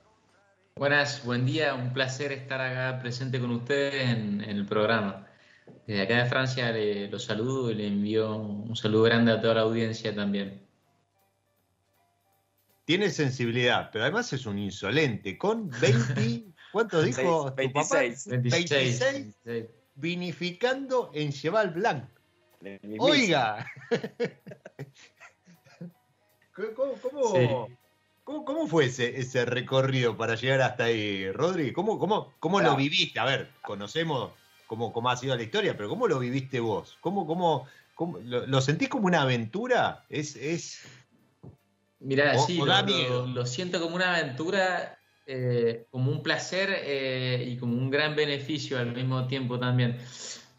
Buenas, 0.75 1.25
buen 1.25 1.45
día, 1.45 1.73
un 1.73 1.91
placer 1.91 2.31
estar 2.31 2.61
acá 2.61 2.99
presente 3.01 3.39
con 3.39 3.51
ustedes 3.51 4.09
en, 4.09 4.41
en 4.41 4.57
el 4.57 4.65
programa. 4.65 5.27
Desde 5.85 6.03
acá 6.03 6.23
de 6.23 6.29
Francia 6.29 6.71
le, 6.71 7.09
los 7.09 7.25
saludo 7.25 7.71
y 7.71 7.75
le 7.75 7.87
envío 7.87 8.35
un 8.37 8.75
saludo 8.75 9.03
grande 9.03 9.31
a 9.31 9.41
toda 9.41 9.55
la 9.55 9.61
audiencia 9.61 10.15
también. 10.15 10.61
Tiene 12.85 13.09
sensibilidad, 13.09 13.89
pero 13.91 14.05
además 14.05 14.31
es 14.33 14.45
un 14.45 14.59
insolente. 14.59 15.37
Con 15.37 15.69
20, 15.69 16.45
¿cuánto 16.71 17.01
dijo 17.01 17.49
tu 17.51 17.55
26. 17.55 17.73
papá? 17.73 18.01
26. 18.01 18.27
26 18.27 18.99
26. 19.45 19.69
vinificando 19.95 21.11
en 21.13 21.31
Cheval 21.31 21.71
Blanc. 21.71 22.05
Oiga. 22.99 23.65
¿Cómo, 26.75 26.93
cómo- 27.01 27.35
Sí. 27.35 27.47
cómo- 28.23 28.45
cómo 28.45 28.67
fue 28.67 28.85
ese, 28.85 29.19
ese 29.19 29.45
recorrido 29.45 30.15
para 30.17 30.35
llegar 30.35 30.61
hasta 30.61 30.85
ahí, 30.85 31.31
Rodri? 31.31 31.73
¿Cómo, 31.73 31.97
cómo, 31.97 32.33
cómo 32.39 32.59
lo 32.61 32.75
viviste? 32.75 33.19
A 33.19 33.25
ver, 33.25 33.49
conocemos 33.61 34.31
cómo, 34.67 34.93
cómo 34.93 35.09
ha 35.09 35.17
sido 35.17 35.35
la 35.35 35.43
historia, 35.43 35.75
pero 35.75 35.89
¿cómo 35.89 36.07
lo 36.07 36.19
viviste 36.19 36.59
vos? 36.59 36.97
¿Cómo, 37.01 37.25
cómo, 37.25 37.67
cómo- 37.95 38.19
lo, 38.19 38.45
lo 38.45 38.61
sentís 38.61 38.89
como 38.89 39.07
una 39.07 39.21
aventura? 39.21 40.05
Es, 40.09 40.35
es 40.35 40.81
Mirá, 41.99 42.33
O- 42.35 42.45
sí, 42.45 42.59
o 42.59 42.65
lo 43.27 43.45
siento 43.45 43.79
como 43.79 43.95
una 43.95 44.15
aventura, 44.15 44.99
eh, 45.25 45.85
como 45.91 46.11
un 46.11 46.23
placer 46.23 46.69
eh, 46.83 47.45
y 47.47 47.57
como 47.57 47.77
un 47.77 47.91
gran 47.91 48.15
beneficio 48.15 48.79
al 48.79 48.93
mismo 48.93 49.27
tiempo 49.27 49.59
también. 49.59 49.97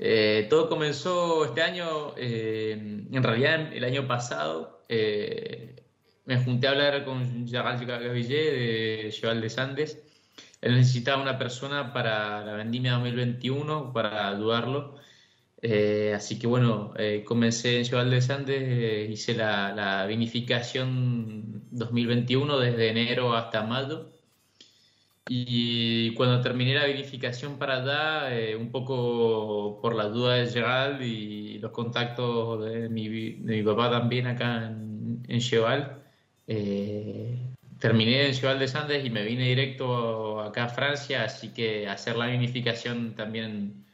Eh, 0.05 0.49
todo 0.51 0.69
comenzó 0.69 1.45
este 1.45 1.63
año, 1.63 2.13
eh, 2.17 2.73
en 2.73 3.23
realidad 3.23 3.73
el 3.73 3.85
año 3.85 4.09
pasado, 4.09 4.81
eh, 4.89 5.77
me 6.25 6.43
junté 6.43 6.67
a 6.67 6.71
hablar 6.71 7.05
con 7.05 7.47
Gerard 7.47 7.87
Gavillé 7.87 8.51
de 8.51 9.11
Cheval 9.13 9.41
de 9.41 9.49
Sandes. 9.49 10.03
Él 10.61 10.75
necesitaba 10.75 11.23
una 11.23 11.39
persona 11.39 11.93
para 11.93 12.45
la 12.45 12.55
vendimia 12.55 12.95
2021, 12.95 13.93
para 13.93 14.29
ayudarlo. 14.29 14.97
Eh, 15.63 16.13
así 16.17 16.39
que 16.39 16.49
bueno, 16.49 16.93
eh, 16.99 17.23
comencé 17.25 17.79
en 17.79 17.85
Cheval 17.85 18.11
de 18.11 18.23
Sandes, 18.23 18.61
eh, 18.61 19.09
hice 19.09 19.35
la, 19.35 19.73
la 19.73 20.07
vinificación 20.07 21.69
2021 21.71 22.59
desde 22.59 22.91
enero 22.91 23.35
hasta 23.37 23.63
mayo. 23.63 24.12
Y 25.29 26.15
cuando 26.15 26.41
terminé 26.41 26.75
la 26.75 26.87
vinificación 26.87 27.59
para 27.59 27.77
allá, 27.83 28.37
eh, 28.37 28.57
un 28.57 28.71
poco 28.73 29.81
por 29.81 29.95
la 29.95 30.05
duda 30.09 30.35
de 30.35 30.49
Gerald 30.49 31.01
y 31.03 31.59
los 31.59 31.71
contactos 31.71 32.65
de 32.65 32.89
mi, 32.89 33.09
de 33.09 33.57
mi 33.57 33.63
papá 33.63 33.91
también 33.91 34.27
acá 34.27 34.67
en, 34.67 35.23
en 35.29 35.41
Cheval, 35.41 36.03
eh, 36.47 37.39
terminé 37.79 38.27
en 38.27 38.35
Cheval 38.35 38.59
de 38.59 38.69
Sandes 38.69 39.05
y 39.05 39.11
me 39.11 39.25
vine 39.25 39.45
directo 39.45 40.41
acá 40.41 40.65
a 40.65 40.69
Francia, 40.69 41.25
así 41.25 41.49
que 41.53 41.89
hacer 41.89 42.17
la 42.17 42.27
vinificación 42.27 43.15
también 43.15 43.87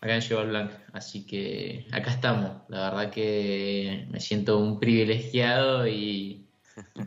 acá 0.00 0.14
en 0.16 0.20
Cheval 0.22 0.48
Blanc. 0.48 0.72
Así 0.92 1.26
que 1.26 1.86
acá 1.92 2.10
estamos. 2.12 2.62
La 2.68 2.90
verdad 2.90 3.10
que 3.10 4.06
me 4.10 4.20
siento 4.20 4.58
un 4.58 4.78
privilegiado 4.80 5.86
y 5.88 6.46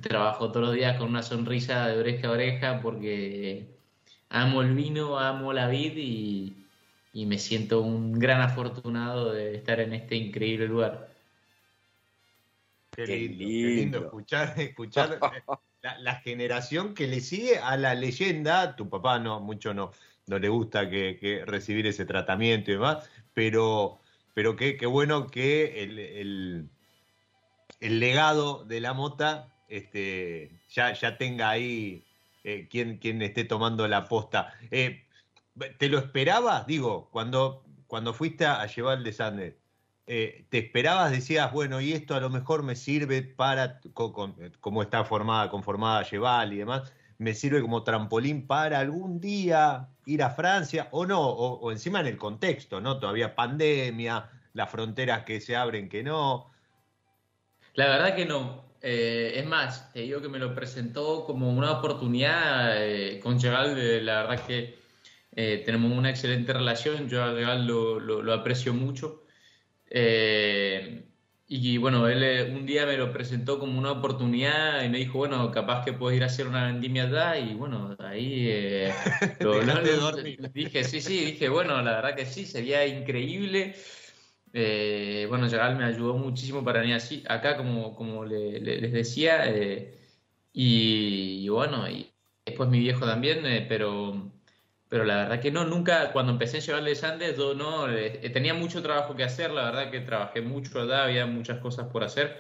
trabajo 0.02 0.52
todos 0.52 0.68
los 0.68 0.76
días 0.76 0.98
con 0.98 1.10
una 1.10 1.24
sonrisa 1.24 1.88
de 1.88 2.00
oreja 2.00 2.28
a 2.28 2.32
oreja 2.32 2.82
porque 2.82 3.80
amo 4.30 4.62
el 4.62 4.74
vino, 4.76 5.20
amo 5.20 5.54
la 5.54 5.68
vid 5.68 5.94
y, 5.98 6.66
y 7.14 7.26
me 7.26 7.40
siento 7.40 7.82
un 7.82 8.14
gran 8.20 8.42
afortunado 8.42 9.32
de 9.34 9.56
estar 9.56 9.80
en 9.80 9.94
este 9.94 10.16
increíble 10.16 10.68
lugar. 10.68 11.10
Qué 12.92 13.06
Qué 13.06 13.18
lindo, 13.18 13.38
qué 13.38 13.70
lindo. 13.70 13.82
lindo 13.82 13.98
escuchar, 14.00 14.60
escuchar 14.60 15.20
la, 15.82 16.00
la 16.00 16.16
generación 16.16 16.94
que 16.94 17.08
le 17.08 17.20
sigue 17.20 17.58
a 17.60 17.78
la 17.78 17.94
leyenda. 17.96 18.76
Tu 18.76 18.90
papá 18.90 19.20
no, 19.20 19.40
mucho 19.42 19.74
no, 19.74 19.92
no 20.28 20.40
le 20.40 20.50
gusta 20.50 20.90
que, 20.90 21.18
que 21.20 21.46
recibir 21.46 21.88
ese 21.88 22.06
tratamiento 22.06 22.72
y 22.72 22.76
demás, 22.76 23.10
pero, 23.34 24.00
pero 24.34 24.56
qué, 24.56 24.78
qué 24.78 24.86
bueno 24.86 25.28
que 25.28 25.84
el, 25.84 26.00
el- 26.00 26.70
el 27.80 28.00
legado 28.00 28.66
de 28.66 28.82
la 28.82 28.94
mota 28.94 29.55
este, 29.68 30.52
ya, 30.70 30.94
tenga 31.18 31.50
ahí 31.50 32.04
eh, 32.44 32.68
quien, 32.70 33.00
esté 33.22 33.44
tomando 33.44 33.88
la 33.88 34.06
posta. 34.06 34.54
Eh, 34.72 35.04
¿Te 35.78 35.90
lo 35.90 36.00
esperabas? 36.00 36.68
Digo, 36.68 37.10
cuando, 37.12 37.64
fuiste 38.14 38.46
a 38.46 38.66
llevar 38.66 38.98
el 38.98 39.04
de 39.04 39.14
Sandes, 39.14 39.54
eh, 40.08 40.46
¿te 40.50 40.60
esperabas? 40.60 41.12
Decías, 41.12 41.52
bueno, 41.52 41.82
y 41.82 41.94
esto 41.94 42.16
a 42.16 42.20
lo 42.20 42.30
mejor 42.30 42.62
me 42.62 42.76
sirve 42.76 43.24
para, 43.24 43.80
co- 43.94 44.14
con- 44.14 44.36
cómo 44.60 44.82
está 44.84 45.04
formada, 45.04 45.50
conformada 45.50 46.04
Cheval 46.04 46.54
y 46.54 46.58
demás, 46.58 46.94
me 47.18 47.34
sirve 47.34 47.62
como 47.62 47.84
trampolín 47.84 48.46
para 48.46 48.80
algún 48.80 49.20
día 49.20 49.88
ir 50.06 50.22
a 50.22 50.30
Francia 50.30 50.90
o 50.92 51.06
no, 51.06 51.22
o 51.22 51.72
encima 51.72 52.02
en 52.02 52.08
el 52.08 52.18
contexto, 52.18 52.82
¿no? 52.82 53.00
Todavía 53.00 53.34
pandemia, 53.34 54.30
las 54.54 54.70
fronteras 54.70 55.24
que 55.24 55.42
se 55.42 55.56
abren, 55.56 55.90
que 55.90 56.04
no. 56.04 56.52
La 57.74 57.88
verdad 57.88 58.16
que 58.16 58.26
no. 58.26 58.64
Eh, 58.82 59.34
es 59.40 59.46
más, 59.46 59.92
te 59.94 60.02
digo 60.02 60.22
que 60.22 60.30
me 60.30 60.40
lo 60.40 60.54
presentó 60.54 61.26
como 61.26 61.52
una 61.52 61.72
oportunidad 61.72 62.76
eh, 62.86 63.20
con 63.22 63.40
Gerald. 63.40 63.78
eh, 63.78 64.02
la 64.02 64.24
verdad 64.24 64.46
que 64.46 64.76
eh, 65.36 65.64
tenemos 65.66 65.92
una 65.98 66.10
excelente 66.10 66.54
relación. 66.54 67.10
Yo 67.10 67.24
a 67.24 67.34
Gerald 67.34 67.68
lo, 67.70 68.00
lo- 68.00 68.22
lo 68.24 68.34
aprecio 68.34 68.74
mucho. 68.74 69.24
Eh, 69.90 71.06
y 71.48 71.78
bueno, 71.78 72.08
él 72.10 72.24
eh, 72.24 72.44
un 72.54 72.66
día 72.66 72.86
me 72.86 72.98
lo 72.98 73.12
presentó 73.14 73.60
como 73.60 73.78
una 73.80 73.92
oportunidad 73.94 74.84
y 74.84 74.90
me 74.90 74.98
dijo, 75.00 75.20
bueno, 75.20 75.52
capaz 75.52 75.86
que 75.86 75.94
puedes 75.94 76.18
ir 76.18 76.24
a 76.24 76.28
hacer 76.28 76.48
una 76.48 76.66
vendimia 76.68 77.04
allá. 77.06 77.38
Y 77.40 77.54
bueno, 77.56 77.96
ahí 78.00 78.48
eh, 78.50 78.92
lo- 79.40 79.62
dije, 80.54 80.84
sí, 80.84 81.02
sí, 81.02 81.26
dije, 81.26 81.50
bueno, 81.50 81.82
la 81.82 81.96
verdad 81.98 82.16
que 82.16 82.26
sí, 82.26 82.46
sería 82.46 82.86
increíble. 82.88 83.76
Eh, 84.58 85.26
bueno, 85.30 85.50
Gerald 85.50 85.78
me 85.78 85.84
ayudó 85.86 86.14
muchísimo 86.16 86.64
para 86.64 86.80
venir 86.80 86.96
así, 86.96 87.24
acá, 87.28 87.58
como, 87.58 87.94
como 87.96 88.24
le- 88.26 88.60
le- 88.62 88.80
les 88.80 88.94
decía, 88.94 89.50
eh, 89.54 90.00
y, 90.54 91.50
bueno, 91.50 91.90
y 91.90 92.10
después 92.46 92.70
mi 92.70 92.80
viejo 92.80 93.06
también, 93.06 93.46
eh, 93.46 93.66
pero 93.68 94.32
pero 94.88 95.04
la 95.04 95.18
verdad 95.18 95.42
que 95.42 95.52
no, 95.52 95.66
nunca, 95.66 96.12
cuando 96.14 96.32
empecé 96.32 96.58
en 96.58 96.64
Cheval 96.64 96.86
de 96.86 96.96
Sandes, 96.96 97.38
yo 97.38 97.54
no, 97.56 97.90
eh, 97.92 98.30
tenía 98.32 98.54
mucho 98.54 98.82
trabajo 98.84 99.16
que 99.16 99.24
hacer, 99.26 99.52
la 99.52 99.66
verdad 99.66 99.92
que 99.92 100.00
trabajé 100.02 100.42
mucho 100.42 100.80
allá, 100.82 101.04
había 101.06 101.26
muchas 101.26 101.60
cosas 101.60 101.88
por 101.92 102.04
hacer 102.04 102.38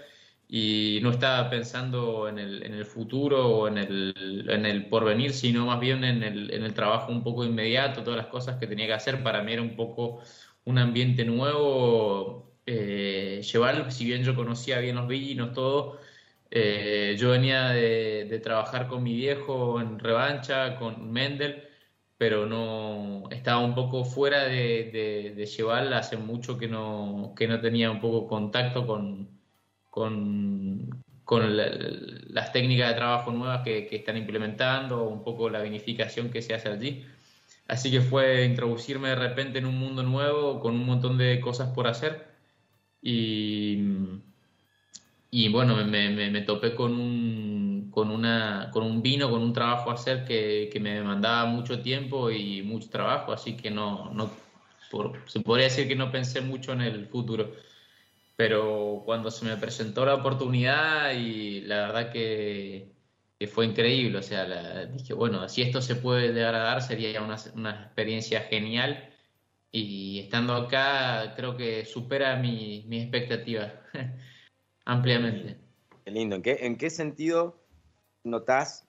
y 0.47 0.99
no 1.01 1.09
estaba 1.11 1.49
pensando 1.49 2.27
en 2.29 2.37
el, 2.39 2.63
en 2.63 2.73
el 2.75 2.85
futuro 2.85 3.47
o 3.49 3.67
en 3.67 3.77
el, 3.79 4.45
en 4.49 4.65
el 4.65 4.87
porvenir, 4.89 5.33
sino 5.33 5.65
más 5.65 5.79
bien 5.79 6.03
en 6.03 6.23
el, 6.23 6.53
en 6.53 6.63
el 6.63 6.73
trabajo 6.73 7.11
un 7.11 7.23
poco 7.23 7.43
inmediato, 7.43 8.03
todas 8.03 8.17
las 8.17 8.27
cosas 8.27 8.57
que 8.59 8.67
tenía 8.67 8.85
que 8.85 8.93
hacer. 8.93 9.23
Para 9.23 9.41
mí 9.41 9.53
era 9.53 9.61
un 9.63 9.75
poco 9.75 10.21
un 10.65 10.77
ambiente 10.77 11.25
nuevo. 11.25 12.53
Eh, 12.65 13.39
Cheval, 13.43 13.91
si 13.91 14.05
bien 14.05 14.23
yo 14.23 14.35
conocía 14.35 14.79
bien 14.79 14.95
los 14.95 15.07
vinos, 15.07 15.53
todo, 15.53 15.99
eh, 16.51 17.15
yo 17.19 17.31
venía 17.31 17.69
de, 17.69 18.25
trabajar 18.43 18.87
con 18.87 19.03
mi 19.03 19.15
viejo 19.15 19.79
en 19.81 19.99
revancha, 19.99 20.75
con 20.77 21.11
Mendel 21.11 21.63
pero 22.17 22.45
no 22.45 23.29
estaba 23.31 23.59
un 23.59 23.75
poco 23.75 24.05
fuera 24.05 24.45
de, 24.45 24.89
de, 25.35 25.35
hace 25.93 26.17
mucho 26.17 26.57
que 26.57 26.67
no, 26.67 27.33
que 27.35 27.47
no 27.47 27.59
tenía 27.61 27.91
un 27.91 27.99
poco 27.99 28.27
contacto 28.27 28.87
con, 28.87 29.29
con, 29.89 31.03
con 31.23 31.57
la- 31.57 31.69
las 32.29 32.51
técnicas 32.53 32.89
de 32.89 32.95
trabajo 32.95 33.31
nuevas 33.31 33.63
que, 33.63 33.85
que 33.87 33.97
están 33.97 34.17
implementando, 34.17 35.03
un 35.03 35.23
poco 35.23 35.49
la 35.49 35.61
vinificación 35.61 36.29
que 36.31 36.41
se 36.41 36.53
hace 36.53 36.69
allí. 36.69 37.05
Así 37.67 37.91
que 37.91 38.01
fue 38.01 38.45
introducirme 38.45 39.09
de 39.09 39.15
repente 39.15 39.59
en 39.59 39.65
un 39.65 39.77
mundo 39.79 40.03
nuevo 40.03 40.59
con 40.59 40.75
un 40.75 40.85
montón 40.85 41.17
de 41.17 41.41
cosas 41.41 41.69
por 41.73 41.87
hacer 41.87 42.27
y, 43.01 43.79
y 45.31 45.49
bueno, 45.51 45.75
me, 45.75 46.09
me- 46.09 46.29
me 46.31 46.41
topé 46.41 46.75
con 46.75 46.93
un, 46.93 47.89
con, 47.91 48.09
una, 48.11 48.69
con 48.71 48.83
un 48.83 49.01
vino, 49.01 49.29
con 49.29 49.41
un 49.41 49.53
trabajo 49.53 49.91
a 49.91 49.95
hacer 49.95 50.23
que, 50.25 50.69
que 50.71 50.79
me 50.79 50.93
demandaba 50.95 51.45
mucho 51.45 51.81
tiempo 51.81 52.31
y 52.31 52.61
mucho 52.61 52.89
trabajo, 52.89 53.33
así 53.33 53.57
que 53.57 53.69
no, 53.71 54.11
no 54.13 54.29
se 55.27 55.41
podría 55.41 55.65
decir 55.65 55.87
que 55.87 55.95
no 55.95 56.11
pensé 56.11 56.41
mucho 56.41 56.73
en 56.73 56.81
el 56.81 57.07
futuro. 57.07 57.51
Pero 58.37 59.03
cuando 59.05 59.31
se 59.31 59.45
me 59.45 59.57
presentó 59.57 60.05
la 60.05 60.15
oportunidad 60.15 61.13
y 61.13 61.61
la 61.63 61.87
verdad 61.87 62.11
que, 62.11 62.94
que 63.39 63.47
fue 63.47 63.65
increíble, 63.65 64.17
o 64.17 64.21
sea, 64.23 64.47
la- 64.47 64.85
dije, 64.85 65.13
bueno, 65.13 65.47
si 65.49 65.61
esto 65.61 65.81
se 65.81 65.95
puede 65.95 66.31
llegar 66.33 66.55
a 66.55 66.59
dar 66.59 66.81
sería 66.81 67.21
una, 67.21 67.35
una 67.53 67.83
experiencia 67.83 68.41
genial 68.41 69.09
y 69.71 70.19
estando 70.19 70.53
acá 70.53 71.33
creo 71.35 71.57
que 71.57 71.83
supera 71.85 72.37
mi- 72.37 72.85
mis 72.87 73.03
expectativas 73.03 73.73
ampliamente. 74.85 75.57
Qué 76.03 76.11
lindo. 76.11 76.35
¿En 76.35 76.41
qué, 76.41 76.57
en 76.61 76.77
qué 76.77 76.89
sentido 76.89 77.57
notás 78.23 78.87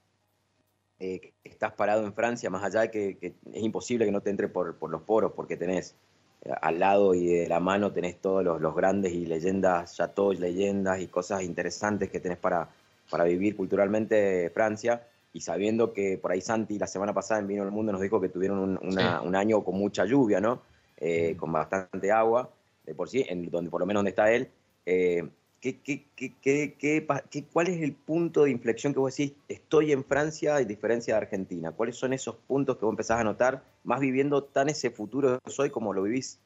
eh, 0.98 1.20
que 1.20 1.34
estás 1.44 1.72
parado 1.72 2.04
en 2.04 2.14
Francia, 2.14 2.48
más 2.50 2.62
allá 2.64 2.82
de 2.82 2.90
que, 2.90 3.16
que 3.18 3.34
es 3.52 3.62
imposible 3.62 4.04
que 4.04 4.12
no 4.12 4.20
te 4.20 4.30
entre 4.30 4.48
por, 4.48 4.76
por 4.76 4.90
los 4.90 5.02
poros, 5.02 5.32
porque 5.32 5.56
tenés 5.56 5.94
eh, 6.42 6.52
al 6.62 6.78
lado 6.78 7.14
y 7.14 7.26
de 7.26 7.48
la 7.48 7.60
mano 7.60 7.92
tenés 7.92 8.20
todos 8.20 8.44
los, 8.44 8.60
los 8.60 8.74
grandes 8.74 9.12
y 9.12 9.26
leyendas, 9.26 9.96
chateaux, 9.96 10.38
leyendas 10.38 11.00
y 11.00 11.08
cosas 11.08 11.42
interesantes 11.42 12.10
que 12.10 12.20
tenés 12.20 12.38
para, 12.38 12.68
para 13.10 13.24
vivir 13.24 13.56
culturalmente 13.56 14.50
Francia, 14.50 15.06
y 15.32 15.40
sabiendo 15.40 15.92
que 15.92 16.16
por 16.18 16.32
ahí 16.32 16.40
Santi 16.40 16.78
la 16.78 16.86
semana 16.86 17.12
pasada 17.12 17.40
en 17.40 17.46
Vino 17.46 17.62
del 17.62 17.72
Mundo 17.72 17.92
nos 17.92 18.00
dijo 18.00 18.20
que 18.20 18.28
tuvieron 18.30 18.58
un, 18.58 18.78
una- 18.82 19.20
Sí. 19.20 19.26
un 19.26 19.36
año 19.36 19.62
con 19.62 19.76
mucha 19.76 20.04
lluvia, 20.04 20.40
¿no? 20.40 20.62
Eh, 20.98 21.36
con 21.36 21.52
bastante 21.52 22.10
agua, 22.10 22.48
de 22.86 22.94
por 22.94 23.08
sí, 23.08 23.24
en 23.28 23.50
donde 23.50 23.70
por 23.70 23.80
lo 23.80 23.86
menos 23.86 23.98
donde 24.00 24.10
está 24.10 24.32
él. 24.32 24.48
Eh, 24.86 25.28
¿qué, 25.60 25.78
qué, 25.80 26.04
qué, 26.40 27.44
cuál 27.52 27.68
es 27.68 27.82
el 27.82 27.92
punto 27.92 28.44
de 28.44 28.50
inflexión 28.50 28.94
que 28.94 29.00
vos 29.00 29.14
decís, 29.14 29.34
estoy 29.48 29.92
en 29.92 30.04
Francia 30.04 30.54
a 30.54 30.60
diferencia 30.60 31.14
de 31.14 31.18
Argentina? 31.18 31.72
¿Cuáles 31.72 31.96
son 31.96 32.12
esos 32.12 32.36
puntos 32.36 32.76
que 32.78 32.84
vos 32.86 32.92
empezás 32.92 33.20
a 33.20 33.24
notar, 33.24 33.62
más 33.84 34.00
viviendo 34.00 34.44
tan 34.44 34.68
ese 34.68 34.90
futuro 34.90 35.38
hoy 35.58 35.70
como 35.70 35.92
lo 35.92 36.02
vivís 36.02 36.38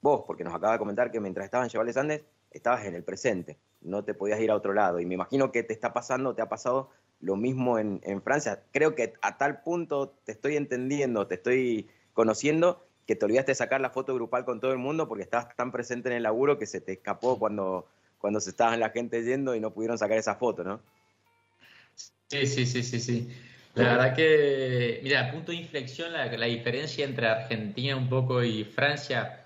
vos? 0.00 0.24
Porque 0.26 0.42
nos 0.42 0.54
acaba 0.54 0.72
de 0.72 0.78
comentar 0.80 1.12
que 1.12 1.20
mientras 1.20 1.44
estabas 1.44 1.66
en 1.66 1.70
Chevales 1.70 1.96
Andes, 1.96 2.22
estabas 2.50 2.84
en 2.86 2.94
el 2.94 3.04
presente, 3.04 3.56
no 3.84 4.04
te 4.04 4.14
podías 4.14 4.40
ir 4.40 4.50
a 4.50 4.56
otro 4.56 4.72
lado. 4.72 5.00
Y 5.00 5.06
me 5.06 5.14
imagino 5.14 5.52
que 5.52 5.62
te 5.62 5.72
está 5.72 5.92
pasando, 5.92 6.34
te 6.34 6.42
ha 6.42 6.48
pasado 6.48 6.90
lo 7.20 7.36
mismo 7.36 7.78
en, 7.78 8.22
Francia. 8.22 8.62
Creo 8.72 8.94
que 8.94 9.14
a 9.22 9.38
tal 9.38 9.62
punto 9.62 10.14
te 10.24 10.32
estoy 10.32 10.56
entendiendo, 10.56 11.26
te 11.26 11.36
estoy 11.36 11.88
conociendo, 12.12 12.84
que 13.06 13.16
te 13.16 13.24
olvidaste 13.24 13.52
de 13.52 13.56
sacar 13.56 13.80
la 13.80 13.90
foto 13.90 14.14
grupal 14.14 14.44
con 14.44 14.60
todo 14.60 14.72
el 14.72 14.78
mundo 14.78 15.08
porque 15.08 15.24
estabas 15.24 15.54
tan 15.56 15.72
presente 15.72 16.08
en 16.08 16.16
el 16.16 16.22
laburo 16.24 16.58
que 16.58 16.66
se 16.66 16.80
te 16.80 16.92
escapó 16.92 17.38
cuando, 17.38 17.86
cuando 18.18 18.40
se 18.40 18.50
estaban 18.50 18.80
la 18.80 18.90
gente 18.90 19.22
yendo 19.22 19.54
y 19.54 19.60
no 19.60 19.72
pudieron 19.72 19.98
sacar 19.98 20.18
esa 20.18 20.34
foto, 20.34 20.64
¿no? 20.64 20.80
Sí, 22.28 22.46
sí, 22.46 22.66
sí, 22.66 22.82
sí, 22.82 23.00
sí. 23.00 23.28
La 23.74 23.92
verdad 23.92 24.14
que, 24.14 25.00
mira, 25.02 25.30
punto 25.32 25.52
de 25.52 25.58
inflexión, 25.58 26.12
la, 26.12 26.26
la 26.26 26.46
diferencia 26.46 27.04
entre 27.04 27.26
Argentina 27.26 27.96
un 27.96 28.08
poco 28.08 28.42
y 28.42 28.64
Francia. 28.64 29.41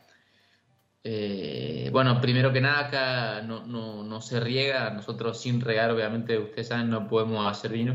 Eh, 1.08 1.88
bueno, 1.92 2.20
primero 2.20 2.52
que 2.52 2.60
nada, 2.60 2.80
acá 2.88 3.42
no, 3.42 3.64
no, 3.66 4.02
no 4.02 4.20
se 4.20 4.40
riega. 4.40 4.90
Nosotros 4.90 5.40
sin 5.40 5.60
regar, 5.60 5.90
obviamente, 5.90 6.38
ustedes 6.38 6.68
saben, 6.68 6.90
no 6.90 7.06
podemos 7.08 7.46
hacer 7.50 7.72
vino. 7.72 7.94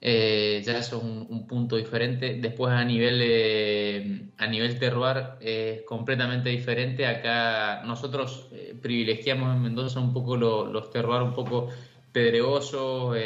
Eh, 0.00 0.62
ya 0.64 0.78
eso 0.78 0.98
es 0.98 1.02
un, 1.04 1.26
un 1.30 1.46
punto 1.46 1.76
diferente. 1.76 2.34
Después 2.40 2.72
a 2.72 2.84
nivel, 2.84 3.20
eh, 3.22 4.30
a 4.38 4.46
nivel 4.48 4.78
terroir 4.78 5.36
es 5.40 5.82
completamente 5.82 6.50
diferente. 6.50 7.06
Acá 7.06 7.82
nosotros 7.84 8.48
eh, 8.52 8.76
privilegiamos 8.80 9.54
en 9.56 9.62
Mendoza 9.62 10.00
un 10.00 10.12
poco 10.12 10.36
lo- 10.36 10.66
los 10.66 10.90
terroir 10.90 11.22
un 11.22 11.34
poco 11.34 11.68
pedregosos, 12.12 13.16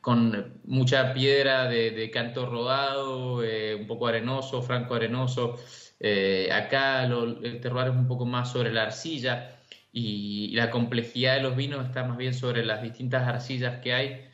con 0.00 0.60
mucha 0.64 1.14
piedra 1.14 1.66
de, 1.68 2.10
canto 2.12 2.46
rodado, 2.46 3.36
un 3.38 3.86
poco 3.86 4.06
arenoso, 4.06 4.62
franco 4.62 4.94
arenoso. 4.94 5.56
Eh, 6.00 6.50
acá 6.52 7.06
lo- 7.06 7.42
el 7.42 7.60
terroir 7.60 7.88
es 7.88 7.94
un 7.96 8.06
poco 8.08 8.26
más 8.26 8.52
sobre 8.52 8.72
la 8.72 8.82
arcilla 8.84 9.60
y 9.92 10.50
la 10.54 10.70
complejidad 10.70 11.36
de 11.36 11.42
los 11.42 11.56
vinos 11.56 11.86
está 11.86 12.04
más 12.04 12.16
bien 12.18 12.34
sobre 12.34 12.64
las 12.64 12.82
distintas 12.82 13.26
arcillas 13.28 13.80
que 13.80 13.94
hay. 13.94 14.24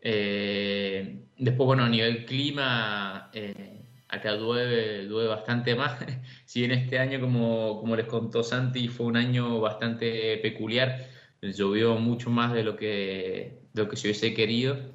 Eh, 0.00 1.28
después, 1.38 1.66
bueno, 1.66 1.84
a 1.84 1.88
nivel 1.88 2.26
clima, 2.26 3.30
eh, 3.32 4.02
acá 4.08 4.32
llueve, 4.36 5.04
llueve 5.06 5.28
bastante 5.28 5.74
más. 5.74 5.98
Si 6.46 6.60
bien 6.60 6.72
este 6.72 6.98
año, 6.98 7.20
como, 7.20 7.80
como 7.80 7.96
les 7.96 8.06
contó 8.06 8.42
Santi, 8.44 8.88
fue 8.88 9.06
un 9.06 9.16
año 9.16 9.60
bastante 9.60 10.38
peculiar, 10.38 11.06
llovió 11.42 11.96
mucho 11.98 12.30
más 12.30 12.52
de 12.52 12.62
lo 12.64 12.76
que, 12.76 13.62
de 13.72 13.82
lo 13.82 13.88
que 13.88 13.96
se 13.96 14.08
hubiese 14.08 14.34
querido. 14.34 14.93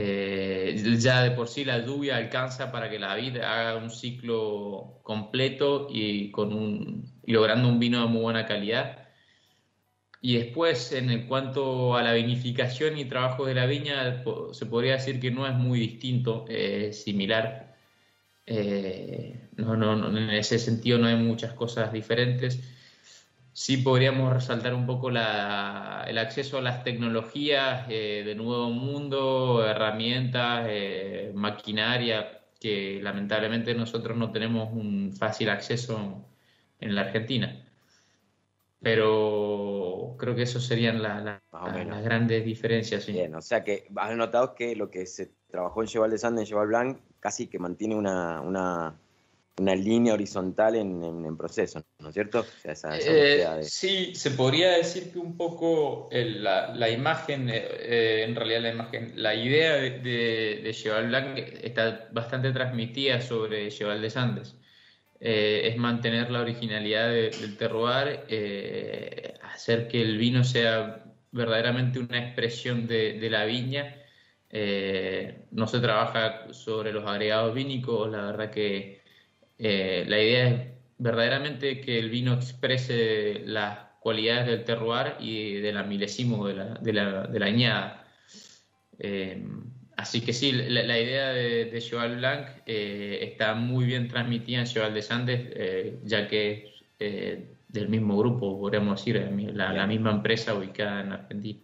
Eh, 0.00 0.96
ya 1.00 1.22
de 1.24 1.32
por 1.32 1.48
sí 1.48 1.64
la 1.64 1.84
lluvia 1.84 2.18
alcanza 2.18 2.70
para 2.70 2.88
que 2.88 3.00
la 3.00 3.16
vid 3.16 3.38
haga 3.38 3.74
un 3.76 3.90
ciclo 3.90 5.00
completo 5.02 5.88
y, 5.90 6.30
con 6.30 6.52
un, 6.52 7.12
logrando 7.26 7.68
un 7.68 7.80
vino 7.80 8.02
de 8.02 8.06
muy 8.06 8.20
buena 8.22 8.46
calidad. 8.46 9.08
Y 10.20 10.36
después, 10.36 10.92
en 10.92 11.26
cuanto 11.26 11.96
a 11.96 12.02
la 12.04 12.12
vinificación 12.12 12.96
y 12.96 13.06
trabajo 13.06 13.44
de 13.44 13.54
la 13.54 13.66
viña, 13.66 14.22
se 14.52 14.66
podría 14.66 14.92
decir 14.92 15.18
que 15.18 15.32
no 15.32 15.48
es 15.48 15.54
muy 15.54 15.80
distinto, 15.80 16.44
eh, 16.48 16.92
similar. 16.92 17.76
Eh, 18.46 19.48
no, 19.56 19.76
no, 19.76 19.96
no, 19.96 20.16
en 20.16 20.30
ese 20.30 20.60
sentido 20.60 20.98
no 20.98 21.08
hay 21.08 21.16
muchas 21.16 21.54
cosas 21.54 21.92
diferentes. 21.92 22.60
Sí 23.60 23.78
podríamos 23.78 24.32
resaltar 24.32 24.72
un 24.72 24.86
poco 24.86 25.10
la- 25.10 26.04
el 26.06 26.16
acceso 26.18 26.58
a 26.58 26.62
las 26.62 26.84
tecnologías 26.84 27.86
eh, 27.88 28.22
de 28.24 28.36
nuevo 28.36 28.70
mundo, 28.70 29.66
herramientas, 29.66 30.64
eh, 30.68 31.32
maquinaria, 31.34 32.40
que 32.60 33.00
lamentablemente 33.02 33.74
nosotros 33.74 34.16
no 34.16 34.30
tenemos 34.30 34.72
un 34.72 35.12
fácil 35.12 35.50
acceso 35.50 36.24
en 36.78 36.94
la 36.94 37.00
Argentina. 37.00 37.64
Pero 38.80 40.14
creo 40.20 40.36
que 40.36 40.42
eso 40.42 40.60
serían 40.60 41.02
la- 41.02 41.42
las 41.84 42.04
grandes 42.04 42.44
diferencias. 42.44 43.02
sí. 43.02 43.12
Bien, 43.12 43.34
o 43.34 43.40
sea 43.42 43.64
que 43.64 43.88
has 43.96 44.14
notado 44.16 44.54
que 44.54 44.76
lo 44.76 44.88
que 44.88 45.04
se 45.04 45.32
trabajó 45.50 45.82
en 45.82 45.88
Cheval 45.88 46.12
de 46.12 46.18
Sande, 46.18 46.42
en 46.42 46.46
Cheval 46.46 46.68
Blanc, 46.68 46.98
casi 47.18 47.48
que 47.48 47.58
mantiene 47.58 47.96
una, 47.96 48.40
una, 48.40 49.00
una 49.58 49.74
línea 49.74 50.14
horizontal 50.14 50.76
en, 50.76 51.02
en- 51.02 51.24
en 51.24 51.36
proceso, 51.36 51.82
¿no 51.98 52.08
es 52.08 52.14
cierto? 52.14 52.40
O 52.40 52.44
sea, 52.62 52.72
esa, 52.72 52.96
esa 52.96 53.10
Eh, 53.12 53.56
de- 53.58 53.64
sí, 53.64 54.14
se 54.14 54.30
podría 54.30 54.70
decir 54.72 55.12
que 55.12 55.18
un 55.18 55.36
poco 55.36 56.08
el- 56.12 56.42
la, 56.44 56.74
la 56.74 56.88
imagen, 56.88 57.48
eh, 57.50 57.66
eh, 57.80 58.24
en 58.26 58.34
realidad 58.36 58.62
la 58.62 58.70
imagen, 58.70 59.12
la 59.16 59.34
idea 59.34 59.74
de, 59.76 59.90
de, 60.00 60.60
de 60.62 60.72
Cheval 60.72 61.08
Blanc 61.08 61.38
está 61.38 62.08
bastante 62.12 62.52
transmitida 62.52 63.20
sobre 63.20 63.68
Cheval 63.70 64.00
de 64.00 64.10
Sandes. 64.10 64.56
Eh, 65.20 65.62
es 65.64 65.76
mantener 65.76 66.30
la 66.30 66.40
originalidad 66.40 67.08
de- 67.08 67.30
del 67.30 67.56
terroir, 67.56 68.20
hacer 69.42 69.88
que 69.88 70.00
el 70.00 70.16
vino 70.18 70.44
sea 70.44 71.04
verdaderamente 71.32 71.98
una 71.98 72.24
expresión 72.24 72.86
de, 72.86 73.28
la 73.28 73.44
viña. 73.44 73.96
No 75.50 75.66
se 75.66 75.80
trabaja 75.80 76.52
sobre 76.52 76.92
los 76.92 77.04
agregados 77.06 77.52
vínicos, 77.54 78.10
la 78.10 78.22
verdad 78.26 78.50
que 78.50 78.97
eh, 79.58 80.04
la 80.06 80.22
idea 80.22 80.48
es 80.48 80.66
verdaderamente 80.98 81.80
que 81.80 81.98
el 81.98 82.10
vino 82.10 82.34
exprese 82.34 83.42
las 83.44 83.78
cualidades 84.00 84.46
del 84.46 84.64
terroir 84.64 85.14
y 85.20 85.54
de 85.54 85.72
la 85.72 85.82
milésimo 85.82 86.46
de 86.46 86.54
la, 86.54 86.74
de 86.74 86.92
la, 86.92 87.26
de 87.26 87.38
la 87.38 87.46
añada. 87.46 88.06
Eh, 88.98 89.44
así 89.96 90.20
que 90.20 90.32
sí, 90.32 90.52
la, 90.52 90.82
la 90.82 90.98
idea 90.98 91.28
de, 91.28 91.66
de 91.66 91.80
Cheval 91.80 92.16
Blanc 92.16 92.48
eh, 92.66 93.18
está 93.22 93.54
muy 93.54 93.86
bien 93.86 94.08
transmitida 94.08 94.60
en 94.60 94.66
Cheval 94.66 94.94
de 94.94 95.02
Sandes, 95.02 95.40
eh, 95.54 95.98
ya 96.04 96.26
que 96.28 96.52
es 96.52 96.64
eh, 97.00 97.54
del 97.68 97.88
mismo 97.88 98.16
grupo, 98.16 98.58
podríamos 98.58 98.98
decir, 99.04 99.22
la, 99.54 99.72
la 99.72 99.86
misma 99.86 100.10
empresa 100.10 100.54
ubicada 100.54 101.00
en 101.02 101.12
Argentina. 101.12 101.60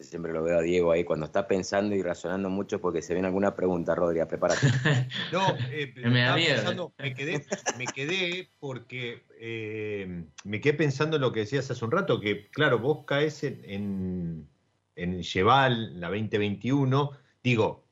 Siempre 0.00 0.32
lo 0.32 0.42
veo 0.42 0.58
a 0.58 0.62
Diego 0.62 0.90
ahí 0.90 1.04
cuando 1.04 1.26
está 1.26 1.46
pensando 1.46 1.94
y 1.94 2.02
razonando 2.02 2.50
mucho 2.50 2.80
porque 2.80 3.00
se 3.00 3.14
viene 3.14 3.28
alguna 3.28 3.54
pregunta, 3.54 3.94
Rodríguez, 3.94 4.26
prepárate. 4.26 4.66
No, 5.32 5.56
eh, 5.72 5.92
Me 6.10 6.22
da 6.22 6.34
miedo. 6.36 6.54
pensando, 6.56 6.92
me 6.98 7.14
quedé, 7.14 7.44
me 7.78 7.86
quedé 7.86 8.48
porque 8.58 9.22
eh, 9.38 10.24
me 10.44 10.60
quedé 10.60 10.74
pensando 10.74 11.16
en 11.16 11.22
lo 11.22 11.32
que 11.32 11.40
decías 11.40 11.70
hace 11.70 11.84
un 11.84 11.92
rato, 11.92 12.20
que 12.20 12.48
claro, 12.50 12.80
vos 12.80 13.04
caes 13.06 13.44
en, 13.44 13.60
en, 13.64 14.48
en 14.96 15.20
Cheval, 15.22 16.00
la 16.00 16.08
2021, 16.08 17.12
digo, 17.42 17.84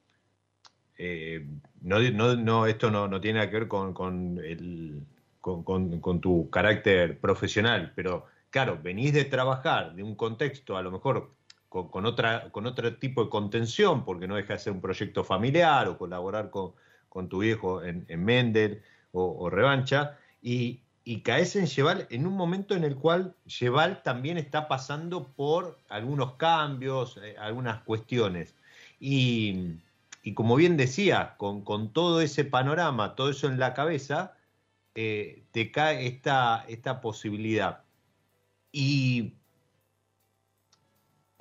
eh, 0.98 1.46
no, 1.82 1.98
no, 2.00 2.34
no, 2.36 2.66
esto 2.66 2.90
no, 2.90 3.08
no 3.08 3.20
tiene 3.20 3.38
nada 3.38 3.50
que 3.50 3.58
ver 3.60 3.68
con, 3.68 3.94
con, 3.94 4.38
el, 4.44 5.02
con, 5.40 5.62
con- 5.64 6.00
con 6.00 6.20
tu 6.20 6.50
carácter 6.50 7.18
profesional, 7.18 7.92
pero 7.94 8.26
claro, 8.50 8.78
venís 8.82 9.12
de 9.12 9.24
trabajar 9.24 9.94
de 9.94 10.02
un 10.02 10.14
contexto 10.14 10.76
a 10.76 10.82
lo 10.82 10.90
mejor 10.90 11.32
con, 11.72 12.06
otra, 12.06 12.50
con 12.50 12.66
otro 12.66 12.96
tipo 12.96 13.24
de 13.24 13.30
contención, 13.30 14.04
porque 14.04 14.28
no 14.28 14.36
deja 14.36 14.52
de 14.52 14.58
ser 14.58 14.72
un 14.72 14.80
proyecto 14.80 15.24
familiar 15.24 15.88
o 15.88 15.96
colaborar 15.96 16.50
con, 16.50 16.72
con 17.08 17.28
tu 17.28 17.38
viejo 17.38 17.82
en, 17.82 18.04
en 18.08 18.24
Mendel 18.24 18.82
o, 19.12 19.24
o 19.38 19.50
Revancha, 19.50 20.18
y, 20.42 20.82
y 21.04 21.22
caes 21.22 21.56
en 21.56 21.66
Cheval 21.66 22.06
en 22.10 22.26
un 22.26 22.34
momento 22.34 22.74
en 22.74 22.84
el 22.84 22.96
cual 22.96 23.34
Cheval 23.46 24.02
también 24.02 24.36
está 24.36 24.68
pasando 24.68 25.28
por 25.28 25.78
algunos 25.88 26.34
cambios, 26.34 27.18
eh, 27.22 27.36
algunas 27.38 27.82
cuestiones. 27.84 28.54
Y, 29.00 29.78
y 30.22 30.34
como 30.34 30.56
bien 30.56 30.76
decía, 30.76 31.34
con, 31.38 31.62
con 31.64 31.92
todo 31.92 32.20
ese 32.20 32.44
panorama, 32.44 33.14
todo 33.16 33.30
eso 33.30 33.46
en 33.48 33.58
la 33.58 33.74
cabeza, 33.74 34.34
eh, 34.94 35.44
te 35.52 35.70
cae 35.72 36.06
esta, 36.06 36.64
esta 36.68 37.00
posibilidad. 37.00 37.82
Y 38.70 39.34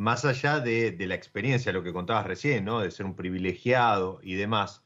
más 0.02 0.26
allá 0.26 0.60
de, 0.60 0.92
de 0.92 1.06
la 1.06 1.14
experiencia, 1.14 1.72
lo 1.72 1.84
que 1.84 1.94
contabas 1.94 2.26
recién, 2.26 2.66
¿no? 2.66 2.80
De 2.80 2.90
ser 2.90 3.06
un 3.06 3.16
privilegiado 3.16 4.20
y 4.24 4.34
demás, 4.34 4.84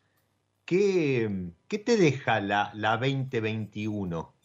¿qué, 0.65 1.51
qué 1.69 1.79
te 1.79 1.95
deja 1.95 2.41
la, 2.41 2.71
la 2.73 2.97
2021? 2.97 4.35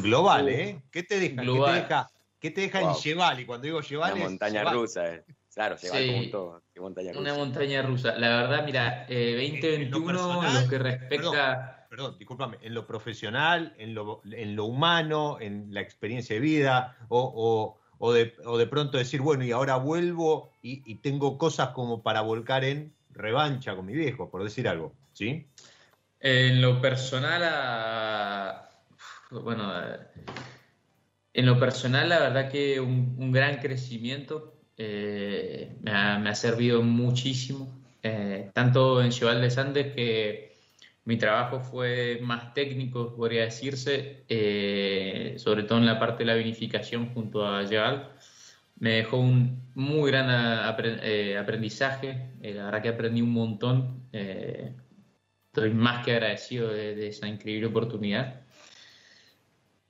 Global, 0.00 0.48
¿eh? 0.48 0.80
¿Qué 0.92 1.02
te 1.02 1.18
deja? 1.18 1.42
global. 1.42 1.74
¿Qué 1.74 1.80
te 1.80 1.80
deja, 1.82 2.10
qué 2.38 2.50
te 2.52 2.60
deja 2.60 2.80
en. 2.82 2.92
Cheval? 2.94 3.40
Y 3.40 3.46
cuando 3.46 3.64
digo 3.64 3.82
Cheval 3.82 4.12
Una 4.12 4.22
es 4.22 4.30
montaña 4.30 4.60
Cheval. 4.60 4.74
rusa, 4.74 5.12
eh. 5.12 5.24
Claro, 5.52 5.76
se 5.76 5.90
va 5.90 5.96
Sí. 5.98 6.06
como 6.06 6.30
todo. 6.30 6.62
Qué 6.72 6.80
montaña 6.80 7.12
rusa. 7.12 7.20
Una 7.20 7.34
montaña 7.34 7.82
rusa. 7.82 8.16
La 8.16 8.28
verdad, 8.42 8.64
mira, 8.64 9.06
eh, 9.08 9.44
En 9.44 9.90
lo 9.90 9.98
2021, 9.98 10.06
personal, 10.06 10.62
lo 10.62 10.68
que 10.70 10.78
respecta... 10.78 11.86
Perdón, 11.90 12.16
discúlpame, 12.18 12.58
en 12.60 12.74
lo 12.74 12.86
profesional, 12.86 13.74
en 13.76 13.94
lo, 13.94 14.20
en 14.24 14.56
lo 14.56 14.64
humano, 14.64 15.38
en 15.40 15.72
la 15.74 15.80
experiencia 15.80 16.34
de 16.34 16.40
vida, 16.40 16.96
o, 17.08 17.32
o- 17.34 17.83
o 18.06 18.12
de, 18.12 18.34
o 18.44 18.58
de 18.58 18.66
pronto 18.66 18.98
decir, 18.98 19.22
bueno, 19.22 19.44
y 19.44 19.52
ahora 19.52 19.76
vuelvo 19.76 20.52
y, 20.60 20.96
tengo 20.96 21.38
cosas 21.38 21.70
como 21.70 22.02
para 22.02 22.20
volcar 22.20 22.62
en 22.62 22.92
revancha 23.08 23.74
con 23.74 23.86
mi 23.86 23.94
viejo, 23.94 24.30
por 24.30 24.44
decir 24.44 24.68
algo, 24.68 24.92
¿sí? 25.14 25.46
En 26.20 26.60
lo 26.60 26.82
personal, 26.82 27.42
a- 27.46 28.68
bueno, 29.30 29.72
eh, 29.74 29.98
en 31.32 31.46
lo 31.46 31.58
personal, 31.58 32.10
la 32.10 32.18
verdad 32.18 32.50
que 32.50 32.78
un, 32.78 33.32
gran 33.32 33.56
crecimiento 33.56 34.52
eh, 34.76 35.74
me 35.80 35.90
ha, 35.90 36.18
me 36.18 36.28
ha 36.28 36.34
servido 36.34 36.82
muchísimo, 36.82 37.74
eh, 38.02 38.50
tanto 38.52 39.02
en 39.02 39.12
Cheval 39.12 39.40
de 39.40 39.50
Sandes 39.50 39.94
que 39.94 40.53
mi 41.04 41.18
trabajo 41.18 41.60
fue 41.60 42.18
más 42.22 42.54
técnico, 42.54 43.14
podría 43.14 43.44
decirse, 43.44 44.24
eh, 44.28 45.34
sobre 45.38 45.64
todo 45.64 45.78
en 45.78 45.86
la 45.86 45.98
parte 45.98 46.24
de 46.24 46.26
la 46.26 46.34
vinificación 46.34 47.12
junto 47.12 47.46
a 47.46 47.66
Cheval. 47.66 48.12
Me 48.78 48.92
dejó 48.96 49.18
un 49.18 49.70
muy 49.74 50.10
gran 50.10 50.26
eh, 51.02 51.36
aprendizaje, 51.38 52.30
eh, 52.42 52.54
la 52.54 52.64
verdad 52.66 52.82
que 52.82 52.88
aprendí 52.88 53.22
un 53.22 53.32
montón. 53.32 54.08
Estoy 54.12 55.70
más 55.70 56.04
que 56.04 56.12
agradecido 56.12 56.68
de, 56.72 56.94
de 56.94 57.08
esa 57.08 57.28
increíble 57.28 57.66
oportunidad. 57.68 58.43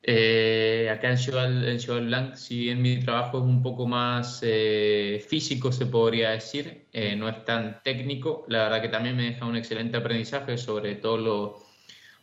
Eh, 0.06 0.90
acá 0.90 1.10
en 1.10 1.16
Cheval, 1.16 1.66
en 1.66 1.78
Cheval 1.78 2.06
Blanc, 2.06 2.35
si 2.35 2.59
bien 2.60 2.82
mi 2.82 3.01
trabajo 3.01 3.39
es 3.39 3.44
un 3.44 3.62
poco 3.62 3.86
más 3.86 4.40
eh, 4.43 5.24
físico, 5.26 5.72
se 5.72 5.86
podría 5.86 6.31
decir, 6.32 6.89
eh, 6.93 7.16
no 7.16 7.26
es 7.28 7.43
tan 7.47 7.82
técnico, 7.82 8.44
la 8.48 8.64
verdad 8.64 8.82
que 8.82 8.89
también 8.90 9.16
me 9.16 9.22
deja 9.24 9.47
un 9.47 9.56
excelente 9.56 9.97
aprendizaje 9.97 10.59
sobre 10.59 10.97
todo 10.97 11.16
lo- 11.18 11.59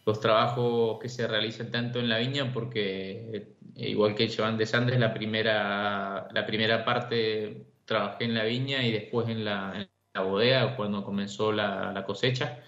los 0.05 0.19
trabajos 0.19 0.99
que 1.01 1.09
se 1.09 1.27
realizan 1.27 1.71
tanto 1.71 1.99
en 1.99 2.09
la 2.09 2.17
viña, 2.19 2.51
porque 2.53 3.31
eh, 3.75 3.89
igual 3.89 4.15
que 4.15 4.29
Cheval 4.29 4.57
de 4.57 4.65
Sandes, 4.67 4.99
la 4.99 5.13
primera, 5.13 6.27
la 6.33 6.45
primera 6.45 6.85
parte 6.85 7.65
trabajé 7.85 8.25
en 8.25 8.33
la 8.35 8.43
viña 8.45 8.83
y 8.83 8.91
después 8.91 9.27
en 9.29 9.43
la, 9.45 9.73
en 9.81 9.89
la 10.13 10.21
bodega 10.21 10.75
cuando 10.75 11.03
comenzó 11.03 11.51
la- 11.51 11.91
la 11.93 12.03
cosecha. 12.05 12.59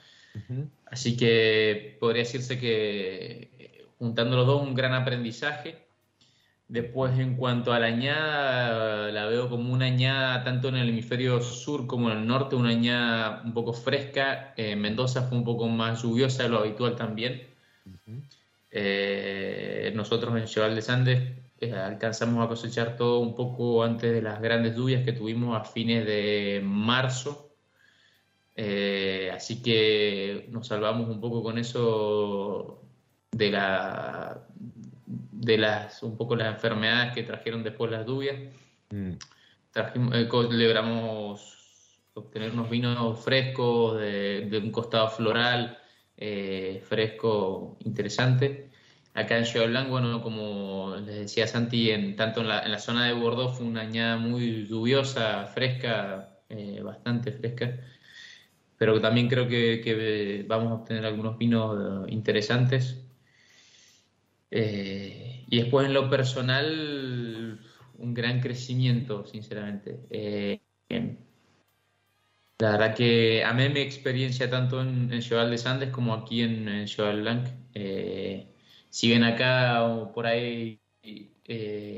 Así 0.85 1.18
que 1.18 1.98
podría 1.99 2.23
decirse 2.23 2.60
que 2.60 3.53
juntando 3.99 4.36
los 4.36 4.48
dos 4.48 4.61
un 4.61 4.76
gran 4.76 4.94
aprendizaje. 4.94 5.84
Después 6.68 7.20
en 7.20 7.36
cuanto 7.36 7.74
a 7.74 7.80
la 7.80 7.88
añada, 7.88 9.11
la 9.11 9.26
veo 9.26 9.49
como 9.49 9.72
una 9.74 9.86
añada 9.86 10.44
tanto 10.44 10.70
en 10.70 10.76
el 10.78 10.90
hemisferio 10.90 11.41
sur 11.41 11.86
como 11.88 12.10
en 12.10 12.20
el 12.20 12.28
norte, 12.28 12.56
una 12.56 12.70
añada 12.70 13.41
un 13.45 13.53
poco 13.53 13.74
fresca. 13.74 14.53
Eh, 14.57 14.76
Mendoza 14.76 15.24
fue 15.24 15.38
un 15.38 15.44
poco 15.44 15.68
más 15.68 16.02
lluviosa 16.02 16.44
de 16.44 16.49
lo 16.49 16.60
habitual 16.60 16.95
también. 16.95 17.44
Eh, 18.72 19.91
nosotros 19.95 20.36
en 20.36 20.45
Cheval 20.45 20.74
de 20.74 20.82
Sandes 20.82 21.22
eh, 21.60 21.74
alcanzamos 21.74 22.44
a 22.44 22.49
cosechar 22.49 22.98
todo 22.98 23.20
un 23.20 23.36
poco 23.36 23.84
antes 23.84 24.11
de 24.11 24.22
las 24.22 24.41
grandes 24.41 24.76
lluvias 24.76 25.06
que 25.06 25.14
tuvimos 25.14 25.56
a 25.56 25.64
fines 25.64 26.06
de 26.06 26.61
marzo. 26.64 27.52
Eh, 28.56 29.32
así 29.34 29.61
que 29.61 30.48
nos 30.52 30.68
salvamos 30.68 31.10
un 31.10 31.22
poco 31.22 31.41
con 31.41 31.57
eso 31.57 32.83
de 33.34 33.52
la 33.52 34.44
de 35.06 35.58
las 35.58 36.02
un 36.04 36.16
poco 36.16 36.36
las 36.36 36.54
enfermedades 36.54 37.14
que 37.14 37.24
trajeron 37.24 37.64
después 37.64 37.92
las 37.92 38.06
lluvias. 38.06 38.36
Mm. 38.92 39.14
Trajimos, 39.72 40.16
eh, 40.16 40.30
logramos 40.32 42.00
obtener 42.14 42.52
unos 42.52 42.70
vinos 42.70 43.20
frescos 43.20 44.00
de, 44.00 44.48
de 44.50 44.58
un 44.60 44.72
costado 44.72 45.10
floral 45.10 45.78
eh, 46.16 46.82
fresco 46.88 47.78
interesante. 47.84 48.70
Acá 49.16 49.38
en 49.38 49.46
Cheval 49.46 49.70
Blanc, 49.70 49.90
bueno, 49.90 50.22
como 50.22 50.96
les 51.06 51.16
decía 51.20 51.48
Santi, 51.48 51.92
en, 51.92 52.16
tanto 52.16 52.42
en 52.42 52.48
la, 52.48 52.62
en 52.62 52.72
la 52.72 52.80
zona 52.80 53.06
de 53.06 53.14
Bordeaux 53.14 53.56
fue 53.56 53.66
una 53.66 53.82
añada 53.82 54.18
muy 54.18 54.66
lluviosa, 54.68 55.46
fresca, 55.48 56.40
eh, 56.50 56.82
bastante 56.84 57.32
fresca 57.32 57.80
pero 58.78 59.00
también 59.00 59.30
creo 59.30 59.48
que, 59.48 59.80
que 59.82 60.44
vamos 60.46 60.72
a 60.72 60.76
obtener 60.76 61.06
algunos 61.06 61.38
vinos 61.38 62.06
interesantes. 62.10 63.03
Eh, 64.56 65.46
y 65.50 65.62
después 65.62 65.88
en 65.88 65.96
lo 65.96 66.12
personal, 66.12 67.60
un 67.98 68.14
gran 68.14 68.40
crecimiento, 68.40 69.26
sinceramente. 69.26 70.06
Eh, 70.12 70.62
em, 70.90 71.18
la 72.60 72.72
verdad 72.74 72.96
que 72.96 73.44
amé 73.44 73.70
mi 73.70 73.80
experiencia 73.80 74.48
tanto 74.52 74.80
en, 74.80 75.12
en 75.12 75.22
Cheval 75.22 75.50
de 75.50 75.58
Sandes 75.58 75.90
como 75.90 76.14
aquí 76.14 76.44
en, 76.44 76.68
en 76.68 76.86
Cheval 76.86 77.22
Blanc. 77.22 77.48
Eh, 77.74 78.48
si 78.90 79.08
bien 79.08 79.24
acá 79.24 79.86
o 79.86 80.14
por 80.14 80.28
ahí 80.28 80.80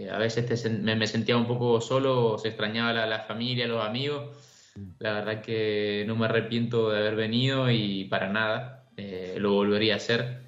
a 0.09 0.17
veces 0.17 0.71
me, 0.81 1.07
sentía 1.07 1.35
un 1.35 1.45
poco 1.45 1.81
solo, 1.81 2.37
se 2.37 2.47
extrañaba 2.47 2.93
la, 2.93 3.05
la 3.05 3.19
familia, 3.19 3.67
los 3.67 3.85
amigos. 3.85 4.71
La 4.99 5.11
verdad 5.13 5.41
que 5.41 6.05
no 6.07 6.15
me 6.15 6.25
arrepiento 6.25 6.89
de 6.89 6.99
haber 6.99 7.15
venido 7.15 7.69
y 7.69 8.05
para 8.05 8.29
nada, 8.29 8.89
lo 9.37 9.51
volvería 9.51 9.95
a 9.95 9.97
hacer. 9.97 10.44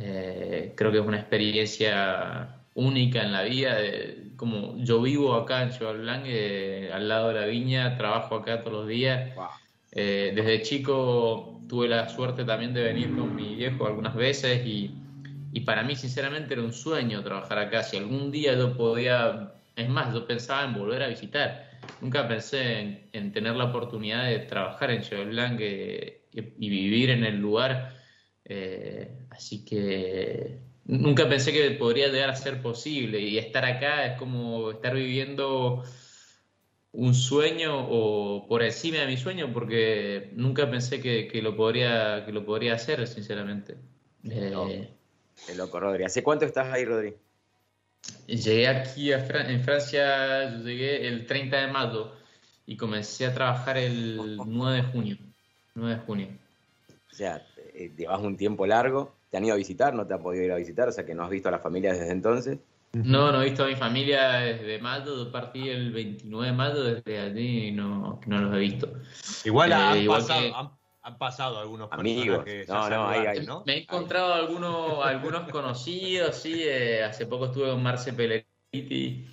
Eh, 0.00 0.72
creo 0.76 0.92
que 0.92 0.98
es 0.98 1.04
una 1.06 1.18
experiencia 1.18 2.60
única 2.74 3.22
en 3.22 3.32
la 3.32 3.42
vida. 3.42 3.76
de- 3.76 4.24
como 4.36 4.76
yo 4.78 5.02
vivo 5.02 5.34
acá 5.34 5.62
en 5.64 5.70
Cheval 5.70 5.98
Blanc, 6.02 6.22
eh, 6.26 6.90
al 6.92 7.08
lado 7.08 7.28
de 7.28 7.34
la 7.40 7.46
viña, 7.46 7.96
trabajo 7.96 8.36
acá 8.36 8.62
todos 8.62 8.72
los 8.78 8.88
días. 8.88 9.34
Eh, 9.92 10.32
desde 10.34 10.62
chico 10.62 11.60
tuve 11.68 11.88
la 11.88 12.08
suerte 12.08 12.44
también 12.44 12.72
de 12.74 12.82
venir 12.84 13.16
con 13.16 13.34
mi 13.34 13.56
viejo 13.56 13.86
algunas 13.86 14.14
veces 14.14 14.64
y, 14.64 14.92
y 15.52 15.60
para 15.60 15.82
mí 15.82 15.96
sinceramente 15.96 16.54
era 16.54 16.62
un 16.62 16.72
sueño 16.72 17.22
trabajar 17.24 17.58
acá. 17.58 17.82
Si 17.82 17.96
algún 17.96 18.30
día 18.30 18.54
yo 18.56 18.76
podía, 18.76 19.54
es 19.74 19.88
más, 19.88 20.14
yo 20.14 20.26
pensaba 20.26 20.64
en 20.64 20.74
volver 20.74 21.02
a 21.02 21.08
visitar. 21.08 21.66
Nunca 22.00 22.28
pensé 22.28 22.78
en, 22.80 23.08
en 23.12 23.32
tener 23.32 23.56
la 23.56 23.64
oportunidad 23.64 24.26
de 24.26 24.38
trabajar 24.40 24.90
en 24.92 25.02
Cheval 25.02 25.30
Blanc 25.30 25.58
eh, 25.60 26.22
y, 26.32 26.40
y 26.66 26.70
vivir 26.70 27.10
en 27.10 27.24
el 27.24 27.38
lugar. 27.40 27.97
Eh, 28.48 29.10
así 29.30 29.64
que 29.64 30.58
nunca 30.86 31.28
pensé 31.28 31.52
que 31.52 31.70
podría 31.72 32.08
llegar 32.08 32.30
a 32.30 32.36
ser 32.36 32.62
posible 32.62 33.20
y 33.20 33.36
estar 33.38 33.64
acá 33.64 34.06
es 34.06 34.18
como 34.18 34.70
estar 34.70 34.94
viviendo 34.94 35.84
un 36.92 37.14
sueño 37.14 37.86
o 37.90 38.46
por 38.48 38.62
encima 38.62 38.98
de 38.98 39.06
mi 39.06 39.16
sueño 39.18 39.52
porque 39.52 40.30
nunca 40.32 40.70
pensé 40.70 41.00
que, 41.02 41.28
que 41.28 41.42
lo 41.42 41.54
podría 41.54 42.24
que 42.24 42.32
lo 42.32 42.44
podría 42.46 42.74
hacer 42.74 43.06
sinceramente 43.06 43.76
Eh, 44.24 44.50
No. 44.50 44.66
Qué 45.46 45.54
loco, 45.54 45.78
Rodri. 45.78 46.04
¿Hace 46.04 46.22
cuánto 46.22 46.44
estás 46.46 46.72
ahí, 46.72 46.84
Rodri? 46.84 47.14
llegué 48.26 48.66
aquí 48.68 49.12
a 49.12 49.20
Fran- 49.20 49.50
en 49.50 49.62
Francia 49.62 50.50
yo 50.50 50.64
llegué 50.64 51.06
el 51.08 51.26
30 51.26 51.60
de 51.60 51.68
mayo 51.72 52.12
y 52.66 52.76
comencé 52.76 53.26
a 53.26 53.34
trabajar 53.34 53.76
el 53.76 54.16
9 54.46 54.78
de 54.78 54.82
junio 54.84 55.16
9 55.74 55.94
de 55.96 56.00
junio 56.00 56.28
O 57.12 57.14
sea, 57.14 57.46
eh, 57.78 57.92
llevas 57.96 58.20
un 58.20 58.36
tiempo 58.36 58.66
largo. 58.66 59.14
¿Te 59.30 59.36
han 59.36 59.44
ido 59.44 59.54
a 59.54 59.56
visitar? 59.56 59.94
¿No 59.94 60.06
te 60.06 60.14
han 60.14 60.22
podido 60.22 60.44
ir 60.44 60.52
a 60.52 60.56
visitar? 60.56 60.88
O 60.88 60.92
sea, 60.92 61.04
que 61.06 61.14
no 61.14 61.22
has 61.24 61.30
visto 61.30 61.48
a 61.48 61.52
la 61.52 61.58
familia 61.60 61.92
desde 61.92 62.10
entonces. 62.10 62.58
no 62.92 63.30
no 63.30 63.42
he 63.42 63.44
visto 63.46 63.64
a 63.64 63.66
mi 63.68 63.76
familia 63.76 64.30
desde 64.40 64.78
mayo 64.80 65.24
yo 65.24 65.30
partí 65.30 65.68
el 65.68 65.92
29 65.92 66.46
de 66.46 66.52
mayo 66.54 66.82
desde 66.82 67.20
allí 67.20 67.70
no 67.70 68.18
no 68.26 68.38
los 68.40 68.54
he 68.54 68.58
visto 68.58 68.88
Igual 69.44 69.70
Eh, 69.72 69.74
han, 69.74 69.98
igual 69.98 70.20
pasado, 70.22 70.40
que- 70.40 70.52
han, 70.56 70.70
han 71.02 71.18
pasado 71.18 71.58
algunos 71.58 71.88
Amigos. 71.92 72.44
No, 72.66 72.88
no, 72.88 73.08
ahí- 73.08 73.46
¿no? 73.46 73.62
Me 73.66 73.74
he 73.74 73.82
encontrado 73.82 74.32
algunos, 74.34 75.04
algunos 75.04 75.48
conocidos, 75.50 76.36
sí. 76.36 76.62
eh, 76.64 77.04
hace 77.04 77.26
poco 77.26 77.46
estuve 77.46 77.70
con 77.70 77.82
Marce 77.82 78.12
Pellegriti. 78.14 79.26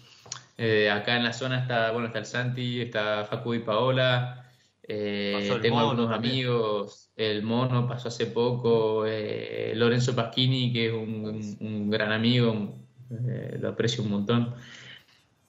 eh, 0.57 0.89
acá 0.91 1.15
en 1.17 1.23
la 1.23 1.33
zona 1.33 1.59
está, 1.59 1.91
bueno, 1.91 2.07
está 2.07 2.19
el 2.19 2.25
Santi, 2.25 2.81
está 2.81 3.25
Facu 3.25 3.53
y 3.55 3.59
Paola. 3.59 4.44
Eh, 4.87 5.59
tengo 5.61 5.75
Mono 5.77 5.89
algunos 5.89 6.09
también. 6.11 6.33
amigos. 6.33 7.11
El 7.15 7.43
Mono 7.43 7.87
pasó 7.87 8.07
hace 8.09 8.27
poco. 8.27 9.05
eh, 9.05 9.73
Lorenzo 9.75 10.15
Pasquini, 10.15 10.71
que 10.73 10.87
es 10.87 10.93
un, 10.93 11.25
un- 11.25 11.57
un 11.61 11.89
gran 11.89 12.11
amigo, 12.11 12.73
eh, 13.27 13.57
lo 13.59 13.69
aprecio 13.69 14.03
un 14.03 14.11
montón. 14.11 14.55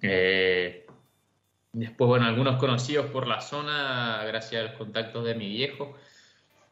Eh, 0.02 0.86
después, 1.72 2.08
bueno, 2.08 2.26
algunos 2.26 2.56
conocidos 2.58 3.06
por 3.06 3.26
la 3.26 3.40
zona, 3.40 4.24
gracias 4.26 4.60
a 4.62 4.68
los 4.68 4.78
contactos 4.78 5.24
de 5.24 5.34
mi 5.34 5.48
viejo. 5.48 5.94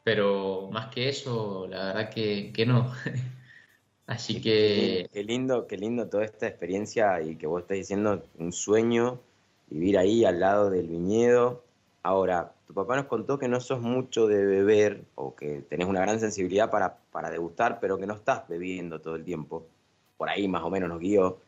Pero 0.03 0.69
más 0.71 0.87
que 0.93 1.09
eso, 1.09 1.67
la 1.69 1.85
verdad 1.87 2.09
que, 2.09 2.51
que 2.53 2.65
no. 2.65 2.93
Así 4.07 4.39
que 4.41 5.07
Qué 5.11 5.23
lindo, 5.23 5.65
qué 5.67 5.77
lindo 5.77 6.07
toda 6.07 6.25
esta 6.25 6.47
experiencia 6.47 7.21
y 7.21 7.35
que 7.37 7.47
vos 7.47 7.61
estás 7.63 7.77
diciendo 7.77 8.23
un 8.37 8.51
sueño, 8.51 9.19
vivir 9.69 9.97
ahí 9.97 10.25
al 10.25 10.39
lado 10.39 10.69
del 10.69 10.87
viñedo. 10.87 11.63
Ahora, 12.03 12.53
tu 12.67 12.73
papá 12.73 12.95
nos 12.95 13.05
contó 13.05 13.37
que 13.37 13.47
no 13.47 13.59
sos 13.59 13.81
mucho 13.81 14.27
de 14.27 14.45
beber 14.45 15.05
o 15.15 15.35
que 15.35 15.61
tenés 15.61 15.87
una 15.87 16.01
gran 16.01 16.19
sensibilidad 16.19 16.69
para, 16.69 16.97
para 17.11 17.29
degustar, 17.29 17.79
pero 17.79 17.97
que 17.97 18.07
no 18.07 18.15
estás 18.15 18.47
bebiendo 18.47 18.99
todo 19.01 19.15
el 19.15 19.23
tiempo. 19.23 19.67
Por 20.17 20.29
ahí 20.29 20.47
más 20.47 20.63
o 20.63 20.69
menos 20.69 20.89
nos 20.89 20.99
guió. 20.99 21.39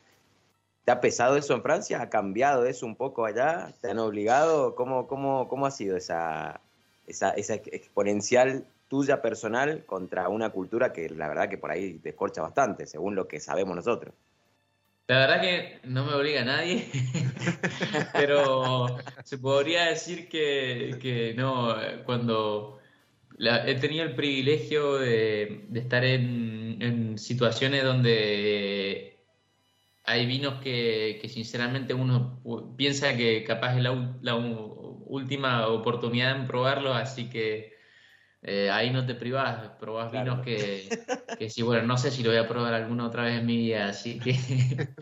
¿Te 0.85 0.91
ha 0.91 1.01
pesado 1.01 1.35
eso 1.35 1.53
en 1.53 1.63
Francia? 1.63 2.01
¿Ha 2.01 2.09
cambiado 2.09 2.65
eso 2.65 2.85
un 2.85 2.95
poco 2.95 3.25
allá? 3.25 3.73
¿Te 3.81 3.89
han 3.89 3.99
obligado? 3.99 4.75
¿Cómo, 4.75 5.07
cómo, 5.07 5.47
cómo 5.47 5.65
ha 5.65 5.71
sido 5.71 5.97
esa, 5.97 6.61
esa, 7.07 7.31
esa 7.31 7.55
exponencial 7.55 8.65
tuya 8.87 9.21
personal 9.21 9.83
contra 9.85 10.29
una 10.29 10.51
cultura 10.51 10.93
que 10.93 11.09
la 11.09 11.27
verdad 11.27 11.49
que 11.49 11.57
por 11.57 11.71
ahí 11.71 11.95
te 11.95 12.09
escorcha 12.09 12.41
bastante, 12.41 12.85
según 12.85 13.15
lo 13.15 13.27
que 13.27 13.39
sabemos 13.39 13.75
nosotros? 13.75 14.13
La 15.07 15.19
verdad 15.19 15.41
que 15.41 15.79
no 15.85 16.05
me 16.05 16.13
obliga 16.13 16.41
a 16.41 16.45
nadie, 16.45 16.89
pero 18.15 18.97
se 19.23 19.37
podría 19.37 19.85
decir 19.85 20.27
que, 20.29 20.99
que 21.01 21.33
no, 21.35 21.75
cuando 22.05 22.79
la- 23.37 23.67
he 23.69 23.75
tenido 23.75 24.05
el 24.05 24.15
privilegio 24.15 24.95
de, 24.97 25.65
de 25.69 25.79
estar 25.79 26.03
en, 26.05 26.81
en 26.81 27.17
situaciones 27.19 27.83
donde 27.83 29.19
hay 30.03 30.25
vinos 30.25 30.61
que, 30.63 31.19
que 31.21 31.29
sinceramente 31.29 31.93
uno 31.93 32.41
piensa 32.77 33.17
que 33.17 33.43
capaz 33.43 33.77
es 33.77 33.83
la, 33.83 34.17
la 34.21 34.35
última 34.37 35.67
oportunidad 35.69 36.35
en 36.37 36.47
probarlo, 36.47 36.93
así 36.93 37.29
que 37.29 37.76
eh, 38.41 38.69
ahí 38.69 38.91
no 38.91 39.05
te 39.05 39.15
privás, 39.15 39.71
probás 39.79 40.11
Claro. 40.11 40.35
vinos 40.35 40.45
que, 40.45 40.89
que 41.39 41.49
sí, 41.49 41.61
bueno, 41.63 41.85
no 41.87 41.97
sé 41.97 42.11
si 42.11 42.23
lo 42.23 42.29
voy 42.29 42.39
a 42.39 42.47
probar 42.47 42.73
alguna 42.73 43.07
otra 43.07 43.23
vez 43.23 43.39
en 43.39 43.45
mi 43.45 43.57
vida, 43.57 43.89
así 43.89 44.19
que 44.19 44.33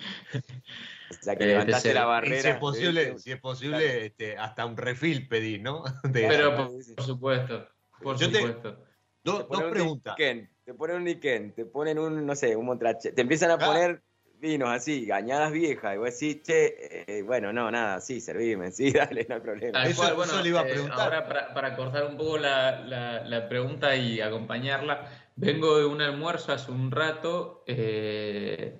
O 1.09 1.13
sea, 1.21 1.35
que 1.35 1.43
Eh, 1.43 1.47
levantaste 1.47 1.89
te 1.89 1.95
la 1.95 2.05
barrera. 2.05 2.41
si 2.41 2.47
es 2.49 2.57
posible, 2.57 3.19
si 3.19 3.31
es 3.31 3.39
posible 3.39 4.05
este, 4.05 4.37
hasta 4.37 4.65
un 4.65 4.77
refill 4.77 5.27
pedí, 5.27 5.59
¿no? 5.59 5.83
De- 6.03 6.27
Pero 6.27 6.55
por, 6.55 7.03
supuesto, 7.03 7.67
por 8.01 8.17
Yo 8.17 8.27
supuesto. 8.27 8.77
Te 8.77 8.85
dos, 9.23 9.45
preguntas. 9.71 10.15
Te 10.15 10.73
ponen 10.73 10.97
un 10.97 11.03
Niken, 11.03 11.53
te 11.53 11.65
ponen 11.65 11.99
un, 11.99 12.25
no 12.25 12.35
sé, 12.35 12.55
un 12.55 12.65
Montrache, 12.65 13.11
te 13.11 13.21
empiezan 13.21 13.51
a 13.51 13.57
Claro. 13.57 13.71
poner 13.71 14.03
vinos 14.45 14.69
así, 14.69 15.05
gañadas 15.05 15.51
viejas, 15.51 15.95
y 15.95 15.97
vos 15.97 16.11
decís, 16.19 16.43
che, 16.43 16.75
eh, 17.07 17.21
bueno, 17.23 17.51
no, 17.51 17.69
nada, 17.71 17.99
sí, 18.01 18.19
servime, 18.21 18.71
sí, 18.71 18.91
dale, 18.91 19.25
no 19.27 19.35
hay 19.35 19.41
problema. 19.41 19.83
Eso- 19.85 20.01
cual, 20.01 20.15
bueno, 20.15 20.33
eso 20.33 20.41
le 20.43 20.49
iba 20.49 20.61
a 20.61 20.67
eh, 20.67 20.73
ahora 21.03 21.27
para, 21.27 21.53
para 21.53 21.75
cortar 21.75 22.05
un 22.05 22.17
poco 22.17 22.37
la, 22.37 22.79
la- 22.81 23.23
la 23.23 23.49
pregunta 23.49 23.95
y 23.95 24.21
acompañarla, 24.21 25.09
vengo 25.35 25.77
de 25.79 25.85
un 25.85 26.01
almuerzo 26.01 26.51
hace 26.53 26.71
un 26.71 26.91
rato. 26.91 27.63
eh, 27.67 28.77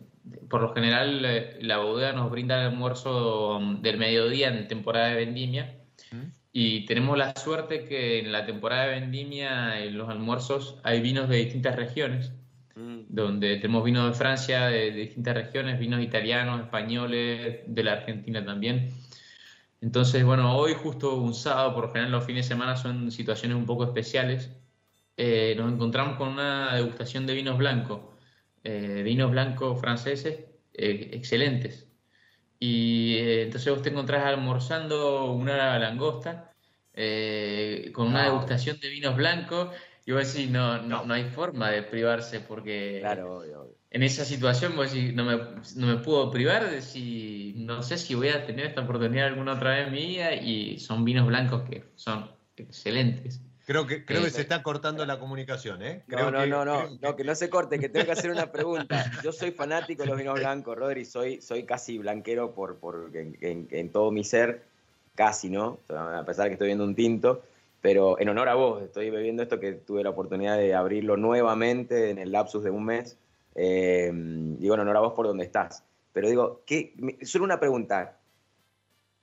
por 0.49 0.61
lo 0.61 0.73
general, 0.73 1.23
eh, 1.23 1.57
la 1.61 1.77
bodega 1.77 2.11
nos 2.13 2.31
brinda 2.31 2.59
el 2.59 2.69
almuerzo 2.71 3.59
mm, 3.61 3.81
del 3.81 3.97
mediodía 3.97 4.47
en 4.47 4.67
temporada 4.67 5.09
de 5.09 5.15
vendimia. 5.15 5.75
¿Mm? 6.11 6.23
Y 6.51 6.85
tenemos 6.85 7.15
la 7.17 7.35
suerte 7.35 7.83
que 7.85 8.19
en 8.19 8.31
la 8.31 8.45
temporada 8.45 8.85
de 8.85 8.99
vendimia, 9.01 9.79
en 9.83 9.97
los 9.97 10.09
almuerzos, 10.09 10.79
hay 10.83 11.01
vinos 11.01 11.29
de 11.29 11.37
distintas 11.37 11.75
regiones. 11.75 12.31
Mm, 12.75 13.05
donde 13.07 13.55
tenemos 13.57 13.83
vinos 13.85 14.11
de 14.11 14.17
Francia, 14.17 14.65
de, 14.67 14.91
de 14.91 14.99
distintas 15.01 15.33
regiones, 15.33 15.79
vinos 15.79 16.01
italianos, 16.01 16.61
españoles, 16.61 17.61
de 17.65 17.83
la 17.83 17.93
Argentina 17.93 18.43
también. 18.43 18.91
Entonces, 19.81 20.23
bueno, 20.25 20.57
hoy 20.57 20.73
justo 20.73 21.15
un 21.15 21.33
sábado, 21.33 21.73
por 21.73 21.85
lo 21.85 21.91
general 21.93 22.11
los 22.11 22.25
fines 22.25 22.45
de 22.45 22.55
semana 22.55 22.75
son 22.75 23.11
situaciones 23.11 23.57
un 23.57 23.65
poco 23.65 23.85
especiales, 23.85 24.51
eh, 25.17 25.55
nos 25.57 25.71
encontramos 25.71 26.17
con 26.17 26.29
una 26.29 26.75
degustación 26.75 27.25
de 27.25 27.35
vinos 27.35 27.57
blancos, 27.57 28.01
eh, 28.63 29.01
vinos 29.03 29.31
blancos 29.31 29.79
franceses 29.79 30.39
eh, 30.73 31.11
excelentes. 31.13 31.87
Y 32.59 33.17
entonces 33.19 33.71
vos 33.73 33.81
te 33.83 33.89
encontrás 33.89 34.25
almorzando 34.25 35.31
una 35.33 35.77
langosta 35.79 36.51
con 37.93 38.07
una 38.07 38.23
degustación 38.23 38.79
de 38.79 38.89
vinos 38.89 39.15
blancos 39.17 39.69
y 40.05 40.11
vos 40.11 40.33
decís, 40.33 40.49
no, 40.51 40.77
no, 40.81 40.87
No. 40.99 41.05
no 41.05 41.13
hay 41.13 41.25
forma 41.29 41.71
de 41.71 41.83
privarse 41.83 42.39
porque 42.39 42.97
claro, 43.01 43.37
obvio, 43.39 43.61
obvio. 43.61 43.75
en 43.91 44.03
esa 44.03 44.23
situación 44.25 44.75
vos 44.75 44.91
decís, 44.93 45.13
no 45.13 45.25
me, 45.25 45.35
no 45.75 45.87
me 45.87 45.97
puedo 45.97 46.29
privar 46.31 46.69
de 46.69 46.81
si, 46.81 47.53
no 47.57 47.81
sé 47.81 47.97
si 47.97 48.13
voy 48.15 48.29
a 48.29 48.45
tener 48.45 48.67
esta 48.67 48.81
oportunidad 48.81 49.27
alguna 49.27 49.53
otra 49.53 49.71
vez 49.71 49.87
en 49.87 49.93
mi 49.93 50.05
vida 50.05 50.33
y 50.35 50.79
son 50.79 51.03
vinos 51.05 51.25
blancos 51.27 51.63
que 51.69 51.83
son 51.95 52.29
excelentes. 52.55 53.41
Creo 53.65 53.87
que, 53.87 54.05
creo 54.05 54.21
que 54.23 54.29
se 54.29 54.41
está 54.41 54.61
cortando 54.61 55.03
la 55.07 55.17
comunicación, 55.17 55.81
¿eh? 55.81 56.03
No, 56.05 56.15
Creo 56.17 56.31
no, 56.31 56.43
que- 56.43 56.47
no, 56.49 56.65
no, 56.65 56.87
creo 56.99 56.99
no, 57.01 57.15
que 57.15 57.23
no 57.23 57.33
se 57.33 57.49
corte, 57.49 57.79
que 57.79 57.89
tengo 57.89 58.05
que 58.05 58.11
hacer 58.11 58.29
una 58.29 58.51
pregunta. 58.51 59.11
Yo 59.23 59.31
soy 59.31 59.49
fanático 59.51 60.03
de 60.03 60.09
los 60.09 60.17
vinos 60.19 60.35
blancos, 60.35 60.77
Rodri, 60.77 61.03
soy, 61.03 61.41
soy 61.41 61.63
casi 61.63 61.97
blanquero 61.97 62.53
por, 62.53 62.77
por 62.77 63.09
en, 63.15 63.35
en- 63.41 63.67
en 63.71 63.89
todo 63.91 64.11
mi 64.11 64.23
ser, 64.23 64.65
casi, 65.15 65.49
¿no? 65.49 65.79
A 65.89 66.23
pesar 66.25 66.43
de 66.43 66.49
que 66.49 66.53
estoy 66.53 66.67
viendo 66.67 66.83
un 66.83 66.93
tinto, 66.93 67.41
pero 67.85 68.19
en 68.19 68.27
honor 68.29 68.49
a 68.49 68.55
vos, 68.55 68.81
estoy 68.81 69.11
bebiendo 69.11 69.43
esto 69.43 69.59
que 69.59 69.73
tuve 69.73 70.01
la 70.01 70.09
oportunidad 70.09 70.57
de 70.57 70.73
abrirlo 70.73 71.17
nuevamente 71.17 72.09
en 72.09 72.17
el 72.17 72.31
lapsus 72.31 72.63
de 72.63 72.71
un 72.71 72.83
mes. 72.83 73.15
Eh, 73.53 74.09
digo 74.11 74.73
en 74.73 74.79
honor 74.79 74.97
a 74.97 75.01
vos 75.01 75.13
por 75.13 75.27
donde 75.27 75.45
estás. 75.45 75.83
Pero 76.11 76.27
digo, 76.27 76.63
¿qué, 76.65 76.95
me- 76.97 77.23
solo 77.23 77.45
una 77.45 77.59
pregunta. 77.59 78.17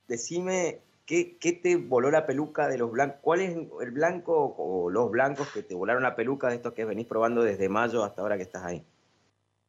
Decime, 0.07 0.79
¿qué, 1.05 1.35
¿qué 1.37 1.51
te 1.51 1.75
voló 1.75 2.09
la 2.09 2.25
peluca 2.25 2.69
de 2.69 2.77
los 2.77 2.89
blancos? 2.89 3.19
¿Cuál 3.21 3.41
es 3.41 3.53
el 3.81 3.91
blanco 3.91 4.55
o 4.57 4.89
los 4.89 5.11
blancos 5.11 5.49
que 5.49 5.61
te 5.61 5.75
volaron 5.75 6.01
la 6.01 6.15
peluca 6.15 6.47
de 6.47 6.55
estos 6.55 6.71
que 6.71 6.85
venís 6.85 7.05
probando 7.05 7.43
desde 7.43 7.67
mayo 7.67 8.01
hasta 8.05 8.21
ahora 8.21 8.37
que 8.37 8.43
estás 8.43 8.63
ahí? 8.63 8.81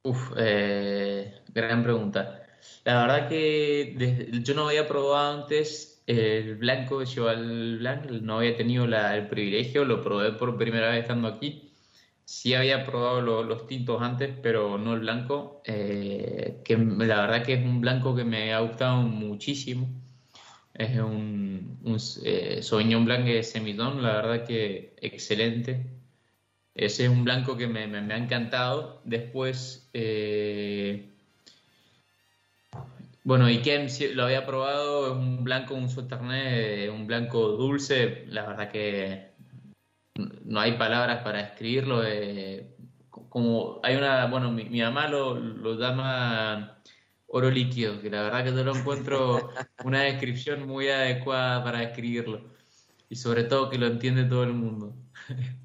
Uf, 0.05 0.35
eh, 0.37 1.43
gran 1.53 1.83
pregunta. 1.83 2.47
La 2.85 3.01
verdad 3.01 3.29
que 3.29 3.97
yo 4.45 4.55
no 4.55 4.69
había 4.69 4.87
probado 4.87 5.17
antes 5.43 5.94
el 6.07 6.57
blanco 6.57 7.01
de 7.01 7.07
Cheval 7.07 7.79
Blanc, 7.79 8.07
no 8.11 8.39
había 8.39 8.57
tenido 8.57 8.85
el 8.85 9.29
privilegio, 9.29 9.85
lo 9.85 10.03
probé 10.03 10.33
por 10.33 10.57
primera 10.59 10.91
vez 10.91 11.03
estando 11.03 11.29
aquí. 11.29 11.73
Sí 12.25 12.55
había 12.55 12.85
probado 12.87 13.21
lo- 13.23 13.43
los 13.45 13.67
tintos 13.67 14.03
antes, 14.03 14.35
pero 14.43 14.79
no 14.79 14.95
el 14.95 15.01
blanco, 15.01 15.63
eh, 15.67 16.63
que 16.65 16.77
la 16.79 17.21
verdad 17.23 17.45
que 17.45 17.55
es 17.55 17.65
un 17.65 17.81
blanco 17.81 18.15
que 18.17 18.25
me 18.25 18.53
ha 18.55 18.61
gustado 18.61 19.03
muchísimo. 19.03 19.89
Es 20.75 20.99
un, 21.01 21.79
un 21.85 21.99
eh, 22.25 22.63
Sauvignon 22.63 23.07
de 23.07 23.43
Semillon, 23.45 24.03
la 24.03 24.17
verdad 24.17 24.47
que 24.47 24.97
excelente. 25.01 25.87
Ese 26.75 27.05
es 27.05 27.11
un 27.11 27.25
blanco 27.25 27.57
que 27.57 27.67
me, 27.69 27.87
me- 27.87 28.03
me 28.03 28.15
ha 28.15 28.19
encantado. 28.19 29.03
Después, 29.05 29.91
eh, 29.95 31.14
bueno, 33.25 33.49
Ikem 33.51 33.89
sí 33.89 34.09
lo 34.15 34.25
había 34.25 34.47
probado, 34.47 35.07
es 35.07 35.13
un 35.19 35.43
blanco, 35.45 35.75
un 35.75 35.89
Sauternes, 35.89 36.87
eh, 36.87 36.91
un 36.91 37.07
blanco 37.07 37.49
dulce. 37.49 38.25
La 38.29 38.47
verdad 38.47 38.71
que 38.71 39.33
no 40.45 40.61
hay 40.61 40.73
palabras 40.73 41.23
para 41.23 41.41
escribirlo. 41.41 42.05
eh, 42.07 42.77
como 43.11 43.81
hay 43.83 43.97
una, 43.97 44.27
bueno, 44.27 44.53
mi, 44.53 44.65
mi 44.67 44.81
mamá 44.81 45.09
lo, 45.09 45.35
lo 45.37 45.75
llama 45.79 46.81
oro 47.27 47.51
líquido, 47.51 48.01
que 48.01 48.11
la 48.11 48.23
verdad 48.23 48.45
que 48.45 48.51
no 48.53 48.63
lo 48.63 48.77
encuentro 48.79 49.49
una 49.85 50.03
descripción 50.03 50.67
muy 50.67 50.89
adecuada 50.89 51.65
para 51.65 51.81
describirlo. 51.81 52.53
Y 53.09 53.17
sobre 53.17 53.45
todo 53.45 53.71
que 53.71 53.79
lo 53.79 53.87
entiende 53.87 54.25
todo 54.25 54.45
el 54.45 54.53
mundo. 54.53 54.95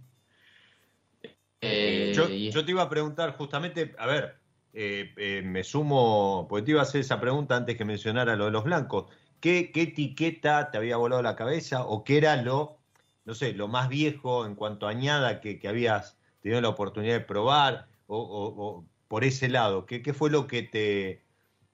Eh, 1.61 2.13
Yo, 2.15 2.29
y- 2.29 2.49
yo 2.51 2.63
te 2.63 2.71
iba 2.71 2.83
a 2.83 2.89
preguntar 2.89 3.35
justamente, 3.35 3.93
a 3.97 4.07
ver, 4.07 4.39
eh, 4.73 5.13
eh, 5.17 5.41
me 5.43 5.63
sumo, 5.63 6.45
porque 6.49 6.65
te 6.65 6.71
iba 6.71 6.79
a 6.81 6.83
hacer 6.83 7.01
esa 7.01 7.19
pregunta 7.19 7.55
antes 7.55 7.75
que 7.77 7.85
mencionara 7.85 8.35
lo 8.35 8.45
de 8.45 8.51
los 8.51 8.63
blancos. 8.63 9.11
¿Qué, 9.39 9.71
qué 9.71 9.83
etiqueta 9.83 10.69
te 10.71 10.77
había 10.77 10.97
volado 10.97 11.21
la 11.21 11.35
cabeza 11.35 11.83
o 11.85 12.03
qué 12.03 12.17
era 12.17 12.35
lo, 12.41 12.77
no 13.25 13.33
sé, 13.35 13.53
lo 13.53 13.67
más 13.67 13.89
viejo 13.89 14.45
en 14.45 14.55
cuanto 14.55 14.87
a 14.87 14.91
añada 14.91 15.39
que, 15.41 15.59
habías 15.67 16.17
tenido 16.41 16.61
la 16.61 16.69
oportunidad 16.69 17.13
de 17.15 17.21
probar 17.25 17.87
o, 18.07 18.17
o- 18.19 18.85
por 19.07 19.23
ese 19.23 19.49
lado? 19.49 19.85
¿Qué, 19.85 20.01
qué 20.03 20.13
fue 20.13 20.29
lo 20.29 20.45
que 20.47 20.61
te, 20.63 21.23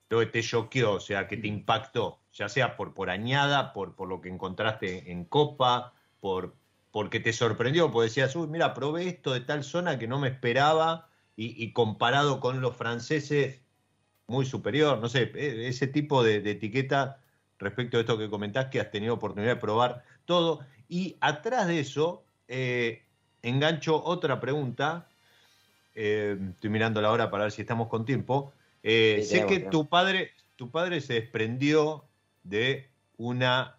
lo 0.08 0.20
que 0.20 0.26
te 0.26 0.42
choqueó, 0.42 0.94
o 0.94 1.00
sea, 1.00 1.26
que 1.28 1.36
te 1.36 1.48
impactó? 1.48 2.20
Ya 2.32 2.48
sea 2.48 2.76
por, 2.76 2.94
por 2.94 3.10
añada, 3.10 3.72
por, 3.72 3.94
por 3.96 4.08
lo 4.08 4.20
que 4.20 4.28
encontraste 4.28 5.10
en 5.12 5.24
copa, 5.24 5.94
por, 6.20 6.56
porque 6.90 7.20
te 7.20 7.32
sorprendió, 7.32 7.90
porque 7.90 8.08
decías, 8.08 8.34
uy, 8.36 8.46
mira, 8.48 8.74
probé 8.74 9.08
esto 9.08 9.32
de 9.32 9.40
tal 9.40 9.64
zona 9.64 9.98
que 9.98 10.06
no 10.08 10.18
me 10.18 10.28
esperaba 10.28 11.08
y, 11.36 11.62
y 11.62 11.72
comparado 11.72 12.40
con 12.40 12.60
los 12.60 12.76
franceses, 12.76 13.60
muy 14.26 14.44
superior, 14.46 14.98
no 15.00 15.08
sé, 15.08 15.32
e- 15.34 15.68
ese 15.68 15.86
tipo 15.86 16.22
de, 16.24 16.40
de 16.40 16.52
etiqueta 16.52 17.22
respecto 17.58 17.96
a 17.96 18.00
esto 18.00 18.18
que 18.18 18.30
comentás, 18.30 18.66
que 18.66 18.80
has 18.80 18.90
tenido 18.90 19.14
oportunidad 19.14 19.54
de 19.54 19.60
probar 19.60 20.04
todo. 20.24 20.60
Y 20.88 21.16
atrás 21.20 21.66
de 21.68 21.80
eso, 21.80 22.24
eh, 22.48 23.02
engancho 23.42 24.02
otra 24.04 24.40
pregunta, 24.40 25.08
eh, 25.94 26.38
estoy 26.54 26.70
mirando 26.70 27.00
la 27.00 27.10
hora 27.10 27.30
para 27.30 27.44
ver 27.44 27.52
si 27.52 27.62
estamos 27.62 27.88
con 27.88 28.04
tiempo. 28.04 28.52
Eh, 28.82 29.20
Sí, 29.22 29.28
sé 29.28 29.36
tenemos 29.38 29.52
que 29.54 29.60
tu 29.66 29.88
padre, 29.88 30.32
tu 30.56 30.70
padre 30.70 31.00
se 31.00 31.14
desprendió 31.14 32.04
de 32.42 32.88
una, 33.16 33.78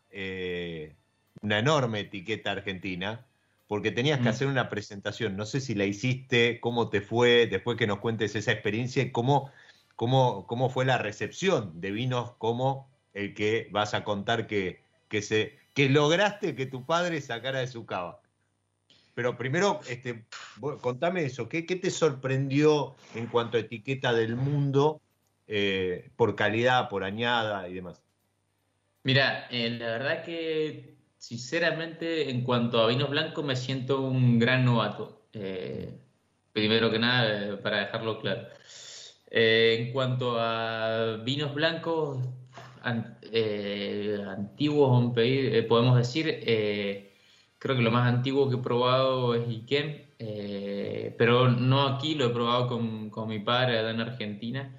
una 1.42 1.60
enorme 1.60 2.02
etiqueta 2.02 2.52
argentina, 2.52 3.26
porque 3.68 3.91
tenías 3.91 4.19
que 4.19 4.26
Mm. 4.26 4.30
hacer 4.30 4.48
una 4.48 4.69
presentación. 4.69 5.35
No 5.35 5.45
sé 5.45 5.60
si 5.61 5.76
la 5.76 5.85
hiciste, 5.85 6.60
cómo 6.60 6.89
te 6.89 7.02
fue, 7.02 7.48
después 7.48 7.77
que 7.77 7.88
nos 7.88 7.99
cuentes 7.99 8.35
esa 8.35 8.52
experiencia 8.52 9.03
y 9.03 9.11
cómo, 9.11 9.52
cómo, 9.95 10.48
cómo 10.48 10.69
fue 10.69 10.85
la 10.85 10.98
recepción 10.98 11.80
de 11.81 11.91
vinos 11.91 12.31
como 12.38 12.89
el 13.14 13.34
que 13.34 13.68
vas 13.72 13.94
a 13.94 14.03
contar 14.03 14.48
que, 14.48 14.81
que, 15.10 15.22
se, 15.22 15.57
que 15.73 15.89
lograste 15.89 16.56
que 16.56 16.65
tu 16.65 16.85
padre 16.85 17.19
sacara 17.22 17.60
de 17.60 17.68
su 17.68 17.85
cava. 17.85 18.22
Pero 19.14 19.35
primero, 19.35 19.80
este, 19.89 20.26
contame 20.81 21.26
eso, 21.26 21.49
¿qué, 21.49 21.65
qué 21.65 21.76
te 21.76 21.89
sorprendió 21.89 22.95
en 23.15 23.26
cuanto 23.26 23.57
a 23.57 23.61
etiqueta 23.61 24.14
del 24.14 24.35
mundo 24.35 25.02
eh, 25.48 26.11
por 26.15 26.35
calidad, 26.35 26.88
por 26.88 27.03
añada 27.03 27.68
y 27.68 27.73
demás? 27.73 28.03
Mira, 29.03 29.48
eh, 29.49 29.72
la 29.72 29.88
verdad 29.88 30.23
que 30.23 30.97
sinceramente 31.28 32.30
en 32.30 32.41
cuanto 32.41 32.80
a 32.80 32.88
vinos 32.88 33.10
blancos 33.10 33.44
me 33.44 33.58
siento 33.58 33.99
un 33.99 34.40
gran 34.40 34.64
novato. 34.64 35.28
Eh, 35.34 35.99
primero 36.54 36.90
que 36.90 36.99
nada, 36.99 37.49
eh, 37.49 37.58
para 37.58 37.80
dejarlo 37.80 38.22
claro. 38.22 38.48
Eh, 39.30 39.76
en 39.78 39.91
cuanto 39.91 40.40
a 40.40 41.18
vinos 41.26 41.54
blancos 41.54 42.20
an- 42.82 43.18
antiguos, 44.38 45.14
podemos 45.68 45.98
decir, 45.98 46.26
creo 47.60 47.76
que 47.76 47.82
lo 47.82 47.91
más 47.91 48.08
antiguo 48.08 48.49
que 48.49 48.56
he 48.56 48.60
probado 48.60 49.36
es 49.36 49.49
Iquem, 49.49 50.04
pero 51.18 51.49
no 51.49 51.88
aquí, 51.88 52.16
lo 52.16 52.28
he 52.28 52.30
probado 52.30 52.68
con, 52.70 53.10
con 53.10 53.28
mi 53.28 53.40
padre 53.40 53.80
en 53.90 53.99
Argentina, 53.99 54.74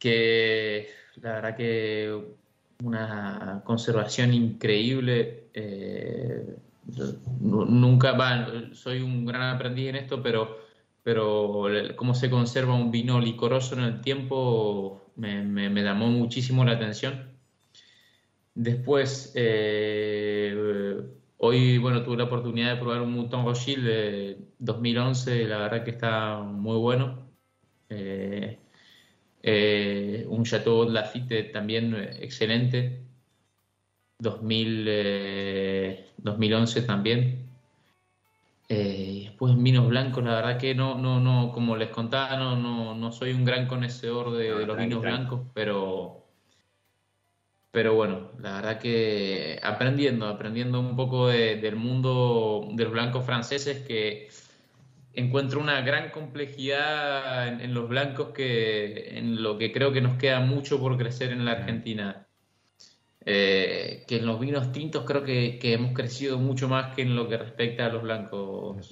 que 0.00 0.88
la 1.22 1.34
verdad 1.34 1.56
que 1.56 2.45
una 2.82 3.62
conservación 3.64 4.34
increíble. 4.34 5.48
eh, 5.54 6.56
nu- 7.40 7.64
nunca, 7.64 8.16
soy 8.72 9.02
un 9.02 9.26
gran 9.26 9.54
aprendiz 9.54 9.88
en 9.88 9.96
esto, 9.96 10.22
pero, 10.22 10.58
pero 11.02 11.66
cómo 11.96 12.14
se 12.14 12.30
conserva 12.30 12.74
un 12.74 12.90
vino 12.90 13.20
licoroso 13.20 13.74
en 13.74 13.82
el 13.82 14.00
tiempo 14.00 15.06
me, 15.16 15.82
llamó 15.82 16.08
muchísimo 16.08 16.64
la 16.64 16.72
atención. 16.72 17.36
Después, 18.54 19.32
eh, 19.34 21.02
hoy, 21.38 21.78
bueno, 21.78 22.02
tuve 22.02 22.16
la 22.18 22.24
oportunidad 22.24 22.74
de 22.74 22.80
probar 22.80 23.02
un 23.02 23.12
Mouton 23.12 23.44
Rothschild 23.44 23.84
de 23.84 24.38
2011, 24.58 25.44
la 25.46 25.58
verdad 25.58 25.84
que 25.84 25.90
está 25.90 26.38
muy 26.40 26.76
bueno. 26.78 27.28
Eh, 27.88 28.58
eh, 29.46 30.26
un 30.28 30.44
Chateau 30.44 30.88
Lafite 30.90 31.44
también 31.44 31.94
eh, 31.94 32.16
excelente. 32.20 33.00
2000, 34.18 34.86
eh, 34.88 36.06
2011 36.18 36.82
también. 36.82 37.46
Eh, 38.68 39.22
después 39.26 39.56
vinos 39.56 39.88
blancos, 39.88 40.24
la 40.24 40.34
verdad 40.34 40.58
que 40.58 40.74
no, 40.74 40.98
no, 40.98 41.20
no, 41.20 41.52
como 41.52 41.76
les 41.76 41.90
contaba, 41.90 42.36
no, 42.36 42.56
no, 42.56 42.96
no 42.96 43.12
soy 43.12 43.32
un 43.32 43.44
gran 43.44 43.68
conocedor 43.68 44.32
de, 44.32 44.50
No, 44.50 44.58
de 44.58 44.66
los 44.66 44.76
vinos 44.76 45.02
blancos, 45.02 45.40
pero, 45.54 46.24
pero 47.70 47.94
bueno, 47.94 48.30
la 48.40 48.56
verdad 48.56 48.80
que 48.80 49.60
aprendiendo, 49.62 50.26
aprendiendo 50.26 50.80
un 50.80 50.96
poco 50.96 51.28
de- 51.28 51.56
del 51.56 51.76
mundo 51.76 52.66
de 52.72 52.82
los 52.84 52.92
blancos 52.92 53.24
franceses 53.24 53.86
que 53.86 54.28
encuentro 55.16 55.60
una 55.60 55.80
gran 55.80 56.10
complejidad 56.10 57.48
en, 57.48 57.60
en 57.60 57.74
los 57.74 57.88
blancos 57.88 58.28
que 58.30 59.18
en 59.18 59.42
lo 59.42 59.58
que 59.58 59.72
creo 59.72 59.92
que 59.92 60.00
nos 60.00 60.16
queda 60.16 60.40
mucho 60.40 60.78
por 60.78 60.96
crecer 60.96 61.32
en 61.32 61.44
la 61.44 61.52
Argentina. 61.52 62.26
Eh, 63.28 64.04
que 64.06 64.18
en 64.18 64.26
los 64.26 64.38
vinos 64.38 64.70
tintos 64.70 65.04
creo 65.04 65.24
que, 65.24 65.58
que 65.58 65.72
hemos 65.72 65.92
crecido 65.92 66.38
mucho 66.38 66.68
más 66.68 66.94
que 66.94 67.02
en 67.02 67.16
lo 67.16 67.28
que 67.28 67.36
respecta 67.36 67.86
a 67.86 67.88
los 67.88 68.02
blancos 68.04 68.88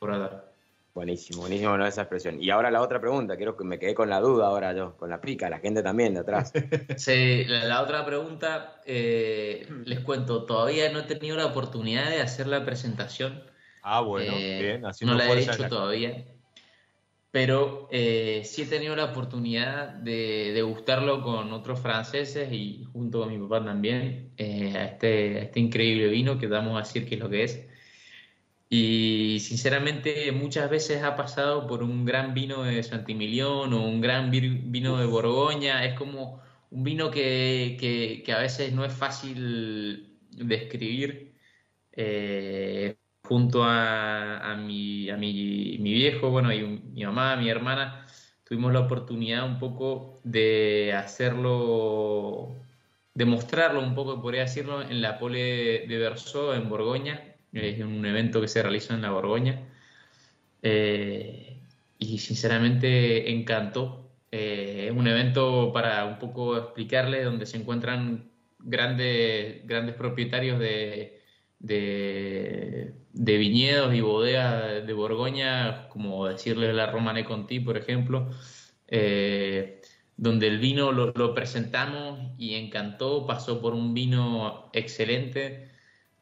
por 0.00 0.10
ahora. 0.10 0.46
Buenísimo, 0.92 1.42
buenísimo 1.42 1.76
¿no? 1.76 1.86
esa 1.86 2.02
expresión. 2.02 2.42
Y 2.42 2.50
ahora 2.50 2.72
la 2.72 2.82
otra 2.82 3.00
pregunta, 3.00 3.36
creo 3.36 3.56
que 3.56 3.62
me 3.62 3.78
quedé 3.78 3.94
con 3.94 4.10
la 4.10 4.18
duda 4.18 4.48
ahora 4.48 4.74
yo, 4.74 4.96
con 4.96 5.10
la 5.10 5.20
pica, 5.20 5.48
la 5.48 5.60
gente 5.60 5.80
también 5.80 6.14
de 6.14 6.20
atrás. 6.20 6.52
Sí, 6.96 7.44
la, 7.44 7.66
la 7.66 7.80
otra 7.80 8.04
pregunta, 8.04 8.80
eh, 8.84 9.68
les 9.84 10.00
cuento, 10.00 10.44
todavía 10.44 10.90
no 10.90 10.98
he 10.98 11.04
tenido 11.04 11.36
la 11.36 11.46
oportunidad 11.46 12.10
de 12.10 12.20
hacer 12.20 12.48
la 12.48 12.64
presentación. 12.64 13.44
Ah, 13.82 14.00
bueno, 14.00 14.34
Eh, 14.36 14.58
bien, 14.60 14.84
haciendo 14.86 15.14
no 15.14 15.18
la 15.18 15.24
he 15.26 15.38
hecho 15.40 15.62
la- 15.62 15.68
todavía, 15.68 16.24
pero 17.30 17.88
eh, 17.92 18.42
sí 18.44 18.62
he 18.62 18.66
tenido 18.66 18.96
la 18.96 19.04
oportunidad 19.06 19.88
de 19.94 20.52
degustarlo 20.54 21.22
con 21.22 21.52
otros 21.52 21.78
franceses 21.80 22.50
y 22.52 22.84
junto 22.92 23.20
con 23.20 23.28
mi 23.30 23.38
papá 23.38 23.64
también, 23.64 24.32
eh, 24.38 24.72
a 24.76 24.84
este, 24.86 25.38
a 25.38 25.42
este 25.42 25.60
increíble 25.60 26.08
vino 26.08 26.38
que 26.38 26.46
vamos 26.46 26.76
a 26.76 26.80
decir 26.84 27.06
qué 27.06 27.16
es 27.16 27.20
lo 27.20 27.28
que 27.28 27.44
es. 27.44 27.66
Y 28.70 29.38
sinceramente 29.40 30.30
muchas 30.32 30.68
veces 30.70 31.02
ha 31.02 31.16
pasado 31.16 31.66
por 31.66 31.82
un 31.82 32.04
gran 32.04 32.34
vino 32.34 32.64
de 32.64 32.82
Santimilión 32.82 33.72
o 33.72 33.84
un 33.86 34.00
gran 34.00 34.30
vir- 34.30 34.60
vino 34.70 34.98
de 34.98 35.06
Borgoña. 35.06 35.84
Es 35.86 35.94
como 35.98 36.42
un 36.70 36.84
vino 36.84 37.10
que, 37.10 37.76
que- 37.80 38.22
que 38.24 38.32
a 38.32 38.38
veces 38.38 38.72
no 38.72 38.84
es 38.84 38.92
fácil 38.92 40.18
describir. 40.30 41.34
eh, 41.92 42.96
junto 43.28 43.62
a, 43.64 44.56
mi, 44.56 45.10
a 45.10 45.16
mi, 45.16 45.76
mi 45.80 45.92
viejo, 45.92 46.30
bueno, 46.30 46.52
y 46.52 46.62
mi 46.62 47.04
mamá, 47.04 47.36
mi 47.36 47.50
hermana, 47.50 48.06
tuvimos 48.44 48.72
la 48.72 48.80
oportunidad 48.80 49.44
un 49.46 49.58
poco 49.58 50.18
de 50.24 50.94
hacerlo, 50.94 52.56
de 53.14 53.24
mostrarlo 53.26 53.80
un 53.80 53.94
poco, 53.94 54.22
podría 54.22 54.42
decirlo, 54.42 54.82
en 54.82 55.02
la 55.02 55.18
Pole 55.18 55.86
de 55.86 55.98
Verso 55.98 56.54
en 56.54 56.68
Borgoña. 56.70 57.22
Es 57.52 57.80
un 57.80 58.04
evento 58.06 58.40
que 58.40 58.48
se 58.48 58.62
realizó 58.62 58.94
en 58.94 59.02
la 59.02 59.10
Borgoña. 59.10 59.60
Eh, 60.62 61.58
y 61.98 62.18
sinceramente 62.18 63.30
encantó. 63.30 64.10
Eh, 64.32 64.86
es 64.90 64.96
un 64.96 65.06
evento 65.06 65.72
para 65.72 66.04
un 66.06 66.18
poco 66.18 66.56
explicarle 66.56 67.24
donde 67.24 67.46
se 67.46 67.58
encuentran 67.58 68.30
grandes, 68.58 69.66
grandes 69.66 69.94
propietarios 69.94 70.58
de, 70.58 71.20
de 73.12 73.38
viñedos 73.38 73.94
y 73.94 74.00
bodegas 74.00 74.86
de 74.86 74.92
Borgoña, 74.92 75.88
como 75.88 76.26
decirles 76.26 76.74
la 76.74 76.86
Romane 76.90 77.24
Conti, 77.24 77.60
por 77.60 77.76
ejemplo, 77.76 78.30
eh, 78.88 79.80
donde 80.16 80.48
el 80.48 80.58
vino 80.58 80.92
lo, 80.92 81.12
lo 81.12 81.34
presentamos 81.34 82.32
y 82.38 82.54
encantó, 82.54 83.26
pasó 83.26 83.60
por 83.60 83.74
un 83.74 83.94
vino 83.94 84.70
excelente. 84.72 85.70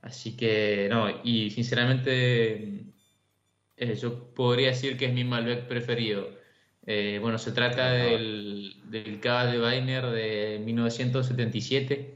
Así 0.03 0.37
que, 0.37 0.89
no, 0.91 1.09
y 1.25 1.51
sinceramente 1.51 2.87
eh, 3.77 3.95
yo 3.97 4.33
podría 4.35 4.69
decir 4.69 4.97
que 4.97 5.07
es 5.07 5.13
mi 5.13 5.25
Malbec 5.25 5.67
preferido. 5.69 6.29
Eh, 6.87 7.19
bueno, 7.21 7.39
se 7.39 7.53
trata 7.53 7.91
del, 7.93 8.75
del 8.91 9.21
Cava 9.21 9.47
de 9.47 9.61
Weiner 9.61 10.07
de 10.07 10.61
1977, 10.65 12.16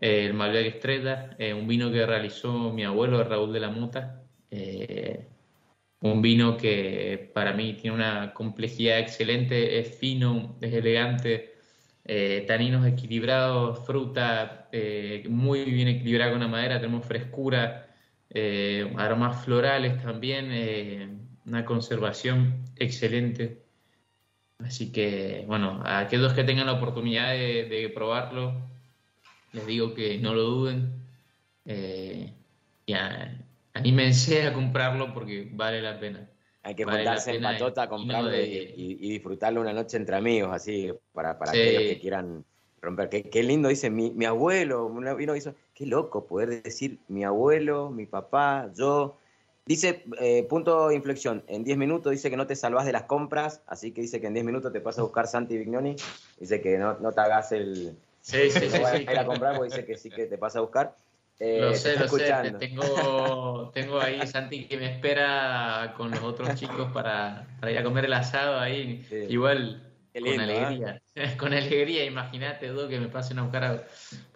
eh, 0.00 0.26
el 0.26 0.34
Malbec 0.34 0.66
Estrella, 0.74 1.30
eh, 1.38 1.52
un 1.54 1.66
vino 1.66 1.90
que 1.90 2.06
realizó 2.06 2.72
mi 2.72 2.84
abuelo 2.84 3.22
Raúl 3.24 3.52
de 3.52 3.60
la 3.60 3.70
Mota. 3.70 4.22
Eh, 4.50 5.26
un 6.00 6.22
vino 6.22 6.56
que 6.56 7.30
para 7.34 7.52
mí 7.52 7.74
tiene 7.74 7.96
una 7.96 8.32
complejidad 8.32 9.00
excelente, 9.00 9.80
es 9.80 9.96
fino, 9.98 10.56
es 10.60 10.72
elegante, 10.72 11.54
taninos 12.46 12.86
equilibrados, 12.86 13.84
fruta 13.84 14.70
muy 15.28 15.64
bien 15.64 15.88
equilibrada 15.88 16.30
con 16.30 16.40
la 16.40 16.48
madera, 16.48 16.80
tenemos 16.80 17.04
frescura, 17.04 17.88
aromas 18.96 19.44
florales 19.44 20.00
también, 20.00 21.28
una 21.46 21.64
conservación 21.64 22.64
excelente. 22.76 23.64
Así 24.60 24.92
que, 24.92 25.44
bueno, 25.48 25.82
a 25.84 25.98
aquellos 25.98 26.32
que 26.32 26.44
tengan 26.44 26.66
la 26.66 26.74
oportunidad 26.74 27.32
de 27.32 27.90
probarlo, 27.92 28.54
les 29.52 29.66
digo 29.66 29.94
que 29.94 30.18
no 30.18 30.34
lo 30.34 30.42
duden. 30.42 30.92
Eh, 31.64 32.32
y 32.86 32.92
a- 32.94 33.44
anímense 33.74 34.46
a 34.46 34.52
comprarlo 34.52 35.12
porque 35.12 35.48
vale 35.52 35.82
la 35.82 35.98
pena. 36.00 36.28
Hay 36.62 36.74
que 36.74 36.84
Vale 36.84 36.98
juntarse 36.98 37.34
en 37.36 37.42
patota, 37.42 37.88
comprarlo 37.88 38.30
de- 38.30 38.74
y, 38.76 38.82
y- 38.82 38.98
y 39.00 39.10
disfrutarlo 39.12 39.60
una 39.60 39.72
noche 39.72 39.96
entre 39.96 40.16
amigos, 40.16 40.50
así, 40.52 40.92
para, 41.12 41.38
para 41.38 41.52
Sí. 41.52 41.58
aquellos 41.60 41.82
que 41.82 41.98
quieran 42.00 42.44
romper. 42.82 43.08
Qué, 43.08 43.22
qué 43.24 43.42
lindo, 43.42 43.68
dice 43.68 43.90
mi, 43.90 44.10
mi 44.10 44.24
abuelo, 44.24 44.86
una- 44.86 45.14
vino 45.14 45.34
hizo, 45.36 45.54
qué 45.74 45.86
loco 45.86 46.26
poder 46.26 46.62
decir 46.62 46.98
mi 47.08 47.24
abuelo, 47.24 47.90
mi 47.90 48.06
papá, 48.06 48.70
yo. 48.74 49.16
Dice, 49.66 50.02
eh, 50.18 50.44
punto 50.48 50.88
de 50.88 50.94
inflexión, 50.94 51.44
en 51.46 51.62
10 51.62 51.76
minutos 51.76 52.10
dice 52.10 52.30
que 52.30 52.36
no 52.38 52.46
te 52.46 52.56
salvas 52.56 52.86
de 52.86 52.92
las 52.92 53.02
compras, 53.02 53.60
así 53.66 53.92
que 53.92 54.00
dice 54.00 54.18
que 54.20 54.26
en 54.26 54.32
10 54.34 54.46
minutos 54.46 54.72
te 54.72 54.80
pasa 54.80 55.02
a 55.02 55.04
buscar 55.04 55.26
Santi 55.26 55.58
Vignoni, 55.58 55.94
dice 56.40 56.60
que 56.62 56.78
no, 56.78 56.98
no 57.00 57.12
te 57.12 57.20
hagas 57.20 57.52
el... 57.52 57.94
Sí, 58.28 58.50
sí, 58.50 58.60
sí, 58.60 58.68
sí, 58.70 58.82
a 58.84 59.00
ir 59.00 59.08
a 59.18 59.24
comprar, 59.24 59.56
porque 59.56 59.70
dice 59.70 59.86
que 59.86 59.96
sí 59.96 60.10
que 60.10 60.26
te 60.26 60.36
pasa 60.36 60.58
a 60.58 60.62
buscar. 60.62 60.94
Eh, 61.40 61.60
Lo 61.62 61.72
sé, 61.72 61.96
lo 61.96 62.00
sé. 62.00 62.04
escuchando. 62.04 62.58
Tengo, 62.58 63.70
tengo 63.72 64.00
ahí 64.00 64.26
Santi 64.26 64.66
que 64.66 64.76
me 64.76 64.92
espera 64.92 65.94
con 65.96 66.10
los 66.10 66.22
otros 66.22 66.54
chicos 66.60 66.92
para, 66.92 67.46
para 67.58 67.72
ir 67.72 67.78
a 67.78 67.82
comer 67.84 68.04
el 68.04 68.12
asado 68.12 68.60
ahí. 68.60 69.02
Sí. 69.08 69.16
Igual, 69.30 69.82
Qué 70.12 70.20
con 70.20 70.28
lindo, 70.30 70.42
¿eh? 70.42 70.56
alegría. 70.56 71.02
Con 71.38 71.52
alegría, 71.54 72.04
imagínate, 72.04 72.68
Dudo, 72.68 72.86
que 72.88 73.00
me 73.00 73.08
pasen 73.08 73.38
a 73.38 73.42
buscar 73.44 73.64
a- 73.64 73.84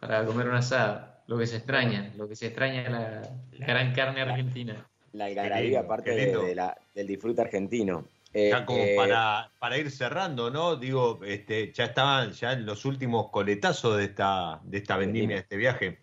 para 0.00 0.24
comer 0.24 0.48
un 0.48 0.54
asado. 0.54 1.06
Lo 1.26 1.36
que 1.38 1.46
se 1.46 1.56
extraña, 1.58 2.12
lo 2.16 2.28
que 2.28 2.34
se 2.34 2.46
extraña 2.46 2.82
es 2.82 2.90
la, 2.90 3.20
la 3.58 3.66
gran 3.66 3.92
carne 3.94 4.22
argentina. 4.22 4.86
La 5.12 5.26
lindo, 5.28 5.42
algarabía, 5.42 5.80
aparte 5.80 6.10
de, 6.10 6.24
lindo. 6.26 6.42
de 6.46 6.54
la- 6.54 6.78
del 6.94 7.06
disfrute 7.06 7.42
argentino. 7.42 8.04
Eh, 8.34 8.48
Ya 8.50 8.64
como 8.64 8.82
eh, 8.82 8.94
para, 8.96 9.50
para 9.58 9.76
ir 9.78 9.90
cerrando, 9.90 10.50
¿no? 10.50 10.76
Digo, 10.76 11.20
este, 11.24 11.72
ya 11.72 11.86
estaban 11.86 12.32
ya 12.32 12.52
en 12.52 12.64
los 12.64 12.84
últimos 12.84 13.30
coletazos 13.30 13.98
de 13.98 14.04
esta, 14.04 14.60
de 14.64 14.78
esta 14.78 14.96
vendimia, 14.96 15.36
de 15.36 15.42
este 15.42 15.56
viaje. 15.56 15.98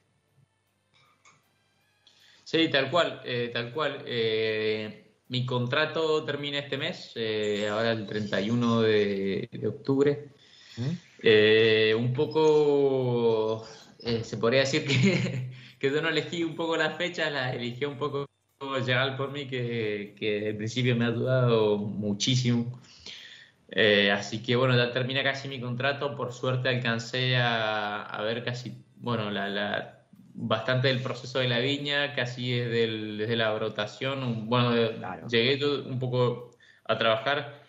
Sí, 2.43 2.69
tal 2.69 2.89
cual, 2.89 3.21
eh, 3.25 3.49
tal 3.53 3.71
cual. 3.73 4.03
Eh, 4.05 5.05
mi 5.27 5.45
contrato 5.45 6.23
termina 6.23 6.59
este 6.59 6.77
mes, 6.77 7.11
eh, 7.15 7.67
ahora 7.69 7.91
el 7.91 8.05
31 8.07 8.81
de, 8.81 9.49
de 9.51 9.67
octubre. 9.67 10.29
Eh, 11.21 11.93
un 11.97 12.13
poco, 12.13 13.67
eh, 14.01 14.23
se 14.23 14.37
podría 14.37 14.61
decir 14.61 14.85
que, 14.85 15.51
que 15.79 15.91
yo 15.91 16.01
no 16.01 16.09
elegí 16.09 16.43
un 16.43 16.55
poco 16.55 16.77
las 16.77 16.97
fechas, 16.97 17.31
las 17.31 17.53
eligió 17.53 17.89
un 17.89 17.97
poco 17.97 18.28
Gerald 18.85 19.15
por 19.15 19.31
mí, 19.31 19.47
que, 19.47 20.15
que 20.17 20.49
al 20.49 20.57
principio 20.57 20.95
me 20.95 21.05
ha 21.05 21.07
ayudado 21.09 21.77
muchísimo. 21.77 22.79
Eh, 23.69 24.11
así 24.11 24.41
que 24.43 24.55
bueno, 24.55 24.75
ya 24.75 24.91
termina 24.91 25.23
casi 25.23 25.47
mi 25.47 25.61
contrato. 25.61 26.15
Por 26.15 26.33
suerte 26.33 26.69
alcancé 26.69 27.37
a, 27.37 28.03
a 28.03 28.21
ver 28.23 28.43
casi, 28.43 28.83
bueno, 28.97 29.31
la, 29.31 29.47
la- 29.49 29.95
bastante 30.33 30.87
del 30.89 31.01
proceso 31.01 31.39
de 31.39 31.47
la 31.49 31.59
viña, 31.59 32.13
casi 32.15 32.51
desde, 32.51 32.83
el- 32.85 33.17
desde 33.17 33.35
la 33.37 33.53
brotación. 33.53 34.49
Bueno, 34.49 34.71
Claro. 34.97 35.27
llegué 35.27 35.57
yo 35.57 35.83
un 35.85 35.99
poco 35.99 36.51
a 36.85 36.97
trabajar 36.97 37.61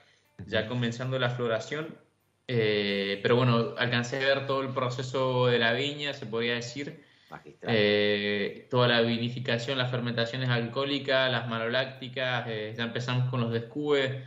ya 0.47 0.67
comenzando 0.67 1.19
la 1.19 1.31
floración. 1.31 1.99
Eh, 2.49 3.21
pero 3.23 3.37
bueno, 3.37 3.75
alcancé 3.79 4.17
a 4.17 4.21
ver 4.35 4.47
todo 4.47 4.62
el 4.62 4.71
proceso 4.71 5.47
de 5.47 5.59
la 5.61 5.73
viña, 5.73 6.15
se 6.15 6.27
podría 6.27 6.55
decir. 6.55 7.05
Magistral. 7.31 7.74
Eh, 7.77 8.66
toda 8.70 8.89
la 8.89 9.01
vinificación, 9.02 9.78
las 9.78 9.90
fermentaciones 9.90 10.48
alcohólicas, 10.48 11.31
las 11.31 11.48
malolácticas, 11.48 12.47
eh, 12.48 12.74
ya 12.77 12.85
empezamos 12.85 13.31
con 13.31 13.40
los 13.40 13.52
descubes, 13.52 14.23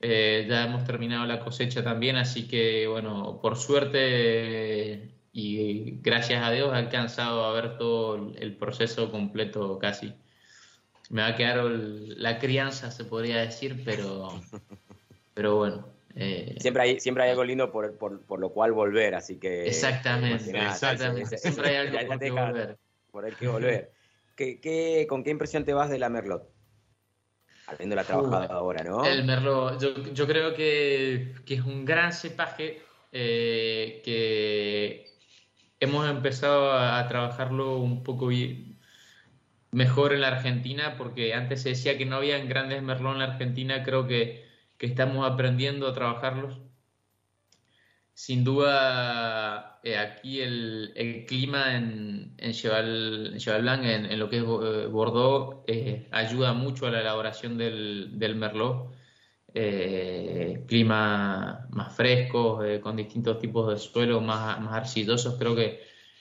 eh, 0.00 0.46
ya 0.48 0.64
hemos 0.64 0.84
terminado 0.84 1.26
la 1.26 1.40
cosecha 1.40 1.84
también, 1.84 2.16
así 2.16 2.48
que 2.48 2.86
bueno, 2.86 3.38
por 3.42 3.56
suerte 3.56 5.10
y 5.32 5.98
gracias 6.00 6.42
a 6.42 6.50
Dios 6.50 6.72
he 6.72 6.76
alcanzado 6.76 7.44
a 7.44 7.52
ver 7.52 7.76
todo 7.78 8.16
el, 8.16 8.42
el 8.42 8.56
proceso 8.56 9.10
completo 9.10 9.78
casi. 9.78 10.12
Me 11.10 11.22
va 11.22 11.28
a 11.28 11.36
quedar 11.36 11.58
el- 11.58 12.22
la 12.22 12.38
crianza, 12.38 12.90
se 12.90 13.04
podría 13.04 13.38
decir, 13.40 13.82
pero, 13.84 14.40
pero 15.34 15.56
bueno. 15.56 15.99
Eh, 16.16 16.56
Siempre 16.58 16.82
hay, 16.82 17.00
siempre 17.00 17.24
hay 17.24 17.30
algo 17.30 17.44
lindo 17.44 17.70
por, 17.70 17.96
por, 17.96 18.24
por 18.26 18.40
lo 18.40 18.52
cual 18.52 18.72
volver, 18.72 19.14
así 19.14 19.38
que... 19.38 19.66
Exactamente, 19.66 20.50
imaginate, 20.50 20.70
exactamente. 20.70 21.38
Siempre 21.38 21.68
hay 21.68 21.88
algo 21.88 22.18
por 22.18 22.30
volver. 22.30 22.78
El 23.26 23.36
que 23.36 23.48
volver. 23.48 23.92
¿Qué, 24.36 24.60
qué, 24.60 25.06
con 25.08 25.22
qué 25.22 25.30
impresión 25.30 25.64
te 25.64 25.74
vas 25.74 25.90
de 25.90 25.98
la 25.98 26.08
Merlot? 26.08 26.48
Habiéndola 27.66 28.04
trabajado 28.04 28.52
ahora, 28.52 28.82
¿no? 28.82 29.04
El 29.04 29.24
Merlot, 29.24 29.80
yo, 29.80 30.12
yo 30.12 30.26
creo 30.26 30.54
que, 30.54 31.34
que 31.44 31.54
es 31.54 31.60
un 31.60 31.84
gran 31.84 32.12
cepaje 32.12 32.80
eh, 33.12 34.00
que 34.04 35.06
hemos 35.78 36.08
empezado 36.08 36.72
a, 36.72 37.06
trabajarlo 37.08 37.78
un 37.78 38.02
poco 38.02 38.30
mejor 39.72 40.12
en 40.12 40.20
la 40.20 40.28
Argentina, 40.28 40.96
porque 40.96 41.34
antes 41.34 41.62
se 41.62 41.70
decía 41.70 41.96
que 41.96 42.06
no 42.06 42.16
había 42.16 42.38
grandes 42.44 42.82
Merlot 42.82 43.12
en 43.12 43.18
la 43.20 43.24
Argentina, 43.26 43.82
creo 43.82 44.06
que, 44.06 44.39
que 44.80 44.86
estamos 44.86 45.30
aprendiendo 45.30 45.86
a 45.86 45.92
trabajarlos. 45.92 46.58
Sin 48.14 48.44
duda, 48.44 49.78
eh, 49.84 49.98
aquí 49.98 50.40
el, 50.40 51.24
clima 51.28 51.76
en, 51.76 52.34
en 52.38 52.52
Cheval, 52.52 53.30
en 53.34 53.38
Cheval 53.38 53.62
Blanc, 53.62 53.84
en, 53.84 54.18
lo 54.18 54.30
que 54.30 54.38
es 54.38 54.42
eh, 54.42 54.86
Bordeaux, 54.86 55.64
eh, 55.66 56.08
ayuda 56.10 56.54
mucho 56.54 56.86
a 56.86 56.90
la 56.90 57.02
elaboración 57.02 57.58
del, 57.58 58.34
Merlot. 58.36 58.94
Clima 60.66 61.66
más 61.70 61.94
fresco, 61.94 62.60
con 62.82 62.96
distintos 62.96 63.38
tipos 63.38 63.68
de 63.68 63.78
suelo 63.78 64.20
más, 64.20 64.60
más 64.60 64.74
arcillosos, 64.74 65.36
creo 65.38 65.54
que, 65.56 65.80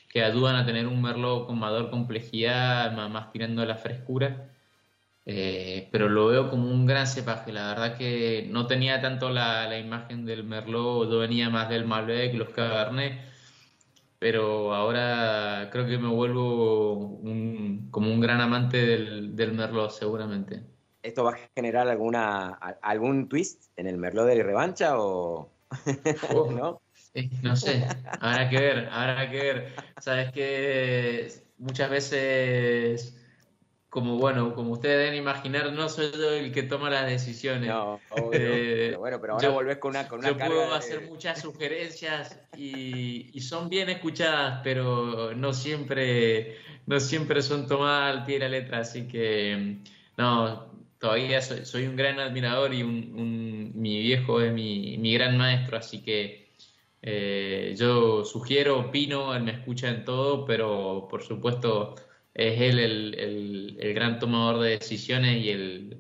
que 0.10 0.24
ayudan 0.24 0.56
a 0.58 0.66
tener 0.66 0.86
un 0.88 1.02
Merlot 1.02 1.46
con 1.48 1.60
mayor 1.60 1.90
complejidad, 1.92 2.92
más, 2.94 3.10
más 3.10 3.32
tirando 3.32 3.62
a 3.62 3.66
la 3.66 3.76
frescura. 3.76 4.50
Eh, 5.32 5.90
pero 5.92 6.10
lo 6.10 6.28
veo 6.28 6.50
como 6.50 6.70
un 6.72 6.86
gran 6.88 7.06
cepaje. 7.08 7.52
La 7.52 7.68
verdad 7.70 7.98
que 7.98 8.48
no 8.50 8.66
tenía 8.68 9.00
tanto 9.02 9.30
la, 9.30 9.68
la 9.68 9.78
imagen 9.80 10.26
del 10.26 10.44
Merlot, 10.44 11.10
yo 11.12 11.20
venía 11.20 11.50
más 11.52 11.70
del 11.70 11.86
Malbec, 11.86 12.34
los 12.34 12.50
Cabernet, 12.50 13.20
pero 14.20 14.74
ahora 14.74 15.70
creo 15.72 15.86
que 15.88 15.98
me 15.98 16.10
vuelvo 16.10 16.96
un- 16.98 17.90
como 17.92 18.12
un 18.12 18.20
gran 18.20 18.42
amante 18.42 18.78
del, 18.78 19.36
del 19.36 19.54
Merlot, 19.54 19.92
seguramente. 19.92 20.64
¿Esto 21.02 21.24
va 21.24 21.32
a 21.32 21.40
generar 21.56 21.88
alguna 21.88 22.50
algún 22.82 23.30
twist 23.30 23.72
en 23.78 23.88
el 23.88 23.98
Merlot 23.98 24.28
de 24.28 24.44
revancha 24.44 25.00
o 25.00 25.54
Oh, 26.34 26.52
no? 26.52 26.82
eh, 27.14 27.30
no 27.42 27.56
sé, 27.56 27.86
habrá 28.20 28.50
que 28.50 28.60
ver, 28.60 28.90
habrá 28.92 29.30
que 29.30 29.38
ver. 29.38 29.74
Sabes 30.00 30.32
que 30.32 31.30
muchas 31.58 31.90
veces, 31.90 33.19
como 33.90 34.18
bueno, 34.18 34.54
como 34.54 34.72
ustedes 34.74 34.98
deben 35.00 35.16
imaginar, 35.16 35.72
no 35.74 35.90
soy 35.90 36.12
yo 36.12 36.32
el 36.32 36.52
que 36.52 36.64
toma 36.64 36.90
las 36.90 37.08
decisiones. 37.08 37.70
No, 37.70 38.00
obvio. 38.10 38.40
Eh, 38.40 38.86
pero 38.88 39.00
bueno, 39.00 39.22
pero 39.22 39.34
ahora 39.34 39.48
yo- 39.48 39.54
volvés 39.54 39.78
con 39.78 39.92
una, 39.92 40.08
con 40.08 40.20
una 40.20 40.30
Yo 40.30 40.38
carga 40.38 40.48
puedo 40.56 40.70
de- 40.72 40.76
hacer 40.78 41.02
muchas 41.10 41.42
sugerencias 41.42 42.40
y, 42.56 43.32
y 43.34 43.42
son 43.42 43.70
bien 43.70 43.90
escuchadas, 43.90 44.62
pero 44.64 45.34
no 45.36 45.54
siempre, 45.54 46.58
no 46.86 47.00
siempre 47.00 47.42
son 47.42 47.68
tomadas 47.68 48.16
al 48.18 48.26
pie 48.26 48.36
de 48.36 48.40
la 48.42 48.50
letra, 48.50 48.80
así 48.80 49.08
que 49.08 49.78
no, 50.18 50.72
todavía 51.00 51.42
soy, 51.42 51.66
soy 51.66 51.88
un 51.88 51.96
gran 51.96 52.20
admirador 52.20 52.74
y 52.74 52.84
un, 52.84 53.14
un- 53.16 53.72
mi 53.76 54.00
viejo 54.00 54.42
es 54.42 54.54
mi, 54.54 54.98
mi 54.98 55.14
gran 55.14 55.38
maestro, 55.38 55.78
así 55.78 56.02
que 56.04 56.50
eh, 57.02 57.76
yo 57.78 58.26
sugiero, 58.26 58.80
opino, 58.80 59.34
él 59.36 59.44
me 59.44 59.52
escucha 59.52 59.90
en 59.90 60.04
todo, 60.06 60.46
pero 60.46 61.08
por 61.10 61.24
supuesto 61.24 61.96
es 62.48 62.62
él 62.62 62.80
el, 62.80 63.16
el- 63.80 63.94
gran 63.94 64.20
tomador 64.20 64.62
de 64.62 64.70
decisiones 64.72 65.44
y 65.44 65.50
el, 65.50 65.98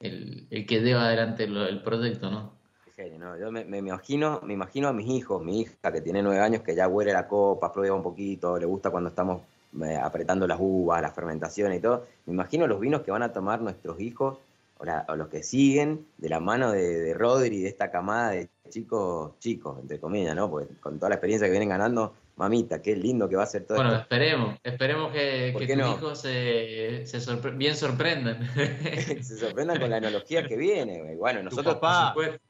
el, 0.00 0.66
que 0.66 0.80
lleva 0.80 1.06
adelante 1.06 1.44
el 1.44 1.82
proyecto, 1.82 2.30
¿no? 2.30 2.52
Genio, 2.96 3.18
¿no? 3.18 3.38
Yo 3.38 3.50
me, 3.50 3.64
me- 3.64 3.82
me 3.82 3.88
imagino, 3.90 4.40
me 4.44 4.54
imagino 4.54 4.88
a 4.88 4.92
mis 4.92 5.08
hijos, 5.08 5.42
mi 5.42 5.60
hija 5.60 5.92
que 5.92 6.00
tiene 6.00 6.22
nueve 6.22 6.40
años, 6.40 6.62
que 6.62 6.74
ya 6.74 6.88
huele 6.88 7.12
la 7.12 7.26
copa, 7.28 7.72
prueba 7.72 7.96
un 7.96 8.02
poquito, 8.02 8.58
le 8.58 8.66
gusta 8.66 8.90
cuando 8.90 9.10
estamos 9.10 9.42
eh, 9.82 9.96
apretando 9.96 10.46
las 10.46 10.58
uvas, 10.60 11.00
las 11.02 11.14
fermentaciones 11.14 11.78
y 11.78 11.82
todo. 11.82 12.06
Me 12.26 12.32
imagino 12.34 12.66
los 12.66 12.80
vinos 12.80 13.02
que 13.02 13.10
van 13.10 13.22
a 13.22 13.32
tomar 13.32 13.60
nuestros 13.60 14.00
hijos 14.00 14.38
o, 14.78 14.84
la- 14.84 15.06
o 15.08 15.16
los 15.16 15.28
que 15.28 15.42
siguen 15.42 16.06
de 16.18 16.28
la 16.28 16.40
mano 16.40 16.72
de, 16.72 17.00
de 17.00 17.14
Rodri, 17.14 17.60
de 17.62 17.68
esta 17.68 17.90
camada 17.90 18.30
de 18.32 18.48
chicos, 18.68 19.32
chicos, 19.38 19.78
entre 19.80 19.98
comillas, 20.00 20.34
¿no? 20.36 20.50
Porque 20.50 20.74
con 20.80 20.96
toda 20.98 21.10
la 21.10 21.14
experiencia 21.16 21.46
que 21.46 21.52
vienen 21.52 21.68
ganando, 21.70 22.14
mamita, 22.40 22.80
qué 22.82 22.96
lindo 22.96 23.28
que 23.28 23.36
va 23.36 23.42
a 23.44 23.46
ser 23.46 23.64
todo 23.66 23.76
Bueno, 23.76 23.90
esto. 23.92 24.02
esperemos, 24.02 24.58
esperemos 24.64 25.12
que, 25.12 25.50
¿Por 25.52 25.60
que 25.66 25.74
tus 25.74 25.76
no? 25.76 25.92
hijos 25.92 26.20
se, 26.22 27.02
se 27.06 27.18
sorpre- 27.18 27.56
bien 27.56 27.76
sorprendan. 27.76 28.38
Se 29.22 29.36
sorprendan 29.38 29.78
con 29.78 29.90
la 29.90 29.98
enología 29.98 30.46
que 30.48 30.56
viene. 30.56 31.02
güey. 31.02 31.16
Bueno, 31.16 31.42
nosotros, 31.42 31.74
papá, 31.74 32.14
nosotros 32.14 32.40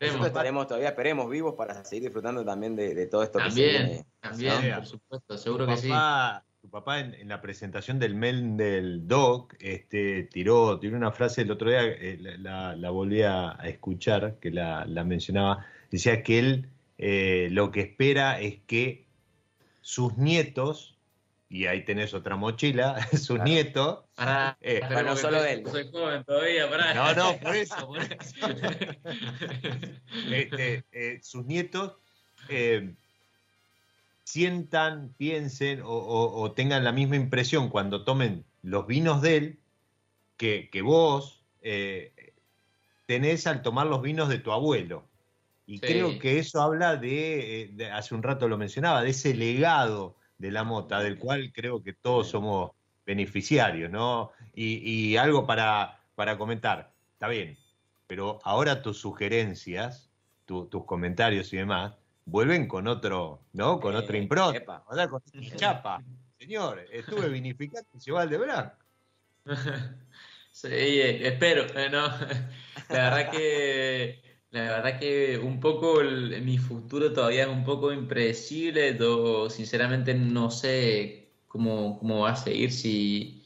esperemos. 0.00 0.26
estaremos 0.26 0.66
todavía, 0.66 0.88
esperemos 0.90 1.30
vivos 1.30 1.54
para 1.56 1.82
seguir 1.84 2.04
disfrutando 2.04 2.44
también 2.44 2.76
de, 2.76 2.94
de 2.94 3.06
todo 3.06 3.22
esto 3.22 3.38
que 3.38 3.50
se 3.50 3.62
También, 3.62 3.86
viene. 3.86 4.04
también, 4.20 4.68
¿no? 4.70 4.76
por 4.76 4.86
supuesto, 4.86 5.38
seguro 5.38 5.64
tu 5.64 5.70
que 5.72 5.76
sí. 5.78 5.88
papá, 5.88 6.44
tu 6.60 6.68
papá 6.68 7.00
en, 7.00 7.14
en 7.14 7.28
la 7.28 7.40
presentación 7.40 7.98
del 7.98 8.14
mail 8.14 8.56
del 8.56 9.08
doc 9.08 9.54
este, 9.60 10.24
tiró, 10.24 10.78
tiró 10.78 10.96
una 10.96 11.10
frase 11.10 11.42
el 11.42 11.50
otro 11.50 11.70
día, 11.70 11.84
eh, 11.84 12.18
la, 12.20 12.36
la- 12.36 12.76
la 12.76 12.90
volví 12.90 13.22
a, 13.22 13.52
a 13.60 13.66
escuchar, 13.68 14.36
que 14.40 14.50
la, 14.50 14.84
la 14.86 15.04
mencionaba, 15.04 15.64
decía 15.90 16.22
que 16.22 16.38
él 16.38 16.68
eh, 16.98 17.48
lo 17.50 17.70
que 17.70 17.80
espera 17.80 18.40
es 18.40 18.58
que 18.66 19.07
sus 19.88 20.18
nietos, 20.18 20.98
y 21.48 21.64
ahí 21.64 21.82
tenés 21.82 22.12
otra 22.12 22.36
mochila, 22.36 23.00
sus 23.12 23.28
Claro. 23.36 23.44
nietos, 23.44 24.04
Pará, 24.14 24.58
Eh, 24.60 24.80
esperemos 24.82 25.14
no 25.14 25.16
solo 25.16 25.42
él. 25.44 25.64
Soy 25.66 25.90
joven 25.90 26.24
todavía, 26.24 26.68
pará. 26.68 26.92
No, 26.92 27.14
no, 27.14 27.38
por 27.40 27.56
eso, 27.56 27.86
por 27.86 28.02
eso. 28.02 28.12
este, 30.30 30.84
eh, 30.92 31.20
sus 31.22 31.46
nietos 31.46 31.94
eh, 32.50 32.92
sientan, 34.24 35.14
piensen 35.16 35.80
o, 35.80 35.88
o- 35.88 36.42
o 36.42 36.52
tengan 36.52 36.84
la 36.84 36.92
misma 36.92 37.16
impresión 37.16 37.70
cuando 37.70 38.04
tomen 38.04 38.44
los 38.62 38.86
vinos 38.86 39.22
de 39.22 39.36
él 39.38 39.58
que, 40.36 40.68
que 40.70 40.82
vos 40.82 41.42
eh, 41.62 42.34
tenés 43.06 43.46
al 43.46 43.62
tomar 43.62 43.86
los 43.86 44.02
vinos 44.02 44.28
de 44.28 44.38
tu 44.38 44.52
abuelo. 44.52 45.07
Y 45.68 45.74
Sí. 45.80 45.86
creo 45.86 46.18
que 46.18 46.38
eso 46.38 46.62
habla 46.62 46.96
de, 46.96 47.62
eh, 47.64 47.70
de- 47.74 47.90
hace 47.90 48.14
un 48.14 48.22
rato 48.22 48.48
lo 48.48 48.56
mencionaba, 48.56 49.02
de 49.02 49.10
ese 49.10 49.34
legado 49.34 50.16
de 50.38 50.50
la 50.50 50.64
mota, 50.64 51.00
del 51.00 51.18
cual 51.18 51.52
creo 51.52 51.82
que 51.82 51.92
todos 51.92 52.28
somos 52.30 52.70
beneficiarios, 53.04 53.90
¿no? 53.90 54.32
Y, 54.54 54.78
y 55.12 55.16
algo 55.18 55.46
para, 55.46 56.00
para 56.14 56.38
comentar, 56.38 56.94
está 57.12 57.28
bien, 57.28 57.58
pero 58.06 58.38
ahora 58.44 58.80
tus 58.80 58.98
sugerencias, 58.98 60.10
tu- 60.46 60.66
tus 60.68 60.86
comentarios 60.86 61.52
y 61.52 61.58
demás, 61.58 61.98
vuelven 62.24 62.66
con 62.66 62.88
otro, 62.88 63.42
¿no? 63.52 63.78
Con 63.78 63.94
Eh, 63.94 63.98
otra 63.98 64.16
impronta, 64.16 64.56
epa. 64.58 64.84
ahora 64.88 65.06
con 65.10 65.20
chapa. 65.54 66.02
Señor, 66.38 66.80
estuve 66.90 67.28
vinificando 67.42 67.88
y 67.94 67.98
lleva 67.98 68.26
de 68.26 68.38
Blanc. 68.38 68.72
Sí, 70.50 70.66
eh, 70.70 71.28
espero, 71.28 71.66
eh, 71.78 71.88
no. 71.90 72.08
La 72.88 73.10
verdad 73.10 73.30
que 73.30 74.27
la 74.50 74.62
verdad 74.62 74.98
que 74.98 75.38
un 75.38 75.60
poco 75.60 76.00
mi 76.42 76.58
futuro 76.58 77.12
todavía 77.12 77.42
es 77.44 77.48
un 77.48 77.64
poco 77.64 77.92
impredecible. 77.92 78.96
Yo 78.98 79.50
sinceramente 79.50 80.14
no 80.14 80.50
sé 80.50 81.28
cómo, 81.46 81.98
cómo 81.98 82.20
va 82.20 82.30
a 82.32 82.36
seguir 82.36 82.72
si, 82.72 83.42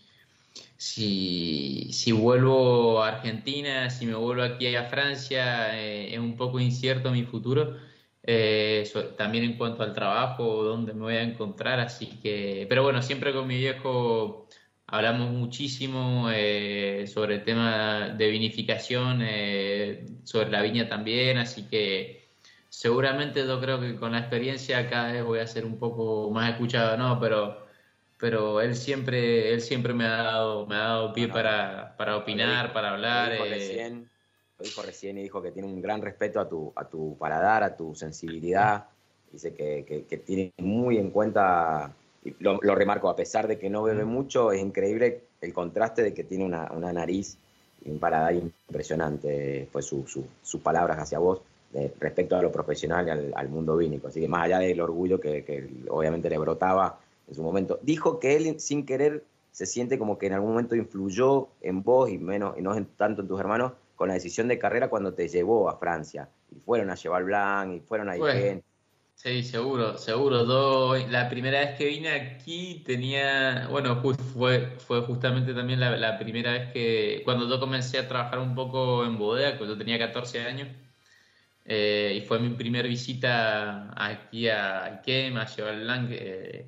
si, 0.77 1.91
si 1.93 2.13
vuelvo 2.13 3.03
a 3.03 3.09
Argentina, 3.09 3.91
si 3.91 4.07
me 4.07 4.15
vuelvo 4.15 4.43
aquí 4.43 4.75
a 4.77 4.85
Francia, 4.91 5.79
eh, 5.81 6.15
es 6.15 6.21
un 6.21 6.37
poco 6.37 6.61
incierto 6.61 7.11
mi 7.13 7.25
futuro. 7.25 7.77
Eh, 8.25 8.89
también 9.17 9.45
en 9.45 9.59
cuanto 9.59 9.83
al 9.83 9.95
trabajo, 9.95 10.63
dónde 10.65 10.93
me 10.95 11.01
voy 11.03 11.15
a 11.17 11.23
encontrar, 11.23 11.81
así 11.81 12.07
que, 12.23 12.67
pero 12.69 12.85
bueno, 12.85 13.03
siempre 13.03 13.33
con 13.33 13.49
mi 13.49 13.57
viejo 13.57 14.49
hablamos 14.93 15.31
muchísimo 15.33 16.29
eh, 16.33 17.07
sobre 17.09 17.37
el 17.37 17.45
tema 17.45 18.11
de 18.11 18.29
vinificación, 18.29 19.21
eh, 19.23 20.05
sobre 20.23 20.51
la 20.51 20.63
viña 20.63 20.89
también, 20.89 21.39
así 21.39 21.67
que 21.69 22.29
seguramente 22.69 23.47
yo 23.47 23.61
creo 23.61 23.81
que 23.81 23.97
con 23.97 24.13
la 24.13 24.19
experiencia 24.21 24.89
cada 24.89 25.13
vez 25.13 25.25
voy 25.25 25.41
a 25.41 25.47
ser 25.47 25.65
un 25.65 25.79
poco 25.79 26.31
más 26.31 26.51
escuchado, 26.51 26.97
¿no? 26.97 27.19
Pero, 27.19 27.67
pero 28.19 28.61
él 28.61 28.75
siempre, 28.77 29.53
él 29.53 29.61
siempre 29.61 29.95
me 29.95 30.05
ha 30.05 30.23
dado, 30.23 30.67
me 30.67 30.77
ha 30.77 30.81
dado 30.81 31.13
pie 31.13 31.27
para, 31.29 31.97
para 31.97 32.17
opinar, 32.17 32.73
para 32.73 32.93
hablar. 32.93 33.29
Lo 33.29 33.33
dijo, 33.33 33.47
eh, 33.47 33.51
recién, 33.51 34.11
lo 34.59 34.65
dijo 34.65 34.83
recién 34.83 35.19
y 35.19 35.23
dijo 35.23 35.43
que 35.43 35.51
tiene 35.53 35.69
un 35.69 35.81
gran 35.83 36.03
respeto 36.03 36.39
a 36.39 36.49
tu, 36.49 36.73
a 36.77 36.85
tu 36.85 37.17
paladar, 37.19 37.63
a 37.63 37.77
tu 37.77 37.95
sensibilidad. 37.95 38.85
Dice 39.33 39.55
que, 39.55 39.85
que- 39.89 40.05
que 40.05 40.17
tiene 40.19 40.53
muy 40.59 40.99
en 40.99 41.11
cuenta, 41.11 41.93
lo, 42.41 42.59
lo 42.63 42.75
remarco, 42.75 43.09
a 43.09 43.17
pesar 43.17 43.49
de 43.49 43.59
que 43.59 43.69
no 43.71 43.83
bebe 43.83 44.05
mucho, 44.05 44.53
es 44.53 44.61
increíble 44.61 45.23
el 45.41 45.53
contraste 45.53 46.03
de 46.03 46.15
que 46.15 46.25
tiene 46.25 46.45
una, 46.45 46.71
una 46.73 46.93
nariz 46.93 47.37
y 47.85 47.91
un 47.91 47.99
paladar 47.99 48.35
impresionante. 48.35 49.69
Fue 49.73 49.83
su- 49.83 50.07
su- 50.07 50.27
sus 50.43 50.61
palabras 50.61 50.99
hacia 50.99 51.19
vos 51.19 51.41
de- 51.73 51.93
respecto 52.01 52.37
a 52.37 52.43
lo 52.43 52.53
profesional 52.53 53.07
y 53.07 53.11
al, 53.11 53.33
al 53.35 53.49
mundo 53.49 53.77
vínico. 53.77 54.09
Así 54.09 54.21
que 54.21 54.29
más 54.29 54.45
allá 54.45 54.59
del 54.61 54.81
orgullo 54.81 55.21
que, 55.21 55.45
que 55.45 55.69
obviamente 55.89 56.29
le 56.31 56.39
brotaba 56.39 56.99
en 57.29 57.35
su 57.35 57.43
momento, 57.43 57.79
dijo 57.83 58.19
que 58.21 58.37
él 58.37 58.61
sin 58.61 58.85
querer 58.85 59.25
se 59.53 59.67
siente 59.67 59.99
como 59.99 60.19
que 60.19 60.27
en 60.27 60.33
algún 60.35 60.51
momento 60.51 60.75
influyó 60.75 61.49
en 61.61 61.83
vos 61.83 62.09
y 62.11 62.19
menos 62.19 62.57
y 62.59 62.63
no 62.63 62.75
en 62.75 62.87
tanto 62.87 63.23
en 63.23 63.29
tus 63.29 63.39
hermanos 63.39 63.73
con 63.97 64.09
la 64.09 64.15
decisión 64.15 64.49
de 64.49 64.59
carrera 64.59 64.89
cuando 64.89 65.13
te 65.13 65.29
llevó 65.29 65.69
a 65.69 65.77
Francia 65.77 66.29
y 66.51 66.59
fueron 66.61 66.91
a 66.91 66.95
llevar 66.95 67.25
Blanc 67.25 67.75
y 67.75 67.81
fueron 67.81 68.09
a 68.09 68.17
Bueno. 68.17 68.41
Sí, 69.23 69.45
seguro, 69.45 69.97
seguro. 69.99 70.45
Yo, 70.45 70.97
la 71.09 71.29
primera 71.29 71.61
vez 71.61 71.77
que 71.79 71.87
vine 71.87 72.09
aquí 72.11 72.83
tenía, 72.85 73.69
bueno, 73.71 74.03
fue, 74.35 74.77
fue 74.79 75.03
justamente 75.03 75.55
también 75.55 75.79
la, 75.79 75.97
la 75.97 76.19
primera 76.19 76.51
vez 76.53 76.73
que, 76.73 77.23
cuando 77.25 77.49
yo 77.49 77.61
comencé 77.61 77.99
a 78.01 78.09
trabajar 78.09 78.41
un 78.41 78.57
poco 78.57 79.05
en 79.05 79.17
bodega, 79.19 79.57
cuando 79.59 79.75
yo 79.75 79.79
tenía 79.79 79.97
14 79.97 80.41
años, 80.41 80.67
eh, 81.65 82.21
y 82.23 82.27
fue 82.27 82.41
mi 82.41 82.51
primer 82.57 82.89
visita 82.89 83.93
aquí 83.97 84.49
a 84.49 85.01
Iquem, 85.01 85.37
a 85.39 85.47
Cheval 85.47 86.09
eh, 86.13 86.67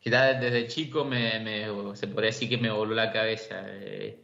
que 0.00 0.10
ya 0.10 0.34
desde 0.34 0.66
chico 0.68 1.04
me, 1.04 1.40
me- 1.40 1.96
se 1.96 2.08
podría 2.08 2.30
decir 2.30 2.48
que 2.50 2.58
me 2.58 2.70
voló 2.70 2.94
la 2.94 3.12
cabeza. 3.12 3.62
eh, 3.68 4.20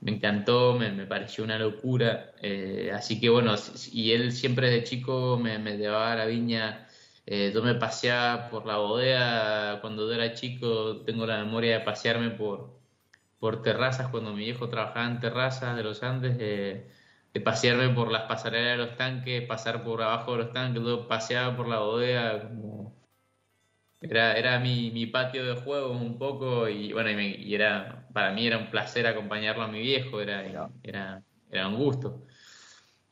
me 0.00 0.12
encantó, 0.12 0.74
me, 0.74 0.90
me 0.92 1.06
pareció 1.06 1.44
una 1.44 1.58
locura. 1.58 2.32
eh, 2.42 2.90
así 2.94 3.20
que 3.20 3.28
bueno, 3.28 3.54
y 3.92 4.12
él 4.12 4.32
siempre 4.32 4.70
de 4.70 4.84
chico 4.84 5.38
me, 5.42 5.58
me 5.58 5.76
llevaba 5.76 6.12
a 6.12 6.16
la 6.16 6.26
viña. 6.26 6.86
Eh, 7.26 7.50
yo 7.54 7.62
me 7.62 7.74
paseaba 7.74 8.48
por 8.50 8.66
la 8.66 8.76
bodega 8.78 9.80
cuando 9.80 10.06
yo 10.08 10.14
era 10.14 10.34
chico. 10.34 11.02
Tengo 11.04 11.26
la 11.26 11.38
memoria 11.44 11.78
de 11.78 11.84
pasearme 11.84 12.30
por, 12.30 12.78
por 13.38 13.62
terrazas 13.62 14.08
cuando 14.10 14.32
mi 14.34 14.44
viejo 14.44 14.68
trabajaba 14.68 15.06
en 15.08 15.20
terrazas 15.20 15.76
de 15.76 15.82
los 15.84 16.02
Andes. 16.02 16.36
eh, 16.40 16.90
de 17.34 17.40
pasearme 17.40 17.90
por 17.90 18.10
las 18.12 18.22
pasarelas 18.24 18.78
de 18.78 18.84
los 18.86 18.96
tanques, 18.96 19.46
pasar 19.46 19.84
por 19.84 20.02
abajo 20.02 20.32
de 20.32 20.38
los 20.44 20.52
tanques. 20.52 20.82
Yo 20.84 21.08
paseaba 21.08 21.56
por 21.56 21.68
la 21.68 21.78
bodega 21.80 22.48
como. 22.48 22.96
Era, 24.02 24.34
era 24.38 24.58
mi, 24.60 24.90
mi 24.90 25.06
patio 25.06 25.44
de 25.44 25.60
juegos 25.60 26.00
un 26.00 26.18
poco 26.18 26.68
y 26.68 26.92
bueno, 26.92 27.10
y, 27.10 27.16
me- 27.16 27.36
y 27.36 27.54
era, 27.54 28.08
para 28.14 28.32
mí 28.32 28.46
era 28.46 28.56
un 28.58 28.70
placer 28.70 29.06
acompañarlo 29.06 29.62
a 29.62 29.68
mi 29.68 29.80
viejo, 29.80 30.20
era, 30.22 30.42
era, 30.82 31.22
era 31.50 31.68
un 31.68 31.76
gusto. 31.76 32.22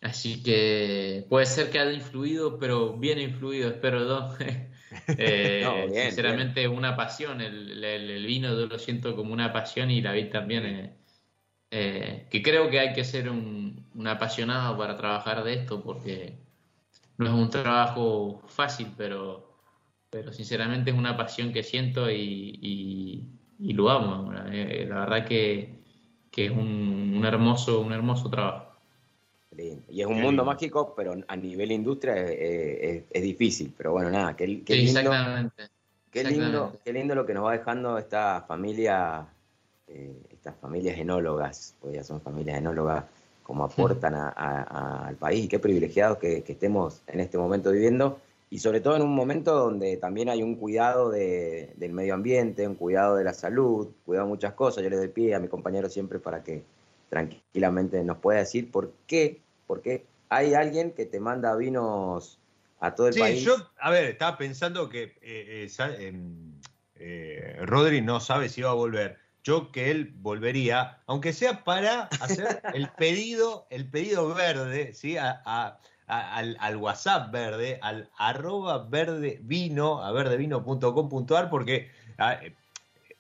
Así 0.01 0.43
que 0.43 1.27
puede 1.29 1.47
ser 1.47 1.71
que 1.71 1.79
haya 1.81 1.93
influido, 1.93 2.59
pero 2.59 2.95
bien 2.99 3.19
influido, 3.19 3.69
espero 3.71 4.07
yo. 4.07 4.35
Eh, 5.21 5.63
No, 5.65 5.87
bien, 5.89 6.11
sinceramente 6.11 6.63
es 6.63 6.69
una 6.69 6.95
pasión, 6.97 7.41
el, 7.41 7.83
el- 7.83 8.11
el 8.11 8.27
vino 8.27 8.51
yo 8.57 8.67
lo 8.67 8.79
siento 8.79 9.17
como 9.17 9.33
una 9.33 9.53
pasión 9.53 9.91
y 9.91 10.01
la 10.01 10.13
vid 10.13 10.31
también, 10.31 10.65
eh, 10.67 10.97
eh, 11.71 12.29
que 12.31 12.43
creo 12.43 12.71
que 12.71 12.81
hay 12.81 12.93
que 12.95 13.05
ser 13.05 13.29
un, 13.31 13.87
un 13.95 14.07
apasionado 14.09 14.79
para 14.79 14.97
trabajar 14.97 15.45
de 15.45 15.55
esto 15.55 15.83
porque 15.83 16.39
no 17.19 17.27
es 17.29 17.33
un 17.35 17.51
trabajo 17.51 18.43
fácil, 18.49 18.89
pero 18.97 19.47
pero 20.11 20.33
sinceramente 20.33 20.91
es 20.91 20.97
una 20.97 21.17
pasión 21.17 21.53
que 21.53 21.63
siento 21.63 22.11
y, 22.11 22.59
y- 22.63 23.29
y 23.61 23.73
lo 23.75 23.91
amo. 23.91 24.33
Eh, 24.53 24.87
La 24.89 25.01
verdad 25.01 25.27
que, 25.27 25.83
que 26.31 26.47
es 26.47 26.51
un, 26.53 27.15
un 27.17 27.25
hermoso, 27.27 27.81
un 27.81 27.93
hermoso 27.93 28.31
trabajo. 28.31 28.68
Lindo. 29.59 29.83
Y 29.91 30.01
es 30.01 30.07
un 30.07 30.15
Qué 30.15 30.21
mundo 30.23 30.43
lindo. 30.43 30.45
mágico, 30.45 30.95
pero 30.97 31.15
a 31.27 31.37
nivel 31.37 31.73
industria 31.73 32.17
es, 32.17 32.31
es- 32.31 32.79
es- 32.97 33.03
es 33.11 33.23
difícil. 33.23 33.75
Pero 33.77 33.93
bueno, 33.93 34.09
nada, 34.11 34.37
qué, 34.37 34.63
qué 34.63 34.75
Sí, 34.75 34.83
lindo, 34.85 35.01
exactamente. 35.01 35.63
qué 36.13 36.25
lindo, 36.25 36.73
qué 36.85 36.93
lindo 36.93 37.15
lo 37.17 37.27
que 37.27 37.35
nos 37.35 37.45
va 37.45 37.53
dejando 37.53 37.99
esta 37.99 38.43
familia, 38.47 39.27
eh, 39.89 40.13
estas 40.33 40.55
familias 40.61 40.97
enólogas, 40.99 41.75
pues 41.81 41.95
ya 41.95 42.05
son 42.05 42.21
familias 42.21 42.59
enólogas, 42.59 43.05
como 43.43 43.65
aportan 43.65 44.15
a- 44.15 44.29
a- 44.29 44.63
a- 44.63 45.09
al 45.09 45.17
país. 45.17 45.45
Y 45.47 45.49
qué 45.49 45.59
privilegiados 45.59 46.19
que, 46.19 46.43
que 46.43 46.53
estemos 46.53 47.03
en 47.09 47.19
este 47.21 47.37
momento 47.37 47.73
viviendo. 47.73 48.21
Y 48.51 48.61
sobre 48.61 48.81
todo 48.81 48.95
en 48.97 49.03
un 49.03 49.15
momento 49.15 49.55
donde 49.55 49.97
también 49.97 50.29
hay 50.29 50.43
un 50.43 50.55
cuidado 50.55 51.11
de- 51.11 51.73
del 51.77 51.93
medio 51.93 52.15
ambiente, 52.15 52.67
un 52.69 52.77
cuidado 52.77 53.17
de 53.17 53.25
la 53.25 53.35
salud, 53.35 53.89
cuidado 54.07 54.27
de 54.27 54.31
muchas 54.35 54.53
cosas. 54.55 54.85
Yo 54.85 54.89
le 54.91 54.97
doy 54.97 55.09
pie 55.09 55.35
a 55.35 55.41
mi 55.41 55.49
compañero 55.49 55.89
siempre 55.91 56.19
para 56.19 56.43
que 56.45 56.63
tranquilamente 57.11 58.03
nos 58.05 58.19
pueda 58.19 58.39
decir 58.41 58.71
por 58.71 58.93
qué, 59.07 59.41
porque 59.69 60.09
hay 60.31 60.55
alguien 60.55 60.91
que 60.93 61.07
te 61.07 61.21
manda 61.21 61.55
vinos 61.55 62.41
a 62.81 62.95
todo 62.97 63.07
el 63.07 63.15
Sí, 63.15 63.21
país. 63.21 63.45
yo, 63.45 63.55
a 63.81 63.91
ver, 63.91 64.07
estaba 64.07 64.37
pensando 64.37 64.89
que 64.89 65.05
eh, 65.23 65.69
eh, 65.79 66.07
em, 66.09 66.61
eh, 66.97 67.59
Rodri 67.63 68.01
no 68.01 68.19
sabe 68.19 68.49
si 68.49 68.63
va 68.63 68.71
a 68.71 68.75
volver. 68.75 69.19
Yo 69.45 69.71
que 69.71 69.91
él 69.93 70.13
volvería, 70.17 70.99
aunque 71.07 71.33
sea 71.33 71.63
para 71.65 72.03
hacer 72.03 72.61
el 72.75 72.89
pedido, 72.91 73.67
el 73.71 73.89
pedido 73.89 74.35
verde, 74.35 74.95
¿sí? 74.95 75.17
A, 75.17 75.43
a- 75.45 75.79
a- 76.07 76.37
al, 76.37 76.57
al 76.61 76.77
WhatsApp 76.79 77.31
verde, 77.31 77.79
al 77.83 78.11
arroba 78.17 78.79
verde 78.89 79.39
vino, 79.43 80.03
a 80.03 80.11
verdevino.com.ar, 80.13 81.51
porque 81.51 81.91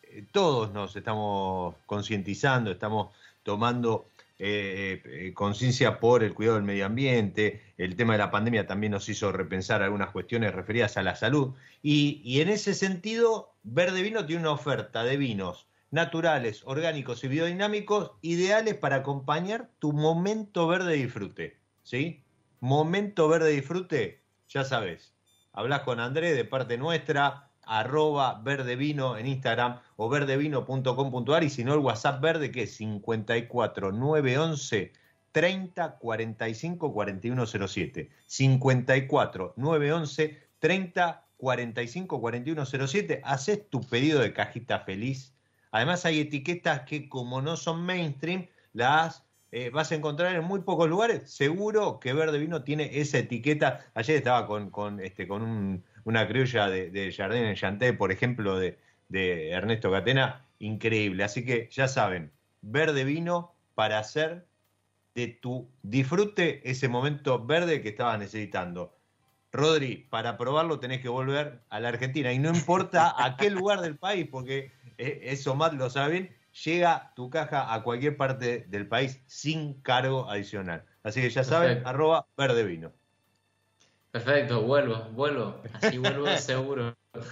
eh, 0.02 0.26
todos 0.32 0.72
nos 0.72 0.96
estamos 0.96 1.74
concientizando, 1.86 2.70
estamos 2.70 3.14
tomando 3.42 4.06
eh, 4.40 5.02
eh, 5.05 5.35
conciencia 5.35 5.98
por 5.98 6.23
el 6.23 6.32
cuidado 6.32 6.56
del 6.56 6.65
medio 6.65 6.86
ambiente, 6.86 7.60
el 7.77 7.97
tema 7.97 8.12
de 8.12 8.20
la 8.20 8.31
pandemia 8.31 8.66
también 8.66 8.93
nos 8.93 9.09
hizo 9.09 9.32
repensar 9.32 9.82
algunas 9.82 10.10
cuestiones 10.10 10.55
referidas 10.55 10.97
a 10.97 11.02
la 11.02 11.16
salud, 11.16 11.55
y, 11.82 12.20
y 12.24 12.40
en 12.40 12.48
ese 12.48 12.74
sentido, 12.74 13.55
Verde 13.65 14.02
Vino 14.02 14.24
tiene 14.27 14.43
una 14.43 14.52
oferta 14.52 15.02
de 15.02 15.16
vinos 15.16 15.66
naturales, 15.90 16.62
orgánicos 16.66 17.24
y 17.24 17.28
biodinámicos 17.28 18.12
ideales 18.23 18.74
para 18.74 18.97
acompañar 18.97 19.70
tu 19.78 19.93
momento 19.93 20.69
verde 20.69 20.93
de 20.93 21.02
disfrute, 21.02 21.56
¿sí? 21.82 22.23
Momento 22.60 23.28
verde 23.28 23.47
de 23.48 23.56
disfrute, 23.56 24.23
ya 24.48 24.65
sabes, 24.65 25.15
hablas 25.52 25.81
con 25.81 25.98
Andrés 25.98 26.36
de 26.36 26.44
parte 26.44 26.78
nuestra, 26.78 27.47
arroba 27.68 28.40
verdevino 28.42 29.16
en 29.16 29.26
Instagram 29.26 29.78
o 29.96 30.08
verdevino.com.ar 30.08 31.44
y 31.44 31.50
si 31.50 31.64
no 31.64 31.74
el 31.74 31.80
WhatsApp 31.80 32.20
verde 32.20 32.50
que 32.50 32.62
es 32.62 32.74
54 32.76 33.92
911 33.92 34.92
30 35.32 35.98
45 35.98 36.92
4107. 36.92 38.10
54 38.26 39.54
911 39.56 40.38
30 40.58 41.24
45 41.36 42.20
4107. 42.20 43.20
Haces 43.24 43.68
tu 43.70 43.80
pedido 43.82 44.20
de 44.20 44.32
cajita 44.32 44.80
feliz. 44.80 45.34
Además 45.70 46.04
hay 46.04 46.20
etiquetas 46.20 46.80
que 46.82 47.08
como 47.08 47.42
no 47.42 47.56
son 47.56 47.82
mainstream, 47.82 48.46
las 48.72 49.24
eh, 49.52 49.70
vas 49.70 49.92
a 49.92 49.94
encontrar 49.94 50.34
en 50.34 50.44
muy 50.44 50.60
pocos 50.60 50.88
lugares. 50.88 51.30
Seguro 51.30 52.00
que 52.00 52.12
Verde 52.12 52.38
Vino 52.38 52.64
tiene 52.64 52.98
esa 53.00 53.18
etiqueta. 53.18 53.86
Ayer 53.94 54.16
estaba 54.16 54.46
con, 54.46 54.70
con, 54.70 55.00
este, 55.00 55.26
con 55.28 55.42
un- 55.42 55.84
una 56.09 56.26
criolla 56.26 56.70
de, 56.70 56.90
de 56.90 57.12
Jardín 57.12 57.44
en 57.44 57.55
Chanté, 57.55 57.93
por 57.93 58.10
ejemplo, 58.10 58.59
de, 58.59 58.78
de 59.10 59.51
Ernesto 59.51 59.93
Catena. 59.93 60.47
Increíble. 60.59 61.22
Así 61.22 61.44
que 61.44 61.68
ya 61.70 61.86
saben, 61.86 62.32
Verde 62.62 63.05
Vino 63.05 63.52
para 63.74 63.98
hacer 63.98 64.47
de 65.14 65.28
tu 65.28 65.68
disfrute 65.82 66.62
ese 66.68 66.89
momento 66.89 67.44
verde 67.44 67.82
que 67.82 67.90
estabas 67.90 68.18
necesitando. 68.18 68.97
Rodri, 69.52 70.06
para 70.09 70.39
probarlo 70.39 70.80
tenés 70.80 71.02
que 71.02 71.10
volver 71.10 71.60
a 71.68 71.78
la 71.78 71.90
Argentina 71.90 72.32
y 72.32 72.39
no 72.39 72.48
importa 72.48 73.14
a 73.22 73.36
qué 73.36 73.51
lugar 73.51 73.82
del 73.82 73.98
país, 73.98 74.26
porque 74.30 74.72
eh, 74.97 75.20
eso 75.24 75.55
Matt 75.55 75.74
lo 75.74 75.90
sabe 75.90 76.12
bien, 76.12 76.36
llega 76.64 77.12
tu 77.16 77.28
caja 77.28 77.74
a 77.74 77.82
cualquier 77.82 78.16
parte 78.16 78.64
del 78.68 78.89
país 78.89 79.22
sin 79.26 79.74
cargo 79.82 80.30
adicional. 80.30 80.85
Así 81.02 81.20
que 81.20 81.28
ya 81.28 81.44
saben, 81.44 81.68
Perfecto. 81.68 81.89
arroba 81.89 82.26
verde 82.36 82.64
vino. 82.64 82.93
Perfecto, 84.10 84.62
vuelvo, 84.62 85.05
vuelvo. 85.12 85.60
Así 85.74 85.98
vuelvo 85.98 86.26
seguro. 86.36 86.94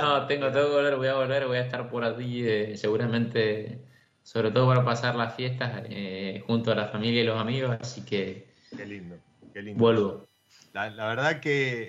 No, 0.00 0.26
tengo, 0.26 0.50
tengo 0.50 0.68
que 0.68 0.74
volver, 0.74 0.96
voy 0.96 1.08
a 1.08 1.14
volver, 1.14 1.46
voy 1.46 1.56
a 1.58 1.62
estar 1.62 1.90
por 1.90 2.04
allí 2.04 2.46
eh, 2.46 2.76
seguramente, 2.76 3.78
sobre 4.22 4.50
todo 4.50 4.68
para 4.68 4.84
pasar 4.84 5.14
las 5.16 5.34
fiestas 5.34 5.82
eh, 5.88 6.42
junto 6.46 6.72
a 6.72 6.74
la 6.74 6.88
familia 6.88 7.22
y 7.22 7.26
los 7.26 7.38
amigos, 7.40 7.76
así 7.80 8.04
que 8.04 8.48
Qué 8.76 8.86
lindo, 8.86 9.16
qué 9.52 9.62
lindo. 9.62 9.78
vuelvo. 9.82 10.24
La, 10.72 10.90
la 10.90 11.08
verdad 11.08 11.40
que, 11.40 11.88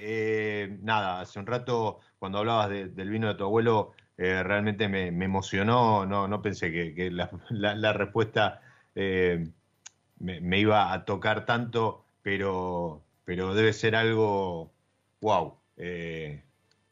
eh, 0.63 0.77
nada, 0.81 1.21
hace 1.21 1.39
un 1.39 1.45
rato 1.45 1.99
cuando 2.19 2.39
hablabas 2.39 2.69
de- 2.69 2.87
del 2.89 3.09
vino 3.09 3.27
de 3.27 3.35
tu 3.35 3.43
abuelo, 3.43 3.93
eh, 4.17 4.41
realmente 4.43 4.87
me, 4.89 5.11
me 5.11 5.25
emocionó, 5.25 6.05
no, 6.05 6.27
no 6.27 6.41
pensé 6.41 6.71
que, 6.71 6.93
que 6.95 7.11
la, 7.11 7.29
la- 7.49 7.75
la 7.75 7.93
respuesta 7.93 8.61
me, 8.95 10.41
me 10.41 10.59
iba 10.59 10.91
a 10.93 11.05
tocar 11.05 11.45
tanto, 11.45 12.05
pero, 12.21 13.03
pero 13.27 13.53
debe 13.53 13.73
ser 13.73 13.93
algo, 13.97 14.73
wow, 15.19 15.59
eh, 15.75 16.43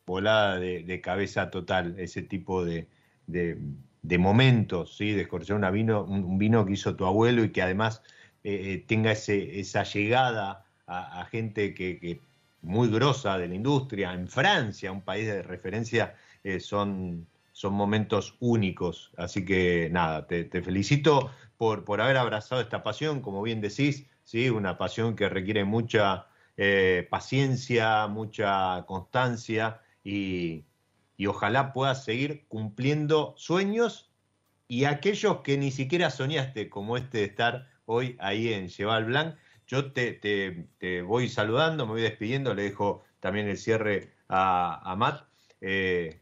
volada 0.05 0.59
de, 0.59 0.99
cabeza 1.01 1.49
total, 1.49 1.97
ese 1.97 2.23
tipo 2.23 2.65
de, 2.65 2.89
de- 3.25 3.57
momentos, 4.17 4.97
¿sí? 4.97 5.13
de 5.13 5.21
escorchar 5.21 5.55
vino, 5.71 6.03
un, 6.03 6.37
vino 6.37 6.65
que 6.65 6.73
hizo 6.73 6.93
tu 6.97 7.05
abuelo 7.05 7.41
y 7.45 7.53
que 7.53 7.61
además 7.61 8.03
eh, 8.43 8.73
eh, 8.73 8.85
tenga 8.85 9.13
ese, 9.13 9.61
esa 9.61 9.83
llegada 9.83 10.65
a, 10.87 11.21
a 11.21 11.25
gente 11.27 11.73
que, 11.73 11.99
que 11.99 12.19
muy 12.61 12.89
grosa 12.89 13.37
de 13.37 13.47
la 13.47 13.55
industria, 13.55 14.13
en 14.13 14.27
Francia, 14.27 14.91
un 14.91 15.03
país 15.03 15.27
de 15.27 15.41
referencia, 15.41 16.15
eh, 16.43 16.59
son, 16.59 17.27
son 17.53 17.73
momentos 17.75 18.35
únicos. 18.41 19.13
Así 19.15 19.45
que 19.45 19.87
nada, 19.89 20.27
te, 20.27 20.43
te 20.43 20.61
felicito 20.61 21.31
por, 21.57 21.85
por 21.85 22.01
haber 22.01 22.17
abrazado 22.17 22.59
esta 22.59 22.83
pasión, 22.83 23.21
como 23.21 23.41
bien 23.41 23.61
decís, 23.61 24.05
¿sí? 24.25 24.49
una 24.49 24.77
pasión 24.77 25.15
que 25.15 25.29
requiere 25.29 25.63
mucha 25.65 26.27
eh, 26.57 27.07
paciencia, 27.09 28.07
mucha 28.07 28.85
constancia 28.87 29.81
y, 30.03 30.65
y 31.17 31.27
ojalá 31.27 31.73
puedas 31.73 32.03
seguir 32.03 32.45
cumpliendo 32.49 33.33
sueños 33.37 34.11
y 34.67 34.85
aquellos 34.85 35.41
que 35.41 35.57
ni 35.57 35.71
siquiera 35.71 36.09
soñaste, 36.09 36.69
como 36.69 36.97
este 36.97 37.19
de 37.19 37.23
estar 37.25 37.69
hoy 37.85 38.17
ahí 38.19 38.51
en 38.53 38.67
Cheval 38.67 39.05
Blanc. 39.05 39.35
Yo 39.67 39.91
te, 39.93 40.13
te- 40.13 40.67
te 40.79 41.01
voy 41.03 41.29
saludando, 41.29 41.85
me 41.85 41.93
voy 41.93 42.01
despidiendo, 42.01 42.53
le 42.53 42.63
dejo 42.63 43.03
también 43.19 43.47
el 43.47 43.57
cierre 43.57 44.13
a, 44.27 44.91
a 44.91 44.95
Matt. 44.95 45.27
Eh, 45.61 46.21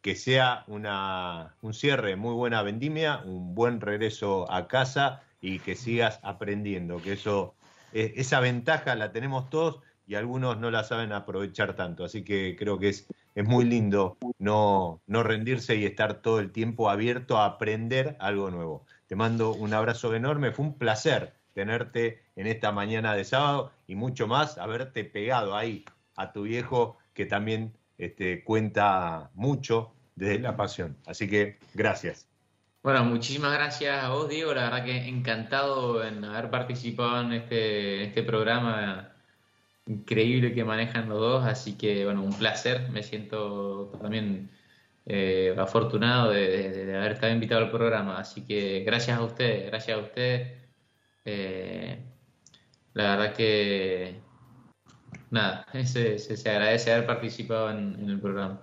que 0.00 0.14
sea 0.14 0.64
una, 0.68 1.56
un 1.62 1.74
cierre, 1.74 2.16
muy 2.16 2.34
buena 2.34 2.62
vendimia, 2.62 3.22
un 3.24 3.54
buen 3.54 3.80
regreso 3.80 4.50
a 4.52 4.68
casa 4.68 5.22
y 5.40 5.58
que 5.58 5.74
sigas 5.74 6.20
aprendiendo, 6.22 7.00
que 7.02 7.12
eso, 7.12 7.54
eh, 7.92 8.14
esa 8.16 8.40
ventaja 8.40 8.94
la 8.94 9.12
tenemos 9.12 9.50
todos 9.50 9.80
y 10.06 10.14
algunos 10.14 10.58
no 10.58 10.70
la 10.70 10.84
saben 10.84 11.12
aprovechar 11.12 11.74
tanto. 11.74 12.04
Así 12.04 12.22
que 12.22 12.56
creo 12.58 12.78
que 12.78 12.90
es, 12.90 13.06
es 13.34 13.44
muy 13.44 13.64
lindo 13.64 14.16
no, 14.38 15.02
no 15.06 15.22
rendirse 15.22 15.76
y 15.76 15.84
estar 15.84 16.22
todo 16.22 16.38
el 16.38 16.52
tiempo 16.52 16.88
abierto 16.88 17.38
a 17.38 17.46
aprender 17.46 18.16
algo 18.20 18.50
nuevo. 18.50 18.86
Te 19.06 19.16
mando 19.16 19.52
un 19.52 19.74
abrazo 19.74 20.14
enorme, 20.14 20.52
fue 20.52 20.66
un 20.66 20.78
placer 20.78 21.34
tenerte 21.52 22.22
en 22.36 22.46
esta 22.46 22.70
mañana 22.70 23.14
de 23.14 23.24
sábado 23.24 23.72
y 23.86 23.94
mucho 23.94 24.26
más, 24.26 24.58
haberte 24.58 25.04
pegado 25.04 25.56
ahí 25.56 25.84
a 26.14 26.32
tu 26.32 26.42
viejo 26.42 26.98
que 27.14 27.26
también 27.26 27.72
este, 27.98 28.44
cuenta 28.44 29.30
mucho 29.34 29.92
desde 30.14 30.38
la 30.38 30.56
pasión. 30.56 30.96
Así 31.06 31.28
que 31.28 31.58
gracias. 31.74 32.28
Bueno, 32.86 33.04
muchísimas 33.04 33.52
gracias 33.52 34.04
a 34.04 34.10
vos, 34.10 34.28
Diego. 34.28 34.54
La 34.54 34.70
verdad 34.70 34.84
que 34.84 35.08
encantado 35.08 36.04
en 36.04 36.24
haber 36.24 36.50
participado 36.50 37.20
en 37.22 37.32
este, 37.32 38.04
este 38.04 38.22
programa 38.22 39.12
increíble 39.86 40.54
que 40.54 40.64
manejan 40.64 41.08
los 41.08 41.18
dos. 41.18 41.44
Así 41.44 41.76
que, 41.76 42.04
bueno, 42.04 42.22
un 42.22 42.32
placer. 42.38 42.88
Me 42.90 43.02
siento 43.02 43.90
también 44.00 44.52
eh, 45.04 45.52
afortunado 45.58 46.30
de 46.30 46.94
haber 46.96 47.10
estado 47.10 47.32
invitado 47.32 47.64
al 47.64 47.72
programa. 47.72 48.18
Así 48.20 48.46
que 48.46 48.84
gracias 48.86 49.18
a 49.18 49.24
ustedes, 49.24 49.66
gracias 49.66 49.98
a 49.98 50.02
ustedes. 50.02 50.52
Eh, 51.24 51.98
la 52.94 53.16
verdad 53.16 53.34
que, 53.34 54.20
nada, 55.32 55.66
se, 55.84 56.20
se- 56.20 56.36
se 56.36 56.50
agradece 56.50 56.92
haber 56.92 57.06
participado 57.08 57.68
en- 57.68 57.96
en 57.98 58.10
el 58.10 58.20
programa. 58.20 58.60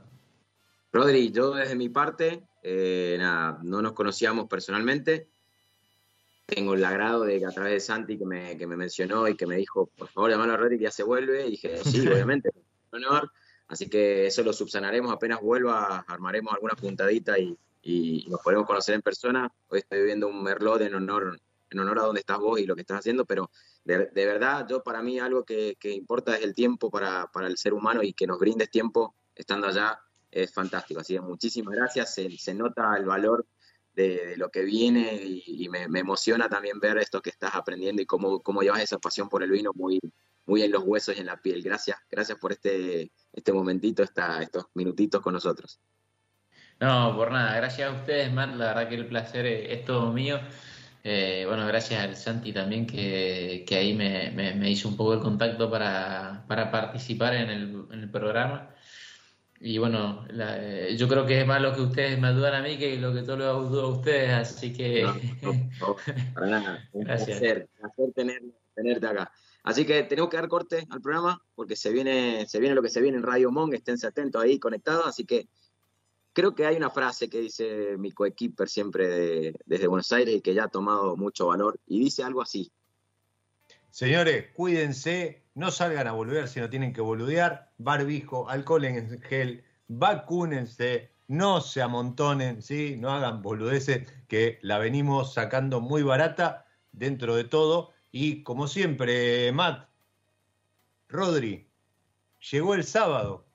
Rodri, 0.93 1.29
yo 1.29 1.53
desde 1.55 1.75
mi 1.75 1.89
parte, 1.89 2.41
eh, 2.63 3.17
nada, 3.19 3.59
no 3.61 3.81
nos 3.81 3.91
conocíamos 3.91 4.47
personalmente. 4.47 5.27
Tengo 6.45 6.73
el 6.73 6.85
agrado 6.85 7.25
de 7.25 7.39
que 7.39 7.45
a 7.45 7.51
través 7.51 7.73
de 7.73 7.79
Santi 7.81 8.17
que 8.17 8.25
me, 8.25 8.57
que 8.57 8.65
me 8.65 8.77
mencionó 8.77 9.27
y 9.27 9.35
que 9.35 9.45
me 9.45 9.57
dijo, 9.57 9.87
por 9.97 10.07
favor, 10.07 10.31
llamalo 10.31 10.53
a 10.53 10.57
Rodri 10.57 10.77
que 10.77 10.85
ya 10.85 10.91
se 10.91 11.03
vuelve. 11.03 11.45
Y 11.45 11.51
dije, 11.51 11.77
sí, 11.83 12.07
obviamente, 12.07 12.51
un 12.91 13.03
honor. 13.03 13.31
Así 13.67 13.89
que 13.89 14.25
eso 14.25 14.43
lo 14.43 14.53
subsanaremos 14.53 15.11
apenas 15.11 15.41
vuelva, 15.41 16.05
armaremos 16.07 16.53
alguna 16.53 16.75
puntadita 16.75 17.37
y, 17.37 17.57
y 17.81 18.25
nos 18.29 18.41
podremos 18.41 18.65
conocer 18.65 18.95
en 18.95 19.01
persona. 19.01 19.51
Hoy 19.67 19.79
estoy 19.79 19.99
viviendo 19.99 20.27
un 20.27 20.41
merlot 20.41 20.81
en 20.81 20.95
honor, 20.95 21.39
en 21.69 21.79
honor 21.79 21.99
a 21.99 22.03
donde 22.03 22.21
estás 22.21 22.39
vos 22.39 22.59
y 22.59 22.65
lo 22.65 22.75
que 22.75 22.81
estás 22.81 22.99
haciendo, 22.99 23.25
pero 23.25 23.49
de, 23.83 24.07
de 24.07 24.25
verdad, 24.25 24.65
yo 24.69 24.83
para 24.83 25.01
mí 25.01 25.19
algo 25.19 25.43
que, 25.43 25.75
que 25.79 25.91
importa 25.91 26.37
es 26.37 26.43
el 26.43 26.53
tiempo 26.53 26.89
para, 26.89 27.27
para 27.27 27.47
el 27.47 27.57
ser 27.57 27.73
humano 27.73 28.03
y 28.03 28.13
que 28.13 28.27
nos 28.27 28.39
brindes 28.39 28.69
tiempo 28.69 29.15
estando 29.35 29.67
allá 29.67 29.99
es 30.33 30.53
fantástico. 30.53 31.01
Así 31.01 31.13
que 31.13 31.21
muchísimas 31.21 31.75
gracias. 31.75 32.13
Se, 32.13 32.29
se 32.37 32.53
nota 32.53 32.95
el 32.97 33.05
valor 33.05 33.45
de, 33.93 34.35
lo 34.37 34.49
que 34.49 34.63
viene 34.63 35.19
y, 35.45 35.69
me, 35.69 35.87
me 35.87 35.99
emociona 35.99 36.49
también 36.49 36.79
ver 36.79 36.97
esto 36.97 37.21
que 37.21 37.29
estás 37.29 37.55
aprendiendo 37.55 38.01
y 38.01 38.05
cómo, 38.05 38.41
cómo 38.41 38.61
llevas 38.61 38.81
esa 38.81 38.97
pasión 38.97 39.29
por 39.29 39.43
el 39.43 39.51
vino 39.51 39.71
muy, 39.75 39.99
muy 40.45 40.63
en 40.63 40.71
los 40.71 40.83
huesos 40.83 41.15
y 41.15 41.19
en 41.19 41.27
la 41.27 41.37
piel. 41.37 41.61
Gracias, 41.61 41.97
gracias 42.09 42.37
por 42.39 42.51
este, 42.51 43.11
este 43.31 43.53
momentito, 43.53 44.01
esta, 44.03 44.41
estos 44.41 44.65
minutitos 44.73 45.21
con 45.21 45.33
nosotros. 45.33 45.79
No, 46.79 47.15
por 47.15 47.31
nada, 47.31 47.55
gracias 47.55 47.89
a 47.89 47.93
ustedes, 47.95 48.33
Matt, 48.33 48.55
la 48.55 48.67
verdad 48.73 48.89
que 48.89 48.95
el 48.95 49.07
placer 49.07 49.45
es, 49.45 49.79
es 49.79 49.85
todo 49.85 50.11
mío. 50.11 50.39
Eh, 51.05 51.43
bueno, 51.47 51.67
gracias 51.67 52.01
al 52.01 52.15
Santi 52.15 52.51
también 52.51 52.87
que, 52.87 53.63
que 53.67 53.75
ahí 53.75 53.93
me, 53.93 54.31
me- 54.31 54.55
me 54.55 54.69
hizo 54.71 54.87
un 54.87 54.97
poco 54.97 55.13
el 55.13 55.19
contacto 55.19 55.69
para, 55.69 56.45
para 56.47 56.71
participar 56.71 57.35
en 57.35 57.49
el, 57.49 57.85
en 57.91 57.99
el 57.99 58.09
programa. 58.09 58.72
Y 59.65 59.77
bueno, 59.77 60.25
la- 60.29 60.57
eh, 60.61 60.97
yo 60.97 61.07
creo 61.07 61.25
que 61.25 61.39
es 61.39 61.47
más 61.47 61.61
lo 61.61 61.73
que 61.73 61.79
ustedes 61.79 62.19
me 62.19 62.27
ayudan 62.27 62.53
a 62.55 62.61
mí 62.61 62.77
que 62.77 62.97
lo 62.97 63.13
que 63.13 63.23
yo 63.25 63.37
lo 63.37 63.49
ayudo 63.61 63.81
a 63.83 63.87
ustedes, 63.87 64.29
así 64.31 64.73
que 64.73 65.03
No, 65.03 65.13
no, 65.13 65.53
no, 65.79 65.95
para 66.33 66.47
nada. 66.47 66.89
Un 66.91 67.05
Gracias. 67.05 67.39
placer, 67.39 67.69
placer 67.79 68.11
tener, 68.13 68.41
tenerte 68.75 69.07
acá. 69.07 69.31
Así 69.63 69.85
que 69.85 70.03
tenemos 70.03 70.29
que 70.29 70.35
dar 70.35 70.49
corte 70.49 70.85
al 70.89 70.99
programa 70.99 71.41
porque 71.55 71.77
se 71.77 71.93
viene, 71.93 72.45
se 72.45 72.59
viene 72.59 72.75
lo 72.75 72.81
que 72.81 72.89
se 72.89 72.99
viene 73.01 73.15
en 73.17 73.23
Radio 73.23 73.51
Monk, 73.51 73.73
esténse 73.73 74.05
atentos 74.05 74.43
ahí, 74.43 74.59
conectados. 74.59 75.07
Así 75.07 75.23
que 75.23 75.47
creo 76.33 76.53
que 76.53 76.65
hay 76.65 76.75
una 76.75 76.89
frase 76.89 77.29
que 77.29 77.39
dice 77.39 77.95
mi 77.97 78.11
coequiper 78.11 78.67
siempre 78.67 79.07
de- 79.07 79.55
desde 79.65 79.87
Buenos 79.87 80.11
Aires 80.11 80.35
y 80.35 80.41
que 80.41 80.53
ya 80.53 80.65
ha 80.65 80.67
tomado 80.67 81.15
mucho 81.15 81.47
valor 81.47 81.79
y 81.87 81.99
dice 82.01 82.21
algo 82.21 82.41
así. 82.41 82.69
Señores, 83.93 84.47
cuídense, 84.55 85.43
no 85.53 85.69
salgan 85.69 86.07
a 86.07 86.13
volver 86.13 86.47
si 86.47 86.59
no 86.59 86.67
tienen 86.67 86.93
que 86.93 87.01
boludear, 87.01 87.69
barbijo, 87.77 88.49
alcohol 88.49 88.85
en 88.85 89.21
gel, 89.21 89.63
vacúnense, 89.87 91.11
no 91.27 91.61
se 91.61 91.83
amontonen, 91.83 92.63
¿sí? 92.63 92.95
no 92.97 93.11
hagan 93.11 93.43
boludeces, 93.43 94.11
que 94.27 94.57
la 94.63 94.79
venimos 94.79 95.35
sacando 95.35 95.79
muy 95.79 96.01
barata 96.01 96.65
dentro 96.91 97.35
de 97.35 97.43
todo. 97.43 97.93
Y 98.11 98.41
como 98.41 98.67
siempre, 98.67 99.51
Matt, 99.51 99.87
Rodri, 101.07 101.67
llegó 102.49 102.73
el 102.73 102.85
sábado. 102.85 103.45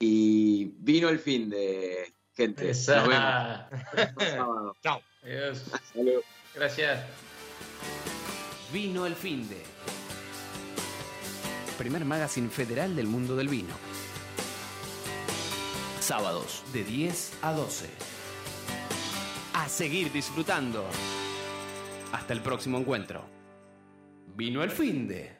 Y 0.00 0.66
vino 0.80 1.08
el 1.08 1.18
fin 1.18 1.48
de 1.48 2.12
gente. 2.36 2.66
Nos 2.66 2.86
vemos. 2.86 4.76
Chao. 4.82 5.00
Adiós. 5.22 5.64
Salud. 5.94 6.20
Gracias. 6.54 7.27
Vino 8.70 9.06
el 9.06 9.14
fin 9.14 9.48
de. 9.48 9.62
Primer 11.78 12.04
magazine 12.04 12.50
federal 12.50 12.94
del 12.94 13.06
mundo 13.06 13.34
del 13.34 13.48
vino. 13.48 13.74
Sábados 16.00 16.62
de 16.74 16.84
10 16.84 17.38
a 17.40 17.52
12. 17.54 17.88
A 19.54 19.70
seguir 19.70 20.12
disfrutando. 20.12 20.84
Hasta 22.12 22.34
el 22.34 22.42
próximo 22.42 22.76
encuentro. 22.76 23.24
Vino 24.36 24.62
el 24.62 24.70
fin 24.70 25.08
de. 25.08 25.34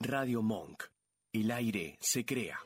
Radio 0.00 0.40
Monk. 0.40 0.84
El 1.34 1.50
aire 1.50 1.98
se 2.00 2.24
crea. 2.24 2.62